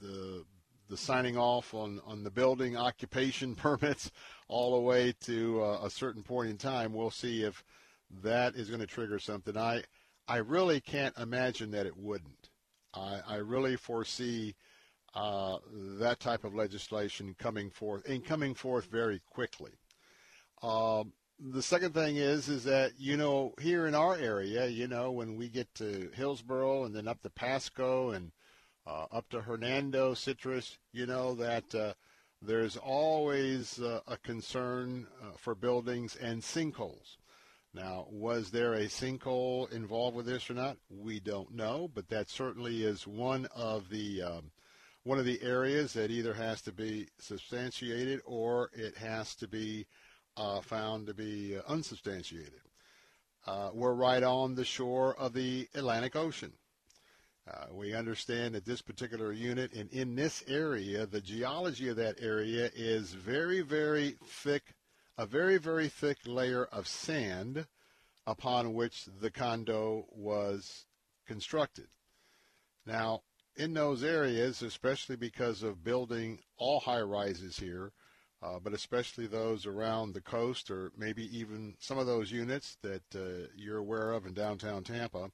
the 0.00 0.44
the 0.88 0.96
signing 0.96 1.36
off 1.36 1.74
on, 1.74 2.00
on 2.06 2.22
the 2.22 2.30
building 2.30 2.76
occupation 2.76 3.54
permits 3.56 4.12
all 4.46 4.74
the 4.74 4.80
way 4.80 5.12
to 5.20 5.62
a 5.82 5.90
certain 5.90 6.22
point 6.22 6.50
in 6.50 6.56
time. 6.56 6.92
We'll 6.92 7.10
see 7.10 7.42
if 7.42 7.64
that 8.22 8.54
is 8.54 8.68
going 8.68 8.80
to 8.80 8.86
trigger 8.86 9.18
something. 9.18 9.56
I 9.56 9.82
I 10.28 10.36
really 10.36 10.80
can't 10.80 11.16
imagine 11.18 11.72
that 11.72 11.86
it 11.86 11.96
wouldn't. 11.96 12.50
I, 12.94 13.20
I 13.26 13.36
really 13.36 13.74
foresee 13.74 14.54
uh, 15.14 15.58
that 15.98 16.20
type 16.20 16.44
of 16.44 16.54
legislation 16.54 17.34
coming 17.38 17.70
forth 17.70 18.08
and 18.08 18.24
coming 18.24 18.54
forth 18.54 18.86
very 18.86 19.20
quickly. 19.30 19.72
Um, 20.62 21.12
the 21.38 21.62
second 21.62 21.94
thing 21.94 22.16
is 22.16 22.48
is 22.48 22.64
that 22.64 22.92
you 22.98 23.16
know 23.16 23.54
here 23.60 23.86
in 23.86 23.94
our 23.94 24.16
area, 24.16 24.66
you 24.66 24.86
know, 24.86 25.10
when 25.10 25.36
we 25.36 25.48
get 25.48 25.72
to 25.76 26.10
Hillsborough 26.14 26.84
and 26.84 26.94
then 26.94 27.08
up 27.08 27.22
to 27.22 27.30
Pasco 27.30 28.10
and 28.10 28.30
uh, 28.86 29.06
up 29.10 29.28
to 29.30 29.40
Hernando, 29.40 30.14
Citrus, 30.14 30.78
you 30.92 31.06
know 31.06 31.34
that 31.34 31.74
uh, 31.74 31.94
there's 32.42 32.76
always 32.76 33.80
uh, 33.80 34.00
a 34.06 34.16
concern 34.18 35.06
uh, 35.22 35.36
for 35.36 35.54
buildings 35.54 36.16
and 36.16 36.42
sinkholes. 36.42 37.16
Now, 37.72 38.06
was 38.10 38.50
there 38.50 38.74
a 38.74 38.86
sinkhole 38.86 39.70
involved 39.72 40.16
with 40.16 40.26
this 40.26 40.50
or 40.50 40.54
not? 40.54 40.76
We 40.90 41.20
don't 41.20 41.54
know, 41.54 41.88
but 41.94 42.08
that 42.08 42.28
certainly 42.28 42.82
is 42.82 43.06
one 43.06 43.46
of 43.54 43.88
the 43.90 44.22
um, 44.22 44.50
one 45.04 45.18
of 45.18 45.24
the 45.24 45.40
areas 45.42 45.92
that 45.94 46.10
either 46.10 46.34
has 46.34 46.60
to 46.62 46.72
be 46.72 47.08
substantiated 47.18 48.20
or 48.24 48.70
it 48.74 48.96
has 48.96 49.34
to 49.36 49.48
be 49.48 49.86
uh, 50.36 50.60
found 50.60 51.06
to 51.06 51.14
be 51.14 51.56
uh, 51.56 51.62
unsubstantiated. 51.68 52.60
we're 53.72 53.94
right 53.94 54.22
on 54.22 54.54
the 54.54 54.64
shore 54.64 55.14
of 55.16 55.32
the 55.32 55.68
Atlantic 55.74 56.16
Ocean. 56.16 56.52
Uh, 57.50 57.66
we 57.72 57.94
understand 57.94 58.54
that 58.54 58.64
this 58.64 58.82
particular 58.82 59.32
unit 59.32 59.72
and 59.72 59.90
in 59.90 60.14
this 60.14 60.44
area, 60.46 61.06
the 61.06 61.20
geology 61.20 61.88
of 61.88 61.96
that 61.96 62.16
area 62.20 62.70
is 62.76 63.12
very, 63.12 63.60
very 63.60 64.16
thick, 64.24 64.74
a 65.18 65.26
very, 65.26 65.58
very 65.58 65.88
thick 65.88 66.18
layer 66.26 66.66
of 66.66 66.86
sand 66.86 67.66
upon 68.26 68.74
which 68.74 69.06
the 69.20 69.30
condo 69.30 70.06
was 70.10 70.84
constructed. 71.26 71.88
Now, 72.86 73.22
in 73.56 73.74
those 73.74 74.02
areas, 74.02 74.62
especially 74.62 75.16
because 75.16 75.62
of 75.62 75.84
building 75.84 76.38
all 76.56 76.80
high 76.80 77.00
rises 77.00 77.58
here, 77.58 77.92
uh, 78.42 78.58
but 78.62 78.72
especially 78.72 79.26
those 79.26 79.66
around 79.66 80.14
the 80.14 80.20
coast 80.20 80.70
or 80.70 80.92
maybe 80.96 81.24
even 81.36 81.74
some 81.78 81.98
of 81.98 82.06
those 82.06 82.32
units 82.32 82.78
that 82.82 83.02
uh, 83.14 83.46
you're 83.54 83.78
aware 83.78 84.12
of 84.12 84.26
in 84.26 84.32
downtown 84.32 84.82
Tampa, 84.82 85.30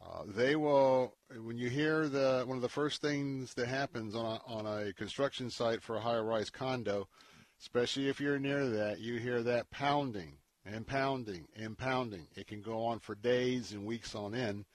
uh, 0.00 0.22
they 0.26 0.54
will, 0.54 1.16
when 1.42 1.58
you 1.58 1.68
hear 1.68 2.08
the 2.08 2.44
one 2.46 2.56
of 2.56 2.62
the 2.62 2.68
first 2.68 3.02
things 3.02 3.54
that 3.54 3.66
happens 3.66 4.14
on 4.14 4.24
a, 4.24 4.40
on 4.46 4.66
a 4.66 4.92
construction 4.92 5.50
site 5.50 5.82
for 5.82 5.96
a 5.96 6.00
high-rise 6.00 6.50
condo, 6.50 7.08
especially 7.60 8.08
if 8.08 8.20
you're 8.20 8.38
near 8.38 8.68
that, 8.68 9.00
you 9.00 9.18
hear 9.18 9.42
that 9.42 9.68
pounding 9.70 10.38
and 10.64 10.86
pounding 10.86 11.48
and 11.56 11.76
pounding. 11.76 12.28
It 12.36 12.46
can 12.46 12.62
go 12.62 12.84
on 12.84 13.00
for 13.00 13.16
days 13.16 13.72
and 13.72 13.84
weeks 13.84 14.14
on 14.14 14.34
end. 14.34 14.66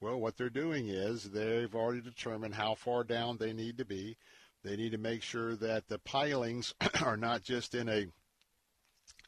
Well, 0.00 0.20
what 0.20 0.36
they're 0.36 0.50
doing 0.50 0.88
is 0.88 1.24
they've 1.24 1.74
already 1.74 2.02
determined 2.02 2.54
how 2.54 2.74
far 2.74 3.02
down 3.02 3.38
they 3.38 3.52
need 3.52 3.78
to 3.78 3.84
be. 3.84 4.16
They 4.62 4.76
need 4.76 4.92
to 4.92 4.98
make 4.98 5.22
sure 5.22 5.56
that 5.56 5.88
the 5.88 5.98
pilings 5.98 6.74
are 7.02 7.16
not 7.16 7.42
just 7.42 7.74
in 7.74 7.88
a 7.88 8.06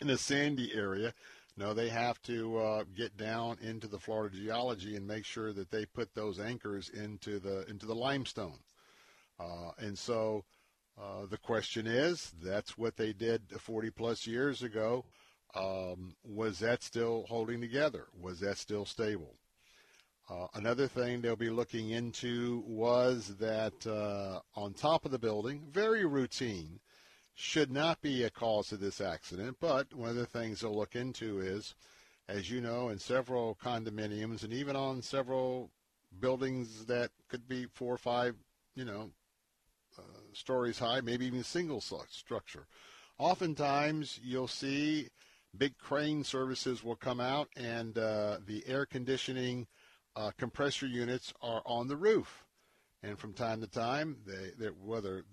in 0.01 0.11
a 0.11 0.17
sandy 0.17 0.73
area, 0.75 1.13
no, 1.59 1.75
they 1.75 1.89
have 1.89 2.23
to 2.23 2.57
uh, 2.59 2.85
get 2.97 3.17
down 3.17 3.59
into 3.61 3.89
the 3.89 3.99
Florida 3.99 4.37
geology 4.37 4.95
and 4.95 5.07
make 5.07 5.25
sure 5.25 5.53
that 5.53 5.73
they 5.73 5.87
put 5.87 6.15
those 6.15 6.39
anchors 6.39 6.89
into 6.89 7.41
the 7.41 7.69
into 7.69 7.85
the 7.85 7.97
limestone. 7.97 8.61
Uh, 9.41 9.73
and 9.79 9.99
so 9.99 10.45
uh, 11.01 11.27
the 11.29 11.37
question 11.37 11.87
is, 11.87 12.33
that's 12.43 12.79
what 12.79 12.97
they 12.97 13.13
did 13.13 13.43
40 13.59 13.91
plus 13.91 14.27
years 14.27 14.63
ago. 14.63 15.05
Um, 15.55 16.15
was 16.25 16.61
that 16.61 16.83
still 16.83 17.25
holding 17.29 17.61
together? 17.61 18.07
Was 18.21 18.39
that 18.41 18.59
still 18.59 18.85
stable? 18.85 19.35
Uh, 20.31 20.47
another 20.55 20.87
thing 20.87 21.21
they'll 21.23 21.37
be 21.37 21.49
looking 21.49 21.91
into 21.91 22.63
was 22.67 23.35
that 23.39 23.87
uh, 23.87 24.41
on 24.55 24.75
top 24.75 25.07
of 25.07 25.11
the 25.11 25.19
building, 25.19 25.63
very 25.73 26.05
routine, 26.05 26.79
should 27.35 27.71
not 27.71 28.03
be 28.03 28.25
a 28.25 28.31
cause 28.31 28.71
of 28.73 28.81
this 28.81 29.01
accident. 29.01 29.57
But 29.59 29.95
one 29.95 30.11
of 30.11 30.17
the 30.17 30.27
things 30.27 30.61
they'll 30.61 30.77
look 30.77 30.97
into 30.97 31.41
is, 31.41 31.75
as 32.29 32.51
you 32.51 32.61
know, 32.61 32.91
in 32.91 32.99
several 32.99 33.57
condominiums 33.63 34.43
and 34.43 34.53
even 34.53 34.77
on 34.77 35.01
several 35.01 35.71
buildings 36.21 36.85
that 36.87 37.11
could 37.29 37.49
be 37.49 37.67
four 37.73 37.95
or 37.95 37.99
five, 37.99 38.35
you 38.75 38.85
know, 38.85 39.11
uh, 39.99 40.03
stories 40.35 40.79
high, 40.79 41.01
maybe 41.01 41.25
even 41.27 41.41
a 41.41 41.45
single 41.45 41.81
structure. 41.81 42.67
Oftentimes, 43.19 44.21
you'll 44.23 44.47
see 44.47 45.09
big 45.57 45.79
crane 45.79 46.23
services 46.23 46.85
will 46.85 46.97
come 46.97 47.21
out, 47.21 47.49
and 47.57 47.97
uh, 47.97 48.39
the 48.47 48.63
air 48.67 48.85
conditioning 48.85 49.67
uh, 50.19 50.33
compressor 50.37 50.87
units 50.87 51.33
are 51.41 51.63
on 51.65 51.87
the 51.87 51.97
roof. 51.97 52.45
And 53.03 53.17
from 53.17 53.33
time 53.33 53.61
to 53.61 53.69
time, 53.69 54.17
they 54.27 54.67
whether 54.67 55.25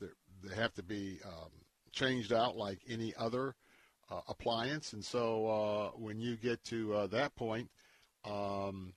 they 0.43 0.55
have 0.55 0.73
to 0.75 0.83
be 0.83 1.19
um, 1.25 1.49
changed 1.91 2.31
out 2.31 2.55
like 2.55 2.79
any 2.87 3.13
other 3.17 3.55
uh, 4.11 4.21
appliance. 4.27 4.93
And 4.93 5.03
so 5.03 5.47
uh, 5.47 5.97
when 5.97 6.19
you 6.19 6.35
get 6.35 6.63
to 6.65 6.93
uh, 6.93 7.07
that 7.07 7.35
point, 7.35 7.71
um, 8.23 8.93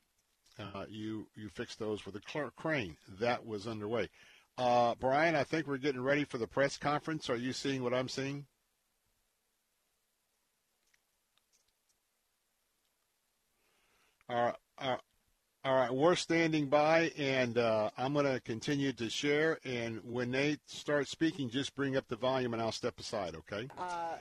uh, 0.59 0.85
you 0.91 1.29
you 1.35 1.49
fix 1.49 1.77
those 1.77 2.05
with 2.05 2.17
a 2.17 2.51
crane. 2.57 2.97
That 3.19 3.47
was 3.47 3.67
underway. 3.67 4.11
Brian, 4.59 5.35
I 5.35 5.45
think 5.45 5.67
we're 5.67 5.79
getting 5.79 6.03
ready 6.03 6.25
for 6.25 6.37
the 6.37 6.47
press 6.47 6.77
conference. 6.77 7.31
Are 7.31 7.37
you 7.37 7.55
seeing 7.55 7.83
what 7.83 7.95
I'm 7.95 8.09
seeing? 8.09 8.45
All 14.29 14.55
right. 14.79 14.99
Right, 15.75 15.93
we're 15.93 16.15
standing 16.15 16.67
by, 16.67 17.11
and 17.19 17.59
uh, 17.59 17.91
I'm 17.99 18.13
going 18.13 18.27
to 18.27 18.41
continue 18.41 18.93
to 18.93 19.11
share. 19.11 19.59
And 19.65 20.01
when 20.05 20.31
they 20.31 20.59
start 20.67 21.09
speaking, 21.09 21.51
just 21.51 21.75
bring 21.75 21.97
up 21.97 22.07
the 22.09 22.17
volume, 22.17 22.55
and 22.55 22.63
I'll 22.63 22.73
step 22.73 22.99
aside. 23.01 23.35
Okay? 23.35 23.69
Uh, 23.77 24.17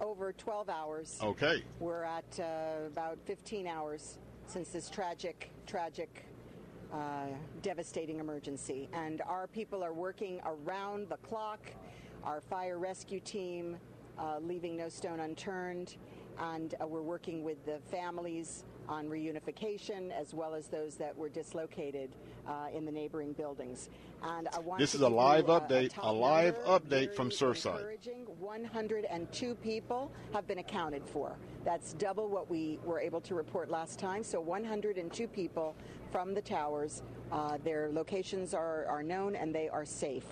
over 0.00 0.32
12 0.32 0.68
hours. 0.68 1.18
Okay. 1.22 1.62
We're 1.80 2.04
at 2.04 2.38
uh, 2.38 2.86
about 2.86 3.18
15 3.24 3.66
hours 3.66 4.18
since 4.46 4.68
this 4.70 4.90
tragic, 4.90 5.50
tragic, 5.66 6.26
uh, 6.92 7.28
devastating 7.62 8.18
emergency, 8.20 8.88
and 8.92 9.22
our 9.22 9.46
people 9.46 9.82
are 9.82 9.94
working 9.94 10.40
around 10.44 11.08
the 11.08 11.16
clock. 11.18 11.70
Our 12.22 12.40
fire 12.40 12.78
rescue 12.78 13.20
team, 13.20 13.78
uh, 14.18 14.40
leaving 14.42 14.76
no 14.76 14.88
stone 14.88 15.20
unturned, 15.20 15.96
and 16.38 16.74
uh, 16.80 16.86
we're 16.86 17.02
working 17.02 17.42
with 17.42 17.64
the 17.64 17.78
families 17.90 18.64
on 18.88 19.08
reunification 19.08 20.10
as 20.12 20.34
well 20.34 20.54
as 20.54 20.66
those 20.68 20.96
that 20.96 21.16
were 21.16 21.28
dislocated 21.28 22.10
uh, 22.46 22.66
in 22.74 22.84
the 22.84 22.92
neighboring 22.92 23.32
buildings. 23.32 23.90
And 24.22 24.48
I 24.52 24.58
want 24.58 24.80
this 24.80 24.94
is 24.94 25.00
a 25.00 25.08
live 25.08 25.46
update, 25.46 25.96
a, 25.98 26.10
a 26.10 26.12
live 26.12 26.56
update 26.64 27.14
from 27.14 27.30
Surfside. 27.30 27.98
102 28.38 29.54
people 29.56 30.10
have 30.32 30.46
been 30.46 30.58
accounted 30.58 31.04
for. 31.06 31.36
That's 31.64 31.92
double 31.94 32.28
what 32.28 32.50
we 32.50 32.78
were 32.84 33.00
able 33.00 33.20
to 33.22 33.34
report 33.34 33.70
last 33.70 33.98
time. 33.98 34.22
So 34.24 34.40
102 34.40 35.28
people 35.28 35.74
from 36.10 36.34
the 36.34 36.42
towers. 36.42 37.02
Uh, 37.30 37.58
their 37.64 37.90
locations 37.92 38.52
are, 38.54 38.86
are 38.86 39.02
known 39.02 39.36
and 39.36 39.54
they 39.54 39.68
are 39.68 39.84
safe. 39.84 40.26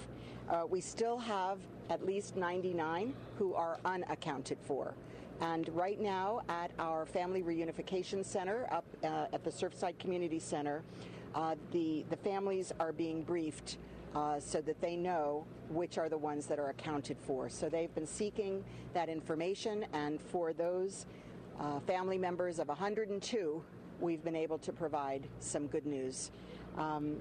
Uh, 0.48 0.64
we 0.68 0.80
still 0.80 1.18
have 1.18 1.58
at 1.90 2.04
least 2.04 2.36
99 2.36 3.14
who 3.36 3.54
are 3.54 3.78
unaccounted 3.84 4.58
for. 4.60 4.94
And 5.40 5.70
right 5.74 5.98
now 5.98 6.42
at 6.50 6.70
our 6.78 7.06
Family 7.06 7.42
Reunification 7.42 8.24
Center 8.24 8.68
up 8.70 8.84
uh, 9.02 9.26
at 9.32 9.42
the 9.42 9.50
Surfside 9.50 9.98
Community 9.98 10.38
Center, 10.38 10.82
uh, 11.34 11.54
the, 11.72 12.04
the 12.10 12.16
families 12.16 12.72
are 12.78 12.92
being 12.92 13.22
briefed 13.22 13.78
uh, 14.14 14.38
so 14.38 14.60
that 14.60 14.80
they 14.82 14.96
know 14.96 15.46
which 15.70 15.96
are 15.96 16.08
the 16.10 16.18
ones 16.18 16.46
that 16.46 16.58
are 16.58 16.68
accounted 16.68 17.16
for. 17.18 17.48
So 17.48 17.70
they've 17.70 17.94
been 17.94 18.06
seeking 18.06 18.62
that 18.92 19.08
information, 19.08 19.86
and 19.92 20.20
for 20.20 20.52
those 20.52 21.06
uh, 21.58 21.80
family 21.80 22.18
members 22.18 22.58
of 22.58 22.68
102, 22.68 23.62
we've 24.00 24.22
been 24.22 24.36
able 24.36 24.58
to 24.58 24.72
provide 24.72 25.26
some 25.38 25.68
good 25.68 25.86
news. 25.86 26.32
Um, 26.76 27.16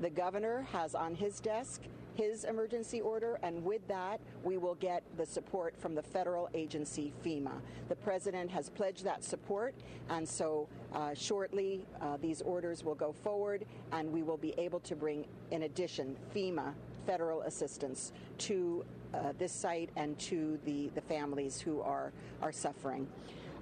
The 0.00 0.10
governor 0.10 0.62
has 0.70 0.94
on 0.94 1.16
his 1.16 1.40
desk 1.40 1.82
his 2.16 2.44
emergency 2.44 3.00
order, 3.00 3.38
and 3.42 3.62
with 3.62 3.86
that, 3.88 4.20
we 4.42 4.56
will 4.56 4.74
get 4.76 5.02
the 5.16 5.26
support 5.26 5.76
from 5.78 5.94
the 5.94 6.02
federal 6.02 6.48
agency 6.54 7.12
FEMA. 7.24 7.60
The 7.88 7.96
president 7.96 8.50
has 8.50 8.70
pledged 8.70 9.04
that 9.04 9.22
support, 9.22 9.74
and 10.08 10.26
so 10.26 10.68
uh, 10.92 11.14
shortly 11.14 11.86
uh, 12.00 12.16
these 12.16 12.40
orders 12.42 12.82
will 12.82 12.94
go 12.94 13.12
forward, 13.12 13.66
and 13.92 14.10
we 14.10 14.22
will 14.22 14.38
be 14.38 14.54
able 14.58 14.80
to 14.80 14.96
bring, 14.96 15.26
in 15.50 15.64
addition, 15.64 16.16
FEMA 16.34 16.72
federal 17.06 17.42
assistance 17.42 18.12
to 18.38 18.84
uh, 19.14 19.32
this 19.38 19.52
site 19.52 19.90
and 19.96 20.18
to 20.18 20.58
the, 20.64 20.90
the 20.94 21.00
families 21.00 21.60
who 21.60 21.80
are, 21.80 22.12
are 22.42 22.50
suffering. 22.50 23.06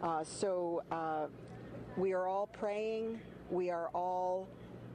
Uh, 0.03 0.25
so 0.25 0.83
uh, 0.91 1.27
we 1.97 2.13
are 2.13 2.27
all 2.27 2.47
praying, 2.47 3.21
we 3.51 3.71
are 3.71 3.89
all 3.95 4.49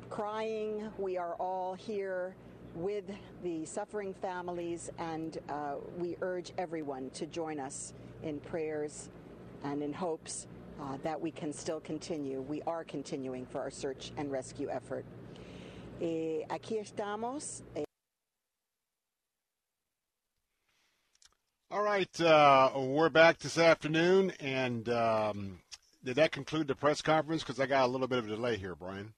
crying, 0.10 0.90
we 0.98 1.18
are 1.18 1.36
all 1.36 1.73
here 1.76 2.36
with 2.75 3.05
the 3.43 3.65
suffering 3.65 4.13
families, 4.13 4.89
and 4.97 5.37
uh, 5.49 5.75
we 5.97 6.15
urge 6.21 6.51
everyone 6.57 7.09
to 7.11 7.25
join 7.25 7.59
us 7.59 7.93
in 8.23 8.39
prayers 8.39 9.09
and 9.63 9.81
in 9.81 9.93
hopes 9.93 10.47
uh, 10.81 10.97
that 11.03 11.19
we 11.19 11.31
can 11.31 11.51
still 11.51 11.79
continue. 11.79 12.41
We 12.41 12.61
are 12.63 12.83
continuing 12.83 13.45
for 13.45 13.59
our 13.59 13.71
search 13.71 14.11
and 14.17 14.31
rescue 14.31 14.69
effort. 14.69 15.05
Eh, 16.01 16.45
aquí 16.49 16.79
estamos. 16.79 17.61
Eh, 17.75 17.83
All 21.71 21.83
right, 21.83 22.21
uh, 22.21 22.71
we're 22.75 23.09
back 23.09 23.37
this 23.37 23.59
afternoon, 23.59 24.31
and 24.39 24.89
um, 24.89 25.59
did 26.03 26.15
that 26.15 26.31
conclude 26.31 26.67
the 26.67 26.73
press 26.73 27.01
conference? 27.01 27.43
Because 27.43 27.59
I 27.59 27.67
got 27.67 27.85
a 27.85 27.91
little 27.91 28.07
bit 28.07 28.17
of 28.17 28.25
a 28.25 28.29
delay 28.29 28.57
here, 28.57 28.73
Brian. 28.73 29.13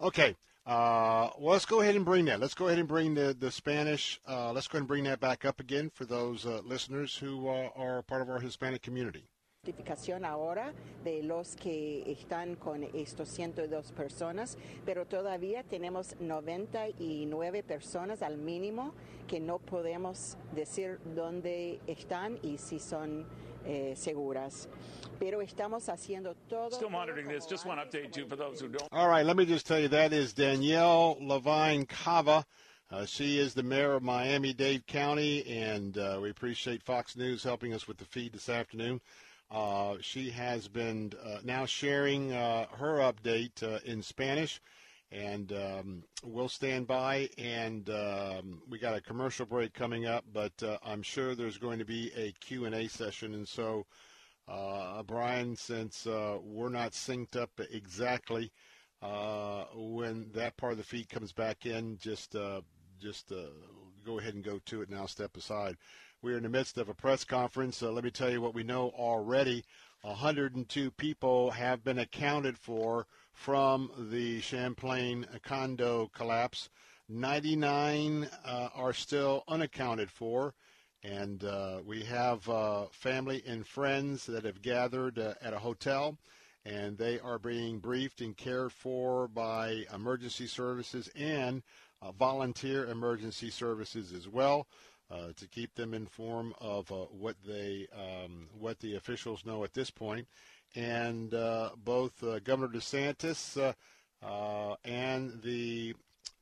Okay, 0.00 0.34
uh, 0.66 1.30
well, 1.38 1.52
let's 1.52 1.64
go 1.64 1.80
ahead 1.80 1.94
and 1.94 2.04
bring 2.04 2.24
that. 2.24 2.40
Let's 2.40 2.54
go 2.54 2.66
ahead 2.66 2.78
and 2.78 2.88
bring 2.88 3.14
the 3.14 3.36
the 3.38 3.50
Spanish. 3.50 4.20
Uh, 4.28 4.52
let's 4.52 4.66
go 4.66 4.76
ahead 4.76 4.82
and 4.82 4.88
bring 4.88 5.04
that 5.04 5.20
back 5.20 5.44
up 5.44 5.60
again 5.60 5.90
for 5.94 6.04
those 6.04 6.44
uh, 6.44 6.60
listeners 6.64 7.16
who 7.16 7.48
uh, 7.48 7.68
are 7.76 8.02
part 8.02 8.20
of 8.20 8.28
our 8.28 8.40
Hispanic 8.40 8.82
community. 8.82 9.28
identificación 9.66 10.24
ahora 10.24 10.72
de 11.02 11.24
los 11.24 11.56
que 11.56 12.04
están 12.06 12.54
con 12.54 12.84
estos 12.84 13.28
102 13.28 13.92
personas, 13.92 14.56
pero 14.84 15.06
todavía 15.06 15.64
tenemos 15.64 16.14
99 16.20 17.62
personas 17.64 18.22
al 18.22 18.38
mínimo 18.38 18.94
que 19.26 19.40
no 19.40 19.58
podemos 19.58 20.36
decir 20.54 21.00
dónde 21.16 21.80
están 21.88 22.38
y 22.42 22.58
si 22.58 22.78
son 22.78 23.26
eh, 23.66 23.94
seguras. 23.96 24.68
Pero 25.18 25.40
estamos 25.40 25.88
haciendo 25.88 26.34
todo. 26.48 26.70
Still 26.70 26.90
monitoring 26.90 27.26
this. 27.26 27.46
Just 27.46 27.66
one 27.66 27.78
update, 27.78 28.12
too, 28.12 28.26
for 28.26 28.36
those 28.36 28.60
who 28.60 28.68
don't. 28.68 28.88
All 28.92 29.08
right, 29.08 29.24
let 29.24 29.36
me 29.36 29.46
just 29.46 29.66
tell 29.66 29.78
you 29.78 29.88
that 29.88 30.12
is 30.12 30.32
Daniella 30.32 31.16
Levine 31.20 31.86
Cava. 31.86 32.44
Uh, 32.90 33.04
she 33.04 33.38
is 33.38 33.54
the 33.54 33.62
mayor 33.62 33.94
of 33.94 34.02
Miami 34.02 34.52
Dade 34.52 34.86
County, 34.86 35.44
and 35.46 35.98
uh, 35.98 36.18
we 36.22 36.30
appreciate 36.30 36.82
Fox 36.82 37.16
News 37.16 37.42
helping 37.42 37.74
us 37.74 37.88
with 37.88 37.96
the 37.96 38.04
feed 38.04 38.32
this 38.32 38.48
afternoon. 38.48 39.00
Uh, 39.50 39.96
she 40.00 40.30
has 40.30 40.68
been 40.68 41.12
uh, 41.24 41.38
now 41.44 41.66
sharing 41.66 42.32
uh, 42.32 42.66
her 42.78 42.98
update 42.98 43.62
uh, 43.62 43.78
in 43.84 44.02
Spanish, 44.02 44.60
and 45.16 45.52
um, 45.52 46.02
we'll 46.24 46.48
stand 46.48 46.86
by. 46.86 47.28
And 47.38 47.88
um, 47.88 48.60
we 48.68 48.78
got 48.78 48.96
a 48.96 49.00
commercial 49.00 49.46
break 49.46 49.72
coming 49.72 50.06
up, 50.06 50.24
but 50.32 50.52
uh, 50.62 50.78
I'm 50.84 51.02
sure 51.02 51.34
there's 51.34 51.58
going 51.58 51.78
to 51.78 51.84
be 51.84 52.12
a 52.16 52.32
Q&A 52.40 52.86
session. 52.88 53.34
And 53.34 53.48
so, 53.48 53.86
uh, 54.46 55.02
Brian, 55.02 55.56
since 55.56 56.06
uh, 56.06 56.38
we're 56.42 56.68
not 56.68 56.92
synced 56.92 57.36
up 57.36 57.50
exactly 57.72 58.52
uh, 59.02 59.64
when 59.74 60.30
that 60.34 60.56
part 60.56 60.72
of 60.72 60.78
the 60.78 60.84
feed 60.84 61.08
comes 61.08 61.32
back 61.32 61.64
in, 61.66 61.96
just 61.98 62.36
uh, 62.36 62.60
just 63.00 63.32
uh, 63.32 63.48
go 64.04 64.18
ahead 64.18 64.34
and 64.34 64.44
go 64.44 64.60
to 64.66 64.82
it 64.82 64.90
now. 64.90 65.06
Step 65.06 65.36
aside. 65.36 65.76
We're 66.22 66.36
in 66.36 66.42
the 66.42 66.48
midst 66.48 66.78
of 66.78 66.88
a 66.88 66.94
press 66.94 67.24
conference. 67.24 67.82
Let 67.82 68.04
me 68.04 68.10
tell 68.10 68.30
you 68.30 68.40
what 68.40 68.54
we 68.54 68.62
know 68.62 68.90
already. 68.96 69.64
102 70.02 70.90
people 70.92 71.50
have 71.50 71.82
been 71.84 71.98
accounted 71.98 72.58
for 72.58 73.06
from 73.36 73.90
the 74.10 74.40
Champlain 74.40 75.26
condo 75.44 76.10
collapse. 76.12 76.68
99 77.08 78.28
uh, 78.44 78.68
are 78.74 78.92
still 78.92 79.44
unaccounted 79.46 80.10
for. 80.10 80.54
And 81.04 81.44
uh, 81.44 81.80
we 81.84 82.02
have 82.04 82.48
uh, 82.48 82.86
family 82.90 83.44
and 83.46 83.64
friends 83.64 84.26
that 84.26 84.44
have 84.44 84.62
gathered 84.62 85.18
uh, 85.18 85.34
at 85.40 85.52
a 85.52 85.58
hotel, 85.58 86.18
and 86.64 86.98
they 86.98 87.20
are 87.20 87.38
being 87.38 87.78
briefed 87.78 88.20
and 88.22 88.36
cared 88.36 88.72
for 88.72 89.28
by 89.28 89.84
emergency 89.94 90.48
services 90.48 91.08
and 91.14 91.62
uh, 92.02 92.10
volunteer 92.10 92.86
emergency 92.86 93.50
services 93.50 94.12
as 94.12 94.26
well 94.26 94.66
uh, 95.10 95.28
to 95.36 95.46
keep 95.46 95.74
them 95.74 95.94
informed 95.94 96.54
of 96.60 96.90
what 96.90 97.36
they 97.46 97.86
um, 97.94 98.48
what 98.58 98.80
the 98.80 98.96
officials 98.96 99.44
know 99.44 99.62
at 99.62 99.74
this 99.74 99.90
point. 99.90 100.26
And 100.76 101.32
uh, 101.32 101.70
both 101.82 102.22
uh, 102.22 102.38
Governor 102.40 102.68
DeSantis 102.68 103.56
uh, 103.56 103.72
uh, 104.24 104.76
and 104.84 105.40
the 105.42 105.94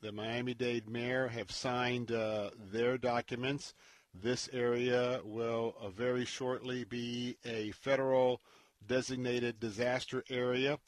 the 0.02 0.12
Miami-Dade 0.12 0.86
mayor 0.86 1.28
have 1.28 1.50
signed 1.50 2.12
uh, 2.12 2.50
their 2.70 2.98
documents. 2.98 3.72
This 4.12 4.50
area 4.52 5.20
will 5.24 5.74
uh, 5.80 5.88
very 5.88 6.26
shortly 6.26 6.84
be 6.84 7.38
a 7.46 7.70
federal 7.70 8.42
designated 8.86 9.60
disaster 9.60 10.22
area. 10.28 10.78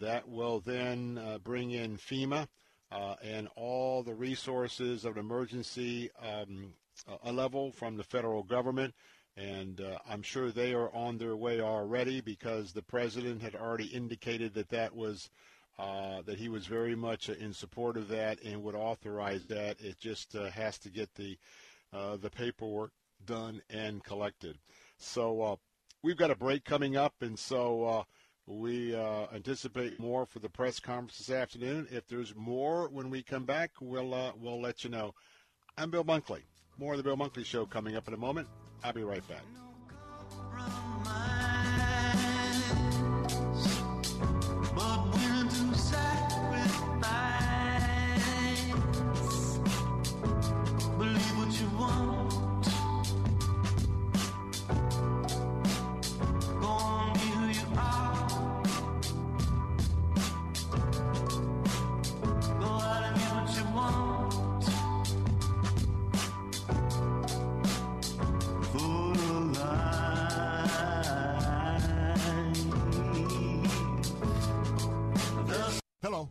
That 0.00 0.28
will 0.28 0.58
then 0.58 1.20
bring 1.44 1.70
in 1.70 1.96
FEMA 1.96 2.48
and 3.22 3.48
all 3.54 4.02
the 4.02 4.14
resources 4.14 5.04
of 5.04 5.16
an 5.16 5.20
emergency 5.20 6.10
um, 6.20 6.72
level 7.24 7.70
from 7.70 7.96
the 7.96 8.02
federal 8.02 8.42
government. 8.42 8.94
And 9.36 9.80
uh, 9.80 9.98
I'm 10.08 10.22
sure 10.22 10.50
they 10.50 10.74
are 10.74 10.94
on 10.94 11.18
their 11.18 11.36
way 11.36 11.60
already 11.60 12.20
because 12.20 12.72
the 12.72 12.82
president 12.82 13.42
had 13.42 13.56
already 13.56 13.86
indicated 13.86 14.54
that 14.54 14.68
that 14.68 14.94
was 14.94 15.28
uh, 15.78 16.22
that 16.22 16.38
he 16.38 16.48
was 16.48 16.66
very 16.66 16.94
much 16.94 17.28
in 17.28 17.52
support 17.52 17.96
of 17.96 18.08
that 18.08 18.40
and 18.42 18.62
would 18.62 18.76
authorize 18.76 19.44
that. 19.46 19.80
It 19.80 19.98
just 19.98 20.36
uh, 20.36 20.50
has 20.50 20.78
to 20.78 20.88
get 20.88 21.12
the 21.14 21.36
uh, 21.92 22.16
the 22.16 22.30
paperwork 22.30 22.92
done 23.24 23.62
and 23.70 24.02
collected. 24.04 24.58
So 24.98 25.42
uh, 25.42 25.56
we've 26.02 26.16
got 26.16 26.30
a 26.30 26.36
break 26.36 26.64
coming 26.64 26.96
up, 26.96 27.14
and 27.20 27.38
so 27.38 27.84
uh, 27.84 28.02
we 28.46 28.94
uh, 28.94 29.26
anticipate 29.34 29.98
more 29.98 30.26
for 30.26 30.38
the 30.38 30.48
press 30.48 30.78
conference 30.78 31.18
this 31.18 31.30
afternoon. 31.30 31.88
If 31.90 32.06
there's 32.06 32.34
more 32.36 32.88
when 32.88 33.10
we 33.10 33.22
come 33.22 33.44
back, 33.44 33.72
we'll 33.80 34.14
uh, 34.14 34.32
we'll 34.36 34.60
let 34.60 34.84
you 34.84 34.90
know. 34.90 35.14
I'm 35.76 35.90
Bill 35.90 36.04
Bunkley. 36.04 36.42
More 36.78 36.92
of 36.92 36.98
the 36.98 37.04
Bill 37.04 37.16
Bunkley 37.16 37.44
Show 37.44 37.66
coming 37.66 37.96
up 37.96 38.06
in 38.08 38.14
a 38.14 38.18
moment. 38.18 38.48
I'll 38.84 38.92
be 38.92 39.02
right 39.02 39.22
back. 39.26 39.42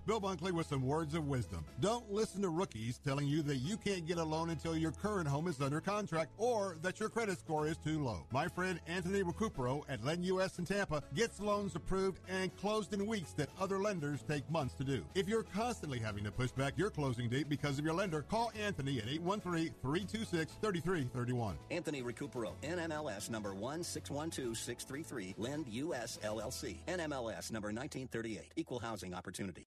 Bill 0.05 0.19
Bunkley 0.19 0.51
with 0.51 0.67
some 0.67 0.85
words 0.85 1.15
of 1.15 1.27
wisdom. 1.27 1.63
Don't 1.79 2.11
listen 2.11 2.41
to 2.41 2.49
rookies 2.49 2.97
telling 2.97 3.25
you 3.25 3.41
that 3.43 3.55
you 3.57 3.77
can't 3.77 4.05
get 4.05 4.17
a 4.17 4.23
loan 4.23 4.49
until 4.49 4.75
your 4.75 4.91
current 4.91 5.29
home 5.29 5.47
is 5.47 5.61
under 5.61 5.79
contract 5.79 6.31
or 6.37 6.75
that 6.81 6.99
your 6.99 7.07
credit 7.07 7.39
score 7.39 7.67
is 7.67 7.77
too 7.77 8.03
low. 8.03 8.25
My 8.31 8.49
friend 8.49 8.81
Anthony 8.85 9.23
Recupero 9.23 9.83
at 9.87 10.03
Lend 10.03 10.25
US 10.25 10.59
in 10.59 10.65
Tampa 10.65 11.01
gets 11.15 11.39
loans 11.39 11.75
approved 11.75 12.19
and 12.27 12.53
closed 12.57 12.91
in 12.93 13.07
weeks 13.07 13.31
that 13.33 13.47
other 13.57 13.79
lenders 13.79 14.23
take 14.27 14.49
months 14.49 14.73
to 14.75 14.83
do. 14.83 15.05
If 15.15 15.29
you're 15.29 15.43
constantly 15.43 15.99
having 15.99 16.25
to 16.25 16.31
push 16.31 16.51
back 16.51 16.77
your 16.77 16.89
closing 16.89 17.29
date 17.29 17.47
because 17.47 17.79
of 17.79 17.85
your 17.85 17.93
lender, 17.93 18.23
call 18.23 18.51
Anthony 18.61 18.99
at 18.99 19.07
813-326-3331. 19.07 21.55
Anthony 21.71 22.03
Recupero, 22.03 22.55
NMLS 22.61 23.29
number 23.29 23.53
1612633, 23.53 25.35
Lend 25.37 25.69
US 25.69 26.19
LLC, 26.23 26.79
NMLS 26.87 27.51
number 27.51 27.69
1938, 27.69 28.51
Equal 28.57 28.79
Housing 28.79 29.13
Opportunity. 29.13 29.65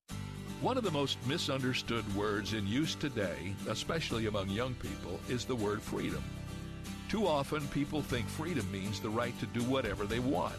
One 0.62 0.78
of 0.78 0.85
the 0.85 0.91
most 0.91 1.19
misunderstood 1.27 2.16
words 2.16 2.55
in 2.55 2.66
use 2.66 2.95
today, 2.95 3.55
especially 3.69 4.27
among 4.27 4.49
young 4.49 4.73
people, 4.77 5.20
is 5.28 5.45
the 5.45 5.55
word 5.55 5.83
freedom. 5.83 6.24
Too 7.11 7.27
often, 7.27 7.69
people 7.69 8.01
think 8.01 8.27
freedom 8.27 8.70
means 8.73 8.99
the 8.99 9.11
right 9.11 9.39
to 9.39 9.47
do 9.47 9.61
whatever 9.65 10.07
they 10.07 10.19
want. 10.19 10.57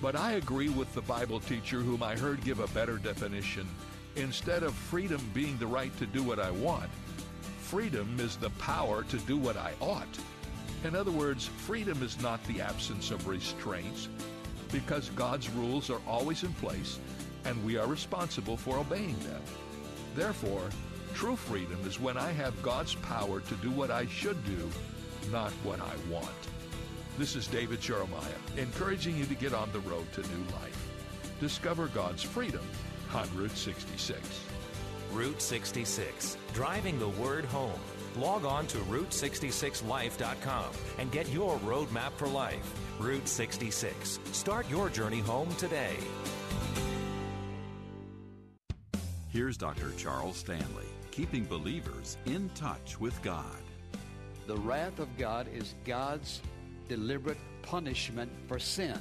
But 0.00 0.16
I 0.16 0.32
agree 0.32 0.70
with 0.70 0.92
the 0.94 1.02
Bible 1.02 1.40
teacher 1.40 1.80
whom 1.80 2.02
I 2.02 2.16
heard 2.16 2.42
give 2.42 2.60
a 2.60 2.66
better 2.68 2.96
definition. 2.96 3.68
Instead 4.16 4.62
of 4.62 4.72
freedom 4.72 5.20
being 5.34 5.58
the 5.58 5.66
right 5.66 5.94
to 5.98 6.06
do 6.06 6.22
what 6.22 6.40
I 6.40 6.50
want, 6.50 6.90
freedom 7.60 8.18
is 8.18 8.36
the 8.36 8.50
power 8.50 9.02
to 9.04 9.18
do 9.18 9.36
what 9.36 9.58
I 9.58 9.74
ought. 9.78 10.18
In 10.84 10.96
other 10.96 11.12
words, 11.12 11.46
freedom 11.46 12.02
is 12.02 12.20
not 12.22 12.42
the 12.44 12.62
absence 12.62 13.10
of 13.10 13.28
restraints, 13.28 14.08
because 14.72 15.10
God's 15.10 15.50
rules 15.50 15.90
are 15.90 16.00
always 16.08 16.44
in 16.44 16.52
place 16.54 16.98
and 17.44 17.64
we 17.64 17.76
are 17.76 17.86
responsible 17.86 18.56
for 18.56 18.78
obeying 18.78 19.18
them. 19.20 19.42
Therefore, 20.14 20.68
true 21.14 21.36
freedom 21.36 21.78
is 21.86 22.00
when 22.00 22.16
I 22.16 22.32
have 22.32 22.62
God's 22.62 22.94
power 22.96 23.40
to 23.40 23.54
do 23.56 23.70
what 23.70 23.90
I 23.90 24.06
should 24.06 24.44
do, 24.44 24.70
not 25.30 25.52
what 25.64 25.80
I 25.80 25.94
want. 26.10 26.28
This 27.18 27.36
is 27.36 27.46
David 27.46 27.80
Jeremiah, 27.80 28.40
encouraging 28.56 29.16
you 29.16 29.26
to 29.26 29.34
get 29.34 29.52
on 29.52 29.70
the 29.72 29.80
road 29.80 30.10
to 30.12 30.22
new 30.22 30.44
life. 30.52 30.88
Discover 31.40 31.88
God's 31.88 32.22
freedom 32.22 32.64
on 33.14 33.28
Route 33.36 33.56
66. 33.56 34.18
Route 35.12 35.42
66, 35.42 36.38
driving 36.54 36.98
the 36.98 37.08
word 37.08 37.44
home. 37.44 37.78
Log 38.16 38.44
on 38.44 38.66
to 38.68 38.78
Route66Life.com 38.78 40.70
and 40.98 41.12
get 41.12 41.28
your 41.30 41.58
roadmap 41.58 42.12
for 42.16 42.28
life. 42.28 42.74
Route 42.98 43.28
66. 43.28 44.18
Start 44.32 44.68
your 44.70 44.88
journey 44.88 45.20
home 45.20 45.54
today. 45.56 45.96
Here's 49.32 49.56
Dr. 49.56 49.92
Charles 49.96 50.36
Stanley, 50.36 50.84
keeping 51.10 51.46
believers 51.46 52.18
in 52.26 52.50
touch 52.50 53.00
with 53.00 53.20
God. 53.22 53.62
The 54.46 54.58
wrath 54.58 54.98
of 54.98 55.08
God 55.16 55.48
is 55.54 55.74
God's 55.86 56.42
deliberate 56.86 57.38
punishment 57.62 58.30
for 58.46 58.58
sin. 58.58 58.98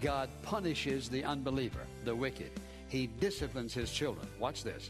God 0.00 0.30
punishes 0.40 1.10
the 1.10 1.22
unbeliever, 1.24 1.86
the 2.06 2.16
wicked. 2.16 2.50
He 2.88 3.08
disciplines 3.20 3.74
his 3.74 3.92
children. 3.92 4.26
Watch 4.38 4.64
this. 4.64 4.88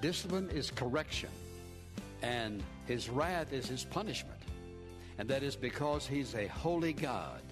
Discipline 0.00 0.48
is 0.48 0.70
correction, 0.70 1.28
and 2.22 2.62
his 2.86 3.10
wrath 3.10 3.52
is 3.52 3.66
his 3.68 3.84
punishment. 3.84 4.40
And 5.18 5.28
that 5.28 5.42
is 5.42 5.56
because 5.56 6.06
he's 6.06 6.34
a 6.34 6.46
holy 6.46 6.94
God, 6.94 7.42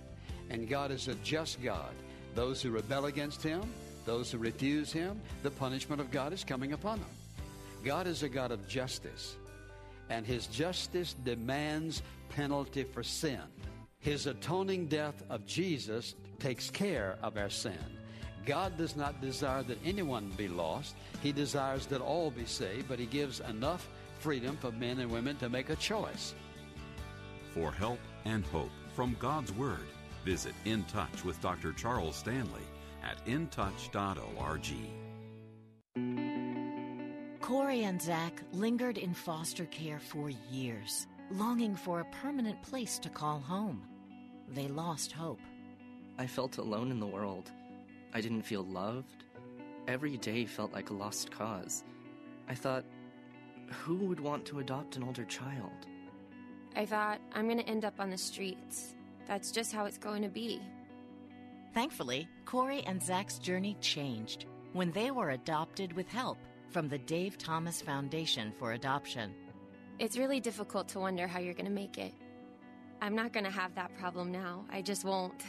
and 0.48 0.66
God 0.66 0.92
is 0.92 1.08
a 1.08 1.14
just 1.16 1.62
God. 1.62 1.92
Those 2.34 2.62
who 2.62 2.70
rebel 2.70 3.04
against 3.04 3.42
him, 3.42 3.70
those 4.08 4.32
who 4.32 4.38
refuse 4.38 4.90
him, 4.90 5.20
the 5.42 5.50
punishment 5.50 6.00
of 6.00 6.10
God 6.10 6.32
is 6.32 6.42
coming 6.42 6.72
upon 6.72 6.98
them. 6.98 7.10
God 7.84 8.06
is 8.06 8.22
a 8.22 8.28
God 8.28 8.50
of 8.50 8.66
justice, 8.66 9.36
and 10.08 10.26
his 10.26 10.46
justice 10.46 11.14
demands 11.24 12.02
penalty 12.30 12.84
for 12.84 13.02
sin. 13.02 13.42
His 14.00 14.26
atoning 14.26 14.86
death 14.86 15.22
of 15.28 15.44
Jesus 15.44 16.14
takes 16.38 16.70
care 16.70 17.18
of 17.22 17.36
our 17.36 17.50
sin. 17.50 17.78
God 18.46 18.78
does 18.78 18.96
not 18.96 19.20
desire 19.20 19.62
that 19.64 19.78
anyone 19.84 20.32
be 20.38 20.48
lost. 20.48 20.94
He 21.22 21.30
desires 21.30 21.84
that 21.86 22.00
all 22.00 22.30
be 22.30 22.46
saved, 22.46 22.88
but 22.88 22.98
he 22.98 23.04
gives 23.04 23.40
enough 23.40 23.86
freedom 24.20 24.56
for 24.56 24.72
men 24.72 25.00
and 25.00 25.10
women 25.10 25.36
to 25.36 25.50
make 25.50 25.68
a 25.68 25.76
choice. 25.76 26.34
For 27.52 27.70
help 27.70 28.00
and 28.24 28.42
hope 28.46 28.70
from 28.96 29.16
God's 29.20 29.52
Word, 29.52 29.86
visit 30.24 30.54
In 30.64 30.84
Touch 30.84 31.26
with 31.26 31.42
Dr. 31.42 31.74
Charles 31.74 32.16
Stanley 32.16 32.67
at 33.08 33.24
intouch.org. 33.26 34.74
Corey 37.40 37.84
and 37.84 38.00
Zach 38.02 38.42
lingered 38.52 38.98
in 38.98 39.14
foster 39.14 39.64
care 39.66 39.98
for 39.98 40.30
years, 40.50 41.06
longing 41.30 41.74
for 41.74 42.00
a 42.00 42.04
permanent 42.22 42.62
place 42.62 42.98
to 42.98 43.08
call 43.08 43.40
home. 43.40 43.82
They 44.48 44.68
lost 44.68 45.12
hope. 45.12 45.40
I 46.18 46.26
felt 46.26 46.58
alone 46.58 46.90
in 46.90 47.00
the 47.00 47.06
world. 47.06 47.50
I 48.12 48.20
didn't 48.20 48.42
feel 48.42 48.64
loved. 48.64 49.24
Every 49.86 50.18
day 50.18 50.44
felt 50.44 50.72
like 50.72 50.90
a 50.90 50.94
lost 50.94 51.30
cause. 51.30 51.84
I 52.48 52.54
thought, 52.54 52.84
who 53.70 53.96
would 53.96 54.20
want 54.20 54.44
to 54.46 54.58
adopt 54.58 54.96
an 54.96 55.04
older 55.04 55.24
child? 55.24 55.86
I 56.76 56.84
thought, 56.84 57.20
I'm 57.34 57.46
going 57.46 57.58
to 57.58 57.68
end 57.68 57.84
up 57.84 57.98
on 57.98 58.10
the 58.10 58.18
streets. 58.18 58.94
That's 59.26 59.50
just 59.50 59.72
how 59.72 59.86
it's 59.86 59.98
going 59.98 60.22
to 60.22 60.28
be. 60.28 60.60
Thankfully, 61.74 62.28
Corey 62.44 62.82
and 62.86 63.02
Zach's 63.02 63.38
journey 63.38 63.76
changed 63.80 64.46
when 64.72 64.90
they 64.92 65.10
were 65.10 65.30
adopted 65.30 65.92
with 65.92 66.08
help 66.08 66.38
from 66.70 66.88
the 66.88 66.98
Dave 66.98 67.38
Thomas 67.38 67.80
Foundation 67.80 68.52
for 68.58 68.72
Adoption. 68.72 69.34
It's 69.98 70.18
really 70.18 70.40
difficult 70.40 70.88
to 70.88 70.98
wonder 70.98 71.26
how 71.26 71.40
you're 71.40 71.54
going 71.54 71.66
to 71.66 71.70
make 71.70 71.98
it. 71.98 72.14
I'm 73.00 73.14
not 73.14 73.32
going 73.32 73.44
to 73.44 73.50
have 73.50 73.74
that 73.74 73.96
problem 73.98 74.32
now. 74.32 74.64
I 74.70 74.82
just 74.82 75.04
won't. 75.04 75.42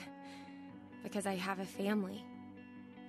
Because 1.03 1.25
I 1.25 1.35
have 1.35 1.59
a 1.59 1.65
family. 1.65 2.23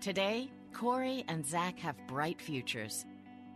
Today, 0.01 0.51
Corey 0.73 1.24
and 1.28 1.47
Zach 1.47 1.78
have 1.78 1.97
bright 2.07 2.41
futures. 2.41 3.05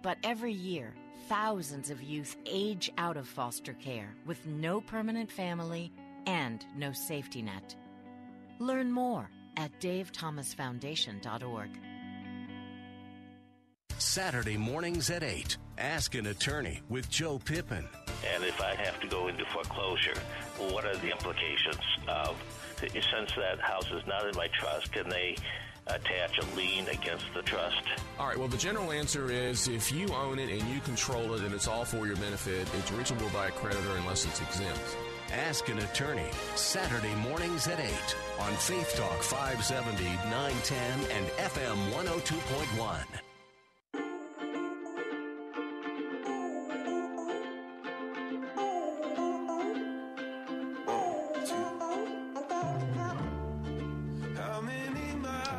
But 0.03 0.19
every 0.25 0.53
year, 0.53 0.95
thousands 1.29 1.91
of 1.91 2.03
youth 2.03 2.37
age 2.45 2.91
out 2.99 3.17
of 3.17 3.27
foster 3.27 3.73
care 3.75 4.15
with 4.27 4.45
no 4.47 4.81
permanent 4.81 5.31
family 5.31 5.93
and 6.27 6.65
no 6.77 6.93
safety 6.93 7.43
net. 7.43 7.75
Learn 8.59 8.91
more 8.91 9.31
at 9.57 9.71
davethomasfoundation.org. 9.81 11.71
Saturday 13.99 14.57
mornings 14.57 15.11
at 15.11 15.23
8. 15.23 15.57
Ask 15.79 16.15
an 16.15 16.27
attorney 16.27 16.83
with 16.89 17.09
Joe 17.11 17.39
Pippin. 17.39 17.85
And 18.35 18.45
if 18.45 18.61
I 18.61 18.75
have 18.75 19.01
to 19.01 19.07
go 19.09 19.29
into 19.29 19.45
foreclosure, 19.47 20.15
what 20.59 20.85
are 20.85 20.97
the 20.97 21.11
implications 21.11 21.83
of, 22.09 22.37
since 22.81 23.35
that 23.37 23.61
house 23.61 23.91
is 23.91 24.07
not 24.07 24.27
in 24.27 24.37
my 24.37 24.49
trust, 24.49 24.93
can 24.93 25.09
they 25.09 25.37
attach 25.87 26.39
a 26.39 26.57
lien 26.57 26.89
against 26.89 27.27
the 27.35 27.43
trust? 27.43 27.83
All 28.19 28.27
right, 28.27 28.39
well, 28.39 28.49
the 28.49 28.57
general 28.57 28.93
answer 28.93 29.31
is 29.31 29.69
if 29.69 29.93
you 29.93 30.09
own 30.09 30.39
it 30.39 30.49
and 30.49 30.63
you 30.71 30.81
control 30.81 31.35
it 31.35 31.43
and 31.43 31.55
it's 31.55 31.69
all 31.69 31.85
for 31.85 32.07
your 32.07 32.17
benefit, 32.17 32.69
it's 32.75 32.93
reachable 32.93 33.29
by 33.31 33.49
a 33.49 33.51
creditor 33.51 33.97
unless 33.97 34.25
it's 34.25 34.41
exempt. 34.41 34.97
Ask 35.35 35.69
an 35.69 35.79
attorney. 35.79 36.31
Saturday 36.55 37.13
mornings 37.17 37.67
at 37.67 37.81
8 37.81 37.91
on 38.39 38.53
Faith 38.53 38.95
Talk 38.95 39.21
570, 39.21 40.05
910, 40.31 40.79
and 41.11 41.27
FM 41.27 41.91
102.1. 41.91 43.05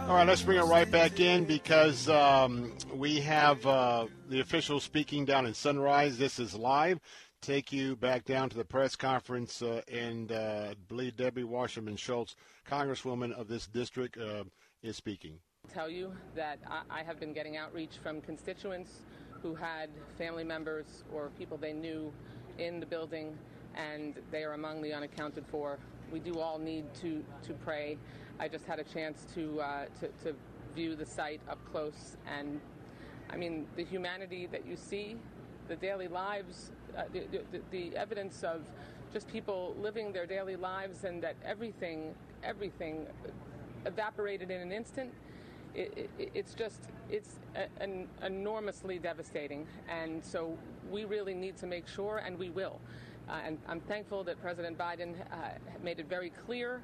All 0.07 0.13
right, 0.13 0.27
let's 0.27 0.43
bring 0.43 0.59
it 0.59 0.63
right 0.63 0.89
back 0.89 1.19
in 1.19 1.43
because 1.43 2.07
um, 2.07 2.71
we 2.93 3.19
have 3.21 3.65
uh, 3.65 4.05
the 4.29 4.39
officials 4.39 4.83
speaking 4.83 5.25
down 5.25 5.45
in 5.45 5.53
Sunrise. 5.53 6.17
This 6.17 6.39
is 6.39 6.53
live. 6.53 6.99
Take 7.45 7.71
you 7.71 7.95
back 7.95 8.25
down 8.25 8.49
to 8.49 8.57
the 8.57 8.65
press 8.65 8.95
conference, 8.95 9.61
uh, 9.61 9.83
and 9.87 10.31
uh, 10.31 10.69
I 10.71 10.75
believe 10.87 11.15
Debbie 11.15 11.43
Wasserman 11.43 11.95
Schultz, 11.95 12.35
Congresswoman 12.67 13.31
of 13.33 13.47
this 13.47 13.67
district, 13.67 14.17
uh, 14.17 14.45
is 14.81 14.95
speaking. 14.95 15.37
Tell 15.71 15.87
you 15.87 16.11
that 16.35 16.57
I, 16.67 17.01
I 17.01 17.03
have 17.03 17.19
been 17.19 17.33
getting 17.33 17.55
outreach 17.55 17.99
from 18.01 18.19
constituents 18.19 19.01
who 19.43 19.53
had 19.53 19.91
family 20.17 20.43
members 20.43 21.03
or 21.13 21.29
people 21.37 21.55
they 21.55 21.71
knew 21.71 22.11
in 22.57 22.79
the 22.79 22.85
building, 22.87 23.37
and 23.75 24.15
they 24.31 24.43
are 24.43 24.53
among 24.53 24.81
the 24.81 24.91
unaccounted 24.91 25.45
for. 25.45 25.77
We 26.11 26.21
do 26.21 26.39
all 26.39 26.57
need 26.57 26.91
to, 26.95 27.23
to 27.43 27.53
pray. 27.63 27.99
I 28.39 28.47
just 28.47 28.65
had 28.65 28.79
a 28.79 28.83
chance 28.83 29.23
to, 29.35 29.61
uh, 29.61 29.85
to, 29.99 30.07
to 30.23 30.35
view 30.73 30.95
the 30.95 31.05
site 31.05 31.41
up 31.47 31.59
close, 31.71 32.17
and 32.25 32.59
I 33.29 33.37
mean, 33.37 33.67
the 33.75 33.83
humanity 33.83 34.47
that 34.51 34.65
you 34.65 34.75
see, 34.75 35.17
the 35.67 35.75
daily 35.75 36.07
lives, 36.07 36.71
uh, 36.97 37.03
the, 37.13 37.23
the, 37.51 37.61
the 37.71 37.97
evidence 37.97 38.43
of 38.43 38.61
just 39.13 39.27
people 39.27 39.75
living 39.81 40.11
their 40.11 40.25
daily 40.25 40.55
lives, 40.55 41.03
and 41.03 41.21
that 41.23 41.35
everything, 41.45 42.13
everything 42.43 43.05
evaporated 43.85 44.51
in 44.51 44.61
an 44.61 44.71
instant. 44.71 45.11
it, 45.75 46.09
it, 46.17 46.31
it's 46.33 46.53
just 46.53 46.89
it's 47.09 47.35
an 47.79 48.07
enormously 48.23 48.97
devastating, 48.97 49.67
and 49.89 50.23
so 50.23 50.57
we 50.89 51.05
really 51.05 51.33
need 51.33 51.57
to 51.57 51.67
make 51.67 51.87
sure, 51.87 52.21
and 52.25 52.37
we 52.37 52.49
will. 52.49 52.79
Uh, 53.29 53.39
and 53.45 53.57
I'm 53.67 53.81
thankful 53.81 54.23
that 54.23 54.41
President 54.41 54.77
Biden 54.77 55.13
uh, 55.31 55.35
made 55.83 55.99
it 55.99 56.07
very 56.07 56.31
clear 56.45 56.81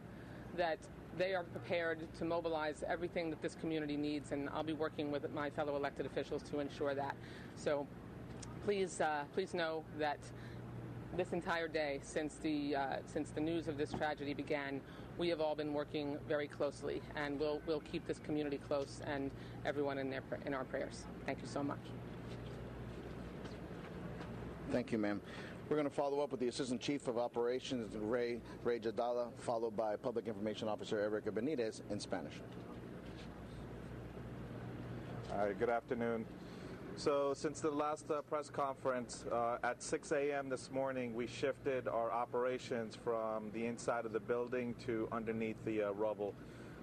that 0.57 0.79
they 1.17 1.33
are 1.33 1.43
prepared 1.43 2.07
to 2.17 2.25
mobilize 2.25 2.83
everything 2.87 3.29
that 3.29 3.41
this 3.41 3.55
community 3.55 3.97
needs, 3.97 4.31
and 4.31 4.49
I'll 4.49 4.63
be 4.63 4.73
working 4.73 5.11
with 5.11 5.31
my 5.33 5.49
fellow 5.49 5.75
elected 5.75 6.05
officials 6.05 6.41
to 6.51 6.59
ensure 6.59 6.93
that. 6.95 7.15
So 7.55 7.87
please, 8.65 9.01
uh, 9.01 9.23
please 9.33 9.53
know 9.53 9.83
that 9.97 10.19
this 11.17 11.33
entire 11.33 11.67
day, 11.67 11.99
since 12.03 12.35
the 12.35 12.75
uh, 12.75 12.95
since 13.05 13.31
the 13.31 13.41
news 13.41 13.67
of 13.67 13.77
this 13.77 13.91
tragedy 13.91 14.33
began, 14.33 14.79
we 15.17 15.27
have 15.27 15.41
all 15.41 15.55
been 15.55 15.73
working 15.73 16.17
very 16.27 16.47
closely, 16.47 17.01
and 17.15 17.39
we'll 17.39 17.61
we'll 17.65 17.81
keep 17.81 18.05
this 18.07 18.19
community 18.19 18.57
close 18.57 19.01
and 19.05 19.31
everyone 19.65 19.97
in 19.97 20.09
their 20.09 20.23
in 20.45 20.53
our 20.53 20.63
prayers. 20.63 21.03
Thank 21.25 21.41
you 21.41 21.47
so 21.47 21.63
much. 21.63 21.79
Thank 24.71 24.91
you, 24.91 24.97
ma'am. 24.97 25.19
We're 25.67 25.75
going 25.75 25.89
to 25.89 25.93
follow 25.95 26.19
up 26.19 26.31
with 26.31 26.39
the 26.41 26.47
Assistant 26.47 26.81
Chief 26.81 27.07
of 27.07 27.17
Operations, 27.17 27.95
Ray 27.95 28.39
Ray 28.63 28.79
Jadallah, 28.79 29.31
followed 29.37 29.75
by 29.75 29.95
Public 29.97 30.27
Information 30.27 30.67
Officer 30.69 30.99
Erica 30.99 31.31
Benitez 31.31 31.81
in 31.89 31.99
Spanish. 31.99 32.33
All 35.33 35.45
right, 35.45 35.57
good 35.57 35.69
afternoon. 35.69 36.25
So, 36.97 37.33
since 37.33 37.61
the 37.61 37.71
last 37.71 38.11
uh, 38.11 38.21
press 38.21 38.49
conference 38.49 39.25
uh, 39.31 39.57
at 39.63 39.81
6 39.81 40.11
a.m. 40.11 40.49
this 40.49 40.69
morning, 40.69 41.15
we 41.15 41.25
shifted 41.25 41.87
our 41.87 42.11
operations 42.11 42.95
from 42.95 43.49
the 43.53 43.65
inside 43.65 44.05
of 44.05 44.13
the 44.13 44.19
building 44.19 44.75
to 44.85 45.07
underneath 45.11 45.55
the 45.65 45.83
uh, 45.83 45.91
rubble. 45.93 46.35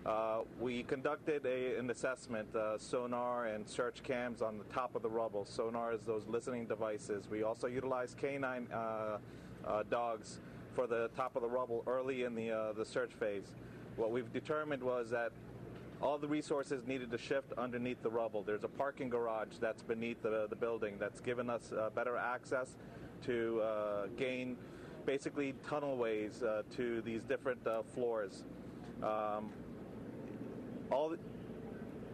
Uh, 0.06 0.40
we 0.59 0.82
conducted 0.82 1.44
a, 1.47 1.78
an 1.78 1.90
assessment, 1.90 2.48
uh, 2.56 2.78
sonar 2.78 3.47
and 3.47 3.68
search 3.68 4.02
cams 4.02 4.43
on 4.43 4.59
the 4.59 4.64
top 4.64 4.97
of 4.97 5.02
the 5.02 5.10
rubble. 5.10 5.44
Sonar 5.44 5.93
is 5.93 6.02
those 6.02 6.26
listening 6.26 6.66
devices. 6.66 7.28
We 7.30 7.43
also 7.43 7.66
utilized 7.66 8.16
canine 8.16 8.66
uh, 8.72 9.18
dogs 9.90 10.40
for 10.74 10.86
the 10.86 11.10
top 11.16 11.36
of 11.36 11.43
the 11.43 11.48
rubble 11.48 11.85
early 11.86 12.24
in 12.24 12.35
the, 12.35 12.72
the 12.76 12.85
search 12.85 13.12
phase. 13.12 13.52
What 13.97 14.10
we've 14.10 14.32
determined 14.32 14.82
was 14.82 15.10
that 15.10 15.32
all 16.00 16.18
the 16.18 16.28
resources 16.28 16.86
needed 16.86 17.10
to 17.10 17.18
shift 17.18 17.52
underneath 17.58 18.02
the 18.02 18.10
rubble. 18.10 18.42
There's 18.42 18.64
a 18.64 18.68
parking 18.68 19.08
garage 19.08 19.56
that's 19.60 19.82
beneath 19.82 20.22
the, 20.22 20.46
the 20.48 20.56
building 20.56 20.96
that's 20.98 21.20
given 21.20 21.50
us 21.50 21.72
uh, 21.72 21.90
better 21.94 22.16
access 22.16 22.76
to 23.24 23.60
uh, 23.60 24.06
gain 24.16 24.56
basically 25.06 25.54
tunnelways 25.68 26.42
uh, 26.42 26.62
to 26.76 27.00
these 27.02 27.22
different 27.22 27.66
uh, 27.66 27.82
floors. 27.94 28.44
Um, 29.02 29.50
all, 30.92 31.08
the, 31.10 31.18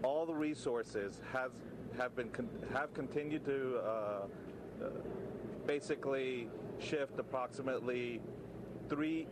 all 0.03 0.27
the 0.27 0.35
resources 0.35 1.21
has 1.33 1.51
have 1.97 2.17
been 2.17 2.31
con- 2.31 2.49
have 2.73 2.93
continued 2.93 3.45
to 3.45 3.79
uh, 3.79 4.27
basically 5.67 6.49
shift 6.79 7.19
approximately 7.19 8.21
three. 8.89 9.27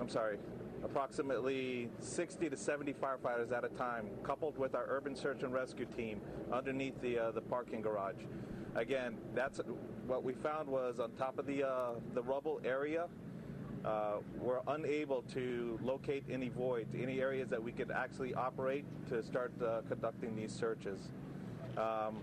I'm 0.00 0.08
sorry, 0.08 0.38
approximately 0.84 1.88
60 1.98 2.50
to 2.50 2.56
70 2.56 2.94
firefighters 2.94 3.52
at 3.52 3.64
a 3.64 3.68
time, 3.70 4.08
coupled 4.22 4.56
with 4.58 4.74
our 4.74 4.84
urban 4.88 5.16
search 5.16 5.42
and 5.42 5.52
rescue 5.52 5.86
team 5.86 6.20
underneath 6.52 7.00
the 7.00 7.18
uh, 7.18 7.30
the 7.30 7.40
parking 7.40 7.80
garage. 7.80 8.22
Again, 8.74 9.16
that's 9.34 9.60
what 10.06 10.22
we 10.22 10.34
found 10.34 10.68
was 10.68 11.00
on 11.00 11.12
top 11.12 11.38
of 11.38 11.46
the 11.46 11.66
uh, 11.66 11.92
the 12.14 12.22
rubble 12.22 12.60
area. 12.64 13.06
Uh, 13.84 14.16
we're 14.40 14.62
unable 14.68 15.22
to 15.22 15.78
locate 15.82 16.24
any 16.30 16.48
voids, 16.48 16.94
any 16.98 17.20
areas 17.20 17.50
that 17.50 17.62
we 17.62 17.70
could 17.70 17.90
actually 17.90 18.32
operate 18.34 18.84
to 19.08 19.22
start 19.22 19.52
uh, 19.62 19.82
conducting 19.88 20.34
these 20.34 20.52
searches. 20.52 21.10
Um, 21.76 22.22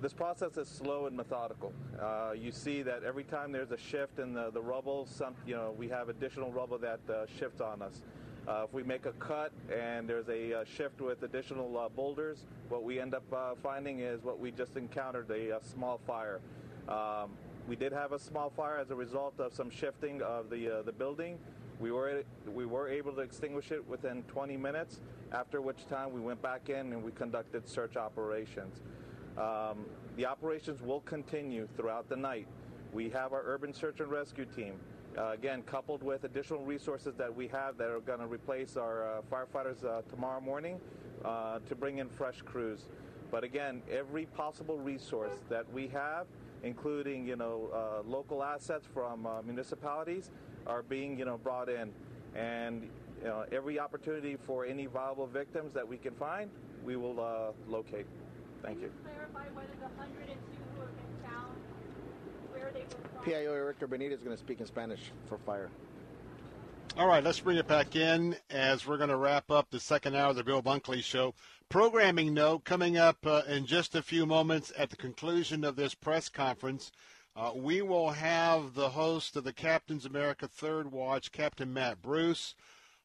this 0.00 0.12
process 0.14 0.56
is 0.56 0.68
slow 0.68 1.06
and 1.06 1.16
methodical. 1.16 1.72
Uh, 2.00 2.32
you 2.32 2.52
see 2.52 2.82
that 2.82 3.02
every 3.04 3.24
time 3.24 3.52
there's 3.52 3.70
a 3.70 3.76
shift 3.76 4.18
in 4.18 4.32
the, 4.32 4.50
the 4.50 4.60
rubble, 4.60 5.06
some 5.06 5.34
you 5.46 5.54
know 5.54 5.74
we 5.76 5.88
have 5.88 6.08
additional 6.08 6.50
rubble 6.50 6.78
that 6.78 7.00
uh, 7.08 7.26
shifts 7.38 7.60
on 7.60 7.82
us. 7.82 8.02
Uh, 8.48 8.62
if 8.64 8.72
we 8.72 8.82
make 8.82 9.04
a 9.04 9.12
cut 9.12 9.52
and 9.70 10.08
there's 10.08 10.28
a 10.28 10.60
uh, 10.60 10.64
shift 10.64 11.00
with 11.00 11.22
additional 11.22 11.76
uh, 11.78 11.88
boulders, 11.90 12.46
what 12.70 12.82
we 12.82 12.98
end 12.98 13.14
up 13.14 13.30
uh, 13.32 13.54
finding 13.62 14.00
is 14.00 14.22
what 14.22 14.40
we 14.40 14.50
just 14.50 14.76
encountered 14.76 15.30
a, 15.30 15.60
small 15.62 16.00
fire. 16.06 16.40
Um, 16.88 17.32
we 17.68 17.76
did 17.76 17.92
have 17.92 18.12
a 18.12 18.18
small 18.18 18.48
fire 18.48 18.78
as 18.78 18.90
a 18.90 18.96
result 18.96 19.38
of 19.38 19.52
some 19.52 19.70
shifting 19.70 20.22
of 20.22 20.48
the 20.48 20.82
the 20.84 20.92
building. 20.92 21.38
We 21.78 21.92
were 21.92 22.22
we 22.46 22.64
were 22.64 22.88
able 22.88 23.12
to 23.12 23.20
extinguish 23.20 23.70
it 23.70 23.86
within 23.86 24.22
20 24.24 24.56
minutes. 24.56 25.00
After 25.32 25.60
which 25.60 25.86
time 25.86 26.12
we 26.12 26.20
went 26.20 26.42
back 26.42 26.70
in 26.70 26.92
and 26.92 27.04
we 27.04 27.12
conducted 27.12 27.68
search 27.68 27.96
operations. 27.96 28.80
Um, 29.38 29.86
the 30.16 30.26
operations 30.26 30.82
will 30.82 31.00
continue 31.00 31.68
throughout 31.76 32.08
the 32.08 32.16
night. 32.16 32.46
We 32.92 33.08
have 33.10 33.32
our 33.32 33.42
urban 33.44 33.72
search 33.72 34.00
and 34.00 34.10
rescue 34.10 34.44
team. 34.44 34.74
Uh, 35.16 35.30
again, 35.30 35.62
coupled 35.62 36.02
with 36.02 36.24
additional 36.24 36.64
resources 36.64 37.14
that 37.16 37.34
we 37.34 37.48
have 37.48 37.76
that 37.78 37.88
are 37.88 38.00
going 38.00 38.20
to 38.20 38.26
replace 38.26 38.76
our 38.76 39.18
uh, 39.18 39.22
firefighters 39.30 39.84
uh, 39.84 40.02
tomorrow 40.08 40.40
morning 40.40 40.80
uh, 41.24 41.58
to 41.68 41.74
bring 41.74 41.98
in 41.98 42.08
fresh 42.08 42.42
crews. 42.42 42.80
But 43.30 43.44
again, 43.44 43.82
every 43.90 44.26
possible 44.26 44.78
resource 44.78 45.34
that 45.48 45.70
we 45.72 45.88
have, 45.88 46.26
including 46.62 47.26
you 47.26 47.36
know 47.36 47.70
uh, 47.72 48.08
local 48.08 48.42
assets 48.42 48.86
from 48.92 49.26
uh, 49.26 49.42
municipalities, 49.42 50.30
are 50.66 50.82
being 50.82 51.18
you 51.18 51.24
know 51.24 51.38
brought 51.38 51.68
in, 51.68 51.92
and 52.34 52.88
you 53.20 53.28
know, 53.28 53.44
every 53.52 53.78
opportunity 53.78 54.36
for 54.46 54.64
any 54.64 54.86
viable 54.86 55.26
victims 55.26 55.72
that 55.74 55.86
we 55.86 55.96
can 55.96 56.14
find, 56.14 56.50
we 56.84 56.96
will 56.96 57.54
locate. 57.68 58.06
Thank 58.62 58.80
you. 58.80 58.90
Clarify 59.04 59.48
whether 59.54 59.68
the 59.80 59.88
102 59.96 60.34
who 60.74 60.80
have 60.80 60.96
been 60.96 61.30
found, 61.30 61.56
where 62.50 62.70
they 62.72 62.80
were 62.80 63.08
from. 63.14 63.24
PIO 63.24 63.54
Erica 63.54 63.86
Benitez 63.86 64.12
is 64.12 64.22
going 64.22 64.36
to 64.36 64.42
speak 64.42 64.60
in 64.60 64.66
Spanish 64.66 65.00
for 65.26 65.38
fire. 65.38 65.70
All 66.96 67.06
right, 67.06 67.22
let's 67.22 67.40
bring 67.40 67.56
it 67.56 67.68
back 67.68 67.94
in 67.94 68.36
as 68.50 68.86
we're 68.86 68.96
going 68.96 69.10
to 69.10 69.16
wrap 69.16 69.50
up 69.50 69.70
the 69.70 69.78
second 69.78 70.16
hour 70.16 70.30
of 70.30 70.36
the 70.36 70.44
Bill 70.44 70.62
Bunkley 70.62 71.02
Show. 71.02 71.34
Programming 71.68 72.34
note 72.34 72.64
coming 72.64 72.96
up 72.96 73.24
uh, 73.24 73.42
in 73.46 73.64
just 73.64 73.94
a 73.94 74.02
few 74.02 74.26
moments 74.26 74.72
at 74.76 74.90
the 74.90 74.96
conclusion 74.96 75.62
of 75.62 75.76
this 75.76 75.94
press 75.94 76.28
conference. 76.28 76.90
Uh, 77.36 77.52
we 77.54 77.80
will 77.80 78.10
have 78.10 78.74
the 78.74 78.90
host 78.90 79.36
of 79.36 79.44
the 79.44 79.52
Captain's 79.52 80.04
America 80.04 80.48
Third 80.48 80.90
Watch, 80.90 81.30
Captain 81.30 81.72
Matt 81.72 82.02
Bruce 82.02 82.56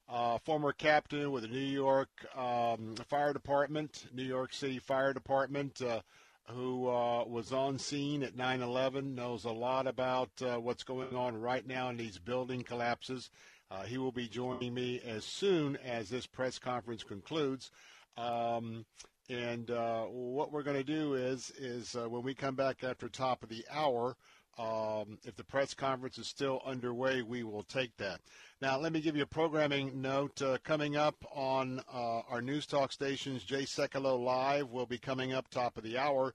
uh, 0.08 0.38
former 0.40 0.72
captain 0.72 1.32
with 1.32 1.44
the 1.44 1.50
New 1.50 1.60
York 1.60 2.10
um, 2.36 2.96
Fire 3.08 3.34
Department, 3.34 4.06
New 4.14 4.24
York 4.24 4.54
City 4.54 4.80
Fire 4.80 5.14
Department, 5.14 5.82
uh, 5.82 6.02
who 6.48 6.88
uh, 6.88 7.24
was 7.26 7.52
on 7.52 7.80
scene 7.80 8.22
at 8.22 8.36
9 8.36 8.62
11, 8.62 9.16
knows 9.16 9.46
a 9.46 9.52
lot 9.52 9.88
about 9.88 10.30
uh, 10.42 10.58
what's 10.58 10.84
going 10.84 11.16
on 11.16 11.40
right 11.40 11.66
now 11.66 11.90
in 11.90 11.98
these 11.98 12.20
building 12.20 12.62
collapses. 12.62 13.32
Uh, 13.72 13.82
he 13.82 13.98
will 13.98 14.12
be 14.12 14.28
joining 14.28 14.74
me 14.74 15.02
as 15.06 15.26
soon 15.26 15.76
as 15.78 16.08
this 16.08 16.28
press 16.28 16.60
conference 16.60 17.04
concludes. 17.04 17.72
Um, 18.16 18.86
and 19.28 19.72
uh, 19.72 20.04
what 20.04 20.52
we're 20.52 20.62
going 20.62 20.78
to 20.78 20.84
do 20.84 21.16
is, 21.16 21.52
is 21.58 21.96
when 21.96 22.22
we 22.22 22.36
come 22.36 22.54
back 22.54 22.84
after 22.84 23.10
top 23.10 23.42
of 23.42 23.50
the 23.50 23.66
hour, 23.72 24.16
um, 24.58 25.18
if 25.24 25.36
the 25.36 25.44
press 25.44 25.74
conference 25.74 26.18
is 26.18 26.28
still 26.28 26.62
underway, 26.66 27.22
we 27.22 27.44
will 27.44 27.64
take 27.64 27.96
that. 27.98 28.22
Now, 28.62 28.80
let 28.80 28.94
me 28.94 29.02
give 29.02 29.16
you 29.16 29.24
a 29.24 29.28
programming 29.28 30.02
note. 30.02 30.42
Uh, 30.42 30.58
coming 30.64 30.96
up 30.96 31.16
on 31.34 31.82
uh, 31.94 32.22
our 32.30 32.42
news 32.42 32.66
talk 32.66 32.92
stations, 32.92 33.44
Jay 33.44 33.64
Sekulow 33.64 34.18
Live 34.24 34.70
will 34.70 34.86
be 34.86 34.98
coming 34.98 35.34
up 35.34 35.50
top 35.50 35.78
of 35.78 35.84
the 35.84 35.98
hour. 35.98 36.34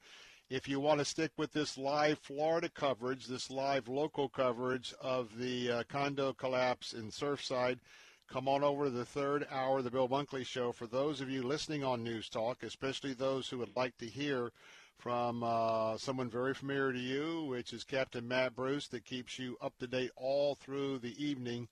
If 0.51 0.69
you 0.69 0.81
want 0.81 0.99
to 0.99 1.05
stick 1.05 1.31
with 1.39 1.53
this 1.53 1.79
live 1.79 2.19
Florida 2.19 2.69
coverage, 2.69 3.27
this 3.27 3.51
live 3.51 3.87
local 3.89 4.29
coverage 4.29 4.93
of 5.01 5.39
the 5.39 5.71
uh, 5.71 5.83
condo 5.89 6.33
collapse 6.33 6.93
in 6.93 7.11
Surfside, 7.11 7.79
come 8.29 8.49
on 8.49 8.65
over 8.65 8.87
to 8.87 8.91
the 8.91 9.05
third 9.05 9.47
hour 9.51 9.79
of 9.79 9.85
the 9.85 9.91
Bill 9.91 10.09
Bunkley 10.09 10.45
Show. 10.45 10.73
For 10.73 10.89
those 10.89 11.21
of 11.21 11.31
you 11.31 11.43
listening 11.43 11.85
on 11.85 12.03
News 12.03 12.29
Talk, 12.29 12.65
especially 12.65 13.15
those 13.15 13.49
who 13.49 13.59
would 13.59 13.77
like 13.77 13.97
to 13.99 14.07
hear 14.07 14.51
from 15.01 15.43
uh, 15.43 15.97
someone 15.97 16.29
very 16.29 16.53
familiar 16.53 16.93
to 16.93 16.99
you, 16.99 17.45
which 17.45 17.73
is 17.73 17.85
Captain 17.85 18.29
Matt 18.29 18.55
Bruce, 18.55 18.87
that 18.89 19.05
keeps 19.07 19.39
you 19.39 19.57
up 19.63 19.73
to 19.79 19.87
date 19.87 20.11
all 20.15 20.55
through 20.57 20.99
the 20.99 21.25
evening, 21.25 21.69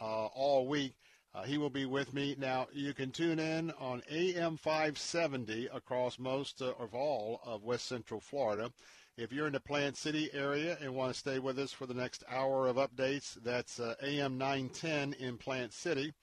uh, 0.00 0.26
all 0.26 0.68
week. 0.68 0.94
Uh, 1.34 1.42
he 1.42 1.58
will 1.58 1.70
be 1.70 1.86
with 1.86 2.14
me. 2.14 2.36
Now, 2.38 2.68
you 2.72 2.94
can 2.94 3.10
tune 3.10 3.40
in 3.40 3.72
on 3.80 4.02
AM 4.08 4.56
570 4.56 5.68
across 5.74 6.20
most 6.20 6.62
uh, 6.62 6.72
of 6.78 6.94
all 6.94 7.40
of 7.44 7.64
West 7.64 7.86
Central 7.86 8.20
Florida. 8.20 8.70
If 9.16 9.32
you're 9.32 9.48
in 9.48 9.54
the 9.54 9.60
Plant 9.60 9.96
City 9.96 10.30
area 10.32 10.78
and 10.80 10.94
want 10.94 11.12
to 11.12 11.18
stay 11.18 11.40
with 11.40 11.58
us 11.58 11.72
for 11.72 11.86
the 11.86 11.94
next 11.94 12.22
hour 12.30 12.68
of 12.68 12.76
updates, 12.76 13.42
that's 13.42 13.80
uh, 13.80 13.96
AM 14.02 14.38
910 14.38 15.14
in 15.14 15.36
Plant 15.36 15.72
City. 15.72 16.14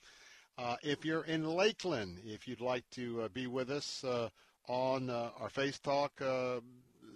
Uh, 0.57 0.77
if 0.81 1.03
you're 1.03 1.25
in 1.25 1.43
Lakeland, 1.43 2.21
if 2.25 2.47
you'd 2.47 2.61
like 2.61 2.89
to 2.91 3.27
be 3.33 3.45
with 3.45 3.69
us 3.69 4.05
on 4.67 5.09
uh, 5.09 5.29
our 5.39 5.49
Faith 5.49 5.81
Talk 5.81 6.21
uh, 6.21 6.59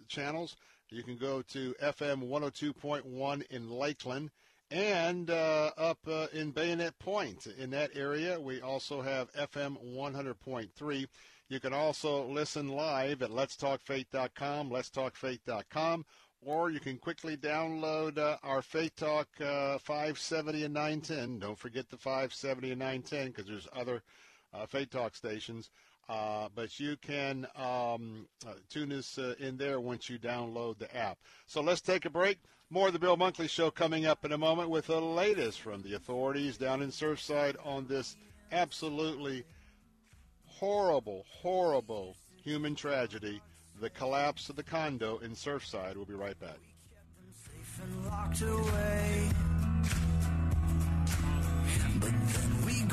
channels. 0.08 0.56
You 0.90 1.04
can 1.04 1.18
go 1.18 1.42
to 1.44 1.76
FM 1.82 2.28
102.1 2.28 3.44
in 3.52 3.70
Lakeland 3.70 4.32
and 4.72 5.30
uh, 5.30 5.72
up 5.78 6.00
uh, 6.08 6.28
in 6.34 6.52
Bayonet 6.52 6.98
Point. 7.00 7.48
In 7.58 7.70
that 7.72 7.92
area, 7.96 8.40
we 8.40 8.62
also 8.62 9.02
have 9.02 9.32
FM 9.34 9.78
100.3. 9.96 11.08
You 11.50 11.60
can 11.60 11.74
also 11.74 12.26
listen 12.26 12.70
live 12.70 13.22
at 13.24 13.32
letstalkfaith.com, 13.32 14.70
letstalkfaith.com, 14.70 16.06
or 16.42 16.70
you 16.70 16.80
can 16.80 16.98
quickly 16.98 17.36
download 17.36 18.18
uh, 18.18 18.38
our 18.44 18.62
Faith 18.62 18.96
Talk 18.96 19.28
uh, 19.42 19.80
570 19.80 20.66
and 20.66 20.74
910. 20.74 21.40
Don't 21.40 21.58
forget 21.58 21.90
the 21.90 21.98
570 21.98 22.72
and 22.72 22.80
910 22.80 23.28
because 23.28 23.48
there's 23.48 23.68
other 23.76 24.04
uh, 24.54 24.66
Faith 24.68 24.92
Talk 24.92 25.16
stations. 25.16 25.72
Uh, 26.10 26.50
but 26.56 26.80
you 26.80 26.98
can 26.98 27.46
um, 27.56 28.28
uh, 28.48 28.54
tune 28.68 28.92
us 28.92 29.20
uh, 29.20 29.36
in 29.40 29.58
there 29.58 29.80
once 29.80 30.10
you 30.10 30.18
download 30.18 30.80
the 30.80 30.94
app. 30.98 31.20
So 31.46 31.62
let's 31.62 31.82
take 31.82 32.06
a 32.06 32.10
break. 32.10 32.40
More 32.72 32.88
of 32.88 32.94
the 32.94 33.00
Bill 33.00 33.16
Bunkley 33.16 33.48
Show 33.48 33.70
coming 33.70 34.08
up 34.08 34.26
in 34.26 34.32
a 34.32 34.38
moment 34.38 34.72
with 34.72 34.88
the 34.88 35.00
latest 35.00 35.62
from 35.62 35.84
the 35.84 35.94
authorities 35.94 36.58
down 36.58 36.82
in 36.82 36.90
Surfside 36.90 37.56
on 37.64 37.86
this 37.86 38.16
absolutely 38.52 39.44
horrible, 40.48 41.26
horrible 41.30 42.16
human 42.44 42.74
tragedy, 42.74 43.40
the 43.80 43.90
collapse 43.90 44.50
of 44.50 44.56
the 44.56 44.64
condo 44.64 45.20
in 45.20 45.32
Surfside. 45.32 45.96
We'll 45.96 46.06
be 46.06 46.14
right 46.14 46.40
back. 46.40 46.58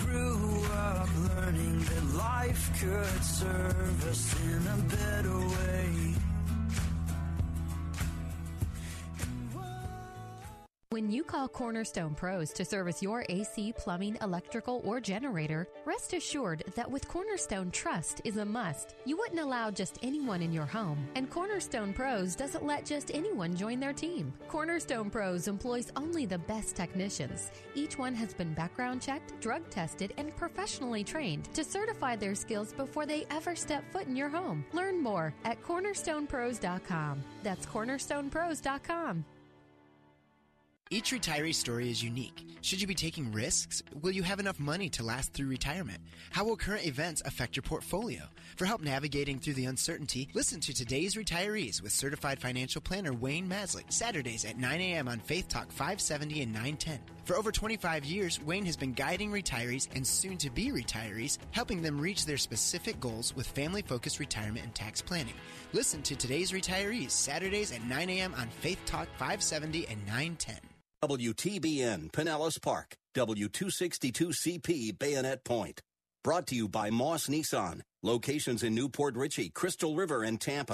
Grew 0.06 0.64
up 0.72 1.08
learning 1.28 1.78
that 1.80 2.04
life 2.16 2.70
could 2.80 3.24
serve 3.24 4.08
us 4.08 4.34
in 4.44 4.66
a 4.66 4.76
better 4.96 5.38
way. 5.38 6.25
When 10.96 11.10
you 11.10 11.24
call 11.24 11.46
Cornerstone 11.46 12.14
Pros 12.14 12.54
to 12.54 12.64
service 12.64 13.02
your 13.02 13.26
AC, 13.28 13.74
plumbing, 13.76 14.16
electrical, 14.22 14.80
or 14.82 14.98
generator, 14.98 15.68
rest 15.84 16.14
assured 16.14 16.64
that 16.74 16.90
with 16.90 17.06
Cornerstone, 17.06 17.70
trust 17.70 18.22
is 18.24 18.38
a 18.38 18.44
must. 18.46 18.94
You 19.04 19.18
wouldn't 19.18 19.42
allow 19.42 19.70
just 19.70 19.98
anyone 20.00 20.40
in 20.40 20.52
your 20.52 20.64
home, 20.64 21.06
and 21.14 21.28
Cornerstone 21.28 21.92
Pros 21.92 22.34
doesn't 22.34 22.64
let 22.64 22.86
just 22.86 23.10
anyone 23.12 23.54
join 23.54 23.78
their 23.78 23.92
team. 23.92 24.32
Cornerstone 24.48 25.10
Pros 25.10 25.48
employs 25.48 25.92
only 25.96 26.24
the 26.24 26.38
best 26.38 26.74
technicians. 26.74 27.50
Each 27.74 27.98
one 27.98 28.14
has 28.14 28.32
been 28.32 28.54
background 28.54 29.02
checked, 29.02 29.38
drug 29.42 29.68
tested, 29.68 30.14
and 30.16 30.34
professionally 30.34 31.04
trained 31.04 31.52
to 31.52 31.62
certify 31.62 32.16
their 32.16 32.34
skills 32.34 32.72
before 32.72 33.04
they 33.04 33.26
ever 33.30 33.54
step 33.54 33.84
foot 33.92 34.06
in 34.06 34.16
your 34.16 34.30
home. 34.30 34.64
Learn 34.72 35.02
more 35.02 35.34
at 35.44 35.62
cornerstonepros.com. 35.62 37.22
That's 37.42 37.66
cornerstonepros.com. 37.66 39.26
Each 40.88 41.10
retiree 41.10 41.52
story 41.52 41.90
is 41.90 42.00
unique. 42.00 42.46
Should 42.60 42.80
you 42.80 42.86
be 42.86 42.94
taking 42.94 43.32
risks? 43.32 43.82
Will 44.02 44.12
you 44.12 44.22
have 44.22 44.38
enough 44.38 44.60
money 44.60 44.88
to 44.90 45.02
last 45.02 45.32
through 45.32 45.48
retirement? 45.48 45.98
How 46.30 46.44
will 46.44 46.56
current 46.56 46.86
events 46.86 47.22
affect 47.24 47.56
your 47.56 47.64
portfolio? 47.64 48.22
For 48.54 48.66
help 48.66 48.82
navigating 48.82 49.40
through 49.40 49.54
the 49.54 49.64
uncertainty, 49.64 50.28
listen 50.32 50.60
to 50.60 50.72
today's 50.72 51.16
retirees 51.16 51.82
with 51.82 51.90
certified 51.90 52.38
financial 52.38 52.80
planner 52.80 53.12
Wayne 53.12 53.48
Maslick, 53.48 53.92
Saturdays 53.92 54.44
at 54.44 54.58
9 54.58 54.80
a.m. 54.80 55.08
on 55.08 55.18
Faith 55.18 55.48
Talk 55.48 55.72
570 55.72 56.42
and 56.42 56.52
910. 56.52 57.00
For 57.24 57.34
over 57.34 57.50
25 57.50 58.04
years, 58.04 58.40
Wayne 58.40 58.64
has 58.66 58.76
been 58.76 58.92
guiding 58.92 59.32
retirees 59.32 59.88
and 59.96 60.06
soon 60.06 60.38
to 60.38 60.50
be 60.50 60.70
retirees, 60.70 61.38
helping 61.50 61.82
them 61.82 62.00
reach 62.00 62.26
their 62.26 62.38
specific 62.38 63.00
goals 63.00 63.34
with 63.34 63.48
family 63.48 63.82
focused 63.82 64.20
retirement 64.20 64.64
and 64.64 64.72
tax 64.72 65.02
planning. 65.02 65.34
Listen 65.72 66.00
to 66.02 66.14
today's 66.14 66.52
retirees, 66.52 67.10
Saturdays 67.10 67.72
at 67.72 67.84
9 67.84 68.08
a.m. 68.08 68.34
on 68.38 68.46
Faith 68.60 68.78
Talk 68.86 69.08
570 69.18 69.88
and 69.88 69.98
910. 70.06 70.60
WTBN 71.06 72.10
Pinellas 72.10 72.60
Park, 72.60 72.96
W262CP 73.14 74.98
Bayonet 74.98 75.44
Point. 75.44 75.80
Brought 76.24 76.48
to 76.48 76.56
you 76.56 76.68
by 76.68 76.90
Moss 76.90 77.28
Nissan. 77.28 77.82
Locations 78.02 78.64
in 78.64 78.74
New 78.74 78.88
Port 78.88 79.14
Richey, 79.14 79.48
Crystal 79.50 79.94
River, 79.94 80.24
and 80.24 80.40
Tampa. 80.40 80.72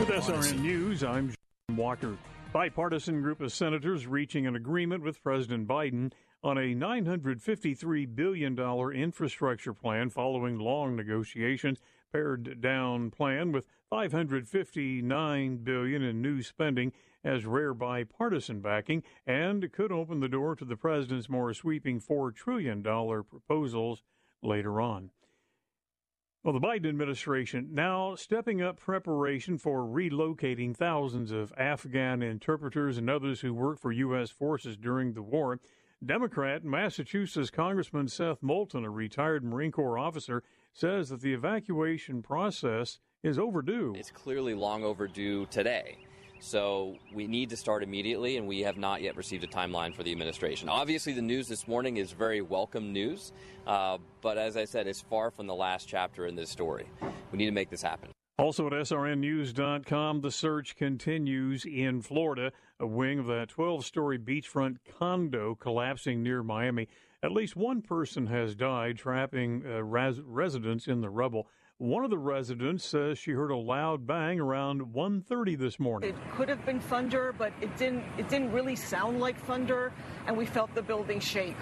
With 0.00 0.08
SRN 0.08 0.62
News, 0.62 1.04
I'm 1.04 1.28
John 1.28 1.76
Walker. 1.76 2.18
Bipartisan 2.52 3.22
group 3.22 3.40
of 3.40 3.52
senators 3.52 4.08
reaching 4.08 4.48
an 4.48 4.56
agreement 4.56 5.04
with 5.04 5.22
President 5.22 5.68
Biden 5.68 6.10
on 6.42 6.58
a 6.58 6.74
$953 6.74 8.16
billion 8.16 8.58
infrastructure 8.58 9.74
plan 9.74 10.10
following 10.10 10.58
long 10.58 10.96
negotiations. 10.96 11.78
Pared 12.10 12.60
down 12.60 13.12
plan 13.12 13.52
with 13.52 13.64
559 13.90 15.56
billion 15.58 16.02
in 16.02 16.20
new 16.20 16.42
spending 16.42 16.92
has 17.24 17.44
rare 17.44 17.74
bipartisan 17.74 18.60
backing 18.60 19.02
and 19.26 19.70
could 19.72 19.92
open 19.92 20.20
the 20.20 20.28
door 20.28 20.54
to 20.56 20.64
the 20.64 20.76
president's 20.76 21.28
more 21.28 21.52
sweeping 21.52 22.00
$4 22.00 22.34
trillion 22.34 22.82
proposals 22.82 24.02
later 24.42 24.80
on. 24.80 25.10
Well, 26.44 26.58
the 26.58 26.66
Biden 26.66 26.88
administration 26.88 27.70
now 27.72 28.14
stepping 28.14 28.62
up 28.62 28.78
preparation 28.78 29.58
for 29.58 29.82
relocating 29.82 30.74
thousands 30.74 31.32
of 31.32 31.52
Afghan 31.58 32.22
interpreters 32.22 32.96
and 32.96 33.10
others 33.10 33.40
who 33.40 33.52
worked 33.52 33.82
for 33.82 33.92
U.S. 33.92 34.30
forces 34.30 34.76
during 34.76 35.12
the 35.12 35.22
war. 35.22 35.58
Democrat 36.04 36.64
Massachusetts 36.64 37.50
Congressman 37.50 38.06
Seth 38.06 38.40
Moulton, 38.40 38.84
a 38.84 38.90
retired 38.90 39.42
Marine 39.42 39.72
Corps 39.72 39.98
officer, 39.98 40.44
says 40.72 41.08
that 41.08 41.20
the 41.20 41.34
evacuation 41.34 42.22
process 42.22 43.00
is 43.24 43.36
overdue. 43.36 43.94
It's 43.96 44.12
clearly 44.12 44.54
long 44.54 44.84
overdue 44.84 45.46
today. 45.46 45.98
So 46.40 46.96
we 47.12 47.26
need 47.26 47.50
to 47.50 47.56
start 47.56 47.82
immediately, 47.82 48.36
and 48.36 48.46
we 48.46 48.60
have 48.60 48.76
not 48.76 49.02
yet 49.02 49.16
received 49.16 49.44
a 49.44 49.46
timeline 49.46 49.94
for 49.94 50.02
the 50.02 50.12
administration. 50.12 50.68
Obviously, 50.68 51.12
the 51.12 51.22
news 51.22 51.48
this 51.48 51.66
morning 51.66 51.96
is 51.96 52.12
very 52.12 52.40
welcome 52.40 52.92
news, 52.92 53.32
uh, 53.66 53.98
but 54.20 54.38
as 54.38 54.56
I 54.56 54.64
said, 54.64 54.86
it's 54.86 55.00
far 55.00 55.30
from 55.30 55.46
the 55.46 55.54
last 55.54 55.88
chapter 55.88 56.26
in 56.26 56.36
this 56.36 56.50
story. 56.50 56.88
We 57.32 57.38
need 57.38 57.46
to 57.46 57.52
make 57.52 57.70
this 57.70 57.82
happen. 57.82 58.10
Also 58.38 58.68
at 58.68 58.72
SRNnews.com, 58.72 60.20
the 60.20 60.30
search 60.30 60.76
continues 60.76 61.64
in 61.64 62.02
Florida. 62.02 62.52
A 62.78 62.86
wing 62.86 63.18
of 63.18 63.26
that 63.26 63.48
12 63.48 63.84
story 63.84 64.16
beachfront 64.16 64.76
condo 64.96 65.56
collapsing 65.56 66.22
near 66.22 66.44
Miami. 66.44 66.86
At 67.20 67.32
least 67.32 67.56
one 67.56 67.82
person 67.82 68.28
has 68.28 68.54
died, 68.54 68.96
trapping 68.96 69.64
uh, 69.66 69.82
res- 69.82 70.20
residents 70.20 70.86
in 70.86 71.00
the 71.00 71.10
rubble. 71.10 71.48
One 71.80 72.02
of 72.02 72.10
the 72.10 72.18
residents 72.18 72.84
says 72.84 73.18
she 73.18 73.30
heard 73.30 73.52
a 73.52 73.56
loud 73.56 74.04
bang 74.04 74.40
around 74.40 74.82
1:30 74.92 75.54
this 75.54 75.78
morning. 75.78 76.10
It 76.10 76.16
could 76.32 76.48
have 76.48 76.66
been 76.66 76.80
thunder, 76.80 77.32
but 77.38 77.52
it 77.60 77.76
didn't. 77.76 78.02
It 78.18 78.28
didn't 78.28 78.50
really 78.50 78.74
sound 78.74 79.20
like 79.20 79.38
thunder, 79.42 79.92
and 80.26 80.36
we 80.36 80.44
felt 80.44 80.74
the 80.74 80.82
building 80.82 81.20
shake. 81.20 81.56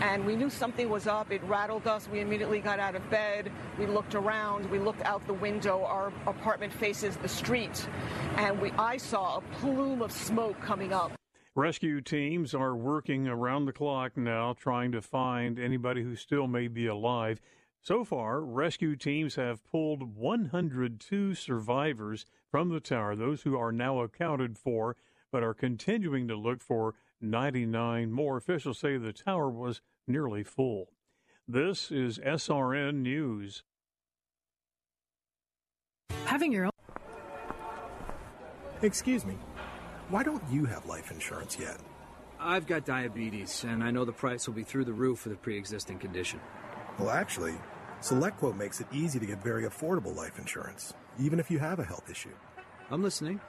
And 0.00 0.24
we 0.24 0.36
knew 0.36 0.50
something 0.50 0.88
was 0.88 1.08
up. 1.08 1.32
It 1.32 1.42
rattled 1.42 1.88
us. 1.88 2.08
We 2.08 2.20
immediately 2.20 2.60
got 2.60 2.78
out 2.78 2.94
of 2.94 3.10
bed. 3.10 3.50
We 3.76 3.86
looked 3.86 4.14
around. 4.14 4.70
We 4.70 4.78
looked 4.78 5.02
out 5.02 5.26
the 5.26 5.34
window. 5.34 5.82
Our 5.82 6.12
apartment 6.28 6.72
faces 6.72 7.16
the 7.16 7.28
street, 7.28 7.88
and 8.36 8.60
we 8.60 8.70
I 8.78 8.98
saw 8.98 9.38
a 9.38 9.40
plume 9.56 10.00
of 10.00 10.12
smoke 10.12 10.60
coming 10.60 10.92
up. 10.92 11.10
Rescue 11.56 12.02
teams 12.02 12.54
are 12.54 12.76
working 12.76 13.26
around 13.26 13.64
the 13.64 13.72
clock 13.72 14.16
now 14.16 14.52
trying 14.52 14.92
to 14.92 15.02
find 15.02 15.58
anybody 15.58 16.04
who 16.04 16.14
still 16.14 16.46
may 16.46 16.68
be 16.68 16.86
alive. 16.86 17.40
So 17.86 18.04
far, 18.04 18.40
rescue 18.40 18.96
teams 18.96 19.36
have 19.36 19.62
pulled 19.62 20.16
102 20.16 21.34
survivors 21.34 22.26
from 22.50 22.70
the 22.70 22.80
tower, 22.80 23.14
those 23.14 23.42
who 23.42 23.56
are 23.56 23.70
now 23.70 24.00
accounted 24.00 24.58
for, 24.58 24.96
but 25.30 25.44
are 25.44 25.54
continuing 25.54 26.26
to 26.26 26.34
look 26.34 26.60
for 26.60 26.94
99 27.20 28.10
more. 28.10 28.38
Officials 28.38 28.80
say 28.80 28.96
the 28.96 29.12
tower 29.12 29.48
was 29.48 29.82
nearly 30.04 30.42
full. 30.42 30.88
This 31.46 31.92
is 31.92 32.18
SRN 32.18 33.02
News. 33.02 33.62
Having 36.24 36.50
your 36.50 36.64
own. 36.64 36.72
Excuse 38.82 39.24
me. 39.24 39.36
Why 40.08 40.24
don't 40.24 40.42
you 40.50 40.64
have 40.64 40.86
life 40.86 41.12
insurance 41.12 41.56
yet? 41.56 41.76
I've 42.40 42.66
got 42.66 42.84
diabetes, 42.84 43.62
and 43.62 43.84
I 43.84 43.92
know 43.92 44.04
the 44.04 44.10
price 44.10 44.48
will 44.48 44.54
be 44.54 44.64
through 44.64 44.86
the 44.86 44.92
roof 44.92 45.20
for 45.20 45.28
the 45.28 45.36
pre 45.36 45.56
existing 45.56 46.00
condition. 46.00 46.40
Well, 46.98 47.10
actually, 47.10 47.54
SelectQuote 48.02 48.56
makes 48.56 48.80
it 48.80 48.86
easy 48.92 49.18
to 49.18 49.26
get 49.26 49.42
very 49.42 49.64
affordable 49.64 50.14
life 50.14 50.38
insurance, 50.38 50.94
even 51.18 51.40
if 51.40 51.50
you 51.50 51.58
have 51.58 51.78
a 51.78 51.84
health 51.84 52.10
issue. 52.10 52.34
I'm 52.90 53.02
listening. 53.02 53.40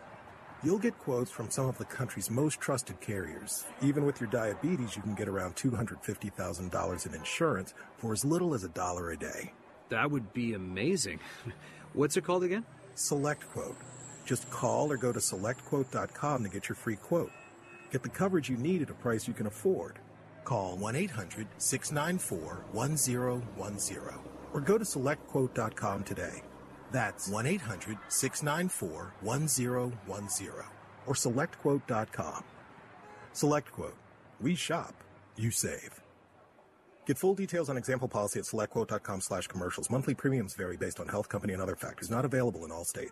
You'll 0.63 0.79
get 0.79 0.97
quotes 0.97 1.29
from 1.29 1.51
some 1.51 1.67
of 1.67 1.77
the 1.77 1.85
country's 1.85 2.31
most 2.31 2.59
trusted 2.59 2.99
carriers. 2.99 3.65
Even 3.83 4.05
with 4.05 4.19
your 4.19 4.29
diabetes, 4.29 4.95
you 4.95 5.03
can 5.03 5.13
get 5.13 5.27
around 5.27 5.55
$250,000 5.55 7.05
in 7.05 7.13
insurance 7.13 7.73
for 7.97 8.11
as 8.13 8.25
little 8.25 8.55
as 8.55 8.63
a 8.63 8.69
dollar 8.69 9.11
a 9.11 9.17
day. 9.17 9.53
That 9.89 10.09
would 10.09 10.33
be 10.33 10.53
amazing. 10.53 11.19
What's 11.93 12.17
it 12.17 12.23
called 12.23 12.43
again? 12.43 12.65
SelectQuote. 12.95 13.75
Just 14.25 14.49
call 14.49 14.91
or 14.91 14.97
go 14.97 15.13
to 15.13 15.19
selectquote.com 15.19 16.43
to 16.43 16.49
get 16.49 16.67
your 16.67 16.75
free 16.75 16.95
quote. 16.95 17.31
Get 17.91 18.01
the 18.01 18.09
coverage 18.09 18.49
you 18.49 18.57
need 18.57 18.81
at 18.81 18.89
a 18.89 18.93
price 18.93 19.27
you 19.27 19.33
can 19.33 19.45
afford. 19.45 19.99
Call 20.43 20.75
1 20.77 20.95
800 20.95 21.47
694 21.57 22.65
1010 22.71 24.36
or 24.57 24.61
go 24.61 24.77
to 24.77 24.83
selectquote.com 24.83 26.03
today. 26.03 26.41
That's 26.91 27.29
1 27.29 27.45
800 27.45 27.97
694 28.07 29.13
1010 29.21 30.51
or 31.05 31.13
selectquote.com. 31.13 32.43
SelectQuote. 33.33 33.93
We 34.41 34.55
shop, 34.55 34.95
you 35.35 35.51
save. 35.51 36.01
Get 37.05 37.19
full 37.19 37.35
details 37.35 37.69
on 37.69 37.77
example 37.77 38.07
policy 38.07 38.39
at 38.39 38.45
selectquote.com 38.45 39.21
slash 39.21 39.47
commercials. 39.47 39.91
Monthly 39.91 40.15
premiums 40.15 40.55
vary 40.55 40.75
based 40.75 40.99
on 40.99 41.07
health 41.07 41.29
company 41.29 41.53
and 41.53 41.61
other 41.61 41.75
factors. 41.75 42.09
Not 42.09 42.25
available 42.25 42.65
in 42.65 42.71
all 42.71 42.83
states. 42.83 43.11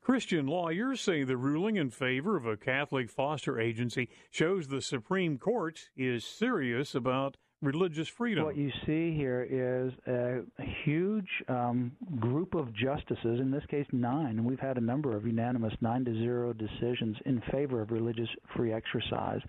Christian 0.00 0.46
lawyers 0.46 1.00
say 1.00 1.22
the 1.22 1.36
ruling 1.36 1.76
in 1.76 1.90
favor 1.90 2.36
of 2.36 2.46
a 2.46 2.56
Catholic 2.56 3.08
foster 3.10 3.60
agency 3.60 4.08
shows 4.30 4.66
the 4.66 4.82
Supreme 4.82 5.38
Court 5.38 5.90
is 5.96 6.24
serious 6.24 6.94
about 6.94 7.36
religious 7.62 8.08
freedom. 8.08 8.44
What 8.44 8.56
you 8.56 8.70
see 8.84 9.14
here 9.14 9.46
is 9.48 9.92
a 10.06 10.42
huge 10.84 11.28
um, 11.48 11.92
group 12.18 12.54
of 12.54 12.74
justices, 12.74 13.40
in 13.40 13.50
this 13.50 13.64
case 13.70 13.86
nine, 13.92 14.38
and 14.38 14.44
we've 14.44 14.60
had 14.60 14.76
a 14.76 14.80
number 14.80 15.16
of 15.16 15.24
unanimous 15.24 15.72
nine 15.80 16.04
to 16.04 16.12
zero 16.12 16.52
decisions 16.52 17.16
in 17.24 17.40
favor 17.52 17.80
of 17.80 17.90
religious 17.90 18.28
free 18.56 18.72
exercise. 18.72 19.40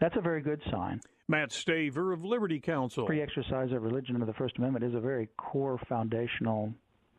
That's 0.00 0.16
a 0.16 0.20
very 0.20 0.40
good 0.40 0.60
sign. 0.70 1.00
Matt 1.28 1.50
Staver 1.50 2.14
of 2.14 2.24
Liberty 2.24 2.58
Counsel. 2.58 3.06
Free 3.06 3.20
exercise 3.20 3.70
of 3.72 3.82
religion 3.82 4.16
under 4.16 4.26
the 4.26 4.32
First 4.32 4.56
Amendment 4.56 4.84
is 4.84 4.94
a 4.94 5.00
very 5.00 5.28
core 5.36 5.78
foundational 5.88 6.72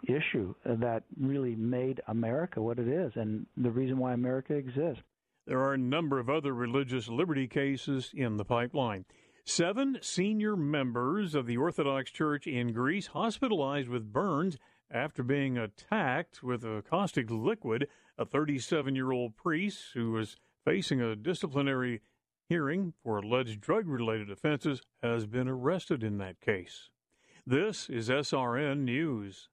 issue 0.07 0.55
that 0.65 1.03
really 1.19 1.55
made 1.55 2.01
America 2.07 2.61
what 2.61 2.79
it 2.79 2.87
is 2.87 3.11
and 3.15 3.45
the 3.57 3.69
reason 3.69 3.99
why 3.99 4.13
America 4.13 4.53
exists. 4.53 5.03
There 5.45 5.59
are 5.59 5.73
a 5.73 5.77
number 5.77 6.19
of 6.19 6.29
other 6.29 6.53
religious 6.53 7.07
liberty 7.07 7.47
cases 7.47 8.11
in 8.15 8.37
the 8.37 8.45
pipeline. 8.45 9.05
Seven 9.49 9.97
senior 10.03 10.55
members 10.55 11.33
of 11.33 11.47
the 11.47 11.57
Orthodox 11.57 12.11
Church 12.11 12.45
in 12.45 12.71
Greece 12.71 13.07
hospitalized 13.07 13.89
with 13.89 14.13
burns 14.13 14.59
after 14.91 15.23
being 15.23 15.57
attacked 15.57 16.43
with 16.43 16.63
a 16.63 16.83
caustic 16.87 17.31
liquid. 17.31 17.87
A 18.19 18.25
37 18.25 18.93
year 18.93 19.11
old 19.11 19.35
priest 19.35 19.85
who 19.95 20.11
was 20.11 20.37
facing 20.63 21.01
a 21.01 21.15
disciplinary 21.15 22.01
hearing 22.47 22.93
for 23.03 23.17
alleged 23.17 23.59
drug 23.59 23.87
related 23.87 24.29
offenses 24.29 24.83
has 25.01 25.25
been 25.25 25.47
arrested 25.47 26.03
in 26.03 26.19
that 26.19 26.39
case. 26.39 26.91
This 27.43 27.89
is 27.89 28.07
SRN 28.07 28.81
News. 28.81 29.49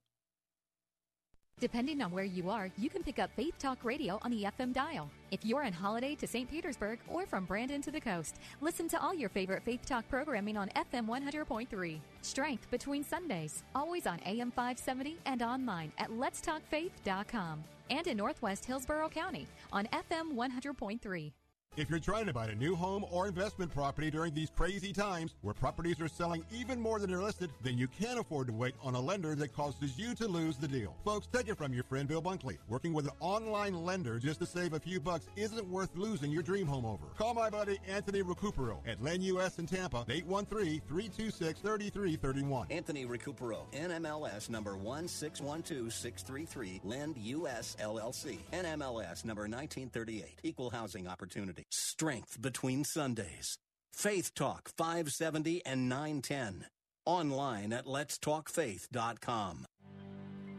Depending 1.58 2.02
on 2.02 2.10
where 2.10 2.22
you 2.22 2.50
are, 2.50 2.70
you 2.76 2.90
can 2.90 3.02
pick 3.02 3.18
up 3.18 3.30
Faith 3.34 3.54
Talk 3.58 3.82
Radio 3.82 4.18
on 4.20 4.30
the 4.30 4.42
FM 4.42 4.74
dial. 4.74 5.10
If 5.30 5.42
you're 5.42 5.64
on 5.64 5.72
holiday 5.72 6.14
to 6.16 6.26
St. 6.26 6.50
Petersburg 6.50 6.98
or 7.08 7.24
from 7.24 7.46
Brandon 7.46 7.80
to 7.80 7.90
the 7.90 7.98
coast, 7.98 8.36
listen 8.60 8.88
to 8.88 9.00
all 9.00 9.14
your 9.14 9.30
favorite 9.30 9.62
Faith 9.62 9.86
Talk 9.86 10.06
programming 10.06 10.58
on 10.58 10.68
FM 10.76 11.06
100.3. 11.06 11.98
Strength 12.20 12.70
between 12.70 13.02
Sundays, 13.02 13.62
always 13.74 14.06
on 14.06 14.20
AM 14.26 14.50
570 14.50 15.16
and 15.24 15.42
online 15.42 15.90
at 15.96 16.10
letstalkfaith.com. 16.10 17.64
And 17.88 18.06
in 18.06 18.18
Northwest 18.18 18.66
Hillsborough 18.66 19.08
County 19.08 19.46
on 19.72 19.86
FM 19.86 20.34
100.3. 20.34 21.32
If 21.76 21.90
you're 21.90 21.98
trying 21.98 22.24
to 22.24 22.32
buy 22.32 22.46
a 22.46 22.54
new 22.54 22.74
home 22.74 23.04
or 23.10 23.28
investment 23.28 23.70
property 23.70 24.10
during 24.10 24.32
these 24.32 24.48
crazy 24.48 24.94
times 24.94 25.34
where 25.42 25.52
properties 25.52 26.00
are 26.00 26.08
selling 26.08 26.42
even 26.50 26.80
more 26.80 26.98
than 26.98 27.10
they're 27.10 27.20
listed, 27.20 27.50
then 27.62 27.76
you 27.76 27.86
can't 27.86 28.18
afford 28.18 28.46
to 28.46 28.54
wait 28.54 28.74
on 28.82 28.94
a 28.94 29.00
lender 29.00 29.34
that 29.34 29.54
causes 29.54 29.98
you 29.98 30.14
to 30.14 30.26
lose 30.26 30.56
the 30.56 30.66
deal. 30.66 30.96
Folks, 31.04 31.26
take 31.26 31.48
it 31.48 31.58
from 31.58 31.74
your 31.74 31.84
friend 31.84 32.08
Bill 32.08 32.22
Bunkley. 32.22 32.56
Working 32.70 32.94
with 32.94 33.04
an 33.04 33.12
online 33.20 33.84
lender 33.84 34.18
just 34.18 34.40
to 34.40 34.46
save 34.46 34.72
a 34.72 34.80
few 34.80 35.00
bucks 35.00 35.26
isn't 35.36 35.68
worth 35.68 35.90
losing 35.94 36.32
your 36.32 36.42
dream 36.42 36.66
home 36.66 36.86
over. 36.86 37.04
Call 37.18 37.34
my 37.34 37.50
buddy 37.50 37.78
Anthony 37.86 38.22
Recupero 38.22 38.78
at 38.86 39.02
Lend 39.02 39.22
US 39.24 39.58
in 39.58 39.66
Tampa, 39.66 40.06
813-326-3331. 40.08 42.68
Anthony 42.70 43.04
Recupero, 43.04 43.70
NMLS 43.74 44.48
number 44.48 44.78
1612633, 44.78 46.80
Lend 46.84 47.18
US 47.18 47.76
LLC, 47.82 48.38
NMLS 48.54 49.26
number 49.26 49.42
1938, 49.42 50.38
Equal 50.42 50.70
Housing 50.70 51.06
Opportunity. 51.06 51.65
Strength 51.70 52.40
between 52.40 52.84
Sundays. 52.84 53.58
Faith 53.92 54.34
Talk 54.34 54.68
570 54.76 55.64
and 55.64 55.88
910. 55.88 56.66
Online 57.04 57.72
at 57.72 57.86
letstalkfaith.com. 57.86 59.66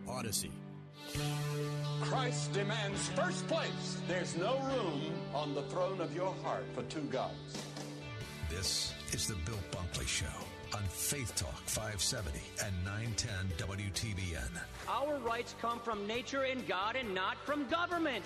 Odyssey. 0.08 0.52
Christ 2.02 2.54
demands 2.54 3.10
first 3.10 3.48
place. 3.48 3.98
There's 4.08 4.36
no 4.38 4.58
room 4.60 5.02
on 5.34 5.54
the 5.54 5.64
throne 5.64 6.02
of 6.02 6.16
your 6.16 6.34
heart 6.44 6.66
for 6.74 6.84
two 6.84 7.02
gods. 7.02 7.58
This 8.50 8.94
is 9.12 9.28
the 9.28 9.36
Bill 9.46 9.60
Bunkley 9.72 10.08
Show 10.08 10.26
on 10.74 10.84
Faith 10.84 11.36
Talk 11.36 11.62
570 11.66 12.40
and 12.66 12.74
910 12.86 13.68
WTBN. 13.68 14.50
Our 14.88 15.18
rights 15.20 15.56
come 15.62 15.80
from 15.80 16.08
nature 16.08 16.44
and 16.44 16.66
God 16.68 16.96
and 16.96 17.14
not 17.14 17.38
from 17.46 17.68
government. 17.68 18.26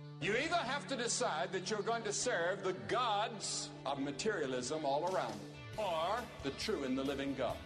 You 0.21 0.35
either 0.37 0.53
have 0.53 0.87
to 0.89 0.95
decide 0.95 1.51
that 1.51 1.71
you're 1.71 1.81
going 1.81 2.03
to 2.03 2.13
serve 2.13 2.63
the 2.63 2.73
gods 2.87 3.69
of 3.87 3.99
materialism 3.99 4.85
all 4.85 5.11
around, 5.11 5.33
or 5.77 6.19
the 6.43 6.51
true 6.51 6.83
and 6.83 6.95
the 6.95 7.03
living 7.03 7.33
God. 7.35 7.57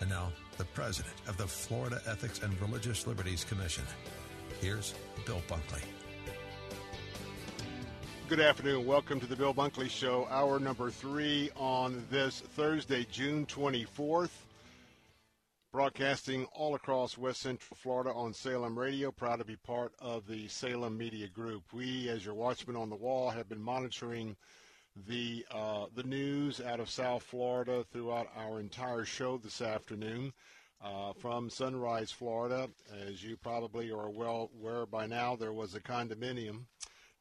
And 0.00 0.08
now, 0.08 0.32
the 0.56 0.64
president 0.64 1.12
of 1.28 1.36
the 1.36 1.46
Florida 1.46 2.00
Ethics 2.06 2.40
and 2.42 2.58
Religious 2.62 3.06
Liberties 3.06 3.44
Commission. 3.44 3.84
Here's 4.58 4.94
Bill 5.26 5.42
Bunkley. 5.46 5.82
Good 8.26 8.40
afternoon. 8.40 8.86
Welcome 8.86 9.20
to 9.20 9.26
the 9.26 9.36
Bill 9.36 9.52
Bunkley 9.52 9.90
Show, 9.90 10.26
hour 10.30 10.58
number 10.58 10.90
three 10.90 11.50
on 11.56 12.02
this 12.10 12.40
Thursday, 12.40 13.06
June 13.10 13.44
24th. 13.44 14.30
Broadcasting 15.72 16.44
all 16.52 16.74
across 16.74 17.16
West 17.16 17.40
Central 17.40 17.78
Florida 17.78 18.10
on 18.12 18.34
Salem 18.34 18.78
Radio. 18.78 19.10
Proud 19.10 19.36
to 19.36 19.44
be 19.46 19.56
part 19.56 19.94
of 20.00 20.26
the 20.26 20.46
Salem 20.46 20.98
Media 20.98 21.28
Group. 21.28 21.62
We, 21.72 22.10
as 22.10 22.26
your 22.26 22.34
watchman 22.34 22.76
on 22.76 22.90
the 22.90 22.96
wall, 22.96 23.30
have 23.30 23.48
been 23.48 23.62
monitoring 23.62 24.36
the 25.06 25.46
uh, 25.50 25.86
the 25.94 26.02
news 26.02 26.60
out 26.60 26.78
of 26.78 26.90
South 26.90 27.22
Florida 27.22 27.86
throughout 27.90 28.28
our 28.36 28.60
entire 28.60 29.06
show 29.06 29.38
this 29.38 29.62
afternoon. 29.62 30.34
Uh, 30.84 31.14
from 31.14 31.48
Sunrise, 31.48 32.10
Florida, 32.10 32.68
as 33.08 33.24
you 33.24 33.38
probably 33.38 33.90
are 33.90 34.10
well 34.10 34.50
aware 34.60 34.84
by 34.84 35.06
now, 35.06 35.36
there 35.36 35.54
was 35.54 35.74
a 35.74 35.80
condominium, 35.80 36.64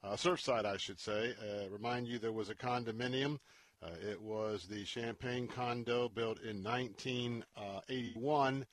uh, 0.03 0.18
Surfside, 0.18 0.65
I 0.65 0.76
should 0.76 0.99
say. 0.99 1.34
Uh, 1.41 1.69
remind 1.69 2.06
you, 2.06 2.19
there 2.19 2.34
was 2.34 2.49
a 2.49 2.56
condominium. 2.56 3.40
Uh, 3.84 3.90
it 4.08 4.22
was 4.22 4.68
the 4.68 4.86
Champlain 4.86 5.48
condo 5.48 6.08
built 6.08 6.40
in 6.41 6.64
1981 6.64 8.66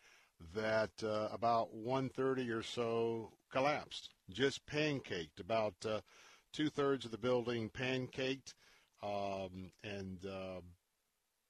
that 0.54 0.90
uh, 1.02 1.28
about 1.32 1.74
130 1.74 2.50
or 2.50 2.62
so 2.62 3.32
collapsed, 3.50 4.10
just 4.30 4.66
pancaked. 4.66 5.40
About 5.40 5.74
uh, 5.86 6.00
two 6.52 6.68
thirds 6.68 7.06
of 7.06 7.10
the 7.10 7.18
building 7.18 7.70
pancaked, 7.70 8.52
um, 9.02 9.72
and 9.82 10.26
uh, 10.26 10.60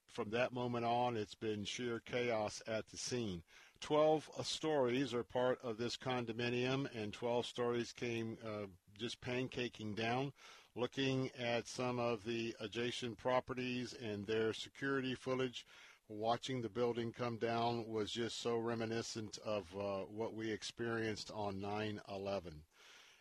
from 0.07 0.29
that 0.29 0.53
moment 0.53 0.85
on, 0.85 1.17
it's 1.17 1.35
been 1.35 1.65
sheer 1.65 2.01
chaos 2.05 2.61
at 2.65 2.87
the 2.87 2.97
scene. 2.97 3.43
12 3.81 4.29
stories 4.43 5.13
are 5.13 5.23
part 5.23 5.59
of 5.63 5.77
this 5.77 5.97
condominium, 5.97 6.87
and 6.95 7.13
12 7.13 7.45
stories 7.45 7.91
came 7.91 8.37
uh, 8.45 8.67
just 8.97 9.21
pancaking 9.21 9.95
down 9.95 10.31
looking 10.75 11.29
at 11.37 11.67
some 11.67 11.99
of 11.99 12.23
the 12.23 12.55
adjacent 12.59 13.17
properties 13.17 13.93
and 14.01 14.25
their 14.25 14.53
security 14.53 15.15
footage, 15.15 15.65
watching 16.07 16.61
the 16.61 16.69
building 16.69 17.11
come 17.11 17.37
down 17.37 17.85
was 17.87 18.11
just 18.11 18.41
so 18.41 18.57
reminiscent 18.57 19.37
of 19.45 19.63
uh, 19.77 19.99
what 20.05 20.33
we 20.33 20.51
experienced 20.51 21.31
on 21.33 21.59
9 21.59 22.01
11. 22.13 22.53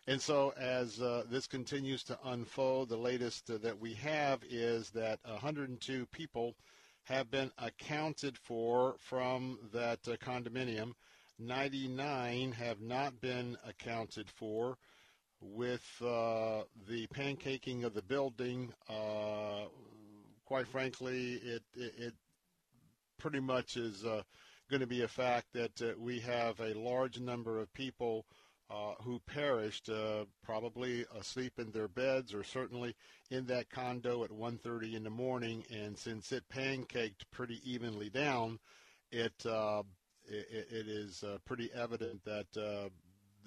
And 0.07 0.21
so, 0.21 0.55
as 0.59 1.03
uh, 1.03 1.25
this 1.31 1.47
continues 1.47 2.03
to 2.05 2.19
unfold, 2.25 2.89
the 2.89 2.97
latest 2.97 3.51
uh, 3.51 3.59
that 3.59 3.79
we 3.79 3.93
have 3.95 4.43
is 4.49 4.89
that 4.91 5.19
102 5.25 6.07
people 6.07 6.55
have 7.05 7.31
been 7.31 7.51
accounted 7.59 8.39
for 8.39 8.97
from 8.99 9.59
that 9.73 9.99
uh, 10.09 10.17
condominium. 10.17 10.95
99 11.39 12.53
have 12.53 12.81
not 12.81 13.21
been 13.21 13.57
accounted 13.67 14.31
for 14.31 14.79
with 15.41 15.87
uh, 16.03 16.63
the 16.89 17.07
pancaking 17.09 17.85
of 17.85 17.95
the 17.95 18.03
building, 18.03 18.73
uh, 18.89 19.67
quite 20.45 20.67
frankly, 20.67 21.35
it, 21.35 21.63
it, 21.75 21.93
it 21.99 22.15
pretty 23.19 23.41
much 23.41 23.77
is 23.77 24.05
uh, 24.05 24.23
going 24.71 24.81
to 24.81 24.87
be 24.87 25.03
a 25.03 25.09
fact 25.09 25.47
that 25.53 25.83
uh, 25.83 25.93
we 25.99 26.21
have 26.21 26.59
a 26.61 26.75
large 26.75 27.21
number 27.21 27.61
of 27.61 27.73
people 27.73 28.27
uh, 28.71 28.93
who 29.03 29.19
perished, 29.21 29.89
uh, 29.89 30.25
probably 30.43 31.07
asleep 31.19 31.55
in 31.59 31.71
their 31.71 31.89
beds 31.89 32.35
or 32.35 32.45
certainly 32.45 32.95
in 33.31 33.47
that 33.47 33.71
condo 33.71 34.25
at 34.25 34.31
1:30 34.31 34.95
in 34.95 35.05
the 35.05 35.11
morning. 35.11 35.65
And 35.71 35.97
since 35.97 36.33
it 36.33 36.45
pancaked 36.51 37.25
pretty 37.31 37.61
evenly 37.65 38.11
down, 38.11 38.59
it 39.11 39.33
it, 40.31 40.67
it 40.71 40.89
is 40.89 41.25
pretty 41.47 41.71
evident 41.73 42.23
that 42.25 42.91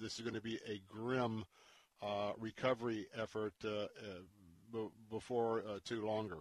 this 0.00 0.14
is 0.14 0.22
going 0.22 0.34
to 0.34 0.40
be 0.40 0.58
a 0.66 0.82
grim 0.88 1.44
recovery 2.38 3.06
effort 3.16 3.54
b- 3.60 4.88
before 5.10 5.62
too 5.84 6.04
longer. 6.06 6.38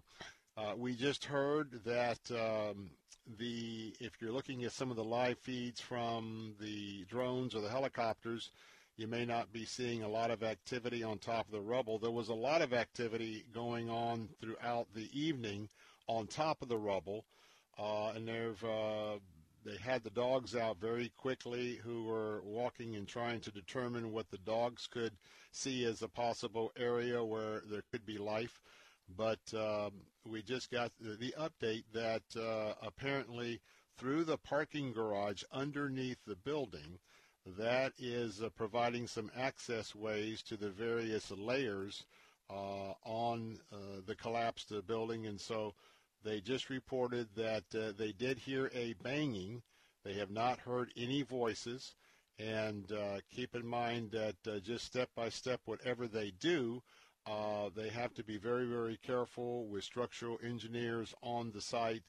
we 0.78 0.96
just 0.96 1.26
heard 1.26 1.84
that 1.86 2.20
um, 2.32 2.92
the 3.38 3.94
if 4.00 4.22
you're 4.22 4.32
looking 4.32 4.64
at 4.64 4.72
some 4.72 4.90
of 4.90 4.98
the 4.98 5.04
live 5.04 5.38
feeds 5.38 5.80
from 5.80 6.56
the 6.60 7.06
drones 7.06 7.56
or 7.56 7.62
the 7.62 7.70
helicopters, 7.70 8.52
you 8.98 9.08
may 9.08 9.26
not 9.26 9.52
be 9.52 9.66
seeing 9.66 10.04
a 10.04 10.08
lot 10.08 10.32
of 10.32 10.44
activity 10.44 11.04
on 11.04 11.18
top 11.18 11.46
of 11.46 11.52
the 11.52 11.62
rubble. 11.62 12.00
There 12.00 12.12
was 12.12 12.30
a 12.30 12.34
lot 12.34 12.62
of 12.62 12.74
activity 12.74 13.46
going 13.54 13.90
on 13.90 14.30
throughout 14.40 14.88
the 14.94 15.10
evening 15.18 15.70
on 16.08 16.28
top 16.28 16.62
of 16.62 16.68
the 16.68 16.78
rubble, 16.78 17.26
uh, 17.80 18.12
and 18.16 18.28
they've 18.28 18.64
uh, 18.64 19.18
they 19.64 19.78
had 19.78 20.04
the 20.04 20.10
dogs 20.10 20.56
out 20.56 20.80
very 20.80 21.12
quickly 21.18 21.76
who 21.84 22.04
were 22.04 22.42
walking 22.44 22.96
and 22.96 23.08
trying 23.08 23.40
to 23.42 23.52
determine 23.52 24.12
what 24.12 24.30
the 24.30 24.40
dogs 24.40 24.88
could 24.88 25.14
see 25.52 25.86
as 25.86 26.02
a 26.02 26.08
possible 26.08 26.72
area 26.78 27.24
where 27.24 27.62
there 27.70 27.84
could 27.92 28.06
be 28.06 28.18
life. 28.18 28.62
But 29.16 29.40
um, 29.54 29.92
we 30.26 30.42
just 30.42 30.72
got 30.72 30.92
the 31.00 31.34
update 31.38 31.84
that 31.94 32.24
uh, 32.36 32.74
apparently 32.82 33.62
through 33.98 34.24
the 34.24 34.38
parking 34.38 34.94
garage 34.94 35.44
underneath 35.52 36.18
the 36.26 36.36
building, 36.36 37.00
that 37.46 37.94
is 37.98 38.42
uh, 38.42 38.50
providing 38.50 39.08
some 39.08 39.32
access 39.38 39.94
ways 39.96 40.42
to 40.44 40.58
the 40.58 40.70
various 40.70 41.32
layers 41.32 42.06
uh, 42.50 42.94
on 43.04 43.60
uh, 43.72 44.02
the 44.06 44.16
collapsed 44.16 44.74
building. 44.88 45.26
And 45.26 45.40
so 45.40 45.74
they 46.24 46.42
just 46.42 46.70
reported 46.70 47.28
that 47.36 47.64
uh, 47.76 47.94
they 47.98 48.12
did 48.12 48.38
hear 48.38 48.70
a 48.74 48.94
banging. 49.04 49.62
They 50.04 50.14
have 50.14 50.32
not 50.32 50.60
heard 50.60 50.92
any 50.96 51.22
voices. 51.24 51.96
And 52.40 52.92
uh, 52.92 53.20
keep 53.30 53.56
in 53.56 53.66
mind 53.66 54.12
that 54.12 54.36
uh, 54.48 54.60
just 54.60 54.86
step 54.86 55.10
by 55.16 55.30
step, 55.30 55.62
whatever 55.66 56.08
they 56.08 56.32
do, 56.40 56.82
uh, 57.28 57.70
they 57.76 57.90
have 57.90 58.14
to 58.16 58.24
be 58.24 58.38
very, 58.38 58.66
very 58.66 58.98
careful 59.06 59.68
with 59.68 59.84
structural 59.84 60.40
engineers 60.44 61.14
on 61.22 61.52
the 61.52 61.62
site 61.62 62.04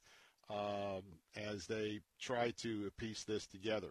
um, 0.49 1.03
as 1.37 1.67
they 1.67 2.01
try 2.19 2.51
to 2.59 2.91
piece 2.97 3.25
this 3.25 3.47
together. 3.47 3.91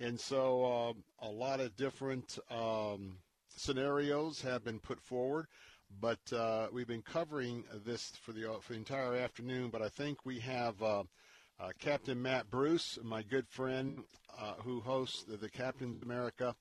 And 0.00 0.18
so 0.18 0.64
um, 0.64 1.04
a 1.20 1.30
lot 1.30 1.60
of 1.60 1.76
different 1.76 2.38
um, 2.50 3.16
scenarios 3.56 4.42
have 4.42 4.64
been 4.64 4.78
put 4.78 5.00
forward. 5.00 5.46
But 6.00 6.32
uh, 6.32 6.68
we've 6.72 6.86
been 6.86 7.02
covering 7.02 7.64
this 7.84 8.12
for 8.22 8.32
the, 8.32 8.58
for 8.60 8.72
the 8.72 8.78
entire 8.78 9.16
afternoon. 9.16 9.70
But 9.70 9.82
I 9.82 9.88
think 9.88 10.24
we 10.24 10.38
have 10.40 10.80
uh, 10.82 11.02
uh, 11.60 11.70
Captain 11.78 12.20
Matt 12.20 12.50
Bruce, 12.50 12.98
my 13.02 13.22
good 13.22 13.48
friend, 13.48 14.04
uh, 14.38 14.54
who 14.62 14.80
hosts 14.80 15.24
the, 15.24 15.36
the 15.36 15.50
America 16.02 16.54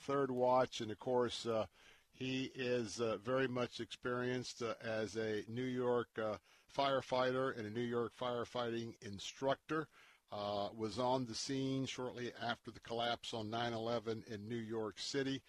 Third 0.00 0.30
Watch, 0.30 0.80
and 0.80 0.90
of 0.90 0.98
course 0.98 1.46
uh, 1.46 1.66
he 2.12 2.52
is 2.54 3.00
uh, 3.00 3.16
very 3.24 3.48
much 3.48 3.80
experienced 3.80 4.62
as 4.82 5.16
a 5.16 5.42
New 5.48 5.64
York 5.64 6.08
firefighter 6.76 7.56
and 7.58 7.66
a 7.66 7.70
New 7.70 7.80
York 7.80 8.12
firefighting 8.20 8.94
instructor. 9.02 9.88
was 10.30 10.98
on 11.00 11.26
the 11.26 11.34
scene 11.34 11.86
shortly 11.86 12.32
after 12.40 12.70
the 12.70 12.80
collapse 12.80 13.34
on 13.34 13.50
9/11 13.50 14.24
in 14.28 14.48
New 14.48 14.54
York 14.54 15.00
City 15.00 15.42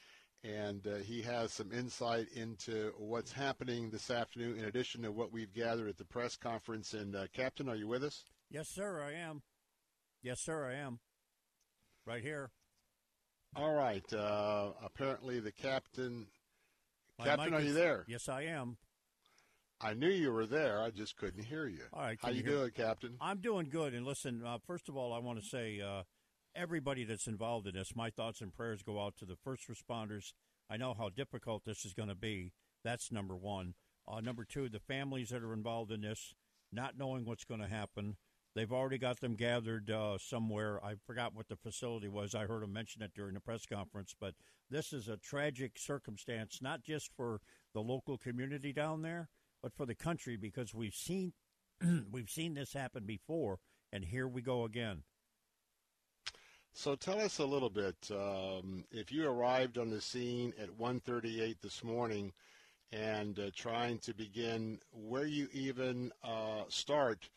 and 0.46 0.86
uh, 0.88 0.96
he 0.98 1.22
has 1.24 1.52
some 1.52 1.72
insight 1.72 2.28
into 2.36 2.92
what's 2.98 3.32
happening 3.32 3.90
this 3.90 4.12
afternoon 4.12 4.58
in 4.58 4.66
addition 4.66 5.02
to 5.02 5.12
what 5.12 5.32
we've 5.32 5.54
gathered 5.54 5.90
at 5.90 5.98
the 5.98 6.06
press 6.06 6.36
conference. 6.36 6.94
And, 6.94 7.16
uh, 7.16 7.26
Captain, 7.34 7.68
are 7.68 7.76
you 7.76 7.88
with 7.88 8.04
us? 8.04 8.24
Yes, 8.50 8.68
sir, 8.70 9.02
I 9.02 9.14
am. 9.14 9.42
Yes, 10.22 10.38
sir, 10.42 10.70
I 10.70 10.76
am. 10.76 11.00
Right 12.06 12.22
here. 12.22 12.52
All 13.56 13.74
right. 13.74 14.14
Uh, 14.14 14.72
apparently, 14.84 15.40
the 15.40 15.52
captain. 15.52 16.28
My 17.18 17.26
captain, 17.26 17.54
are 17.54 17.62
you 17.62 17.74
there? 17.74 18.06
Yes, 18.08 18.28
I 18.28 18.44
am. 18.44 18.78
I 19.82 19.94
knew 19.94 20.10
you 20.10 20.32
were 20.32 20.46
there. 20.46 20.82
I 20.82 20.90
just 20.90 21.18
couldn't 21.18 21.44
hear 21.44 21.68
you. 21.68 21.84
All 21.94 22.02
right. 22.02 22.18
How 22.22 22.30
you, 22.30 22.38
you 22.38 22.44
doing, 22.44 22.72
Captain? 22.72 23.16
I'm 23.20 23.40
doing 23.40 23.70
good. 23.70 23.94
And 23.94 24.06
listen, 24.06 24.42
uh, 24.46 24.58
first 24.66 24.90
of 24.90 24.98
all, 24.98 25.14
I 25.14 25.20
want 25.20 25.40
to 25.40 25.46
say 25.46 25.82
uh, 25.82 26.04
everybody 26.56 27.04
that's 27.04 27.28
involved 27.28 27.68
in 27.68 27.76
this, 27.76 27.96
my 27.96 28.10
thoughts 28.10 28.42
and 28.42 28.54
prayers 28.54 28.84
go 28.84 29.04
out 29.04 29.16
to 29.18 29.26
the 29.26 29.36
first 29.36 29.68
responders. 29.68 30.34
I 30.70 30.78
know 30.78 30.94
how 30.94 31.10
difficult 31.10 31.64
this 31.66 31.86
is 31.86 31.94
going 31.94 32.10
to 32.10 32.16
be. 32.16 32.54
That's 32.84 33.12
number 33.12 33.36
one. 33.36 33.74
Uh, 34.08 34.22
number 34.22 34.46
two, 34.46 34.70
the 34.70 34.80
families 34.80 35.30
that 35.30 35.44
are 35.44 35.54
involved 35.54 35.92
in 35.92 36.02
this, 36.02 36.34
not 36.72 36.98
knowing 36.98 37.26
what's 37.26 37.46
going 37.46 37.62
to 37.62 37.68
happen. 37.68 38.18
They've 38.56 38.72
already 38.72 38.98
got 38.98 39.20
them 39.20 39.36
gathered 39.36 39.92
uh, 39.92 40.18
somewhere. 40.18 40.84
I 40.84 40.96
forgot 41.06 41.36
what 41.36 41.50
the 41.50 41.58
facility 41.58 42.08
was. 42.08 42.34
I 42.34 42.46
heard 42.46 42.64
them 42.64 42.72
mention 42.72 43.02
it 43.02 43.12
during 43.14 43.34
the 43.34 43.42
press 43.42 43.66
conference. 43.66 44.16
But 44.18 44.34
this 44.70 44.94
is 44.94 45.10
a 45.10 45.18
tragic 45.18 45.78
circumstance, 45.78 46.60
not 46.62 46.82
just 46.82 47.12
for 47.18 47.42
the 47.74 47.82
local 47.82 48.18
community 48.18 48.72
down 48.72 49.02
there, 49.02 49.28
but 49.62 49.74
for 49.76 49.86
the 49.86 49.96
country 49.96 50.38
because 50.38 50.74
we've 50.74 50.94
seen 50.94 51.34
we've 52.12 52.30
seen 52.30 52.54
this 52.54 52.72
happen 52.72 53.04
before, 53.06 53.60
and 53.92 54.06
here 54.06 54.28
we 54.28 54.42
go 54.42 54.64
again. 54.64 55.04
So 56.78 56.94
tell 56.94 57.22
us 57.22 57.40
a 57.40 57.46
little 57.46 57.70
bit. 57.70 57.96
Um, 58.12 58.84
if 58.92 59.10
you 59.10 59.30
arrived 59.30 59.78
on 59.78 59.90
the 59.90 60.02
scene 60.02 60.54
at 60.62 60.78
1:38 60.78 61.62
this 61.62 61.86
morning, 61.86 62.34
and 62.92 63.40
uh, 63.40 63.50
trying 63.56 63.98
to 64.00 64.14
begin 64.14 64.82
where 64.92 65.26
you 65.26 65.48
even 65.54 66.12
uh, 66.22 66.64
start 66.68 67.30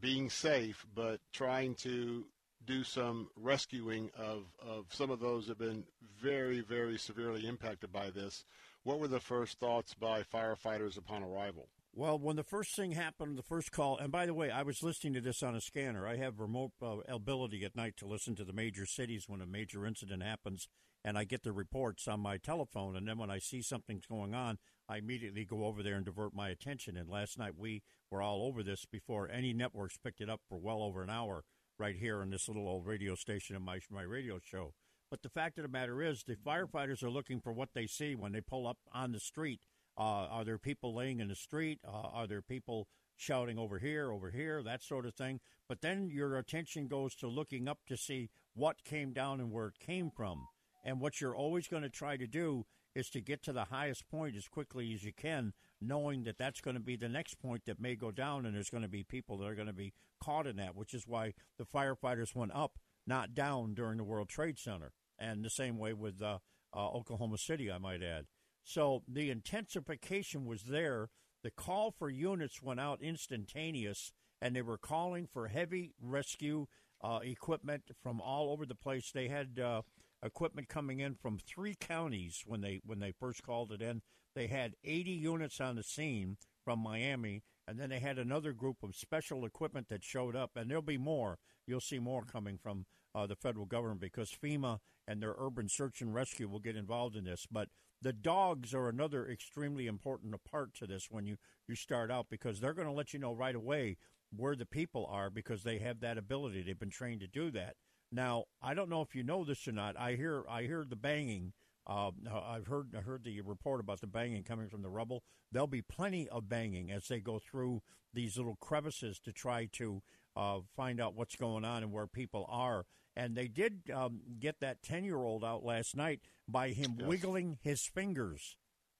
being 0.00 0.30
safe, 0.30 0.86
but 0.94 1.18
trying 1.32 1.74
to 1.74 2.24
do 2.66 2.84
some 2.84 3.28
rescuing 3.36 4.12
of, 4.16 4.44
of 4.60 4.86
some 4.90 5.10
of 5.10 5.18
those 5.18 5.48
have 5.48 5.58
been 5.58 5.84
very, 6.22 6.60
very 6.60 6.96
severely 6.96 7.48
impacted 7.48 7.92
by 7.92 8.10
this. 8.10 8.44
What 8.84 9.00
were 9.00 9.08
the 9.08 9.18
first 9.18 9.58
thoughts 9.58 9.92
by 9.92 10.22
firefighters 10.22 10.96
upon 10.96 11.24
arrival? 11.24 11.68
Well, 11.96 12.18
when 12.18 12.34
the 12.34 12.42
first 12.42 12.74
thing 12.74 12.90
happened, 12.90 13.38
the 13.38 13.42
first 13.44 13.70
call, 13.70 13.98
and 13.98 14.10
by 14.10 14.26
the 14.26 14.34
way, 14.34 14.50
I 14.50 14.62
was 14.62 14.82
listening 14.82 15.14
to 15.14 15.20
this 15.20 15.44
on 15.44 15.54
a 15.54 15.60
scanner. 15.60 16.08
I 16.08 16.16
have 16.16 16.40
remote 16.40 16.72
uh, 16.82 16.96
ability 17.06 17.64
at 17.64 17.76
night 17.76 17.96
to 17.98 18.06
listen 18.08 18.34
to 18.34 18.44
the 18.44 18.52
major 18.52 18.84
cities 18.84 19.26
when 19.28 19.40
a 19.40 19.46
major 19.46 19.86
incident 19.86 20.20
happens, 20.20 20.66
and 21.04 21.16
I 21.16 21.22
get 21.22 21.44
the 21.44 21.52
reports 21.52 22.08
on 22.08 22.18
my 22.18 22.36
telephone. 22.36 22.96
And 22.96 23.06
then 23.06 23.16
when 23.18 23.30
I 23.30 23.38
see 23.38 23.62
something's 23.62 24.06
going 24.06 24.34
on, 24.34 24.58
I 24.88 24.96
immediately 24.96 25.44
go 25.44 25.66
over 25.66 25.84
there 25.84 25.94
and 25.94 26.04
divert 26.04 26.34
my 26.34 26.48
attention. 26.48 26.96
And 26.96 27.08
last 27.08 27.38
night 27.38 27.56
we 27.56 27.84
were 28.10 28.22
all 28.22 28.42
over 28.42 28.64
this 28.64 28.86
before 28.86 29.30
any 29.30 29.52
networks 29.52 29.96
picked 29.96 30.20
it 30.20 30.28
up 30.28 30.40
for 30.48 30.58
well 30.58 30.82
over 30.82 31.00
an 31.00 31.10
hour 31.10 31.44
right 31.78 31.94
here 31.94 32.22
on 32.22 32.30
this 32.30 32.48
little 32.48 32.66
old 32.66 32.86
radio 32.86 33.14
station 33.14 33.54
in 33.54 33.62
my 33.62 33.78
my 33.88 34.02
radio 34.02 34.40
show. 34.42 34.74
But 35.12 35.22
the 35.22 35.28
fact 35.28 35.58
of 35.58 35.62
the 35.62 35.68
matter 35.68 36.02
is, 36.02 36.24
the 36.24 36.34
firefighters 36.34 37.04
are 37.04 37.10
looking 37.10 37.38
for 37.38 37.52
what 37.52 37.68
they 37.72 37.86
see 37.86 38.16
when 38.16 38.32
they 38.32 38.40
pull 38.40 38.66
up 38.66 38.78
on 38.92 39.12
the 39.12 39.20
street 39.20 39.60
uh, 39.96 40.26
are 40.30 40.44
there 40.44 40.58
people 40.58 40.94
laying 40.94 41.20
in 41.20 41.28
the 41.28 41.34
street? 41.34 41.78
Uh, 41.86 42.08
are 42.12 42.26
there 42.26 42.42
people 42.42 42.88
shouting 43.16 43.58
over 43.58 43.78
here, 43.78 44.10
over 44.10 44.30
here, 44.30 44.62
that 44.62 44.82
sort 44.82 45.06
of 45.06 45.14
thing? 45.14 45.40
But 45.68 45.80
then 45.80 46.10
your 46.10 46.36
attention 46.36 46.88
goes 46.88 47.14
to 47.16 47.28
looking 47.28 47.68
up 47.68 47.78
to 47.88 47.96
see 47.96 48.30
what 48.54 48.84
came 48.84 49.12
down 49.12 49.40
and 49.40 49.50
where 49.50 49.68
it 49.68 49.78
came 49.78 50.10
from. 50.10 50.46
And 50.84 51.00
what 51.00 51.20
you're 51.20 51.36
always 51.36 51.68
going 51.68 51.82
to 51.82 51.88
try 51.88 52.16
to 52.16 52.26
do 52.26 52.66
is 52.94 53.08
to 53.10 53.20
get 53.20 53.42
to 53.42 53.52
the 53.52 53.64
highest 53.64 54.08
point 54.08 54.36
as 54.36 54.46
quickly 54.46 54.92
as 54.94 55.02
you 55.02 55.12
can, 55.12 55.52
knowing 55.80 56.24
that 56.24 56.38
that's 56.38 56.60
going 56.60 56.76
to 56.76 56.82
be 56.82 56.96
the 56.96 57.08
next 57.08 57.40
point 57.40 57.64
that 57.66 57.80
may 57.80 57.96
go 57.96 58.10
down, 58.10 58.46
and 58.46 58.54
there's 58.54 58.70
going 58.70 58.82
to 58.82 58.88
be 58.88 59.02
people 59.02 59.38
that 59.38 59.46
are 59.46 59.54
going 59.54 59.66
to 59.66 59.72
be 59.72 59.92
caught 60.22 60.46
in 60.46 60.56
that, 60.56 60.76
which 60.76 60.94
is 60.94 61.06
why 61.06 61.34
the 61.58 61.64
firefighters 61.64 62.34
went 62.34 62.52
up, 62.54 62.78
not 63.06 63.34
down, 63.34 63.74
during 63.74 63.96
the 63.96 64.04
World 64.04 64.28
Trade 64.28 64.58
Center. 64.58 64.92
And 65.18 65.44
the 65.44 65.50
same 65.50 65.78
way 65.78 65.92
with 65.92 66.22
uh, 66.22 66.38
uh, 66.74 66.88
Oklahoma 66.90 67.38
City, 67.38 67.70
I 67.70 67.78
might 67.78 68.02
add. 68.02 68.26
So 68.64 69.02
the 69.06 69.30
intensification 69.30 70.46
was 70.46 70.64
there. 70.64 71.10
The 71.42 71.50
call 71.50 71.90
for 71.90 72.08
units 72.08 72.62
went 72.62 72.80
out 72.80 73.02
instantaneous, 73.02 74.12
and 74.40 74.56
they 74.56 74.62
were 74.62 74.78
calling 74.78 75.26
for 75.26 75.48
heavy 75.48 75.92
rescue 76.00 76.66
uh, 77.02 77.20
equipment 77.22 77.82
from 78.02 78.20
all 78.20 78.50
over 78.50 78.64
the 78.64 78.74
place. 78.74 79.12
They 79.12 79.28
had 79.28 79.60
uh, 79.60 79.82
equipment 80.22 80.68
coming 80.68 81.00
in 81.00 81.14
from 81.14 81.38
three 81.38 81.76
counties 81.78 82.42
when 82.46 82.62
they 82.62 82.80
when 82.84 82.98
they 82.98 83.12
first 83.12 83.42
called 83.42 83.70
it 83.72 83.82
in. 83.82 84.00
They 84.34 84.46
had 84.46 84.74
80 84.82 85.10
units 85.10 85.60
on 85.60 85.76
the 85.76 85.82
scene 85.82 86.38
from 86.64 86.80
Miami, 86.80 87.42
and 87.68 87.78
then 87.78 87.90
they 87.90 88.00
had 88.00 88.18
another 88.18 88.52
group 88.52 88.78
of 88.82 88.96
special 88.96 89.44
equipment 89.44 89.88
that 89.90 90.02
showed 90.02 90.34
up, 90.34 90.52
and 90.56 90.70
there'll 90.70 90.82
be 90.82 90.98
more. 90.98 91.38
You'll 91.66 91.80
see 91.80 91.98
more 91.98 92.24
coming 92.24 92.58
from 92.60 92.86
uh, 93.14 93.26
the 93.26 93.36
federal 93.36 93.66
government 93.66 94.00
because 94.00 94.30
FEMA 94.30 94.78
and 95.06 95.22
their 95.22 95.34
urban 95.38 95.68
search 95.68 96.00
and 96.00 96.14
rescue 96.14 96.48
will 96.48 96.58
get 96.58 96.76
involved 96.76 97.16
in 97.16 97.24
this. 97.24 97.46
But 97.50 97.68
the 98.02 98.12
dogs 98.12 98.74
are 98.74 98.88
another 98.88 99.28
extremely 99.28 99.86
important 99.86 100.34
part 100.44 100.74
to 100.74 100.86
this 100.86 101.08
when 101.10 101.26
you, 101.26 101.36
you 101.66 101.74
start 101.74 102.10
out 102.10 102.26
because 102.30 102.60
they're 102.60 102.74
going 102.74 102.88
to 102.88 102.92
let 102.94 103.12
you 103.12 103.18
know 103.18 103.32
right 103.32 103.54
away 103.54 103.96
where 104.36 104.56
the 104.56 104.66
people 104.66 105.06
are 105.10 105.30
because 105.30 105.62
they 105.62 105.78
have 105.78 106.00
that 106.00 106.18
ability. 106.18 106.62
They've 106.62 106.78
been 106.78 106.90
trained 106.90 107.20
to 107.20 107.26
do 107.26 107.50
that. 107.52 107.76
Now, 108.12 108.44
I 108.62 108.74
don't 108.74 108.90
know 108.90 109.02
if 109.02 109.14
you 109.14 109.22
know 109.22 109.44
this 109.44 109.66
or 109.66 109.72
not. 109.72 109.98
I 109.98 110.14
hear 110.14 110.44
I 110.48 110.62
hear 110.62 110.84
the 110.88 110.96
banging 110.96 111.52
Uh, 111.86 112.10
I've 112.30 112.66
heard 112.66 112.94
I 112.96 113.00
heard 113.00 113.24
the 113.24 113.40
report 113.42 113.80
about 113.80 114.00
the 114.00 114.06
banging 114.06 114.42
coming 114.42 114.68
from 114.68 114.82
the 114.82 114.88
rubble. 114.88 115.22
There'll 115.52 115.66
be 115.66 115.82
plenty 115.82 116.28
of 116.28 116.48
banging 116.48 116.90
as 116.90 117.08
they 117.08 117.20
go 117.20 117.38
through 117.38 117.82
these 118.12 118.36
little 118.38 118.56
crevices 118.56 119.20
to 119.20 119.32
try 119.32 119.66
to 119.72 120.02
uh, 120.36 120.60
find 120.74 121.00
out 121.00 121.14
what's 121.14 121.36
going 121.36 121.64
on 121.64 121.82
and 121.82 121.92
where 121.92 122.06
people 122.06 122.46
are. 122.48 122.86
And 123.16 123.36
they 123.36 123.48
did 123.48 123.90
um, 123.90 124.20
get 124.40 124.60
that 124.60 124.82
ten 124.82 125.04
year 125.04 125.22
old 125.22 125.44
out 125.44 125.64
last 125.64 125.94
night 125.96 126.20
by 126.48 126.70
him 126.70 126.96
Yes. 126.98 127.08
wiggling 127.08 127.58
his 127.62 127.86
fingers. 127.86 128.56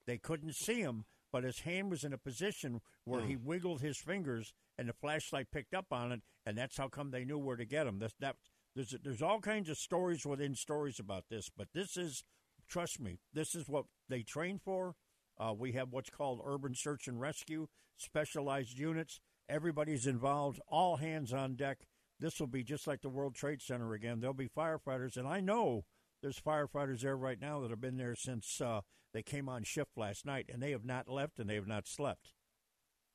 They 0.07 0.19
couldn't 0.19 0.55
see 0.55 0.81
him, 0.81 1.07
but 1.33 1.45
his 1.45 1.61
hand 1.61 1.91
was 1.91 2.05
in 2.05 2.13
a 2.13 2.19
position 2.19 2.81
where 3.05 3.23
Hmm. 3.23 3.29
he 3.29 3.37
wiggled 3.37 3.81
his 3.81 3.99
fingers, 3.99 4.53
and 4.79 4.89
the 4.89 4.93
flashlight 4.93 5.51
picked 5.51 5.75
up 5.75 5.93
on 5.93 6.13
it, 6.13 6.23
and 6.45 6.57
that's 6.57 6.77
how 6.77 6.89
come 6.89 7.11
they 7.11 7.25
knew 7.25 7.39
where 7.39 7.57
to 7.57 7.65
get 7.65 7.87
him. 7.87 7.99
That's 7.99 8.15
that. 8.21 8.37
There's 8.75 8.91
there's 9.03 9.23
all 9.23 9.41
kinds 9.41 9.69
of 9.69 9.79
stories 9.79 10.27
within 10.27 10.55
stories 10.55 10.99
about 10.99 11.29
this, 11.29 11.49
but 11.49 11.73
this 11.73 11.97
is, 11.97 12.25
trust 12.67 12.99
me, 13.01 13.21
this 13.33 13.55
is 13.55 13.69
what 13.69 13.87
they 14.09 14.23
train 14.23 14.59
for. 14.59 14.97
Uh, 15.39 15.55
we 15.57 15.73
have 15.73 15.93
what's 15.93 16.11
called 16.11 16.41
urban 16.45 16.75
search 16.75 17.07
and 17.09 17.21
rescue, 17.21 17.69
specialized 17.97 18.79
units. 18.79 19.21
Everybody's 19.49 20.07
involved, 20.07 20.61
all 20.69 20.97
hands 20.97 21.33
on 21.33 21.55
deck. 21.57 21.87
This 22.21 22.39
will 22.41 22.47
be 22.47 22.63
just 22.65 22.87
like 22.87 23.01
the 23.03 23.09
World 23.11 23.35
Trade 23.35 23.61
Center 23.61 23.93
again. 23.93 24.21
There'll 24.21 24.35
be 24.35 24.49
firefighters, 24.49 25.17
and 25.17 25.27
I 25.29 25.41
know 25.41 25.85
there's 26.25 26.41
firefighters 26.41 27.01
there 27.01 27.19
right 27.19 27.39
now 27.39 27.61
that 27.61 27.71
have 27.71 27.83
been 27.83 27.99
there 27.99 28.17
since 28.17 28.59
uh, 28.59 28.81
they 29.13 29.23
came 29.23 29.47
on 29.47 29.63
shift 29.63 29.91
last 29.95 30.25
night, 30.25 30.47
and 30.51 30.63
they 30.63 30.71
have 30.71 30.85
not 30.85 31.07
left 31.07 31.39
and 31.39 31.51
they 31.51 31.55
have 31.55 31.67
not 31.67 31.87
slept. 31.87 32.33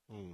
Hmm. 0.10 0.34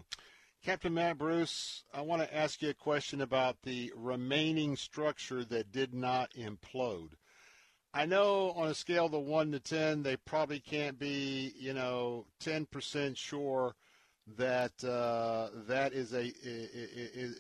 Captain 0.62 0.94
Matt 0.94 1.18
Bruce, 1.18 1.86
I 1.94 2.02
want 2.02 2.22
to 2.22 2.36
ask 2.36 2.62
you 2.62 2.72
a 2.72 2.74
question 2.74 3.22
about 3.22 3.56
the 3.64 3.94
remaining 3.96 4.76
structure 4.76 5.46
that 5.46 5.72
did 5.72 5.94
not 5.94 6.34
implode. 6.34 7.12
I 7.94 8.06
know 8.06 8.52
on 8.52 8.68
a 8.68 8.74
scale 8.74 9.06
of 9.06 9.14
1 9.14 9.54
to 9.54 9.60
10, 9.62 10.04
they 10.04 10.18
probably 10.18 10.60
can't 10.60 11.00
be, 11.00 11.54
you 11.58 11.74
know, 11.74 12.26
10% 12.44 13.16
sure 13.16 13.76
that 14.38 14.84
uh, 14.84 15.48
that 15.68 15.94
is 15.94 16.14
a 16.14 16.34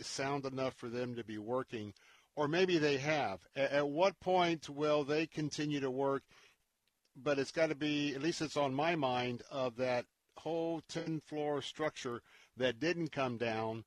sound 0.01 0.45
enough 0.45 0.75
for 0.75 0.87
them 0.87 1.15
to 1.15 1.25
be 1.25 1.39
working, 1.39 1.93
or 2.35 2.47
maybe 2.47 2.77
they 2.77 2.97
have. 2.97 3.39
At, 3.55 3.71
at 3.71 3.87
what 3.87 4.19
point 4.19 4.69
will 4.69 5.03
they 5.03 5.25
continue 5.25 5.79
to 5.79 5.91
work? 5.91 6.23
But 7.15 7.39
it's 7.39 7.51
got 7.51 7.69
to 7.69 7.75
be 7.75 8.13
at 8.13 8.21
least 8.21 8.41
it's 8.41 8.57
on 8.57 8.73
my 8.73 8.95
mind 8.95 9.41
of 9.49 9.77
that 9.77 10.05
whole 10.37 10.81
10 10.89 11.21
floor 11.21 11.61
structure 11.61 12.21
that 12.57 12.79
didn't 12.79 13.11
come 13.11 13.37
down. 13.37 13.83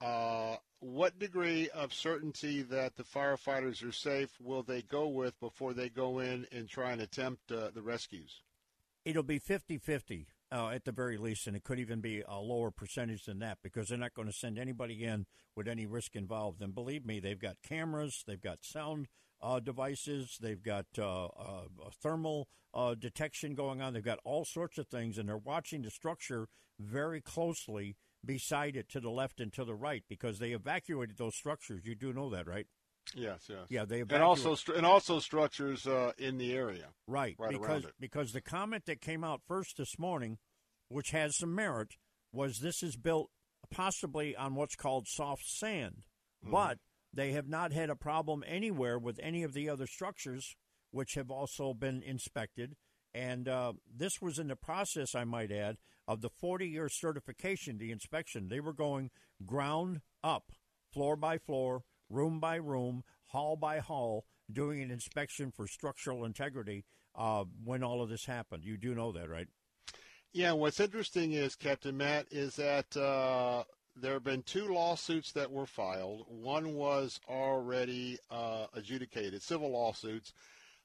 Uh, 0.00 0.56
what 0.80 1.18
degree 1.18 1.68
of 1.70 1.92
certainty 1.92 2.62
that 2.62 2.96
the 2.96 3.02
firefighters 3.02 3.86
are 3.86 3.92
safe 3.92 4.30
will 4.40 4.62
they 4.62 4.80
go 4.80 5.06
with 5.06 5.38
before 5.40 5.74
they 5.74 5.90
go 5.90 6.20
in 6.20 6.46
and 6.52 6.68
try 6.68 6.92
and 6.92 7.02
attempt 7.02 7.52
uh, 7.52 7.70
the 7.74 7.82
rescues? 7.82 8.40
It'll 9.04 9.22
be 9.22 9.38
50 9.38 9.78
50 9.78 10.26
uh, 10.52 10.68
at 10.68 10.84
the 10.84 10.92
very 10.92 11.16
least, 11.16 11.46
and 11.46 11.56
it 11.56 11.64
could 11.64 11.78
even 11.78 12.00
be 12.00 12.22
a 12.26 12.38
lower 12.38 12.70
percentage 12.70 13.24
than 13.24 13.38
that 13.38 13.58
because 13.62 13.88
they're 13.88 13.98
not 13.98 14.14
going 14.14 14.28
to 14.28 14.34
send 14.34 14.58
anybody 14.58 15.04
in 15.04 15.26
with 15.54 15.68
any 15.68 15.86
risk 15.86 16.16
involved. 16.16 16.60
And 16.60 16.74
believe 16.74 17.06
me, 17.06 17.20
they've 17.20 17.38
got 17.38 17.56
cameras, 17.62 18.24
they've 18.26 18.40
got 18.40 18.58
sound 18.62 19.08
uh, 19.42 19.60
devices, 19.60 20.38
they've 20.40 20.62
got 20.62 20.86
uh, 20.98 21.26
uh, 21.26 21.64
thermal 22.02 22.48
uh, 22.74 22.94
detection 22.94 23.54
going 23.54 23.80
on, 23.80 23.94
they've 23.94 24.04
got 24.04 24.18
all 24.24 24.44
sorts 24.44 24.78
of 24.78 24.88
things, 24.88 25.18
and 25.18 25.28
they're 25.28 25.36
watching 25.36 25.82
the 25.82 25.90
structure 25.90 26.48
very 26.78 27.20
closely 27.20 27.96
beside 28.24 28.76
it 28.76 28.88
to 28.88 29.00
the 29.00 29.10
left 29.10 29.40
and 29.40 29.52
to 29.52 29.64
the 29.64 29.74
right 29.74 30.04
because 30.08 30.38
they 30.38 30.50
evacuated 30.50 31.16
those 31.16 31.34
structures. 31.34 31.82
You 31.84 31.94
do 31.94 32.12
know 32.12 32.30
that, 32.30 32.46
right? 32.46 32.66
Yes, 33.14 33.46
yes. 33.48 33.66
Yeah, 33.68 33.84
they 33.84 34.00
and 34.00 34.22
also 34.22 34.54
stru- 34.54 34.76
and 34.76 34.86
also 34.86 35.18
structures 35.18 35.86
uh, 35.86 36.12
in 36.18 36.38
the 36.38 36.52
area. 36.52 36.88
Right, 37.06 37.34
right 37.38 37.52
because 37.52 37.84
because 37.98 38.32
the 38.32 38.40
comment 38.40 38.84
that 38.86 39.00
came 39.00 39.24
out 39.24 39.40
first 39.46 39.76
this 39.78 39.98
morning, 39.98 40.38
which 40.88 41.10
has 41.10 41.36
some 41.36 41.54
merit, 41.54 41.94
was 42.32 42.58
this 42.58 42.82
is 42.82 42.96
built 42.96 43.30
possibly 43.70 44.36
on 44.36 44.54
what's 44.54 44.76
called 44.76 45.06
soft 45.08 45.44
sand, 45.46 46.04
Mm-hmm. 46.42 46.52
but 46.52 46.78
they 47.12 47.32
have 47.32 47.48
not 47.48 47.72
had 47.72 47.90
a 47.90 47.96
problem 47.96 48.42
anywhere 48.46 48.98
with 48.98 49.20
any 49.22 49.42
of 49.42 49.52
the 49.52 49.68
other 49.68 49.86
structures, 49.86 50.56
which 50.90 51.14
have 51.14 51.30
also 51.30 51.74
been 51.74 52.02
inspected. 52.02 52.76
And 53.12 53.46
uh, 53.48 53.74
this 53.94 54.22
was 54.22 54.38
in 54.38 54.48
the 54.48 54.56
process, 54.56 55.14
I 55.14 55.24
might 55.24 55.50
add, 55.52 55.76
of 56.06 56.20
the 56.22 56.30
40 56.30 56.66
year 56.66 56.88
certification, 56.88 57.76
the 57.78 57.90
inspection. 57.90 58.48
They 58.48 58.60
were 58.60 58.72
going 58.72 59.10
ground 59.44 60.00
up, 60.22 60.52
floor 60.92 61.16
by 61.16 61.36
floor, 61.38 61.82
room 62.10 62.40
by 62.40 62.56
room, 62.56 63.04
hall 63.26 63.56
by 63.56 63.78
hall, 63.78 64.26
doing 64.52 64.82
an 64.82 64.90
inspection 64.90 65.50
for 65.50 65.66
structural 65.66 66.24
integrity 66.24 66.84
uh, 67.16 67.44
when 67.64 67.82
all 67.82 68.02
of 68.02 68.08
this 68.10 68.26
happened. 68.26 68.64
You 68.64 68.76
do 68.76 68.94
know 68.94 69.12
that, 69.12 69.30
right? 69.30 69.48
Yeah, 70.32 70.52
what's 70.52 70.80
interesting 70.80 71.32
is, 71.32 71.56
Captain 71.56 71.96
Matt, 71.96 72.26
is 72.30 72.56
that 72.56 72.96
uh, 72.96 73.64
there 73.96 74.12
have 74.12 74.24
been 74.24 74.42
two 74.42 74.72
lawsuits 74.72 75.32
that 75.32 75.50
were 75.50 75.66
filed. 75.66 76.24
One 76.28 76.74
was 76.74 77.20
already 77.28 78.18
uh, 78.30 78.66
adjudicated, 78.74 79.42
civil 79.42 79.70
lawsuits. 79.70 80.32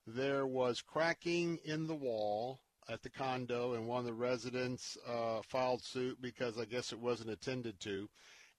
There 0.08 0.46
was 0.48 0.82
cracking 0.82 1.60
in 1.64 1.88
the 1.88 1.96
wall 1.96 2.60
at 2.90 3.02
the 3.02 3.10
condo, 3.10 3.74
and 3.74 3.88
one 3.88 4.00
of 4.00 4.06
the 4.06 4.14
residents 4.14 4.98
uh, 5.08 5.42
filed 5.44 5.84
suit 5.84 6.22
because 6.22 6.60
I 6.60 6.66
guess 6.66 6.92
it 6.92 7.00
wasn't 7.00 7.32
attended 7.32 7.80
to. 7.82 8.10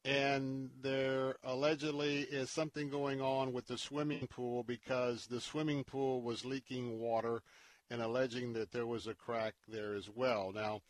And 0.06 0.70
there 0.82 1.34
allegedly 1.42 2.20
is 2.20 2.48
something 2.48 2.88
going 2.88 3.20
on 3.20 3.52
with 3.52 3.66
the 3.66 3.76
swimming 3.76 4.28
pool 4.28 4.62
because 4.62 5.26
the 5.26 5.40
swimming 5.40 5.82
pool 5.82 6.22
was 6.22 6.44
leaking 6.44 7.00
water 7.00 7.42
and 7.90 8.00
alleging 8.00 8.52
that 8.52 8.70
there 8.70 8.86
was 8.86 9.08
a 9.08 9.14
crack 9.14 9.54
there 9.66 9.94
as 9.94 10.08
well. 10.08 10.52
Now, 10.54 10.82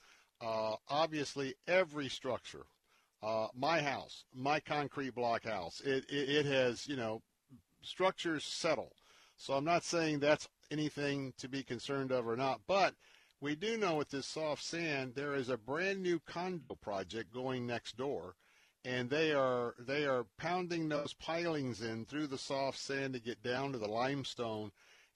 uh, 0.43 0.76
obviously, 0.90 1.55
every 1.66 2.10
structure, 2.10 2.66
uh, 3.22 3.47
my 3.55 3.80
house, 3.80 4.24
my 4.34 4.60
concrete 4.60 5.14
block 5.14 5.44
house, 5.44 5.80
it, 5.80 6.05
it, 6.10 6.28
it 6.28 6.47
has, 6.47 6.86
you 6.86 6.97
know, 6.97 7.22
structures 7.80 8.44
settle. 8.44 8.93
So 9.38 9.55
I'm 9.55 9.64
not 9.64 9.82
saying 9.82 10.18
that's 10.18 10.47
anything 10.70 11.32
to 11.38 11.48
be 11.48 11.62
concerned 11.62 12.12
of 12.12 12.26
or 12.28 12.36
not, 12.36 12.60
but 12.66 12.94
we 13.40 13.55
do 13.55 13.78
know 13.78 13.97
with 13.97 14.10
this 14.10 14.26
soft 14.26 14.62
sand, 14.62 15.12
there 15.14 15.34
is 15.34 15.48
a 15.48 15.56
brand 15.56 16.02
new 16.02 16.20
condo 16.26 16.74
project 16.74 17.32
going 17.32 17.66
next 17.66 17.97
door, 17.97 18.34
and 18.87 19.11
they 19.11 19.33
are 19.33 19.75
they 19.81 20.05
are 20.05 20.25
pounding 20.39 20.89
those 20.89 21.13
pilings 21.15 21.83
in 21.83 22.05
through 22.05 22.29
the 22.29 22.39
soft 22.39 22.79
sand 22.79 23.15
to 23.15 23.21
get 23.21 23.43
down 23.43 23.73
to 23.73 23.79
the 23.79 23.89
limestone, 23.89 24.71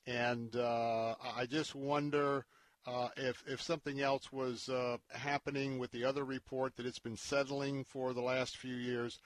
and 0.07 0.57
uh, 0.57 1.15
I 1.37 1.47
just 1.47 1.77
wonder 1.77 2.45
uh, 2.85 3.09
if 3.17 3.45
if 3.47 3.63
something 3.63 4.01
else 4.01 4.33
was 4.33 4.69
uh, 4.69 4.97
happening 5.13 5.79
with 5.79 5.93
the 5.93 6.05
other 6.05 6.25
report 6.25 6.75
that 6.77 6.87
it's 6.87 6.99
been 6.99 7.17
settling 7.17 7.85
for 7.85 8.13
the 8.13 8.21
last 8.21 8.57
few 8.57 8.75
years. 8.75 9.21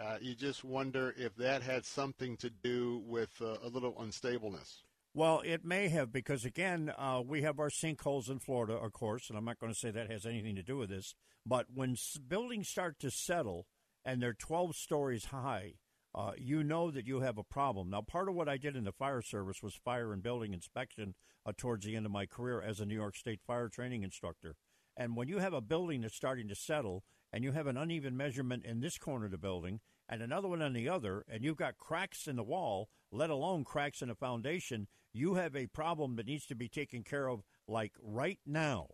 Uh, 0.00 0.16
you 0.20 0.36
just 0.36 0.62
wonder 0.62 1.12
if 1.18 1.34
that 1.34 1.60
had 1.60 1.84
something 1.84 2.36
to 2.36 2.50
do 2.50 3.02
with 3.04 3.30
uh, 3.40 3.56
a 3.64 3.68
little 3.68 3.94
unstableness. 3.94 4.82
Well, 5.12 5.42
it 5.44 5.64
may 5.64 5.88
have 5.88 6.12
because 6.12 6.44
again, 6.44 6.92
uh, 6.96 7.20
we 7.26 7.42
have 7.42 7.58
our 7.58 7.70
sinkholes 7.70 8.30
in 8.30 8.38
Florida, 8.38 8.74
of 8.74 8.92
course, 8.92 9.28
and 9.28 9.36
I'm 9.36 9.44
not 9.44 9.58
going 9.58 9.72
to 9.72 9.78
say 9.78 9.90
that 9.90 10.08
has 10.08 10.24
anything 10.24 10.54
to 10.54 10.62
do 10.62 10.76
with 10.76 10.90
this. 10.90 11.16
But 11.44 11.66
when 11.74 11.96
buildings 12.28 12.68
start 12.68 13.00
to 13.00 13.10
settle 13.10 13.66
and 14.04 14.22
they're 14.22 14.32
12 14.32 14.76
stories 14.76 15.26
high, 15.26 15.74
uh, 16.14 16.32
you 16.36 16.64
know 16.64 16.90
that 16.90 17.06
you 17.06 17.20
have 17.20 17.38
a 17.38 17.44
problem. 17.44 17.90
Now, 17.90 18.00
part 18.00 18.28
of 18.28 18.34
what 18.34 18.48
I 18.48 18.56
did 18.56 18.76
in 18.76 18.84
the 18.84 18.92
fire 18.92 19.22
service 19.22 19.62
was 19.62 19.74
fire 19.74 20.12
and 20.12 20.22
building 20.22 20.52
inspection 20.52 21.14
uh, 21.44 21.52
towards 21.56 21.84
the 21.84 21.96
end 21.96 22.06
of 22.06 22.12
my 22.12 22.26
career 22.26 22.60
as 22.62 22.80
a 22.80 22.86
New 22.86 22.94
York 22.94 23.16
State 23.16 23.40
fire 23.46 23.68
training 23.68 24.02
instructor. 24.02 24.56
And 24.96 25.16
when 25.16 25.28
you 25.28 25.38
have 25.38 25.52
a 25.52 25.60
building 25.60 26.00
that's 26.00 26.16
starting 26.16 26.48
to 26.48 26.54
settle 26.54 27.04
and 27.32 27.44
you 27.44 27.52
have 27.52 27.66
an 27.66 27.76
uneven 27.76 28.16
measurement 28.16 28.64
in 28.64 28.80
this 28.80 28.98
corner 28.98 29.26
of 29.26 29.30
the 29.30 29.38
building 29.38 29.80
and 30.08 30.22
another 30.22 30.48
one 30.48 30.62
on 30.62 30.72
the 30.72 30.88
other, 30.88 31.24
and 31.28 31.44
you've 31.44 31.56
got 31.56 31.76
cracks 31.76 32.26
in 32.26 32.36
the 32.36 32.42
wall, 32.42 32.88
let 33.12 33.30
alone 33.30 33.64
cracks 33.64 34.02
in 34.02 34.08
the 34.08 34.14
foundation, 34.14 34.88
you 35.12 35.34
have 35.34 35.54
a 35.54 35.66
problem 35.66 36.16
that 36.16 36.26
needs 36.26 36.46
to 36.46 36.54
be 36.54 36.68
taken 36.68 37.02
care 37.02 37.28
of 37.28 37.42
like 37.66 37.92
right 38.02 38.38
now. 38.46 38.88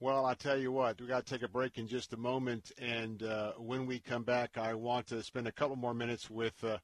Well, 0.00 0.26
I 0.26 0.34
tell 0.34 0.58
you 0.58 0.72
what, 0.72 1.00
we 1.00 1.06
got 1.06 1.24
to 1.24 1.32
take 1.32 1.44
a 1.44 1.48
break 1.48 1.78
in 1.78 1.86
just 1.86 2.12
a 2.12 2.16
moment, 2.16 2.72
and 2.78 3.22
uh, 3.22 3.52
when 3.52 3.86
we 3.86 4.00
come 4.00 4.24
back, 4.24 4.58
I 4.58 4.74
want 4.74 5.06
to 5.06 5.22
spend 5.22 5.46
a 5.46 5.52
couple 5.52 5.76
more 5.76 5.94
minutes 5.94 6.28
with 6.28 6.62
uh, 6.64 6.78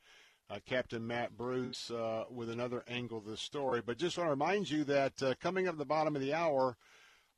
uh, 0.48 0.60
Captain 0.64 1.04
Matt 1.04 1.36
Bruce 1.36 1.90
uh, 1.90 2.24
with 2.30 2.48
another 2.48 2.84
angle 2.88 3.18
of 3.18 3.24
the 3.24 3.36
story. 3.36 3.82
But 3.84 3.98
just 3.98 4.16
want 4.16 4.28
to 4.28 4.30
remind 4.30 4.70
you 4.70 4.84
that 4.84 5.22
uh, 5.22 5.34
coming 5.40 5.66
up 5.66 5.74
at 5.74 5.78
the 5.78 5.84
bottom 5.84 6.14
of 6.14 6.22
the 6.22 6.32
hour, 6.32 6.76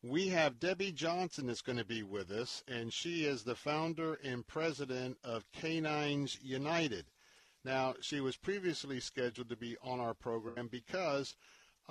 we 0.02 0.28
have 0.28 0.60
Debbie 0.60 0.92
Johnson 0.92 1.46
that's 1.46 1.62
going 1.62 1.78
to 1.78 1.84
be 1.84 2.02
with 2.02 2.30
us, 2.30 2.62
and 2.68 2.92
she 2.92 3.24
is 3.24 3.42
the 3.42 3.56
founder 3.56 4.18
and 4.22 4.46
president 4.46 5.16
of 5.24 5.50
Canines 5.52 6.38
United. 6.42 7.06
Now, 7.64 7.94
she 8.00 8.20
was 8.20 8.36
previously 8.36 9.00
scheduled 9.00 9.48
to 9.48 9.56
be 9.56 9.76
on 9.82 10.00
our 10.00 10.14
program 10.14 10.68
because 10.68 11.34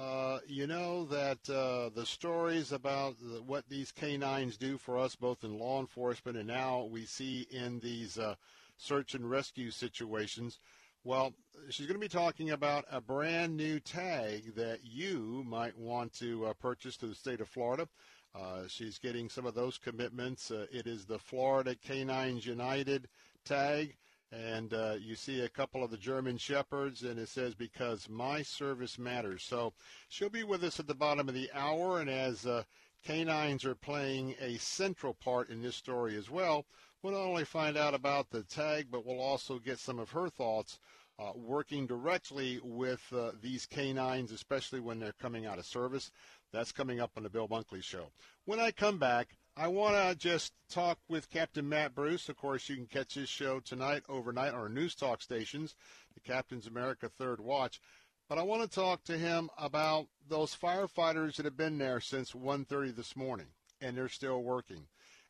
uh, 0.01 0.39
you 0.47 0.65
know 0.65 1.05
that 1.05 1.37
uh, 1.49 1.89
the 1.93 2.05
stories 2.05 2.71
about 2.71 3.15
the, 3.19 3.41
what 3.43 3.69
these 3.69 3.91
canines 3.91 4.57
do 4.57 4.77
for 4.77 4.97
us, 4.97 5.15
both 5.15 5.43
in 5.43 5.59
law 5.59 5.79
enforcement 5.79 6.37
and 6.37 6.47
now 6.47 6.87
we 6.91 7.05
see 7.05 7.47
in 7.51 7.79
these 7.79 8.17
uh, 8.17 8.33
search 8.77 9.13
and 9.13 9.29
rescue 9.29 9.69
situations, 9.69 10.59
Well, 11.03 11.33
she's 11.69 11.85
going 11.85 11.99
to 11.99 12.07
be 12.07 12.07
talking 12.07 12.51
about 12.51 12.85
a 12.91 12.99
brand 12.99 13.55
new 13.55 13.79
tag 13.79 14.55
that 14.55 14.79
you 14.83 15.43
might 15.47 15.77
want 15.77 16.13
to 16.13 16.47
uh, 16.47 16.53
purchase 16.53 16.97
to 16.97 17.07
the 17.07 17.15
state 17.15 17.41
of 17.41 17.47
Florida. 17.47 17.87
Uh, 18.33 18.61
she's 18.67 18.97
getting 18.97 19.29
some 19.29 19.45
of 19.45 19.55
those 19.55 19.77
commitments. 19.77 20.51
It 20.51 20.87
is 20.87 21.05
the 21.05 21.19
Florida 21.19 21.75
Canines 21.75 22.45
United 22.45 23.07
tag. 23.45 23.97
And 24.31 24.73
uh, 24.73 24.95
you 24.99 25.15
see 25.15 25.41
a 25.41 25.49
couple 25.49 25.83
of 25.83 25.91
the 25.91 25.97
German 25.97 26.37
Shepherds, 26.37 27.03
and 27.03 27.19
it 27.19 27.27
says, 27.27 27.53
Because 27.53 28.07
my 28.07 28.41
service 28.41 28.97
matters. 28.97 29.43
So 29.43 29.73
she'll 30.07 30.29
be 30.29 30.43
with 30.43 30.63
us 30.63 30.79
at 30.79 30.87
the 30.87 30.95
bottom 30.95 31.27
of 31.27 31.35
the 31.35 31.49
hour. 31.53 31.99
And 31.99 32.09
as 32.09 32.45
uh, 32.45 32.63
canines 33.03 33.65
are 33.65 33.75
playing 33.75 34.35
a 34.39 34.57
central 34.57 35.13
part 35.13 35.49
in 35.49 35.61
this 35.61 35.75
story 35.75 36.15
as 36.15 36.29
well, 36.29 36.65
we'll 37.01 37.13
not 37.13 37.27
only 37.27 37.43
find 37.43 37.75
out 37.77 37.93
about 37.93 38.29
the 38.29 38.43
tag, 38.43 38.87
but 38.89 39.05
we'll 39.05 39.19
also 39.19 39.59
get 39.59 39.79
some 39.79 39.99
of 39.99 40.11
her 40.11 40.29
thoughts 40.29 40.79
uh, 41.19 41.31
working 41.35 41.85
directly 41.85 42.59
with 42.63 43.01
uh, 43.13 43.31
these 43.41 43.65
canines, 43.65 44.31
especially 44.31 44.79
when 44.79 44.97
they're 44.97 45.13
coming 45.13 45.45
out 45.45 45.59
of 45.59 45.65
service. 45.65 46.09
That's 46.51 46.71
coming 46.71 46.99
up 46.99 47.11
on 47.17 47.23
the 47.23 47.29
Bill 47.29 47.47
Bunkley 47.47 47.83
Show. 47.83 48.07
When 48.45 48.59
I 48.59 48.71
come 48.71 48.97
back, 48.97 49.35
I 49.61 49.67
want 49.67 49.93
to 49.93 50.15
just 50.15 50.53
talk 50.71 50.97
with 51.07 51.29
Captain 51.29 51.69
Matt 51.69 51.93
Bruce. 51.93 52.29
Of 52.29 52.35
course, 52.35 52.67
you 52.67 52.75
can 52.77 52.87
catch 52.87 53.13
his 53.13 53.29
show 53.29 53.59
tonight, 53.59 54.01
overnight, 54.09 54.55
on 54.55 54.59
our 54.59 54.69
news 54.69 54.95
talk 54.95 55.21
stations, 55.21 55.75
the 56.15 56.19
Captain's 56.19 56.65
America 56.65 57.07
Third 57.07 57.39
Watch. 57.39 57.79
But 58.27 58.39
I 58.39 58.41
want 58.41 58.63
to 58.63 58.67
talk 58.67 59.03
to 59.03 59.19
him 59.19 59.51
about 59.59 60.07
those 60.27 60.55
firefighters 60.55 61.35
that 61.35 61.45
have 61.45 61.57
been 61.57 61.77
there 61.77 61.99
since 61.99 62.31
1.30 62.31 62.95
this 62.95 63.15
morning, 63.15 63.45
and 63.79 63.95
they're 63.95 64.09
still 64.09 64.41
working, 64.41 64.87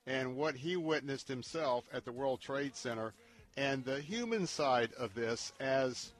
and 0.07 0.37
what 0.37 0.55
he 0.55 0.77
witnessed 0.77 1.27
himself 1.27 1.83
at 1.91 2.05
the 2.05 2.13
World 2.13 2.39
Trade 2.39 2.73
Center, 2.73 3.13
and 3.57 3.83
the 3.83 3.99
human 3.99 4.47
side 4.47 4.93
of 4.97 5.13
this 5.13 5.51
as 5.59 6.13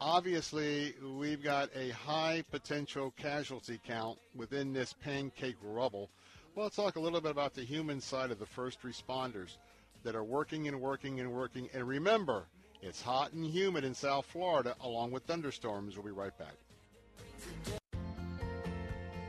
obviously 0.00 0.96
we've 1.16 1.44
got 1.44 1.70
a 1.76 1.90
high 1.90 2.42
potential 2.50 3.14
casualty 3.16 3.80
count 3.86 4.18
within 4.34 4.72
this 4.72 4.92
pancake 4.92 5.54
rubble. 5.62 6.10
Well, 6.54 6.64
let's 6.64 6.76
talk 6.76 6.96
a 6.96 7.00
little 7.00 7.22
bit 7.22 7.30
about 7.30 7.54
the 7.54 7.62
human 7.62 7.98
side 7.98 8.30
of 8.30 8.38
the 8.38 8.44
first 8.44 8.82
responders 8.82 9.56
that 10.04 10.14
are 10.14 10.22
working 10.22 10.68
and 10.68 10.78
working 10.82 11.18
and 11.20 11.32
working. 11.32 11.70
And 11.72 11.88
remember, 11.88 12.44
it's 12.82 13.00
hot 13.00 13.32
and 13.32 13.46
humid 13.46 13.84
in 13.84 13.94
South 13.94 14.26
Florida 14.26 14.76
along 14.82 15.12
with 15.12 15.22
thunderstorms. 15.22 15.96
We'll 15.96 16.04
be 16.04 16.10
right 16.10 16.36
back. 16.36 16.52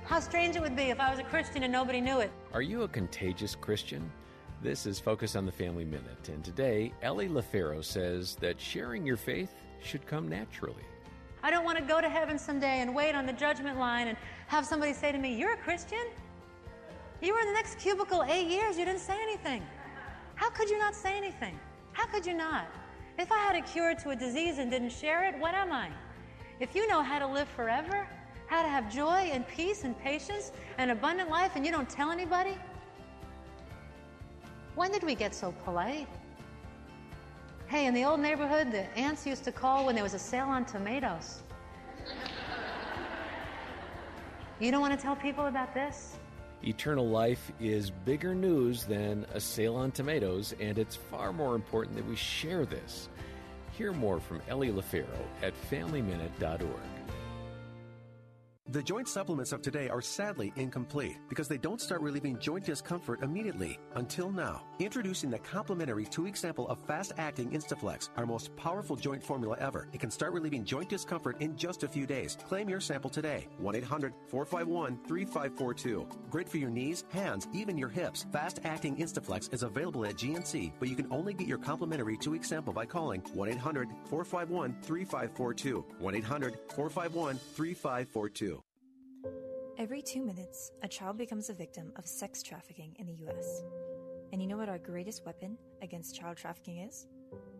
How 0.03 0.19
strange 0.19 0.57
it 0.57 0.61
would 0.61 0.75
be 0.75 0.89
if 0.89 0.99
I 0.99 1.11
was 1.11 1.19
a 1.19 1.23
Christian 1.23 1.63
and 1.63 1.71
nobody 1.71 2.01
knew 2.01 2.19
it. 2.19 2.29
Are 2.51 2.61
you 2.61 2.83
a 2.83 2.89
contagious 2.89 3.55
Christian? 3.55 4.11
This 4.61 4.85
is 4.85 4.99
Focus 4.99 5.37
on 5.37 5.45
the 5.45 5.51
Family 5.51 5.85
Minute, 5.85 6.27
and 6.27 6.43
today 6.43 6.91
Ellie 7.01 7.29
Lofaro 7.29 7.83
says 7.83 8.35
that 8.41 8.59
sharing 8.59 9.05
your 9.05 9.17
faith 9.17 9.53
should 9.81 10.05
come 10.05 10.27
naturally. 10.27 10.83
I 11.41 11.51
don't 11.51 11.63
want 11.63 11.77
to 11.77 11.83
go 11.85 12.01
to 12.01 12.09
heaven 12.09 12.37
someday 12.37 12.81
and 12.81 12.93
wait 12.93 13.15
on 13.15 13.25
the 13.25 13.33
judgment 13.33 13.79
line 13.79 14.09
and 14.09 14.17
have 14.47 14.65
somebody 14.65 14.91
say 14.91 15.13
to 15.13 15.17
me, 15.17 15.35
You're 15.35 15.53
a 15.53 15.57
Christian? 15.57 16.05
You 17.23 17.33
were 17.33 17.39
in 17.39 17.47
the 17.47 17.53
next 17.53 17.79
cubicle 17.79 18.21
eight 18.27 18.49
years, 18.49 18.77
you 18.77 18.83
didn't 18.83 18.99
say 18.99 19.15
anything. 19.23 19.65
How 20.35 20.49
could 20.49 20.69
you 20.69 20.77
not 20.77 20.93
say 20.93 21.15
anything? 21.15 21.57
How 21.93 22.05
could 22.05 22.25
you 22.25 22.33
not? 22.33 22.67
If 23.17 23.31
I 23.31 23.37
had 23.37 23.55
a 23.55 23.61
cure 23.61 23.95
to 23.95 24.09
a 24.09 24.15
disease 24.15 24.57
and 24.57 24.69
didn't 24.69 24.91
share 24.91 25.23
it, 25.23 25.39
what 25.39 25.53
am 25.53 25.71
I? 25.71 25.89
If 26.59 26.75
you 26.75 26.85
know 26.85 27.01
how 27.01 27.19
to 27.19 27.27
live 27.27 27.47
forever, 27.47 28.05
how 28.47 28.61
to 28.61 28.67
have 28.67 28.93
joy 28.93 29.29
and 29.31 29.47
peace 29.47 29.85
and 29.85 29.97
patience 29.97 30.51
and 30.77 30.91
abundant 30.91 31.29
life, 31.29 31.53
and 31.55 31.65
you 31.65 31.71
don't 31.71 31.89
tell 31.89 32.11
anybody, 32.11 32.57
when 34.75 34.91
did 34.91 35.03
we 35.03 35.15
get 35.15 35.33
so 35.33 35.53
polite? 35.63 36.09
Hey, 37.67 37.85
in 37.85 37.93
the 37.93 38.03
old 38.03 38.19
neighborhood, 38.19 38.69
the 38.69 38.83
aunts 38.99 39.25
used 39.25 39.45
to 39.45 39.51
call 39.53 39.85
when 39.85 39.95
there 39.95 40.03
was 40.03 40.13
a 40.13 40.19
sale 40.19 40.47
on 40.47 40.65
tomatoes. 40.65 41.41
You 44.59 44.71
don't 44.71 44.81
want 44.81 44.93
to 44.93 45.01
tell 45.01 45.15
people 45.15 45.45
about 45.45 45.73
this? 45.73 46.17
Eternal 46.65 47.07
life 47.07 47.51
is 47.59 47.91
bigger 47.91 48.33
news 48.33 48.85
than 48.85 49.25
a 49.33 49.39
sale 49.39 49.75
on 49.75 49.91
tomatoes, 49.91 50.55
and 50.61 50.77
it's 50.77 50.95
far 50.95 51.33
more 51.33 51.55
important 51.55 51.97
that 51.97 52.07
we 52.07 52.15
share 52.15 52.65
this. 52.65 53.09
Hear 53.71 53.91
more 53.91 54.19
from 54.19 54.41
Ellie 54.47 54.71
Lofaro 54.71 55.07
at 55.41 55.53
FamilyMinute.org. 55.69 56.61
The 58.69 58.81
joint 58.81 59.09
supplements 59.09 59.51
of 59.51 59.61
today 59.61 59.89
are 59.89 60.01
sadly 60.01 60.53
incomplete 60.55 61.17
because 61.27 61.49
they 61.49 61.57
don't 61.57 61.81
start 61.81 62.01
relieving 62.01 62.39
joint 62.39 62.65
discomfort 62.65 63.21
immediately 63.21 63.77
until 63.95 64.31
now. 64.31 64.63
Introducing 64.79 65.29
the 65.29 65.37
complimentary 65.37 66.03
two 66.03 66.23
week 66.23 66.35
sample 66.35 66.67
of 66.67 66.79
fast 66.87 67.13
acting 67.19 67.51
Instaflex, 67.51 68.09
our 68.17 68.25
most 68.25 68.55
powerful 68.55 68.95
joint 68.95 69.21
formula 69.21 69.55
ever. 69.59 69.87
It 69.93 69.99
can 69.99 70.09
start 70.09 70.33
relieving 70.33 70.65
joint 70.65 70.89
discomfort 70.89 71.39
in 71.41 71.55
just 71.55 71.83
a 71.83 71.87
few 71.87 72.07
days. 72.07 72.39
Claim 72.47 72.67
your 72.67 72.79
sample 72.79 73.09
today. 73.09 73.47
1 73.59 73.75
800 73.75 74.13
451 74.29 74.97
3542. 75.07 76.07
Great 76.31 76.49
for 76.49 76.57
your 76.57 76.71
knees, 76.71 77.03
hands, 77.09 77.47
even 77.53 77.77
your 77.77 77.89
hips. 77.89 78.25
Fast 78.31 78.61
acting 78.63 78.97
Instaflex 78.97 79.53
is 79.53 79.61
available 79.61 80.05
at 80.05 80.15
GNC, 80.15 80.71
but 80.79 80.89
you 80.89 80.95
can 80.95 81.07
only 81.11 81.35
get 81.35 81.47
your 81.47 81.59
complimentary 81.59 82.17
two 82.17 82.31
week 82.31 82.43
sample 82.43 82.73
by 82.73 82.85
calling 82.85 83.21
1 83.33 83.49
800 83.49 83.89
451 84.09 84.75
3542. 84.81 85.85
1 85.99 86.15
800 86.15 86.57
451 86.69 87.37
3542. 87.37 88.63
Every 89.77 90.01
two 90.01 90.23
minutes, 90.23 90.71
a 90.81 90.87
child 90.87 91.17
becomes 91.17 91.49
a 91.49 91.53
victim 91.53 91.91
of 91.95 92.07
sex 92.07 92.41
trafficking 92.41 92.95
in 92.97 93.05
the 93.05 93.13
U.S. 93.25 93.63
And 94.33 94.41
you 94.41 94.47
know 94.47 94.57
what 94.57 94.67
our 94.67 94.79
greatest 94.79 95.27
weapon 95.27 95.59
against 95.83 96.15
child 96.15 96.37
trafficking 96.37 96.79
is? 96.79 97.05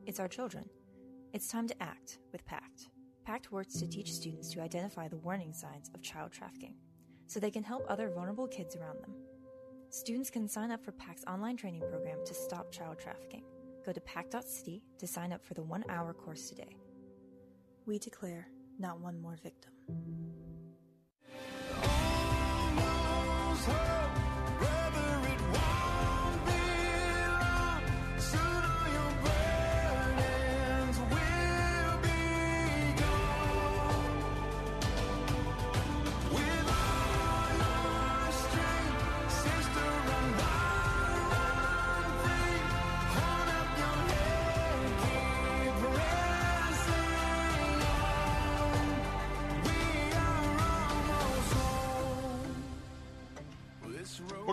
It's 0.08 0.20
our 0.20 0.28
children. 0.28 0.68
It's 1.32 1.48
time 1.48 1.68
to 1.68 1.84
act 1.84 2.18
with 2.32 2.44
PACT. 2.48 2.90
PACT 3.26 3.52
works 3.52 3.76
to 3.76 3.88
teach 3.88 4.12
students 4.12 4.50
to 4.54 4.60
identify 4.60 5.08
the 5.08 5.18
warning 5.18 5.54
signs 5.54 5.92
of 5.94 6.02
child 6.02 6.32
trafficking 6.32 6.74
so 7.28 7.40
they 7.40 7.52
can 7.52 7.62
help 7.62 7.86
other 7.88 8.10
vulnerable 8.10 8.48
kids 8.48 8.76
around 8.76 9.04
them. 9.04 9.14
Students 9.92 10.32
can 10.32 10.48
sign 10.48 10.72
up 10.72 10.84
for 10.84 10.94
PACT's 10.94 11.24
online 11.26 11.58
training 11.58 11.82
program 11.82 12.18
to 12.26 12.34
stop 12.34 12.72
child 12.72 12.98
trafficking. 12.98 13.44
Go 13.86 13.92
to 13.92 14.02
pact.city 14.02 14.82
to 14.98 15.06
sign 15.06 15.32
up 15.32 15.46
for 15.46 15.54
the 15.54 15.62
one 15.62 15.84
hour 15.90 16.12
course 16.12 16.50
today. 16.50 16.76
We 17.86 18.00
declare 18.00 18.48
not 18.80 19.00
one 19.00 19.22
more 19.22 19.38
victim. 19.44 19.74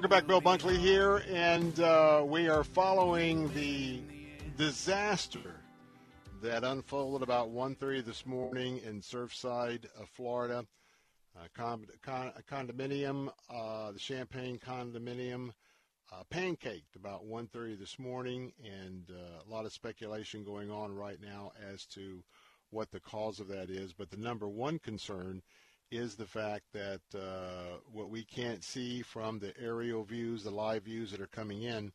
Welcome 0.01 0.17
back, 0.17 0.27
Bill 0.27 0.41
Bunkley 0.41 0.79
here, 0.79 1.23
and 1.29 1.79
uh, 1.79 2.25
we 2.27 2.49
are 2.49 2.65
following 2.65 3.53
the 3.53 4.01
disaster 4.57 5.57
that 6.41 6.65
unfolded 6.65 7.23
about 7.23 7.51
1.30 7.51 8.07
this 8.07 8.25
morning 8.25 8.81
in 8.83 9.03
Surfside, 9.03 9.85
uh, 9.85 10.07
Florida. 10.11 10.65
Uh, 11.37 11.49
con- 11.55 11.85
con- 12.01 12.33
condominium, 12.51 13.31
uh, 13.55 13.93
the 13.93 13.99
Champlain 13.99 14.59
condominium, 14.59 15.51
uh, 16.11 16.23
pancaked 16.31 16.97
about 16.97 17.27
1.30 17.27 17.79
this 17.79 17.99
morning, 17.99 18.55
and 18.65 19.11
uh, 19.11 19.43
a 19.47 19.49
lot 19.53 19.67
of 19.67 19.73
speculation 19.75 20.43
going 20.43 20.71
on 20.71 20.95
right 20.95 21.21
now 21.21 21.53
as 21.71 21.85
to 21.85 22.25
what 22.71 22.91
the 22.91 23.01
cause 23.01 23.39
of 23.39 23.49
that 23.49 23.69
is. 23.69 23.93
But 23.93 24.09
the 24.09 24.17
number 24.17 24.49
one 24.49 24.79
concern 24.79 25.43
is 25.91 26.15
the 26.15 26.27
fact 26.27 26.65
that 26.73 27.01
uh, 27.15 27.79
what 27.93 28.11
we 28.11 28.25
can't 28.25 28.63
see 28.63 29.03
from 29.03 29.39
the 29.39 29.53
aerial 29.61 30.05
views, 30.05 30.45
the 30.45 30.51
live 30.51 30.85
views 30.85 31.11
that 31.11 31.21
are 31.21 31.27
coming 31.27 31.63
in, 31.63 31.93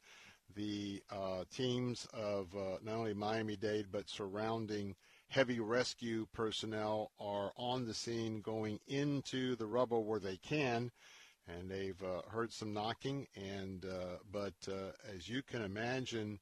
the 0.56 1.02
uh, 1.12 1.44
teams 1.54 2.08
of 2.14 2.56
uh, 2.56 2.78
not 2.84 2.96
only 2.96 3.14
Miami-Dade 3.14 3.88
but 3.92 4.10
surrounding 4.10 4.96
heavy 5.28 5.60
rescue 5.60 6.26
personnel 6.34 7.12
are 7.20 7.52
on 7.58 7.86
the 7.86 7.94
scene 7.94 8.42
going 8.42 8.80
into 8.88 9.56
the 9.56 9.66
rubble 9.66 10.06
where 10.06 10.20
they 10.20 10.38
can, 10.38 10.92
and 11.48 11.70
they've 11.70 12.02
uh, 12.04 12.22
heard 12.30 12.52
some 12.54 12.74
knocking. 12.74 13.28
And 13.36 13.86
uh, 13.86 14.18
but 14.32 14.54
uh, 14.68 14.92
as 15.16 15.28
you 15.28 15.42
can 15.42 15.62
imagine 15.62 16.40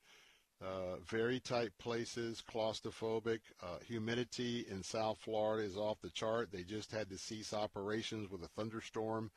uh, 0.63 0.97
very 1.05 1.39
tight 1.39 1.71
places, 1.77 2.41
claustrophobic. 2.49 3.39
Uh, 3.61 3.79
humidity 3.85 4.65
in 4.69 4.81
South 4.81 5.17
Florida 5.19 5.63
is 5.63 5.75
off 5.75 5.99
the 6.01 6.09
chart. 6.09 6.51
They 6.51 6.63
just 6.63 6.91
had 6.91 7.09
to 7.09 7.17
cease 7.17 7.53
operations 7.53 8.29
with 8.29 8.43
a 8.43 8.47
thunderstorm 8.49 9.29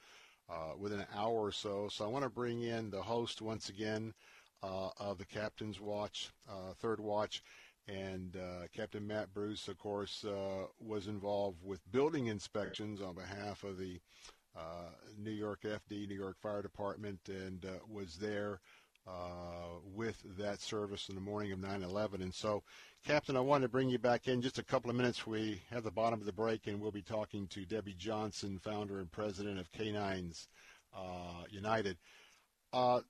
uh, 0.49 0.73
within 0.79 1.01
an 1.01 1.07
hour 1.15 1.47
or 1.47 1.53
so. 1.53 1.89
So 1.91 2.05
I 2.05 2.09
want 2.09 2.25
to 2.25 2.31
bring 2.31 2.63
in 2.63 2.91
the 2.91 3.03
host 3.03 3.43
once 3.43 3.69
again 3.69 4.15
uh, 4.63 4.91
of 4.99 5.19
the 5.19 5.25
Captain's 5.25 5.81
Watch, 5.81 6.31
uh, 6.49 6.75
Third 6.79 7.01
Watch, 7.01 7.43
And 7.89 8.37
Captain 8.73 9.07
Matt 9.07 9.35
Bruce, 9.35 9.67
of 9.69 9.79
course, 9.79 10.25
was 10.81 11.09
involved 11.09 11.59
with 11.65 11.81
building 11.91 12.27
inspections 12.27 13.01
on 13.01 13.15
behalf 13.15 13.65
of 13.65 13.79
the 13.79 14.01
New 15.19 15.33
York 15.33 15.63
FD, 15.63 16.09
New 16.09 16.15
York 16.15 16.37
Fire 16.41 16.63
Department, 16.63 17.21
and 17.29 17.67
was 17.89 18.17
there 18.17 18.61
uh, 19.07 19.79
with 19.95 20.21
that 20.37 20.61
service 20.61 21.09
in 21.09 21.15
the 21.15 21.21
morning 21.21 21.53
of 21.53 21.59
9/11. 21.61 22.23
And 22.23 22.35
so, 22.35 22.63
Captain, 23.05 23.37
I 23.37 23.41
wanted 23.41 23.63
to 23.67 23.69
bring 23.69 23.89
you 23.89 23.99
back 23.99 24.29
in 24.29 24.43
just 24.43 24.59
a 24.59 24.65
couple 24.65 24.91
of 24.91 24.97
minutes. 24.97 25.27
We 25.27 25.63
have 25.71 25.85
the 25.85 25.91
bottom 25.91 26.21
of 26.21 26.27
the 26.27 26.33
break, 26.33 26.67
and 26.67 26.81
we'll 26.81 26.91
be 26.91 27.03
talking 27.03 27.47
to 27.49 27.65
Debbie 27.65 27.95
Johnson, 27.97 28.59
founder 28.59 28.99
and 28.99 29.11
president 29.11 29.59
of 29.59 29.71
Canines 29.73 30.49
uh, 30.95 31.45
United. 31.51 31.99
Uh, 32.73 33.01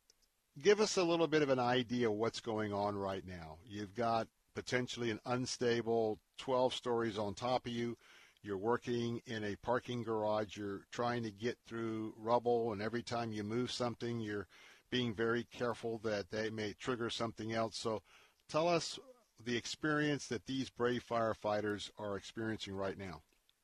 give 0.62 0.80
us 0.80 0.96
a 0.96 1.04
little 1.04 1.26
bit 1.26 1.42
of 1.42 1.50
an 1.50 1.58
idea 1.58 2.10
what's 2.10 2.40
going 2.40 2.72
on 2.72 2.96
right 2.96 3.26
now. 3.26 3.56
You've 3.64 3.94
got 3.94 4.28
potentially 4.54 5.10
an 5.10 5.20
unstable 5.26 6.18
12 6.38 6.74
stories 6.74 7.18
on 7.18 7.34
top 7.34 7.66
of 7.66 7.72
you. 7.72 7.96
You're 8.42 8.56
working 8.58 9.20
in 9.26 9.44
a 9.44 9.56
parking 9.56 10.02
garage. 10.02 10.56
You're 10.56 10.82
trying 10.92 11.22
to 11.24 11.30
get 11.30 11.58
through 11.66 12.14
rubble, 12.16 12.72
and 12.72 12.80
every 12.80 13.02
time 13.02 13.32
you 13.32 13.42
move 13.42 13.72
something, 13.72 14.20
you're 14.20 14.46
being 14.90 15.14
very 15.14 15.44
careful 15.44 15.98
that 16.04 16.30
they 16.30 16.50
may 16.50 16.74
trigger 16.74 17.10
something 17.10 17.52
else. 17.52 17.76
So 17.76 18.02
tell 18.48 18.68
us 18.68 18.98
the 19.44 19.56
experience 19.56 20.28
that 20.28 20.46
these 20.46 20.70
brave 20.70 21.04
firefighters 21.08 21.90
are 21.98 22.16
experiencing 22.16 22.74
right 22.74 22.98
now. 22.98 23.22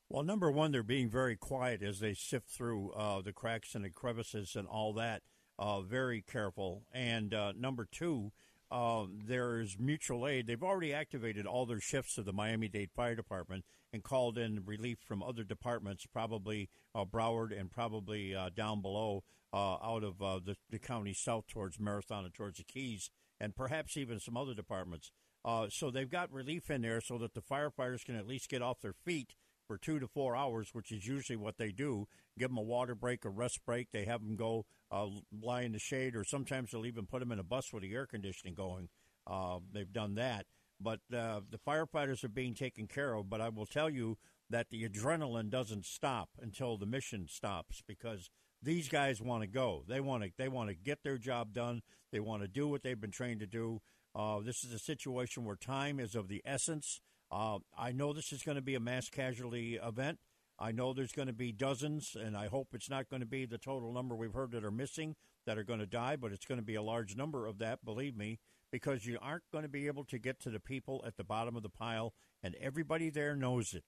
Well, 0.09 0.23
number 0.23 0.51
one, 0.51 0.73
they're 0.73 0.83
being 0.83 1.09
very 1.09 1.36
quiet 1.36 1.83
as 1.83 2.01
they 2.01 2.12
sift 2.12 2.51
through 2.51 2.91
uh, 2.92 3.23
the 3.23 3.33
cracks 3.33 3.75
and 3.75 3.84
the 3.84 3.91
crevices 3.91 4.55
and 4.57 4.68
all 4.68 4.92
that. 4.94 5.23
Uh, 5.59 5.81
very 5.81 6.23
careful. 6.23 6.83
And 6.92 7.33
uh, 7.33 7.52
number 7.57 7.86
two, 7.91 8.33
uh, 8.70 9.05
there's 9.26 9.78
mutual 9.78 10.26
aid. 10.26 10.47
They've 10.47 10.62
already 10.62 10.92
activated 10.92 11.47
all 11.47 11.67
their 11.67 11.81
shifts 11.81 12.18
of 12.18 12.25
the 12.25 12.33
Miami 12.33 12.68
Dade 12.68 12.91
Fire 12.94 13.15
Department 13.15 13.65
and 13.92 14.02
called 14.02 14.39
in 14.39 14.65
relief 14.65 14.99
from 14.99 15.23
other 15.23 15.44
departments, 15.44 16.07
probably 16.07 16.68
uh, 16.94 17.05
Broward 17.05 17.59
and 17.59 17.70
probably 17.70 18.34
uh, 18.34 18.51
down 18.55 18.81
below 18.83 19.25
uh, 19.53 19.77
out 19.83 20.03
of 20.05 20.23
uh, 20.23 20.41
the, 20.45 20.57
the 20.71 20.79
county 20.79 21.13
south 21.13 21.47
towards 21.47 21.79
Marathon 21.79 22.25
and 22.25 22.35
towards 22.35 22.59
the 22.59 22.65
Keys, 22.65 23.11
and 23.41 23.55
perhaps 23.55 23.97
even 23.97 24.19
some 24.19 24.37
other 24.37 24.55
departments. 24.55 25.11
Uh, 25.45 25.67
so 25.69 25.91
they've 25.91 26.11
got 26.11 26.33
relief 26.33 26.71
in 26.71 26.83
there 26.83 27.01
so 27.01 27.19
that 27.19 27.35
the 27.35 27.41
firefighters 27.41 28.05
can 28.05 28.17
at 28.17 28.27
least 28.27 28.49
get 28.49 28.63
off 28.63 28.81
their 28.81 28.93
feet 28.93 29.35
for 29.67 29.77
two 29.77 29.99
to 29.99 30.07
four 30.07 30.37
hours, 30.37 30.71
which 30.73 30.93
is 30.93 31.07
usually 31.07 31.37
what 31.37 31.59
they 31.59 31.73
do. 31.73 32.07
Give 32.39 32.49
them 32.49 32.59
a 32.59 32.63
water 32.63 32.95
break, 32.95 33.25
a 33.25 33.31
rest 33.31 33.65
break. 33.65 33.89
They 33.93 34.05
have 34.05 34.21
them 34.21 34.37
go 34.37 34.67
uh, 34.91 35.09
lie 35.41 35.63
in 35.63 35.73
the 35.73 35.79
shade, 35.79 36.15
or 36.15 36.25
sometimes 36.25 36.71
they'll 36.71 36.87
even 36.87 37.07
put 37.07 37.21
them 37.21 37.33
in 37.33 37.39
a 37.39 37.45
bus 37.45 37.73
with 37.73 37.83
the 37.83 37.95
air 37.95 38.07
conditioning 38.07 38.55
going. 38.55 38.89
Uh, 39.27 39.59
they've 39.73 39.93
done 39.93 40.15
that. 40.15 40.47
But 40.81 41.01
uh, 41.15 41.41
the 41.49 41.59
firefighters 41.67 42.25
are 42.25 42.29
being 42.29 42.55
taken 42.55 42.87
care 42.87 43.15
of. 43.15 43.31
But 43.31 43.41
I 43.41 43.49
will 43.49 43.67
tell 43.67 43.89
you 43.89 44.19
that 44.51 44.71
the 44.71 44.89
adrenaline 44.89 45.49
doesn't 45.49 45.87
stop 45.87 46.31
until 46.41 46.77
the 46.77 46.87
mission 46.87 47.27
stops 47.29 47.83
because 47.87 48.31
these 48.63 48.89
guys 48.89 49.21
want 49.21 49.43
to 49.43 49.49
go. 49.49 49.85
They 49.89 50.01
want 50.01 50.23
to 50.23 50.31
they 50.37 50.49
want 50.49 50.69
to 50.71 50.75
get 50.75 51.03
their 51.03 51.19
job 51.19 51.53
done. 51.53 51.83
They 52.13 52.21
want 52.21 52.43
to 52.43 52.49
do 52.49 52.69
what 52.69 52.83
they've 52.83 53.01
been 53.01 53.11
trained 53.11 53.41
to 53.41 53.47
do. 53.47 53.81
Uh, 54.15 54.41
this 54.41 54.65
is 54.65 54.73
a 54.73 54.79
situation 54.79 55.45
where 55.45 55.57
time 55.57 55.99
is 55.99 56.15
of 56.15 56.29
the 56.29 56.43
essence. 56.45 57.01
Uh, 57.31 57.59
I 57.77 57.93
know 57.93 58.13
this 58.13 58.33
is 58.33 58.43
going 58.43 58.57
to 58.57 58.63
be 58.63 58.75
a 58.75 58.81
mass 58.81 59.09
casualty 59.09 59.77
event. 59.83 60.19
I 60.59 60.71
know 60.71 60.93
there's 60.93 61.13
going 61.13 61.29
to 61.29 61.35
be 61.35 61.51
dozens, 61.51 62.15
and 62.15 62.37
I 62.37 62.47
hope 62.47 62.69
it's 62.73 62.91
not 62.91 63.09
going 63.09 63.21
to 63.21 63.27
be 63.27 63.47
the 63.47 63.59
total 63.59 63.93
number 63.93 64.15
we've 64.15 64.35
heard 64.35 64.53
that 64.53 64.65
are 64.65 64.71
missing 64.71 65.17
that 65.47 65.59
are 65.59 65.65
going 65.65 65.81
to 65.81 65.87
die, 65.87 66.15
but 66.17 66.31
it's 66.31 66.45
going 66.45 66.61
to 66.61 66.65
be 66.65 66.75
a 66.75 66.83
large 66.83 67.17
number 67.17 67.47
of 67.47 67.59
that, 67.59 67.85
believe 67.85 68.17
me, 68.17 68.39
because 68.71 69.07
you 69.07 69.19
aren't 69.21 69.51
going 69.51 69.63
to 69.63 69.69
be 69.69 69.87
able 69.87 70.05
to 70.05 70.19
get 70.19 70.39
to 70.41 70.51
the 70.51 70.61
people 70.61 71.03
at 71.07 71.17
the 71.17 71.25
bottom 71.25 71.57
of 71.57 71.63
the 71.63 71.69
pile, 71.69 72.13
and 72.43 72.55
everybody 72.61 73.11
there 73.11 73.35
knows 73.35 73.75
it. 73.75 73.85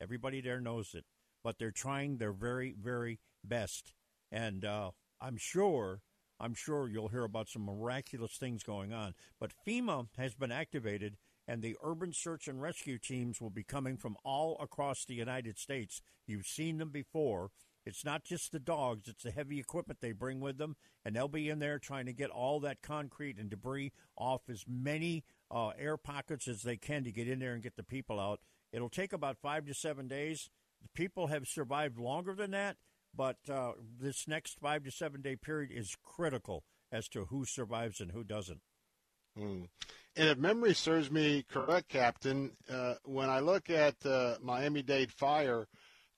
Everybody 0.00 0.40
there 0.40 0.60
knows 0.60 0.94
it, 0.94 1.04
but 1.42 1.58
they're 1.58 1.70
trying 1.70 2.18
their 2.18 2.32
very, 2.32 2.74
very 2.78 3.18
best. 3.44 3.94
And 4.30 4.64
uh, 4.64 4.90
I'm 5.20 5.36
sure, 5.36 6.02
I'm 6.38 6.54
sure 6.54 6.88
you'll 6.88 7.08
hear 7.08 7.24
about 7.24 7.48
some 7.48 7.64
miraculous 7.64 8.36
things 8.36 8.62
going 8.62 8.92
on. 8.92 9.14
But 9.38 9.52
FEMA 9.66 10.08
has 10.16 10.34
been 10.34 10.52
activated, 10.52 11.16
and 11.46 11.62
the 11.62 11.76
urban 11.82 12.12
search 12.12 12.48
and 12.48 12.62
rescue 12.62 12.98
teams 12.98 13.40
will 13.40 13.50
be 13.50 13.64
coming 13.64 13.96
from 13.96 14.16
all 14.24 14.56
across 14.60 15.04
the 15.04 15.14
United 15.14 15.58
States. 15.58 16.00
You've 16.26 16.46
seen 16.46 16.78
them 16.78 16.90
before. 16.90 17.50
It's 17.86 18.04
not 18.04 18.24
just 18.24 18.52
the 18.52 18.60
dogs, 18.60 19.08
it's 19.08 19.22
the 19.22 19.30
heavy 19.30 19.58
equipment 19.58 20.00
they 20.00 20.12
bring 20.12 20.40
with 20.40 20.58
them, 20.58 20.76
and 21.04 21.16
they'll 21.16 21.28
be 21.28 21.48
in 21.48 21.60
there 21.60 21.78
trying 21.78 22.06
to 22.06 22.12
get 22.12 22.30
all 22.30 22.60
that 22.60 22.82
concrete 22.82 23.38
and 23.38 23.48
debris 23.48 23.92
off 24.16 24.42
as 24.50 24.64
many 24.68 25.24
uh, 25.50 25.70
air 25.78 25.96
pockets 25.96 26.46
as 26.46 26.62
they 26.62 26.76
can 26.76 27.04
to 27.04 27.12
get 27.12 27.26
in 27.26 27.38
there 27.38 27.54
and 27.54 27.62
get 27.62 27.76
the 27.76 27.82
people 27.82 28.20
out. 28.20 28.40
It'll 28.72 28.90
take 28.90 29.12
about 29.12 29.38
five 29.38 29.66
to 29.66 29.74
seven 29.74 30.08
days. 30.08 30.50
The 30.82 30.88
people 30.94 31.28
have 31.28 31.48
survived 31.48 31.98
longer 31.98 32.34
than 32.34 32.50
that, 32.52 32.76
but 33.14 33.36
uh, 33.48 33.72
this 34.00 34.26
next 34.28 34.58
five 34.60 34.84
to 34.84 34.90
seven 34.90 35.20
day 35.20 35.36
period 35.36 35.70
is 35.72 35.96
critical 36.02 36.64
as 36.92 37.08
to 37.08 37.26
who 37.26 37.44
survives 37.44 38.00
and 38.00 38.12
who 38.12 38.24
doesn't. 38.24 38.60
Mm. 39.38 39.68
And 40.16 40.28
if 40.28 40.38
memory 40.38 40.74
serves 40.74 41.10
me 41.10 41.44
correct, 41.48 41.88
Captain, 41.88 42.52
uh, 42.68 42.94
when 43.04 43.30
I 43.30 43.40
look 43.40 43.70
at 43.70 43.94
uh, 44.04 44.36
Miami 44.42 44.82
Dade 44.82 45.12
Fire, 45.12 45.68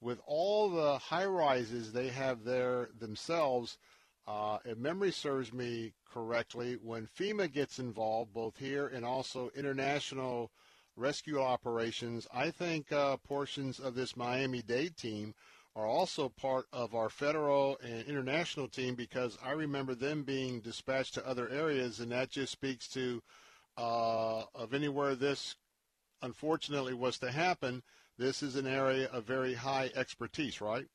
with 0.01 0.21
all 0.27 0.71
the 0.71 0.99
high 0.99 1.27
rises 1.27 1.93
they 1.93 2.09
have 2.09 2.43
there 2.43 2.89
themselves, 2.99 3.79
uh, 4.27 4.59
if 4.65 4.79
memory 4.79 5.13
serves 5.13 5.53
me 5.53 5.93
correctly, 6.13 6.77
when 6.83 7.07
FEMA 7.07 7.53
gets 7.53 7.79
involved, 7.79 8.33
both 8.33 8.57
here 8.57 8.87
and 8.89 9.05
also 9.05 9.51
international 9.55 10.51
rescue 10.97 11.41
operations, 11.41 12.27
I 12.33 12.51
think 12.51 12.93
uh, 12.93 13.17
portions 13.19 13.79
of 13.79 13.95
this 13.95 14.17
Miami 14.17 14.63
Dade 14.63 14.97
team 14.97 15.35
are 15.75 15.87
also 15.87 16.29
part 16.29 16.67
of 16.73 16.95
our 16.95 17.09
federal 17.09 17.79
and 17.83 18.07
international 18.07 18.69
team 18.69 18.95
because 18.95 19.39
I 19.43 19.53
remember 19.53 19.95
them 19.95 20.23
being 20.23 20.61
dispatched 20.61 21.15
to 21.15 21.27
other 21.27 21.49
areas, 21.49 22.01
and 22.01 22.13
that 22.13 22.31
just 22.31 22.53
speaks 22.53 22.89
to 22.89 23.23
uh, 23.79 24.43
of 24.55 24.75
anywhere 24.75 25.15
this 25.15 25.57
unfortunately 26.21 26.95
was 26.95 27.19
to 27.19 27.31
happen. 27.31 27.83
This 28.19 28.43
is 28.43 28.57
an 28.57 28.67
area 28.67 29.09
of 29.09 29.25
very 29.25 29.55
high 29.55 29.91
expertise, 29.95 30.61
right? 30.61 30.87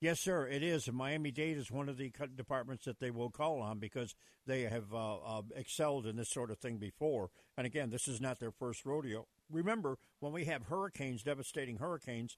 Yes, 0.00 0.20
sir, 0.20 0.46
it 0.46 0.62
is. 0.62 0.90
Miami 0.92 1.32
Dade 1.32 1.56
is 1.56 1.72
one 1.72 1.88
of 1.88 1.96
the 1.96 2.12
departments 2.36 2.84
that 2.84 3.00
they 3.00 3.10
will 3.10 3.30
call 3.30 3.60
on 3.60 3.80
because 3.80 4.14
they 4.46 4.62
have 4.62 4.94
uh, 4.94 5.16
uh, 5.16 5.42
excelled 5.56 6.06
in 6.06 6.14
this 6.14 6.30
sort 6.30 6.52
of 6.52 6.58
thing 6.58 6.76
before. 6.76 7.30
And 7.56 7.66
again, 7.66 7.90
this 7.90 8.06
is 8.06 8.20
not 8.20 8.38
their 8.38 8.52
first 8.52 8.86
rodeo. 8.86 9.26
Remember, 9.50 9.98
when 10.20 10.32
we 10.32 10.44
have 10.44 10.64
hurricanes, 10.64 11.24
devastating 11.24 11.78
hurricanes, 11.78 12.36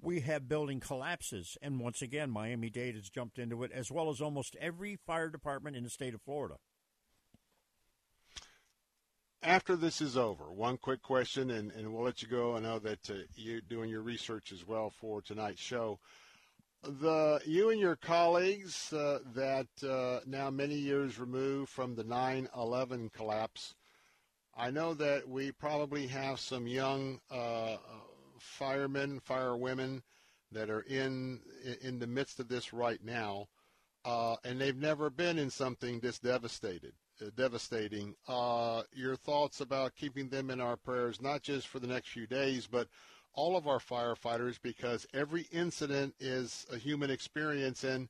we 0.00 0.20
have 0.20 0.48
building 0.48 0.80
collapses. 0.80 1.56
And 1.62 1.80
once 1.80 2.02
again, 2.02 2.30
Miami 2.30 2.70
Dade 2.70 2.96
has 2.96 3.08
jumped 3.10 3.38
into 3.38 3.62
it, 3.62 3.72
as 3.72 3.90
well 3.90 4.10
as 4.10 4.20
almost 4.20 4.56
every 4.60 4.96
fire 4.96 5.28
department 5.28 5.76
in 5.76 5.84
the 5.84 5.90
state 5.90 6.14
of 6.14 6.22
Florida. 6.22 6.56
After 9.44 9.74
this 9.74 10.00
is 10.00 10.16
over, 10.16 10.52
one 10.52 10.76
quick 10.76 11.02
question, 11.02 11.50
and, 11.50 11.72
and 11.72 11.92
we'll 11.92 12.04
let 12.04 12.22
you 12.22 12.28
go. 12.28 12.56
I 12.56 12.60
know 12.60 12.78
that 12.78 13.10
uh, 13.10 13.14
you're 13.34 13.60
doing 13.60 13.90
your 13.90 14.02
research 14.02 14.52
as 14.52 14.64
well 14.64 14.90
for 14.90 15.20
tonight's 15.20 15.60
show. 15.60 15.98
The 16.84 17.40
you 17.44 17.70
and 17.70 17.80
your 17.80 17.96
colleagues 17.96 18.92
uh, 18.92 19.18
that 19.34 19.66
uh, 19.88 20.20
now 20.26 20.50
many 20.50 20.74
years 20.74 21.18
removed 21.18 21.70
from 21.70 21.94
the 21.96 22.04
9/11 22.04 23.12
collapse, 23.12 23.74
I 24.56 24.70
know 24.70 24.94
that 24.94 25.28
we 25.28 25.50
probably 25.52 26.06
have 26.08 26.38
some 26.38 26.66
young 26.66 27.20
uh, 27.30 27.76
firemen, 28.42 29.20
firewomen 29.20 30.02
that 30.50 30.68
are 30.68 30.82
in 30.82 31.40
in 31.80 31.98
the 31.98 32.06
midst 32.06 32.40
of 32.40 32.48
this 32.48 32.72
right 32.72 33.02
now, 33.02 33.48
uh, 34.04 34.36
and 34.44 34.60
they've 34.60 34.76
never 34.76 35.10
been 35.10 35.38
in 35.38 35.50
something 35.50 36.00
this 36.00 36.18
devastated, 36.18 36.92
uh, 37.20 37.30
devastating. 37.36 38.14
Uh, 38.28 38.82
your 38.92 39.16
thoughts 39.16 39.60
about 39.60 39.96
keeping 39.96 40.28
them 40.28 40.50
in 40.50 40.60
our 40.60 40.76
prayers, 40.76 41.20
not 41.22 41.42
just 41.42 41.68
for 41.68 41.78
the 41.78 41.86
next 41.86 42.08
few 42.08 42.26
days, 42.26 42.66
but 42.66 42.88
all 43.34 43.56
of 43.56 43.66
our 43.66 43.78
firefighters, 43.78 44.58
because 44.60 45.06
every 45.14 45.46
incident 45.52 46.14
is 46.20 46.66
a 46.70 46.76
human 46.76 47.10
experience, 47.10 47.82
and 47.84 48.08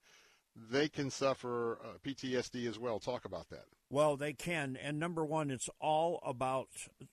they 0.70 0.88
can 0.88 1.10
suffer 1.10 1.78
uh, 1.84 1.98
PTSD 2.04 2.68
as 2.68 2.78
well. 2.78 2.98
Talk 2.98 3.24
about 3.24 3.48
that. 3.50 3.64
Well, 3.88 4.16
they 4.16 4.32
can, 4.32 4.76
and 4.76 4.98
number 4.98 5.24
one, 5.24 5.50
it's 5.50 5.68
all 5.80 6.18
about 6.24 6.68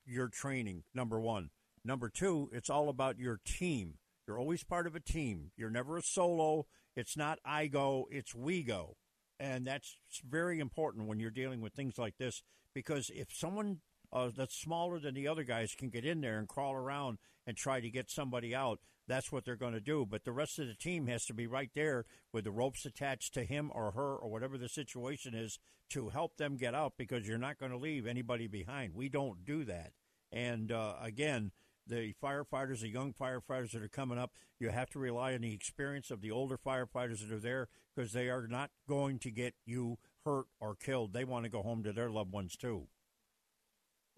your 0.05 0.27
training. 0.27 0.83
Number 0.93 1.19
one. 1.19 1.49
Number 1.89 2.07
two, 2.07 2.51
it's 2.53 2.69
all 2.69 2.87
about 2.87 3.17
your 3.17 3.39
team. 3.43 3.95
You're 4.27 4.37
always 4.37 4.63
part 4.63 4.85
of 4.85 4.95
a 4.95 4.99
team. 4.99 5.49
You're 5.57 5.71
never 5.71 5.97
a 5.97 6.03
solo. 6.03 6.67
It's 6.95 7.17
not 7.17 7.39
I 7.43 7.65
go, 7.65 8.07
it's 8.11 8.35
we 8.35 8.61
go. 8.61 8.95
And 9.39 9.65
that's 9.65 9.97
very 10.23 10.59
important 10.59 11.07
when 11.07 11.19
you're 11.19 11.31
dealing 11.31 11.61
with 11.61 11.73
things 11.73 11.97
like 11.97 12.19
this 12.19 12.43
because 12.75 13.09
if 13.09 13.33
someone 13.33 13.79
uh, 14.13 14.29
that's 14.37 14.55
smaller 14.55 14.99
than 14.99 15.15
the 15.15 15.27
other 15.27 15.41
guys 15.41 15.73
can 15.73 15.89
get 15.89 16.05
in 16.05 16.21
there 16.21 16.37
and 16.37 16.47
crawl 16.47 16.75
around 16.75 17.17
and 17.47 17.57
try 17.57 17.79
to 17.79 17.89
get 17.89 18.11
somebody 18.11 18.53
out, 18.53 18.81
that's 19.07 19.31
what 19.31 19.43
they're 19.43 19.55
going 19.55 19.73
to 19.73 19.79
do. 19.79 20.05
But 20.07 20.25
the 20.25 20.31
rest 20.31 20.59
of 20.59 20.67
the 20.67 20.75
team 20.75 21.07
has 21.07 21.25
to 21.25 21.33
be 21.33 21.47
right 21.47 21.71
there 21.73 22.05
with 22.31 22.43
the 22.43 22.51
ropes 22.51 22.85
attached 22.85 23.33
to 23.33 23.45
him 23.45 23.71
or 23.73 23.93
her 23.93 24.15
or 24.15 24.29
whatever 24.29 24.59
the 24.59 24.69
situation 24.69 25.33
is 25.33 25.57
to 25.89 26.09
help 26.09 26.37
them 26.37 26.55
get 26.55 26.75
out 26.75 26.93
because 26.99 27.27
you're 27.27 27.39
not 27.39 27.57
going 27.57 27.71
to 27.71 27.79
leave 27.79 28.05
anybody 28.05 28.45
behind. 28.45 28.93
We 28.93 29.09
don't 29.09 29.43
do 29.43 29.63
that. 29.63 29.93
And 30.31 30.71
uh, 30.71 30.93
again, 31.01 31.51
the 31.89 32.13
firefighters, 32.23 32.81
the 32.81 32.89
young 32.89 33.13
firefighters 33.13 33.71
that 33.71 33.83
are 33.83 33.89
coming 33.89 34.17
up, 34.17 34.31
you 34.59 34.69
have 34.69 34.89
to 34.91 34.99
rely 34.99 35.33
on 35.33 35.41
the 35.41 35.53
experience 35.53 36.11
of 36.11 36.21
the 36.21 36.31
older 36.31 36.57
firefighters 36.57 37.27
that 37.27 37.35
are 37.35 37.39
there 37.39 37.67
because 37.95 38.13
they 38.13 38.29
are 38.29 38.47
not 38.47 38.69
going 38.87 39.19
to 39.19 39.31
get 39.31 39.55
you 39.65 39.97
hurt 40.25 40.45
or 40.59 40.75
killed. 40.75 41.13
They 41.13 41.25
want 41.25 41.45
to 41.45 41.49
go 41.49 41.61
home 41.61 41.83
to 41.83 41.91
their 41.91 42.09
loved 42.09 42.31
ones 42.31 42.55
too. 42.55 42.87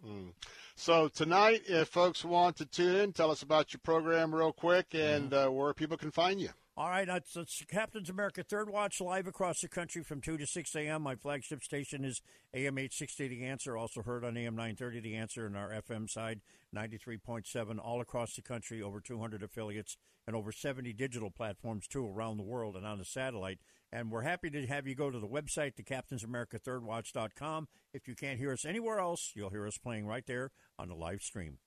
Mm. 0.05 0.33
So 0.75 1.07
tonight, 1.07 1.61
if 1.67 1.87
folks 1.87 2.25
want 2.25 2.57
to 2.57 2.65
tune 2.65 2.95
in, 2.95 3.13
tell 3.13 3.31
us 3.31 3.43
about 3.43 3.73
your 3.73 3.81
program 3.83 4.33
real 4.33 4.51
quick 4.51 4.87
and 4.93 5.33
uh, 5.33 5.49
where 5.49 5.73
people 5.73 5.97
can 5.97 6.11
find 6.11 6.41
you. 6.41 6.49
All 6.77 6.89
right, 6.89 7.07
uh, 7.07 7.13
that's, 7.15 7.33
that's 7.33 7.65
Captain's 7.65 8.09
America 8.09 8.43
Third 8.43 8.69
Watch 8.69 9.01
live 9.01 9.27
across 9.27 9.59
the 9.59 9.67
country 9.67 10.03
from 10.03 10.21
2 10.21 10.37
to 10.37 10.47
6 10.47 10.73
a.m. 10.75 11.01
My 11.01 11.15
flagship 11.15 11.63
station 11.63 12.05
is 12.05 12.21
AM 12.53 12.77
860 12.77 13.27
The 13.27 13.43
Answer, 13.43 13.75
also 13.75 14.01
heard 14.01 14.23
on 14.23 14.37
AM 14.37 14.55
930 14.55 15.01
The 15.01 15.15
Answer 15.15 15.45
and 15.45 15.57
our 15.57 15.69
FM 15.69 16.09
side, 16.09 16.39
93.7 16.73 17.77
all 17.77 17.99
across 17.99 18.35
the 18.35 18.41
country, 18.41 18.81
over 18.81 19.01
200 19.01 19.43
affiliates, 19.43 19.97
and 20.25 20.33
over 20.33 20.53
70 20.53 20.93
digital 20.93 21.29
platforms 21.29 21.87
too 21.87 22.07
around 22.07 22.37
the 22.37 22.43
world 22.43 22.77
and 22.77 22.85
on 22.85 22.99
the 22.99 23.05
satellite. 23.05 23.59
And 23.91 24.09
we're 24.09 24.21
happy 24.21 24.49
to 24.49 24.65
have 24.67 24.87
you 24.87 24.95
go 24.95 25.11
to 25.11 25.19
the 25.19 25.27
website, 25.27 25.75
the 25.75 25.83
captainsamericathirdwatch.com. 25.83 27.67
If 27.93 28.07
you 28.07 28.15
can't 28.15 28.39
hear 28.39 28.53
us 28.53 28.63
anywhere 28.63 28.99
else, 28.99 29.33
you'll 29.35 29.49
hear 29.49 29.67
us 29.67 29.77
playing 29.77 30.05
right 30.05 30.25
there 30.25 30.51
on 30.79 30.87
the 30.87 30.95
live 30.95 31.21
stream. 31.21 31.57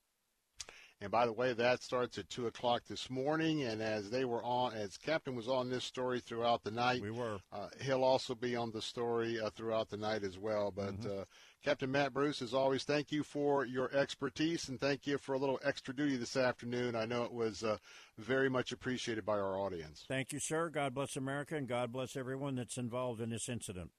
And 1.05 1.11
by 1.13 1.27
the 1.27 1.33
way, 1.35 1.53
that 1.53 1.83
starts 1.83 2.17
at 2.17 2.31
two 2.31 2.47
o'clock 2.47 2.85
this 2.89 3.11
morning. 3.11 3.63
And 3.65 3.83
as 3.83 4.09
they 4.09 4.25
were 4.25 4.43
on, 4.43 4.73
as 4.73 4.97
Captain 4.97 5.35
was 5.37 5.49
on 5.49 5.69
this 5.69 5.85
story 5.85 6.19
throughout 6.19 6.65
the 6.65 6.71
night, 6.71 7.03
we 7.03 7.11
were. 7.11 7.39
Uh, 7.53 7.69
he'll 7.83 8.03
also 8.03 8.35
be 8.35 8.57
on 8.57 8.73
the 8.73 8.81
story 8.81 9.39
uh, 9.39 9.51
throughout 9.51 9.91
the 9.91 9.99
night 9.99 10.25
as 10.25 10.39
well. 10.39 10.73
But 10.75 10.99
Mm-hmm. 11.01 11.21
uh, 11.21 11.25
Captain 11.63 11.91
Matt 11.91 12.15
Bruce, 12.15 12.41
as 12.41 12.55
always, 12.55 12.85
thank 12.85 13.13
you 13.13 13.23
for 13.23 13.67
your 13.67 13.95
expertise 13.95 14.69
and 14.71 14.81
thank 14.81 15.07
you 15.07 15.19
for 15.19 15.35
a 15.35 15.39
little 15.39 15.61
extra 15.63 15.95
duty 15.95 16.17
this 16.17 16.37
afternoon. 16.39 16.97
I 16.97 17.05
know 17.05 17.25
it 17.25 17.33
was 17.33 17.63
uh, 17.63 17.77
very 18.17 18.49
much 18.49 18.73
appreciated 18.73 19.27
by 19.27 19.39
our 19.39 19.59
audience. 19.59 20.05
Thank 20.09 20.33
you, 20.33 20.39
sir. 20.41 20.71
God 20.71 20.95
bless 20.95 21.17
America, 21.17 21.55
and 21.55 21.69
God 21.69 21.93
bless 21.93 22.17
everyone 22.17 22.55
that's 22.55 22.79
involved 22.79 23.21
in 23.21 23.29
this 23.29 23.49
incident. 23.51 23.91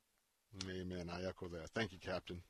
Amen. 0.67 1.09
I 1.11 1.27
echo 1.27 1.47
that. 1.49 1.69
Thank 1.75 1.91
you, 1.91 1.99
Captain. 1.99 2.41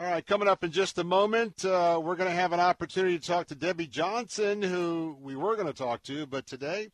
All 0.00 0.06
right, 0.06 0.26
coming 0.26 0.48
up 0.48 0.64
in 0.64 0.70
just 0.70 0.96
a 0.96 1.04
moment, 1.04 1.62
uh, 1.62 2.00
we're 2.02 2.16
going 2.16 2.30
to 2.30 2.34
have 2.34 2.54
an 2.54 2.58
opportunity 2.58 3.18
to 3.18 3.26
talk 3.26 3.48
to 3.48 3.54
Debbie 3.54 3.86
Johnson, 3.86 4.62
who 4.62 5.14
we 5.20 5.36
were 5.36 5.56
going 5.56 5.66
to 5.66 5.74
talk 5.74 6.02
to, 6.04 6.24
but 6.24 6.46
today 6.46 6.88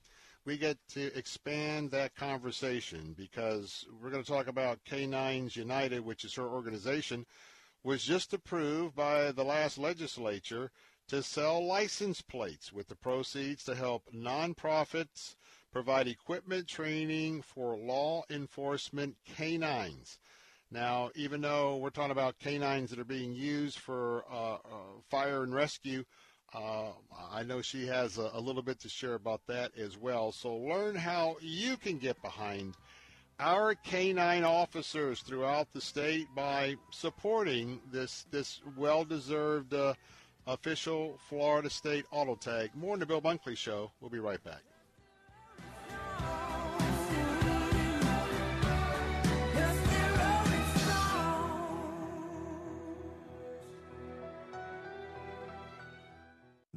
we 0.44 0.59
get 0.59 0.76
to 0.89 1.17
expand 1.17 1.93
that 1.93 2.17
conversation 2.17 3.15
because 3.17 3.86
we're 4.02 4.10
going 4.10 4.25
to 4.25 4.28
talk 4.28 4.49
about 4.49 4.85
K9s 4.91 5.55
United, 5.55 6.05
which 6.05 6.25
is 6.25 6.35
her 6.35 6.49
organization, 6.49 7.26
was 7.85 8.02
just 8.02 8.35
approved 8.35 8.97
by 8.97 9.31
the 9.31 9.44
last 9.44 9.78
legislature 9.78 10.73
to 11.07 11.23
sell 11.23 11.65
license 11.65 12.23
plates 12.23 12.73
with 12.73 12.89
the 12.89 12.97
proceeds 12.97 13.62
to 13.67 13.76
help 13.76 14.02
nonprofits 14.12 15.36
provide 15.70 16.09
equipment 16.09 16.67
training 16.67 17.41
for 17.41 17.76
law 17.76 18.25
enforcement 18.31 19.15
canines. 19.25 20.18
Now, 20.70 21.11
even 21.15 21.41
though 21.41 21.77
we're 21.77 21.91
talking 21.91 22.11
about 22.11 22.39
canines 22.39 22.91
that 22.91 22.99
are 22.99 23.05
being 23.05 23.35
used 23.35 23.78
for 23.78 24.25
uh, 24.31 24.55
uh, 24.55 24.59
fire 25.11 25.43
and 25.43 25.55
rescue, 25.55 26.05
uh, 26.55 26.89
I 27.31 27.43
know 27.45 27.62
she 27.62 27.86
has 27.86 28.19
a, 28.19 28.31
a 28.35 28.41
little 28.41 28.62
bit 28.62 28.81
to 28.81 28.89
share 28.89 29.15
about 29.15 29.43
that 29.47 29.73
as 29.78 29.97
well. 29.97 30.33
So 30.33 30.57
learn 30.57 30.97
how 30.97 31.36
you 31.41 31.77
can 31.77 31.99
get 31.99 32.20
behind 32.23 32.75
our 33.39 33.75
canine 33.75 34.45
officers 34.45 35.20
throughout 35.20 35.73
the 35.73 35.81
state 35.81 36.27
by 36.35 36.77
supporting 36.91 37.81
this 37.93 38.27
this 38.31 38.62
well-deserved 38.77 39.75
uh, 39.75 39.95
official 40.47 41.19
Florida 41.28 41.69
State 41.69 42.07
auto 42.11 42.35
tag. 42.35 42.70
More 42.75 42.95
in 42.95 43.01
the 43.01 43.07
Bill 43.07 43.20
Bunkley 43.20 43.57
Show. 43.57 43.93
We'll 44.01 44.11
be 44.11 44.20
right 44.20 44.43
back. 44.43 44.62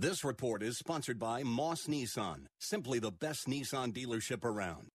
This 0.02 0.24
report 0.24 0.64
is 0.64 0.78
sponsored 0.78 1.20
by 1.20 1.44
Moss 1.44 1.88
Nissan, 1.88 2.46
simply 2.58 3.00
the 3.00 3.12
best 3.12 3.48
Nissan 3.50 3.92
dealership 3.92 4.46
around. 4.46 4.92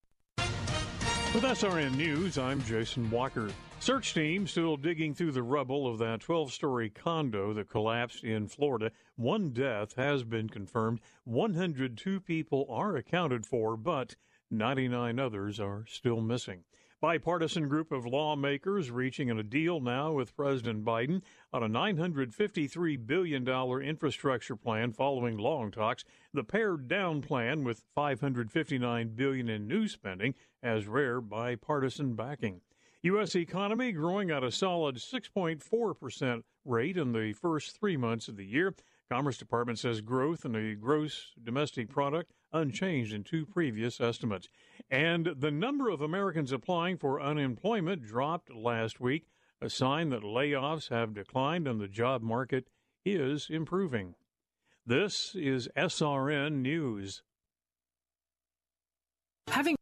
With 1.34 1.42
SRN 1.42 1.94
News, 1.94 2.38
I'm 2.38 2.62
Jason 2.62 3.10
Walker. 3.10 3.50
Search 3.80 4.14
team 4.14 4.46
still 4.46 4.78
digging 4.78 5.14
through 5.14 5.32
the 5.32 5.42
rubble 5.42 5.86
of 5.86 5.98
that 5.98 6.20
12 6.20 6.54
story 6.54 6.88
condo 6.88 7.52
that 7.52 7.68
collapsed 7.68 8.24
in 8.24 8.48
Florida. 8.48 8.92
One 9.16 9.50
death 9.50 9.94
has 9.96 10.24
been 10.24 10.48
confirmed. 10.48 11.00
102 11.24 12.20
people 12.20 12.66
are 12.70 12.96
accounted 12.96 13.44
for, 13.44 13.76
but 13.76 14.16
99 14.50 15.18
others 15.18 15.60
are 15.60 15.84
still 15.86 16.22
missing. 16.22 16.64
Bipartisan 17.04 17.68
group 17.68 17.92
of 17.92 18.06
lawmakers 18.06 18.90
reaching 18.90 19.30
a 19.30 19.42
deal 19.42 19.78
now 19.78 20.12
with 20.12 20.34
President 20.34 20.86
Biden 20.86 21.20
on 21.52 21.62
a 21.62 21.68
$953 21.68 23.06
billion 23.06 23.46
infrastructure 23.46 24.56
plan 24.56 24.90
following 24.90 25.36
long 25.36 25.70
talks. 25.70 26.06
The 26.32 26.44
pared 26.44 26.88
down 26.88 27.20
plan 27.20 27.62
with 27.62 27.84
559 27.94 29.08
billion 29.16 29.50
in 29.50 29.68
new 29.68 29.86
spending 29.86 30.34
has 30.62 30.86
rare 30.86 31.20
bipartisan 31.20 32.14
backing. 32.14 32.62
U.S. 33.02 33.36
economy 33.36 33.92
growing 33.92 34.30
at 34.30 34.42
a 34.42 34.50
solid 34.50 34.96
6.4% 34.96 36.42
rate 36.64 36.96
in 36.96 37.12
the 37.12 37.34
first 37.34 37.78
three 37.78 37.98
months 37.98 38.28
of 38.28 38.38
the 38.38 38.46
year. 38.46 38.74
Commerce 39.10 39.36
Department 39.36 39.78
says 39.78 40.00
growth 40.00 40.46
in 40.46 40.52
the 40.52 40.74
gross 40.74 41.34
domestic 41.44 41.90
product 41.90 42.32
unchanged 42.54 43.12
in 43.12 43.24
two 43.24 43.44
previous 43.44 44.00
estimates. 44.00 44.48
And 44.90 45.34
the 45.36 45.50
number 45.50 45.90
of 45.90 46.00
Americans 46.00 46.52
applying 46.52 46.96
for 46.96 47.20
unemployment 47.20 48.06
dropped 48.06 48.54
last 48.54 49.00
week, 49.00 49.26
a 49.60 49.68
sign 49.68 50.10
that 50.10 50.22
layoffs 50.22 50.88
have 50.90 51.14
declined 51.14 51.68
and 51.68 51.80
the 51.80 51.88
job 51.88 52.22
market 52.22 52.68
is 53.04 53.48
improving. 53.50 54.14
This 54.86 55.34
is 55.34 55.68
SRN 55.76 56.62
News. 56.62 57.22
Having 59.48 59.76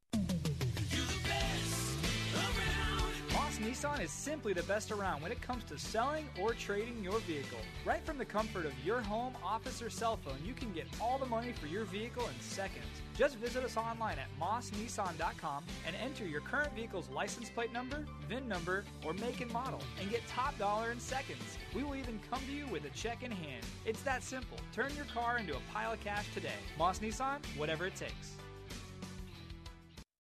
Nissan 3.63 4.01
is 4.03 4.11
simply 4.11 4.53
the 4.53 4.65
best 4.65 4.91
around 4.91 5.23
when 5.23 5.31
it 5.31 5.41
comes 5.41 5.63
to 5.65 5.79
selling 5.79 6.29
or 6.41 6.53
trading 6.53 7.03
your 7.03 7.21
vehicle. 7.21 7.61
Right 7.85 8.05
from 8.05 8.19
the 8.19 8.25
comfort 8.25 8.67
of 8.67 8.73
your 8.85 9.01
home, 9.01 9.35
office, 9.45 9.81
or 9.81 9.89
cell 9.89 10.17
phone, 10.17 10.39
you 10.45 10.53
can 10.53 10.73
get 10.73 10.89
all 11.01 11.17
the 11.17 11.27
money 11.27 11.53
for 11.53 11.69
your 11.69 11.85
vehicle 11.85 12.25
in 12.25 12.41
seconds. 12.41 12.85
Just 13.17 13.37
visit 13.37 13.63
us 13.63 13.77
online 13.77 14.19
at 14.19 14.27
mossnissan.com 14.41 15.63
and 15.87 15.95
enter 15.95 16.27
your 16.27 16.41
current 16.41 16.75
vehicle's 16.75 17.09
license 17.11 17.51
plate 17.51 17.73
number, 17.73 18.05
VIN 18.29 18.49
number, 18.49 18.85
or 19.07 19.13
make 19.15 19.41
and 19.41 19.53
model, 19.53 19.81
and 20.01 20.11
get 20.11 20.27
top 20.27 20.59
dollar 20.59 20.91
in 20.91 20.99
seconds. 20.99 21.57
We 21.73 21.85
will 21.85 21.95
even 21.95 22.19
come 22.31 22.41
to 22.47 22.53
you 22.53 22.67
with 22.67 22.85
a 22.85 22.91
check 22.91 23.23
in 23.23 23.31
hand. 23.31 23.65
It's 23.87 24.03
that 24.03 24.25
simple. 24.25 24.59
Turn 24.73 24.91
your 24.97 25.07
car 25.07 25.39
into 25.39 25.55
a 25.55 25.61
pile 25.73 25.93
of 25.93 26.01
cash 26.01 26.27
today. 26.35 26.51
Moss 26.77 26.99
Nissan, 26.99 27.39
whatever 27.57 27.87
it 27.87 27.95
takes. 27.95 28.33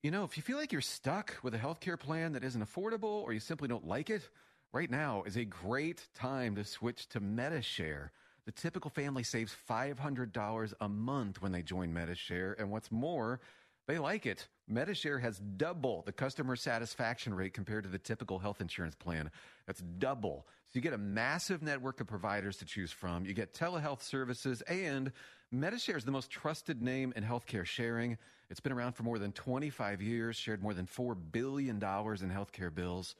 You 0.02 0.10
know, 0.10 0.24
if 0.24 0.36
you 0.36 0.42
feel 0.42 0.58
like 0.58 0.72
you're 0.72 0.80
stuck 0.80 1.36
with 1.44 1.54
a 1.54 1.58
healthcare 1.58 1.96
plan 1.96 2.32
that 2.32 2.42
isn't 2.42 2.60
affordable 2.60 3.22
or 3.22 3.32
you 3.32 3.38
simply 3.38 3.68
don't 3.68 3.86
like 3.86 4.10
it, 4.10 4.28
right 4.72 4.90
now 4.90 5.22
is 5.22 5.36
a 5.36 5.44
great 5.44 6.08
time 6.12 6.56
to 6.56 6.64
switch 6.64 7.08
to 7.10 7.20
Medi-Share. 7.20 8.10
The 8.44 8.50
typical 8.50 8.90
family 8.90 9.22
saves 9.22 9.54
$500 9.70 10.74
a 10.80 10.88
month 10.88 11.40
when 11.40 11.52
they 11.52 11.62
join 11.62 11.94
Medi-Share, 11.94 12.56
and 12.58 12.72
what's 12.72 12.90
more, 12.90 13.38
they 13.86 14.00
like 14.00 14.26
it. 14.26 14.48
Medi-Share 14.66 15.20
has 15.20 15.38
double 15.38 16.02
the 16.04 16.10
customer 16.10 16.56
satisfaction 16.56 17.32
rate 17.32 17.54
compared 17.54 17.84
to 17.84 17.90
the 17.90 17.96
typical 17.96 18.40
health 18.40 18.60
insurance 18.60 18.96
plan. 18.96 19.30
That's 19.68 19.84
double. 19.98 20.48
So 20.66 20.78
you 20.78 20.80
get 20.80 20.94
a 20.94 20.98
massive 20.98 21.62
network 21.62 22.00
of 22.00 22.08
providers 22.08 22.56
to 22.56 22.64
choose 22.64 22.90
from. 22.90 23.24
You 23.24 23.34
get 23.34 23.54
telehealth 23.54 24.02
services, 24.02 24.62
and 24.62 25.12
Medi-Share 25.52 25.96
is 25.96 26.04
the 26.04 26.10
most 26.10 26.28
trusted 26.28 26.82
name 26.82 27.12
in 27.14 27.22
healthcare 27.22 27.64
sharing. 27.64 28.18
It's 28.52 28.60
been 28.60 28.72
around 28.72 28.92
for 28.92 29.02
more 29.02 29.18
than 29.18 29.32
25 29.32 30.02
years, 30.02 30.36
shared 30.36 30.62
more 30.62 30.74
than 30.74 30.86
$4 30.86 31.16
billion 31.32 31.76
in 31.76 31.80
healthcare 31.80 32.72
bills. 32.72 33.14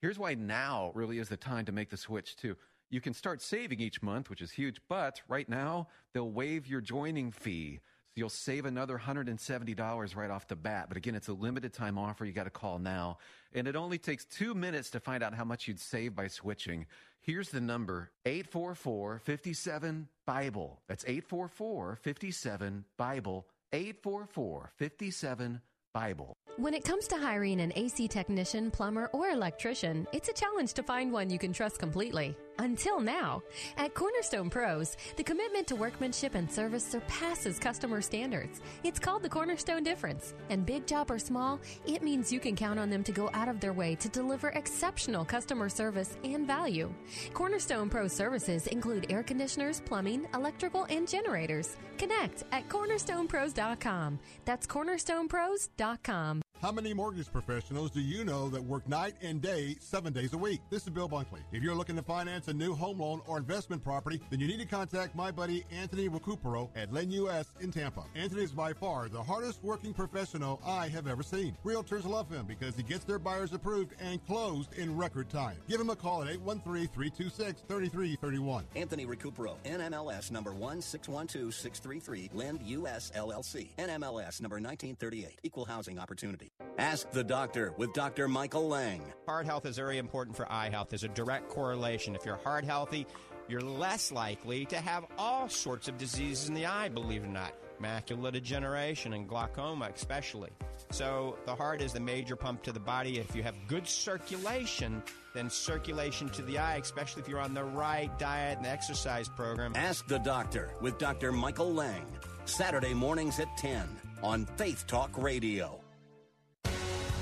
Here's 0.00 0.18
why 0.18 0.32
now 0.32 0.92
really 0.94 1.18
is 1.18 1.28
the 1.28 1.36
time 1.36 1.66
to 1.66 1.72
make 1.72 1.90
the 1.90 1.98
switch, 1.98 2.36
too. 2.36 2.56
You 2.88 3.02
can 3.02 3.12
start 3.12 3.42
saving 3.42 3.80
each 3.80 4.02
month, 4.02 4.30
which 4.30 4.40
is 4.40 4.50
huge, 4.50 4.80
but 4.88 5.20
right 5.28 5.46
now 5.46 5.88
they'll 6.14 6.30
waive 6.30 6.66
your 6.66 6.80
joining 6.80 7.32
fee. 7.32 7.80
So 8.06 8.12
you'll 8.20 8.30
save 8.30 8.64
another 8.64 8.98
$170 8.98 10.16
right 10.16 10.30
off 10.30 10.48
the 10.48 10.56
bat. 10.56 10.86
But 10.88 10.96
again, 10.96 11.14
it's 11.14 11.28
a 11.28 11.34
limited 11.34 11.74
time 11.74 11.98
offer. 11.98 12.24
You 12.24 12.32
got 12.32 12.44
to 12.44 12.50
call 12.50 12.78
now. 12.78 13.18
And 13.52 13.68
it 13.68 13.76
only 13.76 13.98
takes 13.98 14.24
two 14.24 14.54
minutes 14.54 14.88
to 14.90 15.00
find 15.00 15.22
out 15.22 15.34
how 15.34 15.44
much 15.44 15.68
you'd 15.68 15.80
save 15.80 16.16
by 16.16 16.28
switching. 16.28 16.86
Here's 17.20 17.50
the 17.50 17.60
number 17.60 18.10
844 18.24 19.18
57 19.18 20.08
Bible. 20.24 20.80
That's 20.88 21.04
844 21.04 21.98
57 22.00 22.86
Bible. 22.96 23.46
844 23.72 24.70
57 24.76 25.60
Bible. 25.94 26.34
When 26.56 26.74
it 26.74 26.84
comes 26.84 27.06
to 27.08 27.16
hiring 27.16 27.60
an 27.60 27.72
AC 27.76 28.08
technician, 28.08 28.70
plumber, 28.70 29.06
or 29.12 29.28
electrician, 29.28 30.06
it's 30.12 30.28
a 30.28 30.32
challenge 30.32 30.72
to 30.74 30.82
find 30.82 31.12
one 31.12 31.30
you 31.30 31.38
can 31.38 31.52
trust 31.52 31.78
completely. 31.78 32.36
Until 32.58 33.00
now. 33.00 33.42
At 33.76 33.94
Cornerstone 33.94 34.50
Pros, 34.50 34.96
the 35.16 35.22
commitment 35.22 35.66
to 35.68 35.76
workmanship 35.76 36.34
and 36.34 36.50
service 36.50 36.84
surpasses 36.84 37.58
customer 37.58 38.00
standards. 38.00 38.60
It's 38.82 38.98
called 38.98 39.22
the 39.22 39.28
Cornerstone 39.28 39.84
Difference. 39.84 40.34
And 40.50 40.66
big 40.66 40.86
job 40.86 41.10
or 41.10 41.18
small, 41.18 41.60
it 41.86 42.02
means 42.02 42.32
you 42.32 42.40
can 42.40 42.56
count 42.56 42.78
on 42.78 42.90
them 42.90 43.04
to 43.04 43.12
go 43.12 43.30
out 43.32 43.48
of 43.48 43.60
their 43.60 43.72
way 43.72 43.94
to 43.96 44.08
deliver 44.08 44.48
exceptional 44.48 45.24
customer 45.24 45.68
service 45.68 46.16
and 46.24 46.46
value. 46.46 46.92
Cornerstone 47.32 47.88
Pro 47.88 48.08
services 48.08 48.66
include 48.66 49.06
air 49.10 49.22
conditioners, 49.22 49.80
plumbing, 49.80 50.26
electrical, 50.34 50.84
and 50.90 51.08
generators. 51.08 51.76
Connect 51.96 52.44
at 52.52 52.68
cornerstonepros.com. 52.68 54.18
That's 54.44 54.66
cornerstonepros.com. 54.66 56.42
How 56.60 56.72
many 56.72 56.92
mortgage 56.92 57.30
professionals 57.30 57.92
do 57.92 58.00
you 58.00 58.24
know 58.24 58.48
that 58.48 58.60
work 58.60 58.88
night 58.88 59.14
and 59.22 59.40
day, 59.40 59.76
seven 59.78 60.12
days 60.12 60.32
a 60.32 60.36
week? 60.36 60.60
This 60.70 60.82
is 60.82 60.88
Bill 60.88 61.08
Bunkley. 61.08 61.38
If 61.52 61.62
you're 61.62 61.76
looking 61.76 61.94
to 61.94 62.02
finance 62.02 62.48
a 62.48 62.52
new 62.52 62.74
home 62.74 62.98
loan 62.98 63.20
or 63.28 63.38
investment 63.38 63.84
property, 63.84 64.20
then 64.28 64.40
you 64.40 64.48
need 64.48 64.58
to 64.58 64.66
contact 64.66 65.14
my 65.14 65.30
buddy 65.30 65.64
Anthony 65.70 66.08
Recupero 66.08 66.68
at 66.74 66.92
Lend 66.92 67.12
US 67.12 67.54
in 67.60 67.70
Tampa. 67.70 68.02
Anthony 68.16 68.42
is 68.42 68.50
by 68.50 68.72
far 68.72 69.08
the 69.08 69.22
hardest 69.22 69.62
working 69.62 69.94
professional 69.94 70.60
I 70.66 70.88
have 70.88 71.06
ever 71.06 71.22
seen. 71.22 71.56
Realtors 71.64 72.04
love 72.04 72.28
him 72.28 72.44
because 72.44 72.74
he 72.74 72.82
gets 72.82 73.04
their 73.04 73.20
buyers 73.20 73.52
approved 73.52 73.94
and 74.00 74.20
closed 74.26 74.76
in 74.76 74.96
record 74.96 75.30
time. 75.30 75.58
Give 75.68 75.80
him 75.80 75.90
a 75.90 75.96
call 75.96 76.24
at 76.24 76.36
813-326-3331. 76.38 78.64
Anthony 78.74 79.06
Recupero, 79.06 79.54
NMLS 79.64 80.32
number 80.32 80.52
1612633, 80.54 82.30
Lend 82.34 82.62
US 82.64 83.12
LLC, 83.14 83.68
NMLS 83.78 84.40
number 84.40 84.56
1938, 84.56 85.38
Equal 85.44 85.64
Housing 85.64 86.00
Opportunity. 86.00 86.47
Ask 86.78 87.10
the 87.10 87.24
doctor 87.24 87.74
with 87.76 87.92
Dr. 87.92 88.28
Michael 88.28 88.68
Lang. 88.68 89.02
Heart 89.26 89.46
health 89.46 89.66
is 89.66 89.76
very 89.76 89.98
important 89.98 90.36
for 90.36 90.50
eye 90.50 90.70
health. 90.70 90.90
There's 90.90 91.04
a 91.04 91.08
direct 91.08 91.48
correlation. 91.48 92.14
If 92.14 92.24
you're 92.24 92.36
heart 92.36 92.64
healthy, 92.64 93.06
you're 93.48 93.60
less 93.60 94.12
likely 94.12 94.64
to 94.66 94.76
have 94.76 95.06
all 95.16 95.48
sorts 95.48 95.88
of 95.88 95.98
diseases 95.98 96.48
in 96.48 96.54
the 96.54 96.66
eye, 96.66 96.88
believe 96.88 97.24
it 97.24 97.26
or 97.26 97.30
not. 97.30 97.52
Macular 97.80 98.32
degeneration 98.32 99.12
and 99.12 99.28
glaucoma, 99.28 99.90
especially. 99.94 100.50
So, 100.90 101.38
the 101.46 101.54
heart 101.54 101.80
is 101.80 101.92
the 101.92 102.00
major 102.00 102.36
pump 102.36 102.62
to 102.64 102.72
the 102.72 102.80
body. 102.80 103.18
If 103.18 103.34
you 103.34 103.42
have 103.42 103.54
good 103.68 103.86
circulation, 103.86 105.02
then 105.34 105.48
circulation 105.48 106.28
to 106.30 106.42
the 106.42 106.58
eye, 106.58 106.76
especially 106.76 107.22
if 107.22 107.28
you're 107.28 107.40
on 107.40 107.54
the 107.54 107.64
right 107.64 108.16
diet 108.18 108.58
and 108.58 108.66
exercise 108.66 109.28
program. 109.28 109.72
Ask 109.76 110.06
the 110.08 110.18
doctor 110.18 110.72
with 110.80 110.98
Dr. 110.98 111.32
Michael 111.32 111.72
Lang. 111.72 112.06
Saturday 112.44 112.94
mornings 112.94 113.38
at 113.38 113.56
10 113.58 113.84
on 114.22 114.46
Faith 114.56 114.86
Talk 114.86 115.10
Radio. 115.16 115.80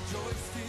Joy 0.09 0.66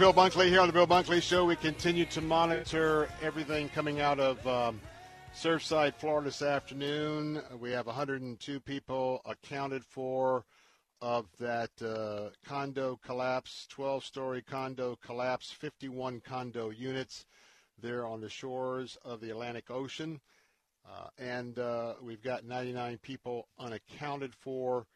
Bill 0.00 0.14
Bunkley. 0.14 0.48
Here 0.48 0.62
on 0.62 0.66
the 0.66 0.72
Bill 0.72 0.86
Bunkley 0.86 1.20
Show, 1.20 1.44
we 1.44 1.56
continue 1.56 2.06
to 2.06 2.22
monitor 2.22 3.06
everything 3.20 3.68
coming 3.68 4.00
out 4.00 4.18
of 4.18 4.46
um, 4.46 4.80
Surfside, 5.34 5.94
Florida 5.94 6.28
this 6.28 6.40
afternoon. 6.40 7.42
We 7.58 7.72
have 7.72 7.84
102 7.84 8.60
people 8.60 9.20
accounted 9.26 9.84
for 9.84 10.46
of 11.02 11.26
that 11.38 11.68
uh, 11.82 12.30
condo 12.48 12.98
collapse, 13.04 13.68
12-story 13.76 14.40
condo 14.40 14.96
collapse, 15.04 15.50
51 15.50 16.20
condo 16.20 16.70
units 16.70 17.26
there 17.78 18.06
on 18.06 18.22
the 18.22 18.30
shores 18.30 18.96
of 19.04 19.20
the 19.20 19.28
Atlantic 19.28 19.70
Ocean. 19.70 20.18
Uh, 20.88 21.08
and 21.18 21.58
uh, 21.58 21.92
we've 22.00 22.22
got 22.22 22.46
99 22.46 22.96
people 23.02 23.48
unaccounted 23.58 24.34
for. 24.34 24.86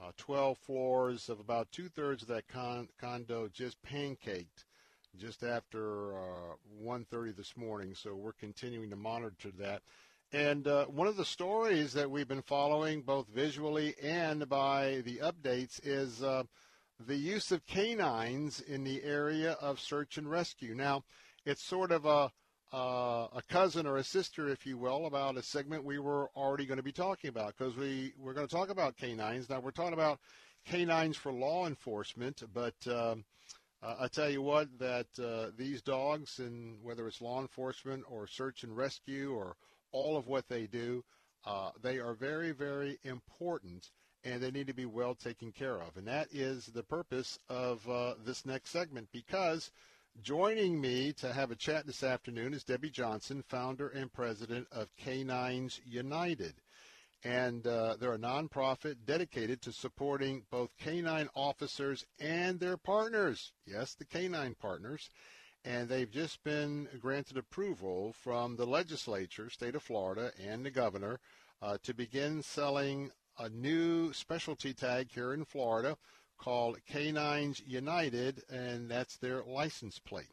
Uh, 0.00 0.12
12 0.16 0.56
floors 0.58 1.28
of 1.28 1.40
about 1.40 1.72
two-thirds 1.72 2.22
of 2.22 2.28
that 2.28 2.46
con- 2.46 2.88
condo 3.00 3.48
just 3.48 3.82
pancaked 3.82 4.64
just 5.16 5.42
after 5.42 6.16
uh, 6.16 6.54
1.30 6.80 7.34
this 7.34 7.56
morning. 7.56 7.94
So 7.94 8.14
we're 8.14 8.32
continuing 8.32 8.90
to 8.90 8.96
monitor 8.96 9.50
that. 9.58 9.82
And 10.32 10.68
uh, 10.68 10.84
one 10.86 11.08
of 11.08 11.16
the 11.16 11.24
stories 11.24 11.94
that 11.94 12.10
we've 12.10 12.28
been 12.28 12.42
following, 12.42 13.02
both 13.02 13.26
visually 13.28 13.94
and 14.00 14.48
by 14.48 15.02
the 15.04 15.16
updates, 15.16 15.80
is 15.82 16.22
uh, 16.22 16.44
the 17.04 17.16
use 17.16 17.50
of 17.50 17.66
canines 17.66 18.60
in 18.60 18.84
the 18.84 19.02
area 19.02 19.52
of 19.52 19.80
search 19.80 20.16
and 20.16 20.30
rescue. 20.30 20.74
Now, 20.74 21.02
it's 21.44 21.64
sort 21.64 21.90
of 21.90 22.04
a 22.04 22.30
uh, 22.72 23.28
a 23.34 23.42
cousin 23.48 23.86
or 23.86 23.96
a 23.96 24.04
sister, 24.04 24.48
if 24.48 24.66
you 24.66 24.76
will, 24.76 25.06
about 25.06 25.36
a 25.36 25.42
segment 25.42 25.84
we 25.84 25.98
were 25.98 26.28
already 26.36 26.66
going 26.66 26.76
to 26.76 26.82
be 26.82 26.92
talking 26.92 27.28
about 27.28 27.54
because 27.56 27.76
we 27.76 28.12
we're 28.18 28.34
going 28.34 28.46
to 28.46 28.54
talk 28.54 28.70
about 28.70 28.96
canines. 28.96 29.48
Now 29.48 29.60
we're 29.60 29.70
talking 29.70 29.94
about 29.94 30.18
canines 30.66 31.16
for 31.16 31.32
law 31.32 31.66
enforcement, 31.66 32.42
but 32.52 32.74
um, 32.86 33.24
I 33.82 34.08
tell 34.08 34.28
you 34.28 34.42
what, 34.42 34.68
that 34.80 35.06
uh, 35.22 35.50
these 35.56 35.82
dogs, 35.82 36.40
and 36.40 36.82
whether 36.82 37.06
it's 37.06 37.20
law 37.20 37.40
enforcement 37.40 38.04
or 38.08 38.26
search 38.26 38.64
and 38.64 38.76
rescue 38.76 39.32
or 39.32 39.56
all 39.92 40.16
of 40.16 40.26
what 40.26 40.48
they 40.48 40.66
do, 40.66 41.04
uh, 41.46 41.70
they 41.80 41.98
are 41.98 42.14
very, 42.14 42.50
very 42.50 42.98
important, 43.04 43.90
and 44.24 44.42
they 44.42 44.50
need 44.50 44.66
to 44.66 44.74
be 44.74 44.84
well 44.84 45.14
taken 45.14 45.52
care 45.52 45.76
of. 45.76 45.96
And 45.96 46.08
that 46.08 46.28
is 46.32 46.66
the 46.66 46.82
purpose 46.82 47.38
of 47.48 47.88
uh, 47.88 48.14
this 48.24 48.44
next 48.44 48.70
segment 48.70 49.08
because 49.12 49.70
joining 50.22 50.80
me 50.80 51.12
to 51.14 51.32
have 51.32 51.50
a 51.50 51.56
chat 51.56 51.86
this 51.86 52.02
afternoon 52.02 52.54
is 52.54 52.64
Debbie 52.64 52.90
Johnson, 52.90 53.42
founder 53.48 53.88
and 53.88 54.12
president 54.12 54.66
of 54.72 54.94
Canines 54.96 55.80
United. 55.84 56.54
And 57.24 57.66
uh, 57.66 57.96
they're 57.98 58.14
a 58.14 58.18
nonprofit 58.18 58.96
dedicated 59.04 59.60
to 59.62 59.72
supporting 59.72 60.44
both 60.50 60.76
canine 60.78 61.28
officers 61.34 62.04
and 62.20 62.60
their 62.60 62.76
partners. 62.76 63.52
Yes, 63.66 63.94
the 63.94 64.04
canine 64.04 64.54
partners 64.60 65.10
and 65.64 65.88
they've 65.88 66.10
just 66.10 66.42
been 66.44 66.88
granted 67.00 67.36
approval 67.36 68.14
from 68.22 68.56
the 68.56 68.66
legislature, 68.66 69.50
state 69.50 69.74
of 69.74 69.82
Florida, 69.82 70.32
and 70.42 70.64
the 70.64 70.70
governor 70.70 71.20
uh, 71.60 71.76
to 71.82 71.92
begin 71.92 72.42
selling 72.42 73.10
a 73.38 73.48
new 73.48 74.12
specialty 74.12 74.72
tag 74.72 75.10
here 75.12 75.32
in 75.32 75.44
Florida 75.44 75.96
called 76.38 76.78
Canines 76.88 77.60
United, 77.66 78.42
and 78.50 78.90
that's 78.90 79.16
their 79.16 79.42
license 79.44 79.98
plate. 79.98 80.32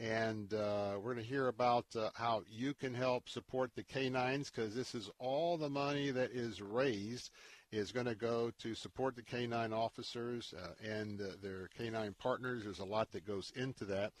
And 0.00 0.52
uh, 0.52 0.94
we're 0.96 1.14
going 1.14 1.24
to 1.24 1.30
hear 1.30 1.48
about 1.48 1.86
uh, 1.96 2.10
how 2.14 2.42
you 2.50 2.74
can 2.74 2.94
help 2.94 3.28
support 3.28 3.70
the 3.74 3.84
canines 3.84 4.50
because 4.50 4.74
this 4.74 4.94
is 4.94 5.08
all 5.18 5.56
the 5.56 5.70
money 5.70 6.10
that 6.10 6.32
is 6.32 6.60
raised 6.60 7.30
is 7.70 7.92
going 7.92 8.06
to 8.06 8.14
go 8.14 8.50
to 8.58 8.74
support 8.74 9.16
the 9.16 9.22
canine 9.22 9.72
officers 9.72 10.52
uh, 10.56 10.68
and 10.84 11.20
uh, 11.20 11.26
their 11.42 11.68
canine 11.76 12.14
partners. 12.18 12.64
There's 12.64 12.80
a 12.80 12.84
lot 12.84 13.10
that 13.12 13.26
goes 13.26 13.52
into 13.56 13.84
that. 13.86 14.12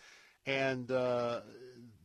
And 0.46 0.90
uh, 0.90 1.40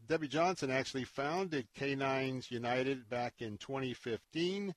Debbie 0.07 0.27
Johnson 0.27 0.71
actually 0.71 1.03
founded 1.03 1.67
Canines 1.75 2.49
United 2.49 3.09
back 3.09 3.35
in 3.39 3.57
2015. 3.57 4.73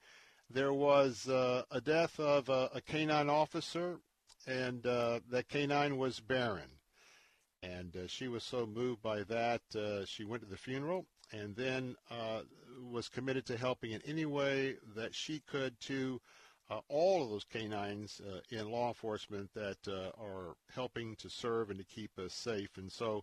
There 0.51 0.73
was 0.73 1.29
uh, 1.29 1.63
a 1.71 1.81
death 1.81 2.19
of 2.21 2.49
a, 2.49 2.71
a 2.75 2.81
canine 2.81 3.31
officer, 3.31 3.99
and 4.47 4.87
uh, 4.87 5.21
that 5.31 5.49
canine 5.49 5.97
was 5.97 6.21
Baron. 6.21 6.71
And 7.63 7.97
uh, 7.97 8.07
she 8.09 8.29
was 8.29 8.43
so 8.43 8.67
moved 8.67 9.03
by 9.03 9.23
that, 9.25 9.61
uh, 9.77 10.05
she 10.05 10.25
went 10.25 10.43
to 10.43 10.49
the 10.49 10.57
funeral 10.57 11.07
and 11.33 11.55
then 11.55 11.95
uh, 12.11 12.41
was 12.91 13.09
committed 13.09 13.47
to 13.47 13.57
helping 13.57 13.93
in 13.93 14.03
any 14.05 14.27
way 14.27 14.77
that 14.97 15.15
she 15.15 15.41
could 15.41 15.79
to 15.81 16.21
uh, 16.71 16.81
all 16.89 17.23
of 17.23 17.31
those 17.31 17.45
canines 17.45 18.21
in 18.51 18.71
law 18.71 18.89
enforcement 18.89 19.51
that 19.55 19.77
are 19.89 20.57
helping 20.75 21.15
to 21.17 21.29
serve 21.29 21.71
and 21.71 21.79
to 21.79 21.85
keep 21.85 22.11
us 22.19 22.33
safe. 22.35 22.71
And 22.77 22.91
so 22.91 23.23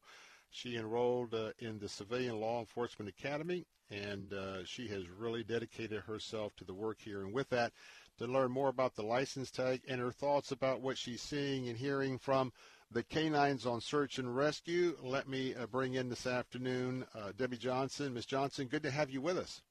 she 0.52 0.78
enrolled 0.78 1.34
uh, 1.34 1.52
in 1.60 1.80
the 1.80 1.90
Civilian 1.90 2.40
Law 2.40 2.60
Enforcement 2.60 3.10
Academy, 3.10 3.66
and 3.92 4.34
uh, 4.34 4.66
she 4.66 4.88
has 4.88 5.08
really 5.10 5.44
dedicated 5.44 6.02
herself 6.02 6.56
to 6.56 6.64
the 6.64 6.74
work 6.74 6.98
here. 7.00 7.22
And 7.22 7.34
with 7.34 7.50
that, 7.50 7.72
to 8.20 8.28
learn 8.28 8.52
more 8.52 8.70
about 8.70 8.96
the 8.96 9.04
license 9.04 9.50
tag 9.50 9.82
and 9.88 10.00
her 10.00 10.12
thoughts 10.12 10.52
about 10.52 10.82
what 10.82 10.98
she's 10.98 11.22
seeing 11.22 11.68
and 11.68 11.78
hearing 11.78 12.18
from 12.18 12.54
the 12.92 13.04
canines 13.04 13.66
on 13.66 13.82
search 13.82 14.20
and 14.20 14.36
rescue. 14.36 14.98
Let 15.02 15.28
me 15.28 15.56
uh, 15.56 15.66
bring 15.68 15.94
in 15.94 16.10
this 16.10 16.28
afternoon 16.28 17.06
uh, 17.16 17.32
Debbie 17.38 17.58
Johnson. 17.58 18.14
Miss 18.14 18.26
Johnson, 18.26 18.68
good 18.68 18.84
to 18.84 18.92
have 18.92 19.10
you 19.10 19.22
with 19.22 19.38
us. 19.38 19.62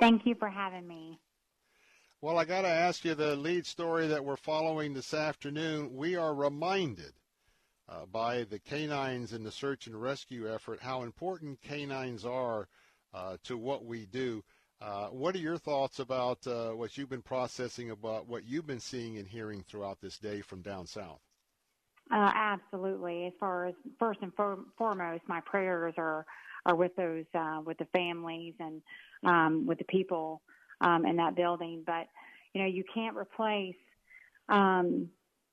Thank 0.00 0.26
you 0.26 0.34
for 0.34 0.48
having 0.48 0.86
me. 0.86 1.20
Well, 2.20 2.38
I 2.38 2.44
got 2.44 2.62
to 2.62 2.68
ask 2.68 3.04
you 3.04 3.14
the 3.14 3.36
lead 3.36 3.64
story 3.64 4.08
that 4.08 4.24
we're 4.24 4.36
following 4.36 4.92
this 4.92 5.14
afternoon. 5.14 5.94
We 5.94 6.16
are 6.16 6.34
reminded 6.34 7.12
uh, 7.88 8.06
by 8.06 8.44
the 8.44 8.58
canines 8.58 9.32
in 9.32 9.44
the 9.44 9.52
search 9.52 9.86
and 9.86 10.00
rescue 10.00 10.52
effort 10.52 10.80
how 10.80 11.02
important 11.02 11.62
canines 11.62 12.24
are 12.24 12.68
uh, 13.14 13.36
to 13.44 13.56
what 13.56 13.84
we 13.84 14.04
do. 14.06 14.42
Uh, 14.80 15.08
what 15.08 15.34
are 15.34 15.40
your 15.40 15.58
thoughts 15.58 15.98
about 15.98 16.46
uh, 16.46 16.70
what 16.70 16.96
you've 16.96 17.08
been 17.08 17.22
processing 17.22 17.90
about 17.90 18.28
what 18.28 18.44
you've 18.44 18.66
been 18.66 18.78
seeing 18.78 19.18
and 19.18 19.26
hearing 19.26 19.64
throughout 19.66 20.00
this 20.00 20.18
day 20.18 20.40
from 20.40 20.62
down 20.62 20.86
south? 20.86 21.20
Uh, 22.10 22.30
absolutely. 22.34 23.26
As 23.26 23.32
far 23.40 23.66
as 23.66 23.74
first 23.98 24.20
and 24.22 24.32
for- 24.34 24.64
foremost, 24.76 25.22
my 25.26 25.40
prayers 25.40 25.94
are 25.98 26.24
are 26.64 26.74
with 26.74 26.94
those 26.96 27.24
uh, 27.34 27.60
with 27.64 27.78
the 27.78 27.86
families 27.86 28.54
and 28.60 28.82
um, 29.24 29.66
with 29.66 29.78
the 29.78 29.84
people 29.84 30.42
um, 30.80 31.04
in 31.04 31.16
that 31.16 31.34
building. 31.34 31.82
But 31.84 32.06
you 32.54 32.62
know, 32.62 32.68
you 32.68 32.84
can't 32.94 33.16
replace 33.16 33.76
um, 34.48 35.08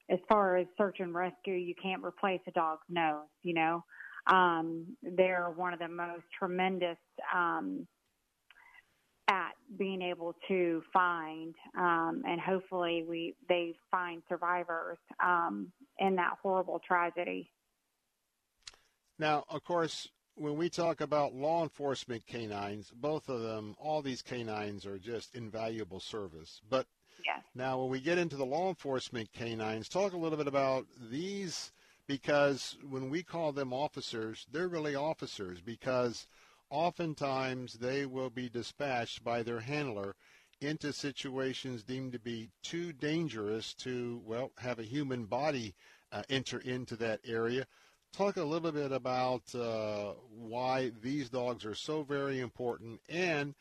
as 0.10 0.20
far 0.30 0.58
as 0.58 0.68
search 0.78 1.00
and 1.00 1.14
rescue. 1.14 1.56
You 1.56 1.74
can't 1.82 2.04
replace 2.04 2.42
a 2.48 2.52
dog's 2.52 2.86
nose. 2.90 3.28
You 3.44 3.56
know, 3.56 3.84
um, 4.28 4.86
they're 5.02 5.50
one 5.56 5.74
of 5.74 5.80
the 5.80 5.88
most 5.88 6.24
tremendous 6.38 6.98
um, 7.34 7.88
at 9.28 9.52
being 9.78 10.02
able 10.02 10.36
to 10.48 10.84
find 10.94 11.56
um, 11.78 12.22
and 12.28 12.40
hopefully 12.40 13.04
we 13.08 13.36
they 13.50 13.74
find 13.90 14.22
survivors 14.30 14.98
um, 15.24 15.72
in 16.00 16.16
that 16.16 16.34
horrible 16.42 16.80
tragedy. 16.88 17.50
Now, 19.18 19.46
of 19.50 19.64
course, 19.64 20.10
when 20.36 20.58
we 20.58 20.70
talk 20.70 21.02
about 21.02 21.34
law 21.34 21.64
enforcement 21.64 22.28
canines, 22.28 22.92
both 22.94 23.30
of 23.30 23.42
them, 23.42 23.76
all 23.80 24.02
these 24.02 24.22
canines 24.22 24.86
are 24.86 25.00
just 25.00 25.34
invaluable 25.36 26.00
service. 26.02 26.62
But 26.70 26.86
yes. 27.26 27.44
now, 27.56 27.80
when 27.80 27.90
we 27.90 28.02
get 28.02 28.18
into 28.18 28.36
the 28.36 28.46
law 28.46 28.68
enforcement 28.70 29.32
canines, 29.34 29.88
talk 29.88 30.14
a 30.14 30.18
little 30.18 30.38
bit 30.38 30.48
about 30.48 30.86
these 31.10 31.72
because 32.08 32.78
when 32.88 33.10
we 33.10 33.24
call 33.24 33.52
them 33.52 33.74
officers, 33.74 34.46
they're 34.52 34.68
really 34.68 34.96
officers 34.96 35.62
because 35.62 36.28
oftentimes 36.70 37.74
they 37.74 38.06
will 38.06 38.30
be 38.30 38.50
dispatched 38.50 39.24
by 39.24 39.44
their 39.44 39.60
handler 39.60 40.16
into 40.62 40.94
situations 40.94 41.84
deemed 41.84 42.14
to 42.14 42.20
be 42.20 42.50
too 42.64 42.94
dangerous 42.94 43.74
to, 43.74 44.22
well, 44.26 44.52
have 44.58 44.80
a 44.80 44.84
human 44.84 45.26
body 45.26 45.76
uh, 46.12 46.24
enter 46.30 46.60
into 46.60 46.96
that 46.96 47.20
area. 47.26 47.66
Talk 48.14 48.38
a 48.38 48.44
little 48.44 48.72
bit 48.72 48.92
about 48.92 49.54
uh, 49.54 50.14
why 50.30 50.92
these 51.02 51.30
dogs 51.30 51.66
are 51.66 51.76
so 51.76 52.04
very 52.04 52.40
important 52.40 53.02
and 53.10 53.54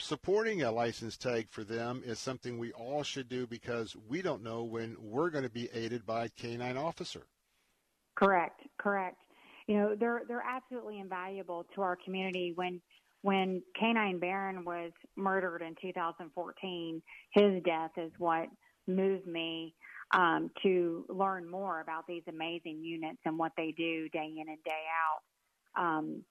supporting 0.00 0.62
a 0.62 0.70
license 0.70 1.16
tag 1.16 1.48
for 1.50 1.64
them 1.64 2.02
is 2.04 2.18
something 2.18 2.58
we 2.58 2.72
all 2.72 3.02
should 3.02 3.28
do 3.28 3.46
because 3.46 3.96
we 4.08 4.22
don't 4.22 4.44
know 4.44 4.62
when 4.62 4.96
we're 5.00 5.30
going 5.30 5.44
to 5.44 5.50
be 5.50 5.68
aided 5.74 6.06
by 6.06 6.26
a 6.26 6.28
canine 6.28 6.76
officer. 6.76 7.26
Correct, 8.14 8.62
correct. 8.78 9.18
You 9.68 9.76
know, 9.76 9.94
they're 9.94 10.22
they're 10.26 10.44
absolutely 10.44 10.98
invaluable 10.98 11.66
to 11.74 11.82
our 11.82 11.96
community. 12.04 12.52
When 12.56 12.80
when 13.22 13.62
Canine 13.78 14.18
Baron 14.18 14.64
was 14.64 14.92
murdered 15.16 15.62
in 15.62 15.74
2014, 15.80 17.02
his 17.32 17.62
death 17.64 17.90
is 17.96 18.10
what 18.18 18.48
moved 18.86 19.26
me 19.26 19.74
um, 20.14 20.50
to 20.62 21.04
learn 21.08 21.48
more 21.48 21.80
about 21.80 22.06
these 22.06 22.22
amazing 22.28 22.82
units 22.82 23.18
and 23.26 23.38
what 23.38 23.52
they 23.56 23.74
do 23.76 24.08
day 24.08 24.32
in 24.40 24.48
and 24.48 24.64
day 24.64 24.84
out 25.76 25.82
um, 25.84 26.22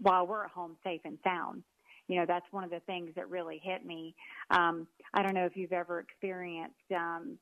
while 0.00 0.26
we're 0.26 0.44
at 0.44 0.50
home 0.50 0.76
safe 0.84 1.00
and 1.04 1.18
sound. 1.24 1.64
You 2.06 2.20
know, 2.20 2.26
that's 2.26 2.46
one 2.50 2.64
of 2.64 2.70
the 2.70 2.80
things 2.80 3.10
that 3.16 3.30
really 3.30 3.60
hit 3.62 3.84
me. 3.84 4.14
Um, 4.50 4.86
I 5.14 5.22
don't 5.22 5.34
know 5.34 5.46
if 5.46 5.56
you've 5.56 5.72
ever 5.72 6.00
experienced 6.00 6.74
um, 6.94 7.38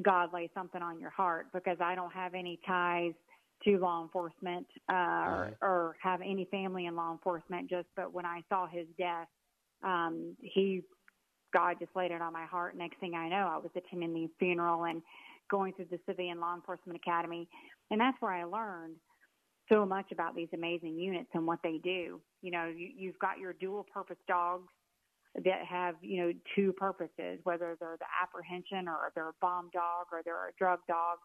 God 0.00 0.30
lay 0.32 0.50
something 0.54 0.80
on 0.80 0.98
your 0.98 1.10
heart 1.10 1.46
because 1.52 1.78
I 1.80 1.94
don't 1.94 2.12
have 2.12 2.34
any 2.34 2.58
ties 2.66 3.12
to 3.64 3.78
law 3.78 4.02
enforcement 4.02 4.66
uh, 4.90 4.94
right. 4.94 5.54
or, 5.62 5.68
or 5.68 5.96
have 6.02 6.20
any 6.20 6.46
family 6.50 6.86
in 6.86 6.96
law 6.96 7.12
enforcement. 7.12 7.68
Just 7.70 7.88
but 7.96 8.12
when 8.12 8.26
I 8.26 8.42
saw 8.48 8.66
his 8.66 8.86
death, 8.98 9.28
um, 9.82 10.36
he 10.40 10.82
God 11.52 11.76
just 11.78 11.94
laid 11.94 12.10
it 12.10 12.22
on 12.22 12.32
my 12.32 12.46
heart. 12.46 12.76
Next 12.76 12.98
thing 12.98 13.14
I 13.14 13.28
know, 13.28 13.48
I 13.52 13.58
was 13.58 13.70
attending 13.76 14.14
the 14.14 14.28
funeral 14.38 14.84
and 14.84 15.02
going 15.50 15.74
through 15.74 15.86
the 15.90 15.98
civilian 16.08 16.40
law 16.40 16.54
enforcement 16.54 16.96
academy, 16.96 17.48
and 17.90 18.00
that's 18.00 18.16
where 18.20 18.32
I 18.32 18.44
learned 18.44 18.96
so 19.70 19.86
much 19.86 20.12
about 20.12 20.34
these 20.34 20.48
amazing 20.54 20.98
units 20.98 21.28
and 21.34 21.46
what 21.46 21.60
they 21.62 21.78
do. 21.82 22.20
You 22.40 22.50
know, 22.50 22.72
you, 22.74 22.88
you've 22.96 23.18
got 23.18 23.38
your 23.38 23.52
dual 23.52 23.86
purpose 23.92 24.16
dogs 24.26 24.68
that 25.44 25.64
have 25.68 25.94
you 26.02 26.22
know 26.22 26.32
two 26.54 26.72
purposes, 26.72 27.38
whether 27.44 27.76
they're 27.78 27.98
the 27.98 28.06
apprehension 28.22 28.88
or 28.88 29.12
they're 29.14 29.28
a 29.28 29.40
bomb 29.40 29.70
dog 29.72 30.06
or 30.10 30.22
they're 30.24 30.48
a 30.48 30.52
drug 30.58 30.80
dog 30.88 31.18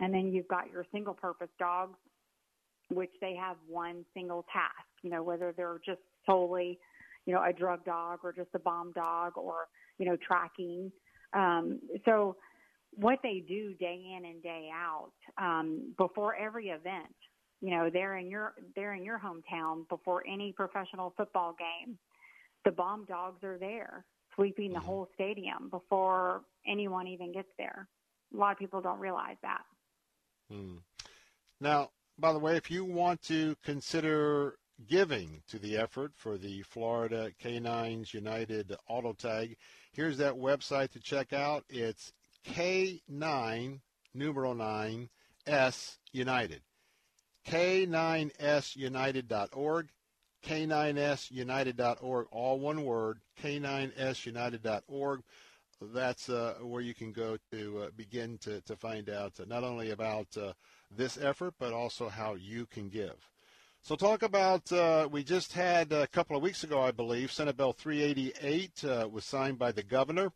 and 0.00 0.12
then 0.12 0.32
you've 0.32 0.48
got 0.48 0.70
your 0.70 0.84
single 0.92 1.14
purpose 1.14 1.48
dogs, 1.58 1.98
which 2.90 3.10
they 3.20 3.34
have 3.34 3.56
one 3.68 4.04
single 4.14 4.44
task, 4.52 4.86
you 5.02 5.10
know, 5.10 5.22
whether 5.22 5.52
they're 5.56 5.80
just 5.84 6.00
solely, 6.24 6.78
you 7.26 7.34
know, 7.34 7.42
a 7.42 7.52
drug 7.52 7.84
dog 7.84 8.20
or 8.22 8.32
just 8.32 8.48
a 8.54 8.58
bomb 8.58 8.92
dog 8.92 9.32
or, 9.36 9.66
you 9.98 10.06
know, 10.06 10.16
tracking. 10.16 10.90
Um, 11.34 11.80
so 12.04 12.36
what 12.94 13.18
they 13.22 13.44
do 13.46 13.74
day 13.74 14.02
in 14.16 14.24
and 14.24 14.42
day 14.42 14.70
out, 14.72 15.12
um, 15.36 15.92
before 15.98 16.34
every 16.36 16.68
event, 16.68 17.14
you 17.60 17.70
know, 17.70 17.90
they're 17.92 18.16
in 18.16 18.28
your, 18.28 18.54
they're 18.76 18.94
in 18.94 19.04
your 19.04 19.18
hometown 19.18 19.88
before 19.88 20.22
any 20.26 20.52
professional 20.52 21.12
football 21.16 21.54
game. 21.58 21.98
The 22.64 22.70
bomb 22.70 23.04
dogs 23.04 23.42
are 23.44 23.58
there 23.58 24.04
sweeping 24.34 24.72
the 24.72 24.80
whole 24.80 25.08
stadium 25.14 25.68
before 25.68 26.42
anyone 26.66 27.08
even 27.08 27.32
gets 27.32 27.48
there. 27.58 27.88
A 28.32 28.36
lot 28.36 28.52
of 28.52 28.58
people 28.58 28.80
don't 28.80 29.00
realize 29.00 29.36
that. 29.42 29.62
Hmm. 30.50 30.78
Now, 31.60 31.90
by 32.18 32.32
the 32.32 32.38
way, 32.38 32.56
if 32.56 32.70
you 32.70 32.84
want 32.84 33.20
to 33.22 33.56
consider 33.64 34.54
giving 34.88 35.42
to 35.48 35.58
the 35.58 35.76
effort 35.76 36.12
for 36.14 36.38
the 36.38 36.62
Florida 36.62 37.32
Canines 37.40 38.14
United 38.14 38.76
Auto 38.88 39.12
Tag, 39.12 39.56
here's 39.92 40.18
that 40.18 40.34
website 40.34 40.92
to 40.92 41.00
check 41.00 41.32
out. 41.32 41.64
It's 41.68 42.12
K9 42.46 43.80
numeral 44.14 44.54
9 44.54 45.08
S 45.46 45.98
United. 46.12 46.62
K9sunited.org. 47.46 49.88
K9sunited.org, 50.44 52.26
all 52.30 52.60
one 52.60 52.84
word, 52.84 53.18
K9sunited.org 53.42 55.22
that's 55.80 56.28
uh, 56.28 56.54
where 56.62 56.82
you 56.82 56.94
can 56.94 57.12
go 57.12 57.36
to 57.52 57.82
uh, 57.82 57.88
begin 57.96 58.38
to, 58.38 58.60
to 58.62 58.76
find 58.76 59.08
out 59.08 59.32
uh, 59.40 59.44
not 59.46 59.64
only 59.64 59.90
about 59.90 60.26
uh, 60.36 60.52
this 60.94 61.18
effort, 61.18 61.54
but 61.58 61.72
also 61.72 62.08
how 62.08 62.34
you 62.34 62.66
can 62.66 62.88
give. 62.88 63.14
So, 63.82 63.94
talk 63.94 64.22
about, 64.22 64.70
uh, 64.72 65.08
we 65.10 65.22
just 65.22 65.52
had 65.52 65.92
a 65.92 66.08
couple 66.08 66.36
of 66.36 66.42
weeks 66.42 66.64
ago, 66.64 66.82
I 66.82 66.90
believe, 66.90 67.30
Senate 67.30 67.56
Bill 67.56 67.72
388 67.72 68.84
uh, 68.84 69.08
was 69.08 69.24
signed 69.24 69.58
by 69.58 69.72
the 69.72 69.84
governor. 69.84 70.32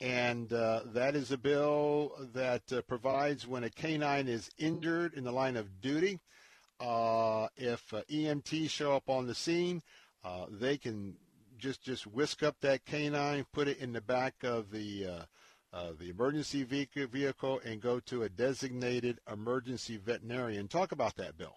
And 0.00 0.48
that 0.48 1.12
is 1.14 1.30
a 1.30 1.36
bill 1.36 2.12
that 2.32 2.62
provides 2.86 3.46
when 3.46 3.64
a 3.64 3.70
canine 3.70 4.28
is 4.28 4.48
injured 4.56 5.12
in 5.12 5.24
the 5.24 5.30
line 5.30 5.58
of 5.58 5.82
duty, 5.82 6.20
if 6.80 7.90
EMTs 7.90 8.70
show 8.70 8.96
up 8.96 9.10
on 9.10 9.26
the 9.26 9.34
scene, 9.34 9.82
they 10.48 10.78
can 10.78 11.16
just 11.60 11.82
just 11.82 12.06
whisk 12.06 12.42
up 12.42 12.56
that 12.60 12.84
canine, 12.84 13.44
put 13.52 13.68
it 13.68 13.78
in 13.78 13.92
the 13.92 14.00
back 14.00 14.34
of 14.42 14.70
the 14.70 15.06
uh, 15.06 15.22
uh, 15.72 15.92
the 15.98 16.10
emergency 16.10 16.64
vehicle, 16.64 17.60
and 17.64 17.80
go 17.80 18.00
to 18.00 18.24
a 18.24 18.28
designated 18.28 19.20
emergency 19.30 19.96
veterinarian. 19.96 20.66
Talk 20.66 20.92
about 20.92 21.16
that 21.16 21.36
bill. 21.36 21.56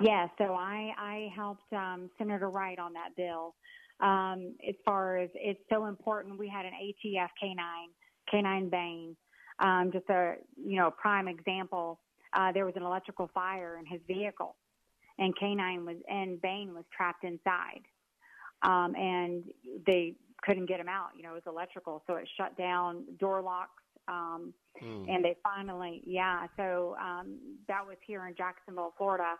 Yeah, 0.00 0.26
so 0.38 0.54
I 0.54 0.90
I 0.98 1.28
helped 1.36 1.72
um, 1.72 2.10
Senator 2.18 2.50
Wright 2.50 2.78
on 2.78 2.94
that 2.94 3.14
bill. 3.16 3.54
Um, 4.00 4.56
as 4.68 4.74
far 4.84 5.18
as 5.18 5.30
it's 5.34 5.60
so 5.70 5.86
important, 5.86 6.38
we 6.38 6.48
had 6.48 6.64
an 6.64 6.72
ATF 6.72 7.28
canine, 7.40 7.90
canine 8.30 8.70
Bane. 8.70 9.16
Um, 9.60 9.90
just 9.92 10.08
a 10.08 10.34
you 10.56 10.78
know 10.78 10.90
prime 10.90 11.28
example. 11.28 12.00
Uh, 12.34 12.50
there 12.52 12.64
was 12.64 12.74
an 12.76 12.82
electrical 12.82 13.30
fire 13.34 13.78
in 13.78 13.84
his 13.84 14.00
vehicle, 14.08 14.56
and 15.18 15.38
canine 15.38 15.84
was 15.84 15.96
and 16.08 16.40
Bane 16.40 16.74
was 16.74 16.84
trapped 16.96 17.24
inside 17.24 17.82
um, 18.62 18.94
and 18.96 19.44
they 19.86 20.14
couldn't 20.42 20.66
get 20.66 20.80
him 20.80 20.88
out. 20.88 21.10
You 21.16 21.22
know, 21.22 21.30
it 21.30 21.44
was 21.44 21.54
electrical, 21.54 22.02
so 22.06 22.14
it 22.14 22.28
shut 22.36 22.56
down 22.56 23.04
door 23.18 23.42
locks. 23.42 23.82
Um, 24.08 24.52
mm. 24.82 25.08
And 25.08 25.24
they 25.24 25.36
finally, 25.44 26.02
yeah. 26.04 26.46
So 26.56 26.96
um, 27.00 27.38
that 27.68 27.86
was 27.86 27.96
here 28.04 28.26
in 28.26 28.34
Jacksonville, 28.34 28.94
Florida, 28.98 29.34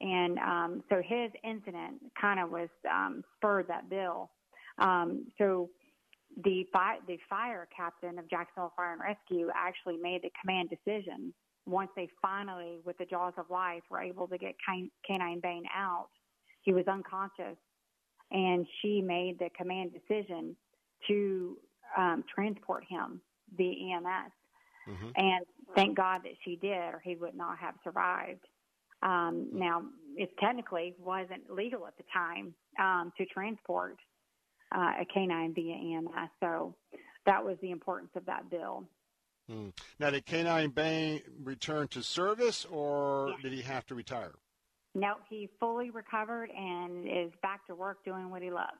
and 0.00 0.38
um, 0.38 0.84
so 0.88 1.02
his 1.04 1.30
incident 1.42 2.00
kind 2.20 2.38
of 2.38 2.50
was 2.50 2.68
um, 2.90 3.22
spurred 3.36 3.66
that 3.68 3.90
bill. 3.90 4.30
Um, 4.78 5.26
so 5.38 5.70
the 6.44 6.64
fi- 6.72 6.98
the 7.06 7.18
fire 7.28 7.68
captain 7.76 8.18
of 8.18 8.28
Jacksonville 8.28 8.72
Fire 8.76 8.92
and 8.92 9.00
Rescue 9.00 9.48
actually 9.54 9.96
made 9.96 10.22
the 10.22 10.30
command 10.40 10.70
decision 10.70 11.32
once 11.66 11.90
they 11.96 12.08
finally, 12.20 12.80
with 12.84 12.98
the 12.98 13.06
jaws 13.06 13.32
of 13.38 13.46
life, 13.50 13.82
were 13.90 14.00
able 14.00 14.28
to 14.28 14.38
get 14.38 14.54
Can- 14.66 14.90
Canine 15.06 15.40
Bane 15.40 15.64
out. 15.74 16.08
He 16.62 16.72
was 16.72 16.86
unconscious, 16.86 17.56
and 18.34 18.66
she 18.82 19.00
made 19.00 19.38
the 19.38 19.48
command 19.56 19.92
decision 19.92 20.56
to 21.08 21.56
um, 21.96 22.24
transport 22.34 22.84
him 22.88 23.20
the 23.56 23.92
EMS. 23.92 24.32
Mm-hmm. 24.88 25.08
And 25.16 25.46
thank 25.74 25.96
God 25.96 26.22
that 26.24 26.32
she 26.44 26.56
did, 26.56 26.72
or 26.72 27.00
he 27.02 27.14
would 27.14 27.36
not 27.36 27.58
have 27.58 27.74
survived. 27.84 28.44
Um, 29.02 29.48
now, 29.52 29.84
it 30.16 30.30
technically 30.38 30.94
wasn't 30.98 31.48
legal 31.48 31.86
at 31.86 31.96
the 31.96 32.04
time 32.12 32.54
um, 32.78 33.12
to 33.16 33.24
transport 33.26 33.96
uh, 34.74 34.92
a 35.00 35.06
canine 35.12 35.54
via 35.54 35.74
EMS, 35.74 36.30
so 36.40 36.74
that 37.26 37.44
was 37.44 37.56
the 37.62 37.70
importance 37.70 38.10
of 38.16 38.26
that 38.26 38.50
bill. 38.50 38.84
Hmm. 39.48 39.68
Now, 40.00 40.10
did 40.10 40.24
Canine 40.24 40.70
Bane 40.70 41.20
return 41.42 41.86
to 41.88 42.02
service, 42.02 42.64
or 42.64 43.34
did 43.42 43.52
he 43.52 43.60
have 43.62 43.86
to 43.86 43.94
retire? 43.94 44.32
No, 44.94 45.14
he 45.28 45.48
fully 45.58 45.90
recovered 45.90 46.50
and 46.50 47.06
is 47.08 47.32
back 47.42 47.66
to 47.66 47.74
work 47.74 48.04
doing 48.04 48.30
what 48.30 48.42
he 48.42 48.50
loves. 48.50 48.78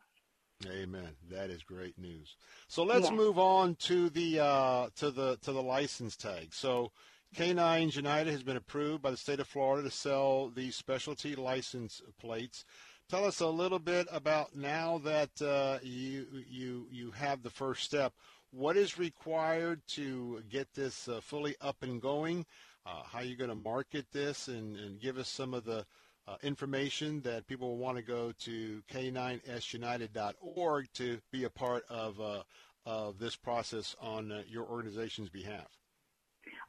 Amen. 0.66 1.10
That 1.30 1.50
is 1.50 1.62
great 1.62 1.98
news. 1.98 2.36
So 2.68 2.84
let's 2.84 3.10
Yes. 3.10 3.18
move 3.18 3.38
on 3.38 3.74
to 3.80 4.08
the 4.08 4.40
uh, 4.40 4.88
to 4.96 5.10
the 5.10 5.36
to 5.42 5.52
the 5.52 5.62
license 5.62 6.16
tag. 6.16 6.54
So 6.54 6.92
Canines 7.34 7.96
United 7.96 8.30
has 8.30 8.42
been 8.42 8.56
approved 8.56 9.02
by 9.02 9.10
the 9.10 9.16
state 9.16 9.40
of 9.40 9.48
Florida 9.48 9.82
to 9.88 9.94
sell 9.94 10.48
these 10.48 10.76
specialty 10.76 11.34
license 11.34 12.00
plates. 12.18 12.64
Tell 13.10 13.24
us 13.26 13.40
a 13.40 13.48
little 13.48 13.80
bit 13.80 14.06
about 14.10 14.56
now 14.56 14.98
that 14.98 15.42
uh, 15.42 15.78
you 15.82 16.26
you 16.48 16.86
you 16.90 17.10
have 17.10 17.42
the 17.42 17.50
first 17.50 17.82
step. 17.84 18.14
What 18.50 18.76
is 18.76 18.98
required 18.98 19.82
to 19.88 20.42
get 20.48 20.72
this 20.74 21.08
uh, 21.08 21.20
fully 21.20 21.56
up 21.60 21.82
and 21.82 22.00
going? 22.00 22.46
Uh, 22.86 23.02
how 23.02 23.18
are 23.18 23.24
you 23.24 23.36
going 23.36 23.50
to 23.50 23.56
market 23.56 24.06
this 24.12 24.48
and, 24.48 24.76
and 24.76 25.00
give 25.00 25.18
us 25.18 25.28
some 25.28 25.52
of 25.54 25.64
the 25.64 25.84
uh, 26.26 26.36
information 26.42 27.20
that 27.22 27.46
people 27.46 27.68
will 27.68 27.78
want 27.78 27.96
to 27.96 28.02
go 28.02 28.32
to 28.40 28.82
k9sunited.org 28.92 30.86
to 30.94 31.18
be 31.30 31.44
a 31.44 31.50
part 31.50 31.84
of 31.88 32.20
uh, 32.20 32.42
of 32.86 33.18
this 33.18 33.36
process 33.36 33.96
on 34.00 34.30
uh, 34.30 34.42
your 34.46 34.64
organization's 34.64 35.30
behalf. 35.30 35.68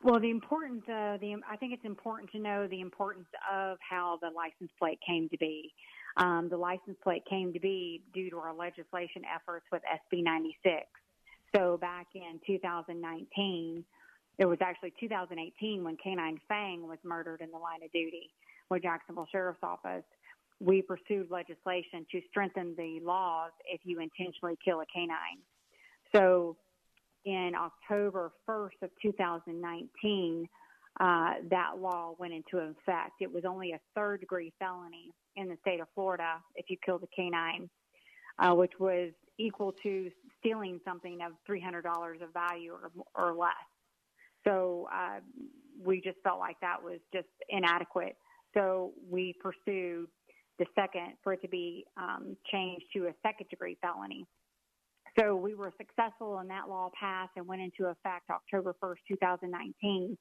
Well, 0.03 0.19
the 0.19 0.29
importance, 0.29 0.83
uh, 0.87 1.17
the 1.19 1.35
I 1.49 1.57
think 1.57 1.73
it's 1.73 1.85
important 1.85 2.31
to 2.31 2.39
know 2.39 2.67
the 2.67 2.81
importance 2.81 3.27
of 3.51 3.77
how 3.87 4.19
the 4.21 4.29
license 4.29 4.71
plate 4.79 4.99
came 5.05 5.29
to 5.29 5.37
be. 5.37 5.73
Um, 6.17 6.47
the 6.49 6.57
license 6.57 6.97
plate 7.03 7.23
came 7.29 7.51
to 7.53 7.59
be 7.59 8.01
due 8.13 8.29
to 8.29 8.37
our 8.37 8.53
legislation 8.53 9.23
efforts 9.33 9.65
with 9.71 9.81
SB 9.83 10.23
96. 10.23 10.85
So 11.53 11.77
back 11.77 12.07
in 12.13 12.39
2019, 12.47 13.83
it 14.37 14.45
was 14.45 14.57
actually 14.61 14.93
2018 14.99 15.83
when 15.83 15.97
Canine 15.97 16.39
Fang 16.47 16.87
was 16.87 16.99
murdered 17.03 17.41
in 17.41 17.51
the 17.51 17.57
line 17.57 17.83
of 17.83 17.91
duty 17.91 18.31
with 18.69 18.83
Jacksonville 18.83 19.27
Sheriff's 19.31 19.59
Office. 19.63 20.03
We 20.59 20.81
pursued 20.81 21.29
legislation 21.29 22.05
to 22.11 22.21
strengthen 22.29 22.75
the 22.77 22.99
laws 23.03 23.51
if 23.65 23.81
you 23.83 23.99
intentionally 23.99 24.57
kill 24.63 24.81
a 24.81 24.85
canine. 24.93 25.39
So 26.13 26.55
in 27.25 27.51
October 27.57 28.31
1st 28.47 28.83
of 28.83 28.89
2019, 29.01 30.47
uh, 30.99 31.33
that 31.49 31.71
law 31.77 32.13
went 32.17 32.33
into 32.33 32.59
effect. 32.59 33.13
It 33.19 33.31
was 33.31 33.43
only 33.45 33.73
a 33.73 33.79
third 33.95 34.21
degree 34.21 34.53
felony 34.59 35.11
in 35.35 35.49
the 35.49 35.57
state 35.61 35.81
of 35.81 35.87
Florida 35.93 36.35
if 36.55 36.69
you 36.69 36.77
killed 36.85 37.03
a 37.03 37.15
canine, 37.15 37.69
uh, 38.39 38.53
which 38.53 38.71
was 38.79 39.11
equal 39.37 39.73
to 39.83 40.09
stealing 40.39 40.79
something 40.85 41.19
of 41.21 41.33
$300 41.49 42.21
of 42.21 42.31
value 42.33 42.71
or, 42.71 42.91
or 43.13 43.33
less. 43.33 43.51
So 44.47 44.87
uh, 44.93 45.19
we 45.83 45.99
just 45.99 46.17
felt 46.23 46.39
like 46.39 46.57
that 46.61 46.81
was 46.81 46.99
just 47.11 47.27
inadequate. 47.49 48.15
So 48.55 48.93
we 49.09 49.35
pursued 49.41 50.07
the 50.57 50.65
second 50.75 51.13
for 51.23 51.33
it 51.33 51.41
to 51.41 51.47
be 51.47 51.85
um, 51.97 52.37
changed 52.51 52.85
to 52.93 53.07
a 53.07 53.13
second 53.21 53.49
degree 53.49 53.77
felony. 53.81 54.25
So 55.19 55.35
we 55.35 55.55
were 55.55 55.71
successful 55.77 56.39
and 56.39 56.49
that 56.49 56.67
law 56.67 56.89
passed 56.99 57.31
and 57.35 57.47
went 57.47 57.61
into 57.61 57.89
effect 57.89 58.29
October 58.29 58.75
1st, 58.81 58.97
2019. 59.07 60.17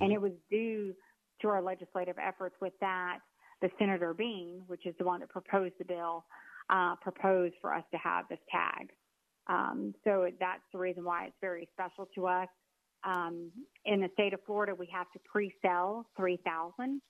And 0.00 0.12
it 0.12 0.20
was 0.20 0.32
due 0.50 0.94
to 1.42 1.48
our 1.48 1.62
legislative 1.62 2.16
efforts 2.22 2.56
with 2.60 2.72
that, 2.80 3.18
the 3.62 3.70
Senator 3.78 4.14
Bean, 4.14 4.62
which 4.66 4.86
is 4.86 4.94
the 4.98 5.04
one 5.04 5.20
that 5.20 5.28
proposed 5.28 5.74
the 5.78 5.84
bill, 5.84 6.24
uh, 6.70 6.96
proposed 6.96 7.54
for 7.60 7.72
us 7.72 7.84
to 7.92 7.98
have 7.98 8.26
this 8.28 8.38
tag. 8.50 8.90
Um, 9.48 9.94
so 10.04 10.28
that's 10.40 10.62
the 10.72 10.78
reason 10.78 11.04
why 11.04 11.26
it's 11.26 11.36
very 11.40 11.68
special 11.72 12.08
to 12.14 12.26
us. 12.26 12.48
Um, 13.04 13.52
in 13.84 14.00
the 14.00 14.08
state 14.14 14.34
of 14.34 14.40
Florida, 14.44 14.74
we 14.74 14.88
have 14.92 15.10
to 15.12 15.20
pre-sell 15.30 16.06
3,000. 16.16 17.00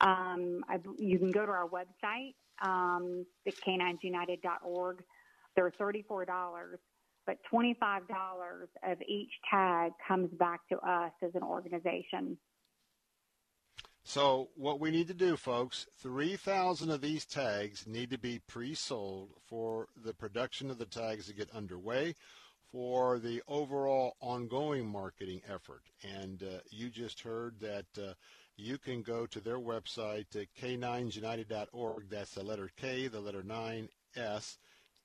Um, 0.00 0.64
I, 0.68 0.78
you 0.98 1.18
can 1.18 1.30
go 1.30 1.46
to 1.46 1.52
our 1.52 1.68
website, 1.68 2.34
um, 2.62 3.24
the. 3.46 5.02
They're 5.56 5.70
$34, 5.70 6.26
but 7.26 7.38
$25 7.52 7.76
of 8.86 8.98
each 9.06 9.30
tag 9.50 9.92
comes 10.06 10.30
back 10.38 10.60
to 10.70 10.78
us 10.78 11.12
as 11.22 11.30
an 11.34 11.42
organization. 11.42 12.38
So 14.06 14.50
what 14.54 14.80
we 14.80 14.90
need 14.90 15.08
to 15.08 15.14
do, 15.14 15.36
folks, 15.36 15.86
3,000 16.02 16.90
of 16.90 17.00
these 17.00 17.24
tags 17.24 17.86
need 17.86 18.10
to 18.10 18.18
be 18.18 18.38
pre-sold 18.46 19.30
for 19.46 19.88
the 20.04 20.12
production 20.12 20.70
of 20.70 20.78
the 20.78 20.84
tags 20.84 21.26
to 21.26 21.34
get 21.34 21.50
underway 21.54 22.14
for 22.70 23.18
the 23.18 23.42
overall 23.48 24.16
ongoing 24.20 24.86
marketing 24.86 25.40
effort. 25.48 25.84
And 26.02 26.42
uh, 26.42 26.58
you 26.70 26.90
just 26.90 27.20
heard 27.20 27.60
that 27.60 27.86
uh, 27.96 28.12
you 28.56 28.78
can 28.78 29.02
go 29.02 29.26
to 29.26 29.40
their 29.40 29.58
website 29.58 30.34
at 30.36 30.48
k9united.org. 30.60 32.08
That's 32.10 32.34
the 32.34 32.42
letter 32.42 32.70
K, 32.76 33.08
the 33.08 33.20
letter 33.20 33.42
9S, 33.42 34.58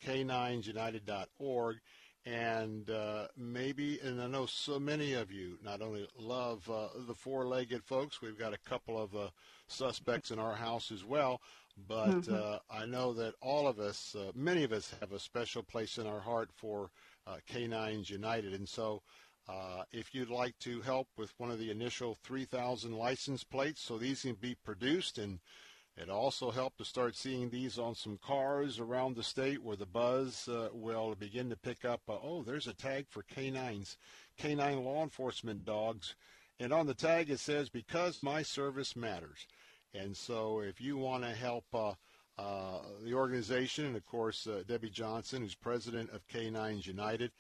k9united.org. 0.06 1.78
And 2.26 2.90
uh, 2.90 3.28
maybe, 3.38 4.00
and 4.04 4.22
I 4.22 4.28
know 4.28 4.46
so 4.46 4.78
many 4.78 5.14
of 5.14 5.32
you 5.32 5.58
not 5.64 5.82
only 5.82 6.08
love 6.18 6.70
uh, 6.70 6.90
the 7.08 7.16
four-legged 7.16 7.84
folks, 7.84 8.22
we've 8.22 8.38
got 8.38 8.54
a 8.54 8.58
couple 8.70 9.02
of 9.02 9.16
uh, 9.16 9.30
suspects 9.68 10.30
in 10.30 10.38
our 10.38 10.54
house 10.56 10.92
as 10.92 11.04
well, 11.06 11.42
but 11.88 12.28
Mhm. 12.28 12.30
uh, 12.30 12.60
I 12.70 12.86
know 12.86 13.14
that 13.14 13.36
all 13.42 13.68
of 13.68 13.80
us, 13.80 14.16
uh, 14.16 14.32
many 14.36 14.64
of 14.64 14.74
us, 14.74 14.94
have 15.00 15.14
a 15.14 15.20
special 15.20 15.64
place 15.64 15.98
in 15.98 16.06
our 16.06 16.20
heart 16.20 16.50
for 16.54 16.92
uh, 17.26 17.38
Canines 17.48 18.10
United. 18.10 18.54
And 18.54 18.68
so 18.68 19.02
uh, 19.50 19.84
if 19.92 20.14
you'd 20.14 20.30
like 20.30 20.58
to 20.60 20.82
help 20.82 21.08
with 21.18 21.34
one 21.38 21.50
of 21.50 21.58
the 21.58 21.72
initial 21.72 22.16
3,000 22.24 22.94
license 22.94 23.44
plates 23.44 23.82
so 23.82 23.98
these 23.98 24.22
can 24.22 24.36
be 24.36 24.56
produced 24.64 25.18
and 25.18 25.40
it 25.98 26.10
also 26.10 26.52
helped 26.52 26.78
to 26.78 26.86
start 26.86 27.16
seeing 27.16 27.50
these 27.50 27.78
on 27.78 27.96
some 27.96 28.18
cars 28.18 28.80
around 28.80 29.16
the 29.16 29.24
state 29.24 29.62
where 29.62 29.76
the 29.76 29.86
buzz 29.86 30.48
uh, 30.48 30.70
will 30.72 31.14
begin 31.16 31.50
to 31.50 31.58
pick 31.58 31.84
up, 31.84 32.02
uh, 32.08 32.14
oh, 32.24 32.44
there's 32.44 32.68
a 32.68 32.74
tag 32.74 33.08
for 33.10 33.24
canines, 33.24 33.98
canine 34.38 34.84
law 34.86 35.04
enforcement 35.04 35.66
dogs. 35.66 36.16
And 36.60 36.72
on 36.72 36.88
the 36.88 36.94
tag 36.94 37.30
it 37.30 37.40
says, 37.40 37.70
because 37.70 38.24
my 38.24 38.44
service 38.44 38.96
matters. 38.96 39.48
And 39.94 40.16
so 40.16 40.60
if 40.60 40.80
you 40.80 40.96
want 40.96 41.24
to 41.24 41.32
help 41.32 41.66
uh, 41.74 41.94
uh, 42.38 42.80
the 43.04 43.14
organization, 43.14 43.86
and 43.86 43.98
of 43.98 44.06
course 44.06 44.48
uh, 44.48 44.64
Debbie 44.66 44.90
Johnson, 44.90 45.42
who's 45.42 45.56
president 45.56 46.12
of 46.12 46.26
Canines 46.28 46.88
United, 46.88 47.32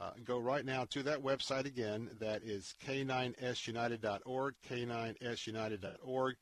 uh, 0.00 0.10
go 0.24 0.38
right 0.38 0.64
now 0.64 0.84
to 0.90 1.02
that 1.02 1.22
website 1.22 1.66
again. 1.66 2.10
That 2.20 2.42
is 2.42 2.74
k9sunited.org, 2.86 4.54
k9sunited.org. 4.68 6.36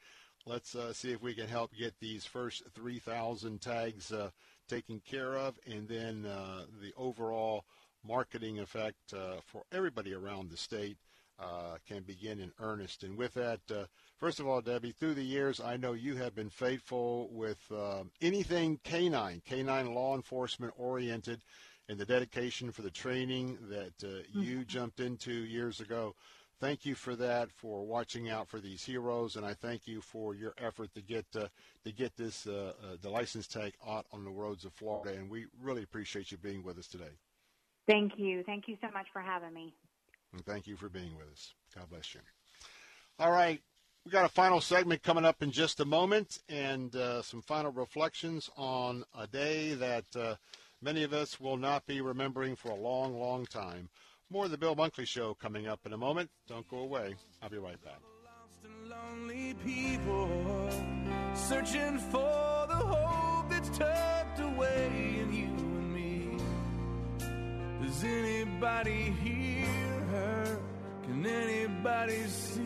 Let's 0.45 0.75
uh, 0.77 0.93
see 0.93 1.13
if 1.13 1.23
we 1.23 1.35
can 1.35 1.49
help 1.49 1.73
get 1.77 1.95
these 2.01 2.25
first 2.25 2.63
3,000 2.75 3.61
tags 3.61 4.13
uh, 4.13 4.31
taken 4.69 5.01
care 5.01 5.37
of, 5.37 5.59
and 5.67 5.89
then 5.89 6.25
uh, 6.27 6.67
the 6.81 6.93
overall 6.97 7.65
marketing 8.07 8.61
effect 8.61 9.13
uh, 9.13 9.41
for 9.45 9.63
everybody 9.73 10.15
around 10.15 10.51
the 10.51 10.57
state 10.57 10.99
uh, 11.41 11.79
can 11.89 12.03
begin 12.03 12.41
in 12.41 12.53
earnest. 12.61 13.03
And 13.03 13.17
with 13.19 13.35
that, 13.35 13.61
first 14.19 14.39
of 14.39 14.47
all, 14.47 14.61
Debbie, 14.61 14.93
through 14.93 15.15
the 15.15 15.25
years, 15.25 15.61
I 15.61 15.77
know 15.77 15.95
you 15.95 16.15
have 16.17 16.35
been 16.35 16.51
faithful 16.51 17.29
with 17.33 17.59
uh, 17.75 18.05
anything 18.21 18.79
canine, 18.85 19.43
canine 19.45 19.95
law 19.95 20.15
enforcement 20.15 20.73
oriented, 20.77 21.41
and 21.89 21.99
the 21.99 22.05
dedication 22.05 22.71
for 22.73 22.83
the 22.83 22.91
training 22.91 23.59
that 23.69 24.05
uh, 24.05 24.23
you 24.33 24.65
jumped 24.65 25.01
into 25.01 25.33
years 25.33 25.81
ago. 25.81 26.15
Thank 26.59 26.87
you 26.87 26.95
for 26.95 27.15
that, 27.17 27.53
for 27.53 27.85
watching 27.85 28.31
out 28.31 28.49
for 28.49 28.61
these 28.61 28.83
heroes, 28.83 29.37
and 29.37 29.45
I 29.45 29.53
thank 29.53 29.87
you 29.87 30.01
for 30.01 30.35
your 30.35 30.55
effort 30.57 30.95
to 30.95 31.03
get 31.03 31.27
uh, 31.35 31.49
to 31.85 31.93
get 31.93 32.17
this 32.17 32.47
uh, 32.47 32.73
uh, 32.83 32.97
the 33.03 33.11
license 33.11 33.47
tag 33.47 33.75
out 33.87 34.07
on 34.11 34.25
the 34.25 34.31
roads 34.31 34.65
of 34.65 34.73
Florida. 34.73 35.19
And 35.19 35.29
we 35.29 35.47
really 35.63 35.83
appreciate 35.83 36.33
you 36.33 36.39
being 36.39 36.63
with 36.63 36.79
us 36.79 36.87
today. 36.87 37.13
Thank 37.87 38.13
you. 38.17 38.43
Thank 38.45 38.69
you 38.69 38.79
so 38.81 38.89
much 38.93 39.07
for 39.13 39.21
having 39.21 39.53
me. 39.53 39.75
And 40.33 40.45
thank 40.47 40.67
you 40.67 40.77
for 40.77 40.89
being 40.89 41.15
with 41.17 41.31
us. 41.31 41.53
God 41.75 41.91
bless 41.91 42.15
you. 42.15 42.21
All 43.19 43.31
right. 43.31 43.61
We 44.05 44.13
got 44.13 44.25
a 44.25 44.29
final 44.29 44.61
segment 44.61 45.03
coming 45.03 45.25
up 45.25 45.43
in 45.43 45.51
just 45.51 45.81
a 45.81 45.85
moment 45.85 46.39
and 46.49 46.95
uh, 46.95 47.23
some 47.23 47.43
final 47.43 47.73
reflections 47.73 48.49
on 48.57 49.05
a 49.19 49.27
day 49.27 49.75
that 49.75 50.05
uh, 50.17 50.37
many 50.83 51.03
of 51.03 51.13
us 51.13 51.41
will 51.41 51.57
not 51.57 51.87
be 51.87 52.01
remembering 52.01 52.57
for 52.57 52.71
a 52.71 52.75
long, 52.75 53.19
long 53.19 53.47
time. 53.47 53.89
More 54.31 54.47
of 54.47 54.51
the 54.51 54.59
Bill 54.59 54.75
Bunkley 54.75 55.07
Show 55.07 55.35
coming 55.35 55.69
up 55.69 55.81
in 55.87 55.93
a 55.93 55.97
moment. 55.97 56.31
Don't 56.49 56.69
go 56.69 56.79
away. 56.79 57.15
I'll 57.43 57.49
be 57.49 57.59
right 57.59 57.81
back. 57.83 58.01
lonely 58.89 59.55
people 59.65 60.71
searching 61.35 61.99
for 61.99 62.67
the 62.69 62.75
hope 62.75 63.49
that's 63.51 63.69
tucked 63.79 64.41
away 64.41 65.17
in 65.21 65.33
you 65.33 65.47
and 65.47 65.95
me. 65.95 66.39
Does 67.87 68.03
anybody 68.03 69.15
hear 69.23 70.01
her? 70.11 70.59
Can 71.05 71.25
anybody 71.25 72.25
see? 72.27 72.63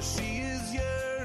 She 0.00 0.38
is 0.38 0.74
yearning 0.74 1.15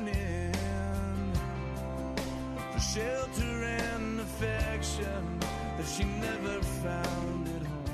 shelter 2.93 3.63
and 3.63 4.19
affection 4.19 5.39
that 5.77 5.87
she 5.87 6.03
never 6.03 6.61
found 6.61 7.47
at 7.47 7.65
home. 7.65 7.85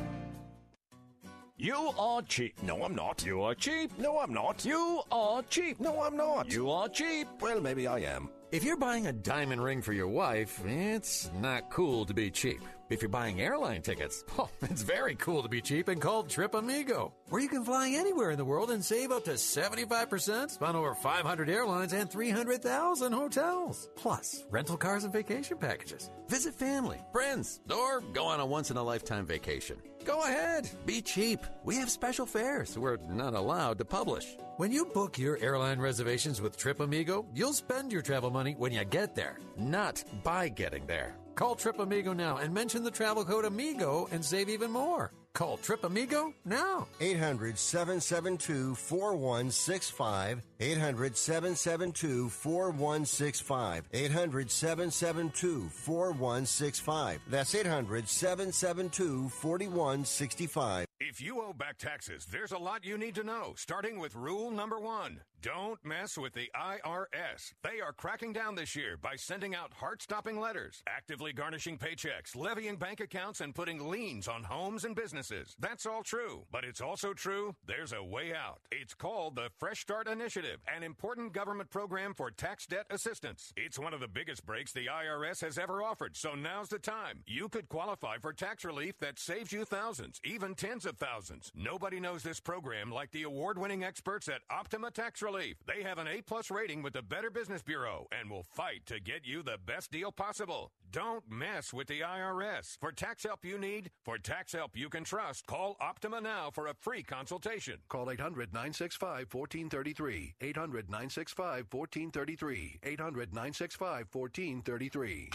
You 1.57 1.91
are 1.99 2.21
cheap. 2.23 2.63
No, 2.63 2.83
I'm 2.83 2.95
not. 2.95 3.23
You 3.23 3.43
are 3.43 3.53
cheap. 3.53 3.91
No, 3.99 4.17
I'm 4.19 4.33
not. 4.33 4.65
You 4.65 5.01
are 5.11 5.43
cheap. 5.43 5.79
No, 5.79 6.01
I'm 6.01 6.17
not. 6.17 6.51
You 6.51 6.71
are 6.71 6.89
cheap. 6.89 7.27
Well, 7.39 7.61
maybe 7.61 7.85
I 7.85 7.99
am. 7.99 8.29
If 8.49 8.63
you're 8.63 8.77
buying 8.77 9.07
a 9.07 9.11
diamond 9.11 9.61
ring 9.61 9.81
for 9.81 9.91
your 9.91 10.07
wife, 10.07 10.61
it's 10.65 11.29
not 11.41 11.69
cool 11.69 12.05
to 12.05 12.13
be 12.13 12.31
cheap. 12.31 12.61
If 12.89 13.01
you're 13.01 13.09
buying 13.09 13.41
airline 13.41 13.81
tickets, 13.81 14.23
oh, 14.39 14.49
it's 14.61 14.83
very 14.83 15.15
cool 15.15 15.43
to 15.43 15.49
be 15.49 15.59
cheap 15.59 15.89
and 15.89 16.01
called 16.01 16.29
Trip 16.29 16.55
Amigo, 16.55 17.13
where 17.27 17.41
you 17.41 17.49
can 17.49 17.65
fly 17.65 17.89
anywhere 17.93 18.31
in 18.31 18.37
the 18.37 18.45
world 18.45 18.71
and 18.71 18.83
save 18.83 19.11
up 19.11 19.25
to 19.25 19.31
75% 19.31 20.61
on 20.61 20.75
over 20.77 20.95
500 20.95 21.49
airlines 21.49 21.91
and 21.91 22.09
300,000 22.09 23.11
hotels. 23.11 23.89
Plus, 23.97 24.45
rental 24.49 24.77
cars 24.77 25.03
and 25.03 25.11
vacation 25.11 25.57
packages. 25.57 26.09
Visit 26.29 26.53
family, 26.55 27.01
friends, 27.11 27.59
or 27.69 27.99
go 28.13 28.27
on 28.27 28.39
a 28.39 28.45
once 28.45 28.71
in 28.71 28.77
a 28.77 28.83
lifetime 28.83 29.25
vacation. 29.25 29.75
Go 30.07 30.23
ahead, 30.23 30.69
be 30.85 31.01
cheap. 31.01 31.41
We 31.65 31.75
have 31.75 31.91
special 31.91 32.25
fares 32.25 32.77
we're 32.77 32.95
not 33.09 33.33
allowed 33.33 33.77
to 33.79 33.83
publish. 33.85 34.37
When 34.55 34.71
you 34.71 34.85
book 34.85 35.17
your 35.17 35.37
airline 35.39 35.79
reservations 35.79 36.41
with 36.41 36.55
Trip 36.55 36.79
Amigo, 36.79 37.25
you'll 37.35 37.51
spend 37.51 37.91
your 37.91 38.01
travel 38.01 38.31
money 38.31 38.55
when 38.57 38.71
you 38.71 38.85
get 38.85 39.15
there, 39.15 39.37
not 39.57 40.01
by 40.23 40.47
getting 40.47 40.87
there. 40.87 41.17
Call 41.35 41.55
Trip 41.55 41.77
Amigo 41.79 42.13
now 42.13 42.37
and 42.37 42.53
mention 42.53 42.85
the 42.85 42.89
travel 42.89 43.25
code 43.25 43.43
AMIGO 43.43 44.09
and 44.13 44.23
save 44.23 44.47
even 44.47 44.71
more. 44.71 45.11
Call 45.37 45.57
Trip 45.57 45.83
Amigo 45.83 46.33
now. 46.45 46.87
800 46.99 47.59
772 47.59 48.73
4165. 48.73 50.41
800 50.59 51.15
772 51.15 52.29
4165. 52.29 53.83
800 53.93 54.49
772 54.49 55.69
4165. 55.69 57.21
That's 57.29 57.53
800 57.53 58.09
772 58.09 59.29
4165. 59.29 60.87
If 60.99 61.21
you 61.21 61.39
owe 61.39 61.53
back 61.53 61.77
taxes, 61.77 62.25
there's 62.25 62.51
a 62.51 62.57
lot 62.57 62.83
you 62.83 62.97
need 62.97 63.13
to 63.13 63.23
know, 63.23 63.53
starting 63.55 63.99
with 63.99 64.15
rule 64.15 64.49
number 64.49 64.79
one. 64.79 65.21
Don't 65.43 65.77
mess 65.85 66.17
with 66.17 66.33
the 66.33 66.49
IRS. 66.55 67.53
They 67.63 67.79
are 67.79 67.93
cracking 67.93 68.33
down 68.33 68.55
this 68.55 68.75
year 68.75 68.97
by 68.99 69.15
sending 69.15 69.53
out 69.53 69.71
heart 69.71 70.01
stopping 70.01 70.39
letters, 70.39 70.81
actively 70.89 71.31
garnishing 71.31 71.77
paychecks, 71.77 72.35
levying 72.35 72.77
bank 72.77 72.99
accounts, 72.99 73.41
and 73.41 73.53
putting 73.53 73.87
liens 73.87 74.27
on 74.27 74.43
homes 74.43 74.83
and 74.83 74.95
businesses. 74.95 75.26
That's 75.59 75.85
all 75.85 76.03
true. 76.03 76.45
But 76.51 76.63
it's 76.63 76.81
also 76.81 77.13
true 77.13 77.55
there's 77.65 77.93
a 77.93 78.03
way 78.03 78.33
out. 78.33 78.59
It's 78.71 78.93
called 78.93 79.35
the 79.35 79.49
Fresh 79.57 79.81
Start 79.81 80.07
Initiative, 80.07 80.59
an 80.73 80.83
important 80.83 81.33
government 81.33 81.69
program 81.69 82.13
for 82.13 82.31
tax 82.31 82.65
debt 82.65 82.85
assistance. 82.89 83.53
It's 83.57 83.79
one 83.79 83.93
of 83.93 83.99
the 83.99 84.07
biggest 84.07 84.45
breaks 84.45 84.71
the 84.71 84.87
IRS 84.87 85.41
has 85.41 85.57
ever 85.57 85.83
offered, 85.83 86.15
so 86.15 86.35
now's 86.35 86.69
the 86.69 86.79
time. 86.79 87.23
You 87.25 87.49
could 87.49 87.69
qualify 87.69 88.17
for 88.21 88.33
tax 88.33 88.63
relief 88.63 88.97
that 88.99 89.19
saves 89.19 89.51
you 89.51 89.65
thousands, 89.65 90.21
even 90.23 90.55
tens 90.55 90.85
of 90.85 90.97
thousands. 90.97 91.51
Nobody 91.55 91.99
knows 91.99 92.23
this 92.23 92.39
program 92.39 92.91
like 92.91 93.11
the 93.11 93.23
award 93.23 93.57
winning 93.57 93.83
experts 93.83 94.27
at 94.27 94.41
Optima 94.49 94.91
Tax 94.91 95.21
Relief. 95.21 95.57
They 95.67 95.83
have 95.83 95.97
an 95.97 96.07
A 96.07 96.21
plus 96.21 96.49
rating 96.49 96.83
with 96.83 96.93
the 96.93 97.01
Better 97.01 97.29
Business 97.29 97.61
Bureau 97.61 98.07
and 98.17 98.29
will 98.29 98.43
fight 98.43 98.85
to 98.85 98.99
get 98.99 99.25
you 99.25 99.43
the 99.43 99.59
best 99.65 99.91
deal 99.91 100.11
possible. 100.11 100.71
Don't 100.89 101.29
mess 101.29 101.73
with 101.73 101.87
the 101.87 102.01
IRS. 102.01 102.77
For 102.79 102.91
tax 102.91 103.23
help 103.23 103.43
you 103.43 103.57
need, 103.57 103.91
for 104.03 104.17
tax 104.17 104.53
help 104.53 104.77
you 104.77 104.89
can 104.89 105.03
trust, 105.03 105.16
call 105.47 105.77
Optima 105.81 106.21
now 106.21 106.51
for 106.53 106.67
a 106.67 106.73
free 106.73 107.03
consultation. 107.03 107.77
Call 107.89 108.11
800 108.11 108.53
965 108.53 109.33
1433. 109.33 110.35
800 110.41 110.89
965 110.89 111.65
1433. 111.71 112.79
800 112.83 113.33
965 113.33 114.07
1433. 114.11 115.29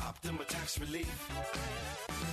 Optima 0.00 0.44
Tax 0.44 0.80
Relief. 0.80 1.28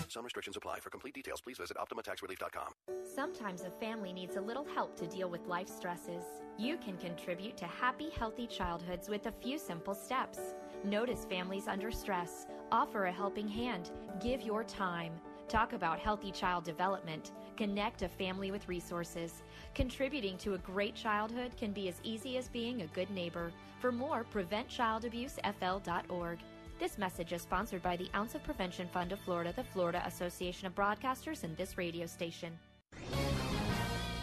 Some 0.07 0.24
restrictions 0.24 0.56
apply. 0.56 0.80
For 0.80 0.90
complete 0.90 1.15
details, 1.15 1.41
please 1.41 1.57
visit 1.57 1.77
OptimaTaxRelief.com. 1.77 2.74
Sometimes 3.03 3.64
a 3.64 3.72
family 3.72 4.14
needs 4.14 4.35
a 4.38 4.41
little 4.41 4.65
help 4.65 4.95
to 4.98 5.07
deal 5.07 5.30
with 5.30 5.45
life 5.48 5.67
stresses. 5.67 6.24
You 6.57 6.77
can 6.77 6.98
contribute 6.98 7.57
to 7.57 7.65
happy, 7.65 8.09
healthy 8.17 8.48
childhoods 8.48 9.09
with 9.09 9.25
a 9.25 9.32
few 9.32 9.57
simple 9.57 9.95
steps. 9.95 10.40
Notice 10.83 11.25
families 11.25 11.67
under 11.67 11.91
stress, 11.91 12.45
offer 12.72 13.06
a 13.06 13.11
helping 13.11 13.48
hand, 13.48 13.91
give 14.22 14.41
your 14.41 14.64
time. 14.64 15.14
Talk 15.48 15.74
about 15.74 15.99
healthy 15.99 16.32
child 16.32 16.64
development. 16.64 17.32
Connect 17.56 18.01
a 18.01 18.09
family 18.09 18.49
with 18.51 18.67
resources. 18.67 19.43
Contributing 19.75 20.38
to 20.40 20.56
a 20.56 20.59
great 20.59 20.95
childhood 20.95 21.56
can 21.57 21.72
be 21.72 21.88
as 21.88 21.99
easy 22.03 22.38
as 22.38 22.49
being 22.49 22.82
a 22.82 22.88
good 22.88 23.11
neighbor. 23.11 23.51
For 23.80 23.91
more, 23.91 24.25
preventchildabusefl.org. 24.33 26.40
This 26.80 26.98
message 26.98 27.32
is 27.32 27.43
sponsored 27.43 27.83
by 27.83 27.95
the 27.95 28.09
Ounce 28.15 28.35
of 28.35 28.43
Prevention 28.43 28.90
Fund 28.91 29.11
of 29.11 29.19
Florida, 29.19 29.53
the 29.56 29.64
Florida 29.64 30.01
Association 30.06 30.67
of 30.67 30.75
Broadcasters, 30.75 31.43
and 31.43 31.56
this 31.56 31.77
radio 31.77 32.06
station. 32.06 32.57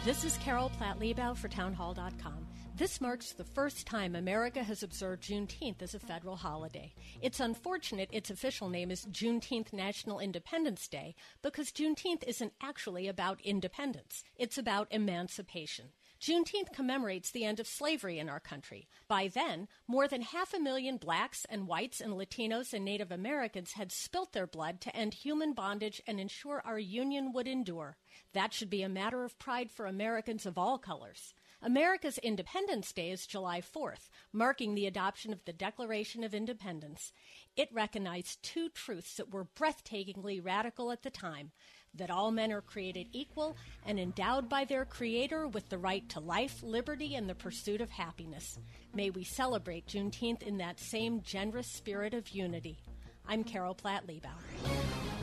This 0.05 0.25
is 0.25 0.37
Carol 0.37 0.69
Platt 0.77 0.99
Liebau 0.99 1.35
for 1.35 1.47
Townhall.com. 1.47 2.45
This 2.75 2.99
marks 2.99 3.33
the 3.33 3.43
first 3.43 3.85
time 3.85 4.15
America 4.15 4.63
has 4.63 4.81
observed 4.81 5.21
Juneteenth 5.21 5.83
as 5.83 5.93
a 5.93 5.99
federal 5.99 6.37
holiday. 6.37 6.95
It's 7.21 7.39
unfortunate 7.39 8.09
its 8.11 8.31
official 8.31 8.67
name 8.67 8.89
is 8.89 9.05
Juneteenth 9.05 9.71
National 9.73 10.19
Independence 10.19 10.87
Day 10.87 11.13
because 11.43 11.71
Juneteenth 11.71 12.23
isn't 12.25 12.53
actually 12.61 13.07
about 13.07 13.39
independence, 13.41 14.23
it's 14.35 14.57
about 14.57 14.87
emancipation. 14.89 15.89
Juneteenth 16.19 16.73
commemorates 16.73 17.29
the 17.29 17.43
end 17.45 17.59
of 17.59 17.67
slavery 17.67 18.17
in 18.17 18.27
our 18.27 18.39
country. 18.39 18.87
By 19.07 19.27
then, 19.27 19.67
more 19.87 20.07
than 20.07 20.23
half 20.23 20.51
a 20.55 20.59
million 20.59 20.97
blacks 20.97 21.45
and 21.49 21.67
whites 21.67 22.01
and 22.01 22.13
Latinos 22.13 22.73
and 22.73 22.83
Native 22.83 23.11
Americans 23.11 23.73
had 23.73 23.91
spilt 23.91 24.33
their 24.33 24.47
blood 24.47 24.81
to 24.81 24.95
end 24.95 25.13
human 25.13 25.53
bondage 25.53 26.01
and 26.07 26.19
ensure 26.19 26.63
our 26.65 26.79
union 26.79 27.33
would 27.33 27.47
endure. 27.47 27.97
That 28.33 28.51
should 28.51 28.71
be 28.71 28.81
a 28.81 28.89
matter 28.89 29.23
of 29.23 29.37
pride 29.37 29.69
for 29.69 29.85
Americans 29.85 30.47
of 30.47 30.57
all 30.57 30.79
colors. 30.79 31.35
America's 31.65 32.17
Independence 32.17 32.91
Day 32.91 33.09
is 33.09 33.25
July 33.25 33.61
4th, 33.61 34.09
marking 34.33 34.75
the 34.75 34.85
adoption 34.85 35.31
of 35.31 35.45
the 35.45 35.53
Declaration 35.53 36.21
of 36.21 36.33
Independence. 36.33 37.13
It 37.55 37.69
recognized 37.71 38.43
two 38.43 38.67
truths 38.67 39.15
that 39.15 39.31
were 39.31 39.45
breathtakingly 39.45 40.43
radical 40.43 40.91
at 40.91 41.03
the 41.03 41.09
time 41.09 41.51
that 41.95 42.11
all 42.11 42.31
men 42.31 42.51
are 42.51 42.59
created 42.59 43.07
equal 43.13 43.55
and 43.85 43.97
endowed 43.97 44.49
by 44.49 44.65
their 44.65 44.83
Creator 44.83 45.47
with 45.47 45.69
the 45.69 45.77
right 45.77 46.09
to 46.09 46.19
life, 46.19 46.61
liberty, 46.63 47.15
and 47.15 47.29
the 47.29 47.35
pursuit 47.35 47.79
of 47.79 47.91
happiness. 47.91 48.59
May 48.93 49.09
we 49.09 49.23
celebrate 49.23 49.87
Juneteenth 49.87 50.43
in 50.43 50.57
that 50.57 50.81
same 50.81 51.21
generous 51.21 51.67
spirit 51.67 52.13
of 52.13 52.27
unity. 52.27 52.77
I'm 53.25 53.45
Carol 53.45 53.73
Platt 53.73 54.05
Liebau. 54.05 55.22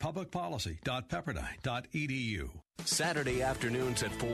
Publicpolicy.pepperdine.edu. 0.00 2.48
Saturday 2.84 3.42
afternoons 3.42 4.02
at 4.02 4.10
4. 4.12 4.30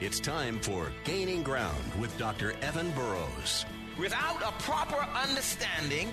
It's 0.00 0.20
time 0.20 0.60
for 0.60 0.92
Gaining 1.04 1.42
Ground 1.42 1.82
with 1.98 2.16
Dr. 2.18 2.52
Evan 2.60 2.90
Burrows. 2.90 3.64
Without 3.98 4.42
a 4.42 4.52
proper 4.62 5.02
understanding 5.16 6.12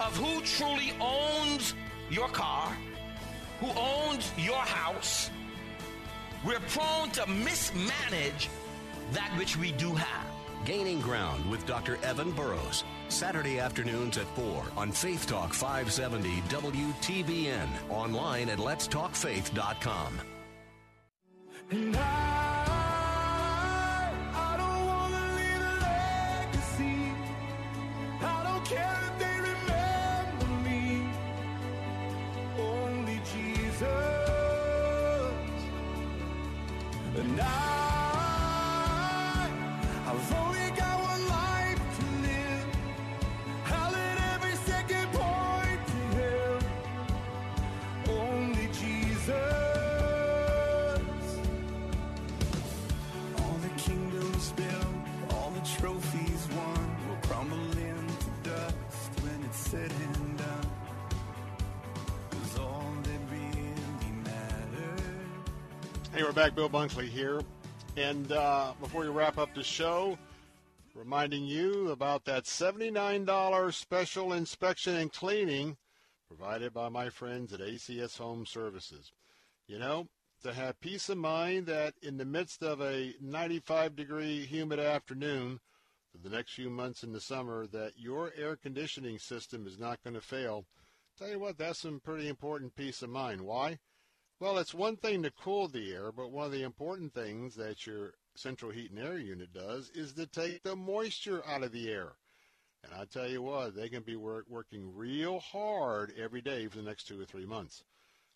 of 0.00 0.16
who 0.16 0.40
truly 0.42 0.92
owns 1.00 1.76
your 2.10 2.26
car, 2.28 2.76
who 3.60 3.68
owns 3.78 4.32
your 4.36 4.56
house, 4.56 5.30
we're 6.44 6.58
prone 6.70 7.10
to 7.12 7.24
mismanage 7.28 8.50
that 9.12 9.30
which 9.38 9.56
we 9.56 9.70
do 9.70 9.94
have. 9.94 10.26
Gaining 10.64 11.00
Ground 11.00 11.48
with 11.48 11.64
Dr. 11.66 11.96
Evan 12.02 12.32
Burrows. 12.32 12.82
Saturday 13.12 13.60
afternoons 13.60 14.18
at 14.18 14.26
4 14.36 14.64
on 14.76 14.90
Faith 14.90 15.26
Talk 15.26 15.52
570 15.52 16.40
WTBN. 16.48 17.68
Online 17.90 18.48
at 18.48 18.58
letstalkfaith.com. 18.58 20.20
And 21.70 21.96
I, 21.96 22.51
Back. 66.34 66.54
Bill 66.54 66.70
Bunkley 66.70 67.08
here. 67.08 67.42
And 67.98 68.32
uh, 68.32 68.72
before 68.80 69.02
we 69.02 69.08
wrap 69.08 69.36
up 69.36 69.54
the 69.54 69.62
show, 69.62 70.16
reminding 70.94 71.44
you 71.44 71.90
about 71.90 72.24
that 72.24 72.44
$79 72.44 73.74
special 73.74 74.32
inspection 74.32 74.96
and 74.96 75.12
cleaning 75.12 75.76
provided 76.26 76.72
by 76.72 76.88
my 76.88 77.10
friends 77.10 77.52
at 77.52 77.60
ACS 77.60 78.16
Home 78.16 78.46
Services. 78.46 79.12
You 79.66 79.78
know, 79.78 80.08
to 80.42 80.54
have 80.54 80.80
peace 80.80 81.10
of 81.10 81.18
mind 81.18 81.66
that 81.66 81.92
in 82.00 82.16
the 82.16 82.24
midst 82.24 82.62
of 82.62 82.80
a 82.80 83.12
95 83.20 83.94
degree 83.94 84.46
humid 84.46 84.80
afternoon 84.80 85.60
for 86.10 86.16
the 86.26 86.34
next 86.34 86.54
few 86.54 86.70
months 86.70 87.02
in 87.02 87.12
the 87.12 87.20
summer 87.20 87.66
that 87.66 87.92
your 87.98 88.32
air 88.38 88.56
conditioning 88.56 89.18
system 89.18 89.66
is 89.66 89.78
not 89.78 90.02
going 90.02 90.14
to 90.14 90.22
fail. 90.22 90.64
Tell 91.18 91.28
you 91.28 91.38
what, 91.38 91.58
that's 91.58 91.80
some 91.80 92.00
pretty 92.00 92.28
important 92.28 92.74
peace 92.74 93.02
of 93.02 93.10
mind. 93.10 93.42
Why? 93.42 93.78
Well, 94.42 94.58
it's 94.58 94.74
one 94.74 94.96
thing 94.96 95.22
to 95.22 95.30
cool 95.30 95.68
the 95.68 95.92
air, 95.94 96.10
but 96.10 96.32
one 96.32 96.46
of 96.46 96.50
the 96.50 96.64
important 96.64 97.14
things 97.14 97.54
that 97.54 97.86
your 97.86 98.14
central 98.34 98.72
heat 98.72 98.90
and 98.90 98.98
air 98.98 99.16
unit 99.16 99.52
does 99.52 99.88
is 99.94 100.14
to 100.14 100.26
take 100.26 100.64
the 100.64 100.74
moisture 100.74 101.46
out 101.46 101.62
of 101.62 101.70
the 101.70 101.88
air. 101.88 102.14
And 102.82 102.92
I 102.92 103.04
tell 103.04 103.28
you 103.28 103.40
what, 103.40 103.76
they 103.76 103.88
can 103.88 104.02
be 104.02 104.16
work, 104.16 104.46
working 104.48 104.96
real 104.96 105.38
hard 105.38 106.12
every 106.20 106.40
day 106.40 106.66
for 106.66 106.78
the 106.78 106.82
next 106.82 107.04
two 107.04 107.20
or 107.20 107.24
three 107.24 107.46
months. 107.46 107.84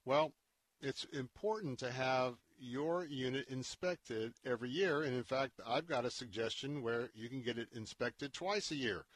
Well, 0.04 0.32
it's 0.80 1.02
important 1.12 1.80
to 1.80 1.90
have 1.90 2.34
your 2.56 3.04
unit 3.04 3.48
inspected 3.48 4.34
every 4.44 4.70
year. 4.70 5.02
And 5.02 5.12
in 5.12 5.24
fact, 5.24 5.54
I've 5.66 5.88
got 5.88 6.04
a 6.04 6.10
suggestion 6.12 6.82
where 6.82 7.10
you 7.16 7.28
can 7.28 7.42
get 7.42 7.58
it 7.58 7.70
inspected 7.74 8.32
twice 8.32 8.70
a 8.70 8.76
year. 8.76 9.06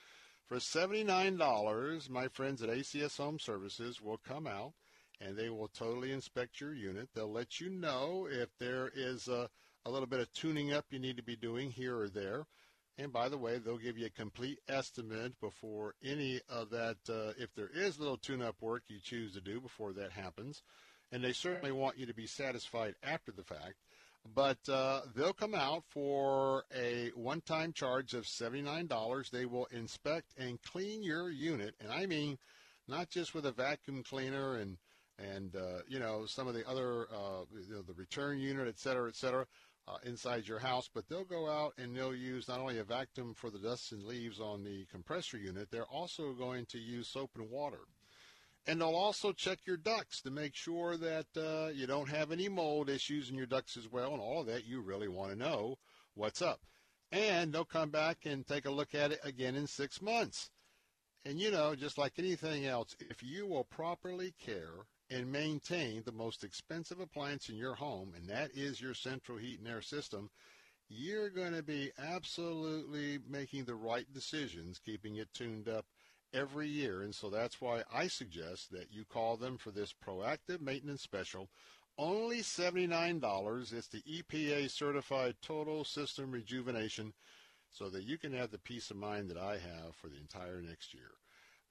For 0.49 0.57
$79, 0.57 2.11
my 2.11 2.27
friends 2.27 2.61
at 2.65 2.69
ACS 2.69 3.19
Home 3.19 3.39
Services 3.39 4.03
will 4.03 4.19
come 4.19 4.49
out 4.49 4.73
and 5.21 5.37
they 5.37 5.51
will 5.51 5.69
totally 5.69 6.13
inspect 6.13 6.61
your 6.61 6.75
unit. 6.75 7.09
They'll 7.15 7.33
let 7.33 7.61
you 7.61 7.71
know 7.71 8.27
if 8.31 8.49
there 8.59 8.91
is 8.95 9.29
a, 9.29 9.49
a 9.85 9.91
little 9.91 10.07
bit 10.07 10.21
of 10.21 10.33
tuning 10.33 10.73
up 10.73 10.87
you 10.91 10.99
need 10.99 11.17
to 11.17 11.23
be 11.23 11.37
doing 11.37 11.71
here 11.71 11.99
or 11.99 12.09
there. 12.09 12.47
And 12.99 13.13
by 13.13 13.29
the 13.29 13.39
way, 13.39 13.59
they'll 13.59 13.79
give 13.79 13.97
you 13.97 14.07
a 14.07 14.11
complete 14.11 14.59
estimate 14.69 15.39
before 15.41 15.95
any 16.05 16.41
of 16.49 16.71
that, 16.71 16.99
uh, 17.09 17.33
if 17.39 17.55
there 17.55 17.71
is 17.73 17.99
little 17.99 18.19
tune-up 18.19 18.57
work 18.61 18.83
you 18.89 18.99
choose 19.03 19.33
to 19.35 19.41
do 19.41 19.61
before 19.61 19.93
that 19.95 20.13
happens. 20.13 20.63
And 21.13 21.25
they 21.25 21.33
certainly 21.33 21.73
want 21.73 21.99
you 21.99 22.07
to 22.07 22.15
be 22.15 22.27
satisfied 22.27 22.95
after 23.03 23.33
the 23.33 23.43
fact. 23.43 23.77
But 24.35 24.59
uh, 24.69 25.01
they'll 25.17 25.33
come 25.33 25.55
out 25.55 25.85
for 25.89 26.65
a 26.77 27.11
one-time 27.15 27.73
charge 27.73 28.13
of 28.13 28.25
$79. 28.25 29.31
They 29.31 29.47
will 29.47 29.67
inspect 29.73 30.35
and 30.37 30.61
clean 30.63 31.03
your 31.03 31.31
unit. 31.31 31.75
And 31.81 31.91
I 31.91 32.05
mean, 32.05 32.39
not 32.87 33.09
just 33.09 33.35
with 33.35 33.47
a 33.47 33.53
vacuum 33.53 34.03
cleaner 34.03 34.57
and 34.57 34.77
and 35.35 35.55
uh, 35.57 35.83
you 35.89 35.99
know 35.99 36.25
some 36.27 36.49
of 36.49 36.55
the 36.55 36.69
other 36.69 37.09
uh, 37.13 37.45
you 37.69 37.75
know, 37.75 37.83
the 37.83 37.95
return 37.95 38.39
unit, 38.39 38.69
et 38.69 38.79
cetera, 38.79 39.09
et 39.09 39.17
cetera, 39.17 39.47
uh, 39.89 39.97
inside 40.05 40.47
your 40.47 40.59
house. 40.59 40.89
But 40.93 41.09
they'll 41.09 41.25
go 41.25 41.49
out 41.49 41.75
and 41.79 41.95
they'll 41.95 42.15
use 42.15 42.49
not 42.49 42.61
only 42.61 42.79
a 42.79 42.85
vacuum 42.85 43.35
for 43.35 43.51
the 43.51 43.59
dust 43.59 43.93
and 43.93 44.05
leaves 44.05 44.41
on 44.41 44.65
the 44.65 44.87
compressor 44.91 45.39
unit, 45.39 45.69
they're 45.71 45.85
also 45.85 46.33
going 46.33 46.67
to 46.67 46.79
use 46.79 47.09
soap 47.09 47.31
and 47.37 47.51
water. 47.51 47.81
And 48.67 48.81
they'll 48.81 48.95
also 48.95 49.33
check 49.33 49.61
your 49.67 49.79
ducts 49.79 50.21
to 50.23 50.31
make 50.31 50.55
sure 50.55 50.97
that 50.97 51.27
uh, 51.37 51.71
you 51.73 51.87
don't 51.87 52.11
have 52.11 52.31
any 52.31 52.49
mold 52.49 52.91
issues 52.91 53.31
in 53.31 53.37
your 53.37 53.47
ducts 53.47 53.77
as 53.77 53.91
well, 53.91 54.13
and 54.13 54.21
all 54.21 54.41
of 54.41 54.47
that 54.47 54.67
you 54.67 54.83
really 54.83 55.09
want 55.09 55.33
to 55.33 55.39
know 55.39 55.77
what's 56.15 56.43
up. 56.43 56.61
And 57.11 57.53
they'll 57.53 57.65
come 57.65 57.91
back 57.91 58.19
and 58.27 58.47
take 58.47 58.67
a 58.67 58.71
look 58.71 58.95
at 58.95 59.13
it 59.13 59.21
again 59.25 59.57
in 59.57 59.67
six 59.67 60.01
months. 60.03 60.51
And 61.25 61.41
you 61.41 61.51
know, 61.51 61.75
just 61.75 61.99
like 61.99 62.19
anything 62.19 62.67
else, 62.67 62.95
if 63.01 63.23
you 63.23 63.47
will 63.47 63.65
properly 63.65 64.35
care 64.39 64.87
and 65.11 65.31
maintain 65.31 66.03
the 66.05 66.13
most 66.13 66.45
expensive 66.45 67.01
appliance 67.01 67.49
in 67.49 67.57
your 67.57 67.75
home, 67.75 68.13
and 68.17 68.29
that 68.29 68.51
is 68.55 68.81
your 68.81 68.95
central 68.95 69.39
heat 69.39 69.59
and 69.59 69.69
air 69.69 69.83
system, 69.83 70.31
you're 70.89 71.31
going 71.31 71.55
to 71.55 71.63
be 71.63 71.91
absolutely 71.99 73.19
making 73.29 73.65
the 73.65 73.75
right 73.75 74.07
decisions, 74.13 74.81
keeping 74.85 75.17
it 75.17 75.29
tuned 75.35 75.69
up 75.69 75.87
every 76.33 76.69
year. 76.69 77.03
And 77.03 77.15
so 77.15 77.31
that's 77.31 77.61
why 77.61 77.83
I 77.93 78.09
suggest 78.09 78.73
that 78.73 78.93
you 78.93 79.05
call 79.05 79.37
them 79.37 79.59
for 79.59 79.71
this 79.71 79.95
proactive 80.05 80.61
maintenance 80.61 81.03
special. 81.03 81.49
Only 81.99 82.39
$79. 82.39 83.73
It's 83.73 83.89
the 83.89 84.03
EPA 84.03 84.71
certified 84.71 85.37
total 85.43 85.85
system 85.85 86.31
rejuvenation 86.31 87.13
so 87.71 87.89
that 87.91 88.05
you 88.05 88.19
can 88.19 88.33
have 88.33 88.51
the 88.51 88.59
peace 88.59 88.91
of 88.91 88.97
mind 88.97 89.31
that 89.31 89.39
I 89.39 89.55
have 89.55 89.95
for 89.95 90.09
the 90.09 90.19
entire 90.19 90.61
next 90.61 90.95
year. 90.95 91.11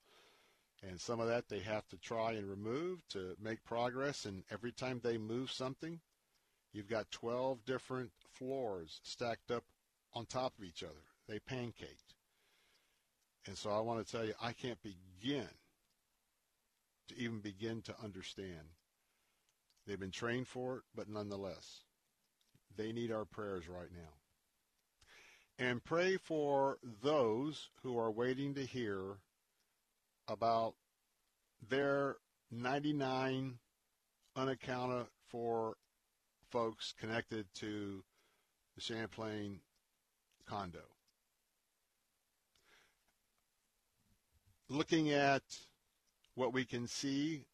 And 0.82 1.00
some 1.00 1.20
of 1.20 1.28
that 1.28 1.48
they 1.48 1.60
have 1.60 1.88
to 1.88 1.96
try 1.96 2.32
and 2.32 2.48
remove 2.48 3.00
to 3.08 3.34
make 3.40 3.64
progress. 3.64 4.26
And 4.26 4.44
every 4.50 4.72
time 4.72 5.00
they 5.02 5.16
move 5.18 5.50
something, 5.50 6.00
you've 6.76 6.88
got 6.90 7.10
12 7.10 7.64
different 7.64 8.10
floors 8.34 9.00
stacked 9.02 9.50
up 9.50 9.64
on 10.12 10.26
top 10.26 10.52
of 10.58 10.64
each 10.64 10.82
other. 10.82 10.92
They 11.26 11.38
pancaked. 11.38 12.14
And 13.46 13.56
so 13.56 13.70
I 13.70 13.80
want 13.80 14.04
to 14.04 14.12
tell 14.12 14.24
you, 14.24 14.34
I 14.42 14.52
can't 14.52 14.78
begin 14.82 15.48
to 17.08 17.18
even 17.18 17.40
begin 17.40 17.80
to 17.82 17.94
understand. 18.04 18.74
They've 19.86 19.98
been 19.98 20.10
trained 20.10 20.48
for 20.48 20.78
it, 20.78 20.82
but 20.94 21.08
nonetheless, 21.08 21.80
they 22.76 22.92
need 22.92 23.10
our 23.10 23.24
prayers 23.24 23.64
right 23.68 23.90
now. 23.94 24.12
And 25.58 25.82
pray 25.82 26.18
for 26.18 26.76
those 27.02 27.70
who 27.82 27.98
are 27.98 28.10
waiting 28.10 28.54
to 28.54 28.66
hear 28.66 29.16
about 30.28 30.74
their 31.70 32.16
99 32.50 33.58
unaccounted 34.36 35.06
for 35.30 35.76
folks 36.56 36.94
connected 36.98 37.44
to 37.52 38.02
the 38.74 38.80
Champlain 38.80 39.60
condo. 40.48 40.80
Looking 44.70 45.12
at 45.12 45.42
what 46.34 46.54
we 46.54 46.64
can 46.64 46.86
see 46.86 47.44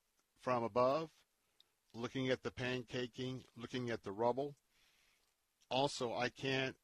from 0.40 0.62
above, 0.62 1.10
looking 1.92 2.28
at 2.28 2.44
the 2.44 2.52
pancaking, 2.52 3.40
looking 3.56 3.90
at 3.90 4.04
the 4.04 4.12
rubble. 4.12 4.54
Also, 5.68 6.14
I 6.14 6.28
can't 6.28 6.76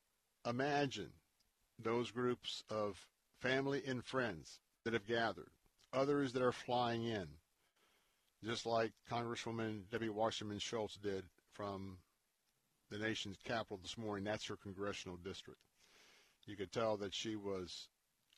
imagine 0.44 1.12
those 1.78 2.10
groups 2.10 2.64
of 2.68 3.06
family 3.40 3.80
and 3.86 4.04
friends 4.04 4.58
that 4.84 4.92
have 4.92 5.06
gathered, 5.06 5.52
others 5.92 6.32
that 6.32 6.42
are 6.42 6.50
flying 6.50 7.04
in, 7.04 7.28
just 8.44 8.66
like 8.66 8.90
Congresswoman 9.08 9.82
Debbie 9.88 10.08
Wasserman 10.08 10.58
Schultz 10.58 10.96
did 10.96 11.22
from 11.52 11.98
the 12.90 12.98
nation's 12.98 13.38
capital 13.44 13.78
this 13.82 13.98
morning. 13.98 14.24
That's 14.24 14.46
her 14.46 14.56
congressional 14.56 15.16
district. 15.16 15.60
You 16.46 16.56
could 16.56 16.72
tell 16.72 16.96
that 16.96 17.14
she 17.14 17.36
was 17.36 17.88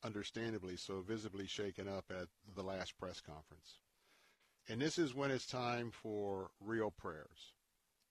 understandably 0.03 0.77
so 0.77 1.01
visibly 1.01 1.47
shaken 1.47 1.87
up 1.89 2.07
at 2.11 2.27
the 2.55 2.63
last 2.63 2.99
press 2.99 3.21
conference. 3.21 3.79
And 4.69 4.81
this 4.81 4.99
is 4.99 5.15
when 5.15 5.31
it's 5.31 5.47
time 5.47 5.91
for 5.91 6.51
real 6.61 6.91
prayers. 6.91 7.55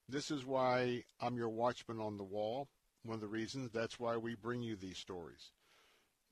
This 0.08 0.32
is 0.32 0.46
why 0.46 1.04
I'm 1.22 1.36
your 1.36 1.50
watchman 1.50 2.00
on 2.00 2.18
the 2.18 2.24
wall. 2.24 2.68
One 3.04 3.16
of 3.16 3.22
the 3.22 3.28
reasons 3.28 3.72
that's 3.72 4.00
why 4.00 4.18
we 4.18 4.36
bring 4.36 4.62
you 4.62 4.76
these 4.76 4.98
stories. 4.98 5.52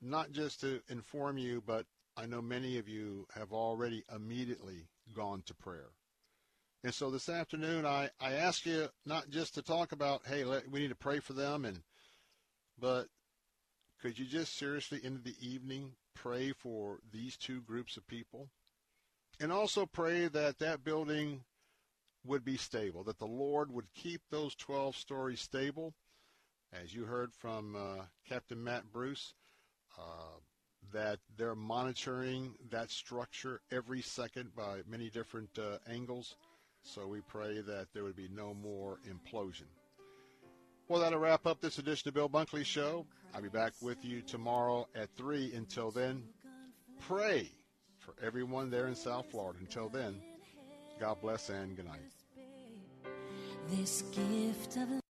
Not 0.00 0.32
just 0.32 0.60
to 0.60 0.80
inform 0.88 1.38
you, 1.38 1.62
but 1.64 1.86
I 2.16 2.26
know 2.26 2.42
many 2.42 2.78
of 2.78 2.88
you 2.88 3.26
have 3.34 3.52
already 3.52 4.04
immediately 4.14 4.88
gone 5.14 5.42
to 5.46 5.54
prayer. 5.54 5.90
And 6.84 6.94
so 6.94 7.10
this 7.10 7.28
afternoon, 7.28 7.84
I, 7.84 8.10
I 8.20 8.34
ask 8.34 8.64
you 8.64 8.88
not 9.04 9.30
just 9.30 9.54
to 9.54 9.62
talk 9.62 9.92
about, 9.92 10.22
hey, 10.26 10.44
let, 10.44 10.70
we 10.70 10.80
need 10.80 10.90
to 10.90 10.94
pray 10.94 11.18
for 11.18 11.32
them, 11.32 11.64
and 11.64 11.82
but 12.78 13.08
could 14.00 14.16
you 14.18 14.24
just 14.24 14.56
seriously, 14.56 15.00
into 15.02 15.20
the 15.20 15.34
evening, 15.40 15.92
pray 16.14 16.52
for 16.52 17.00
these 17.12 17.36
two 17.36 17.60
groups 17.62 17.96
of 17.96 18.06
people? 18.06 18.48
And 19.40 19.50
also 19.50 19.86
pray 19.86 20.28
that 20.28 20.58
that 20.60 20.84
building 20.84 21.42
would 22.24 22.44
be 22.44 22.56
stable, 22.56 23.02
that 23.04 23.18
the 23.18 23.26
Lord 23.26 23.72
would 23.72 23.92
keep 23.92 24.20
those 24.30 24.54
12 24.54 24.96
stories 24.96 25.40
stable. 25.40 25.94
As 26.72 26.94
you 26.94 27.04
heard 27.04 27.32
from 27.32 27.74
uh, 27.74 28.04
Captain 28.28 28.62
Matt 28.62 28.92
Bruce, 28.92 29.34
uh, 29.98 30.38
that 30.92 31.18
they're 31.36 31.54
monitoring 31.54 32.54
that 32.70 32.90
structure 32.90 33.60
every 33.72 34.00
second 34.00 34.54
by 34.54 34.80
many 34.88 35.10
different 35.10 35.58
uh, 35.58 35.78
angles. 35.90 36.36
So 36.82 37.06
we 37.06 37.20
pray 37.20 37.60
that 37.60 37.88
there 37.92 38.04
would 38.04 38.16
be 38.16 38.28
no 38.34 38.54
more 38.54 38.98
implosion. 39.08 39.66
Well, 40.88 41.00
that'll 41.00 41.18
wrap 41.18 41.46
up 41.46 41.60
this 41.60 41.78
edition 41.78 42.08
of 42.08 42.14
Bill 42.14 42.30
Bunkley 42.30 42.64
Show. 42.64 43.04
I'll 43.34 43.42
be 43.42 43.48
back 43.48 43.74
with 43.82 44.02
you 44.04 44.22
tomorrow 44.22 44.88
at 44.94 45.10
3. 45.16 45.52
Until 45.54 45.90
then, 45.90 46.22
pray 47.06 47.50
for 47.98 48.14
everyone 48.24 48.70
there 48.70 48.86
in 48.86 48.94
South 48.94 49.26
Florida. 49.30 49.58
Until 49.60 49.90
then, 49.90 50.16
God 50.98 51.20
bless 51.20 51.50
and 51.50 51.76
good 51.76 51.84
night. 51.84 52.00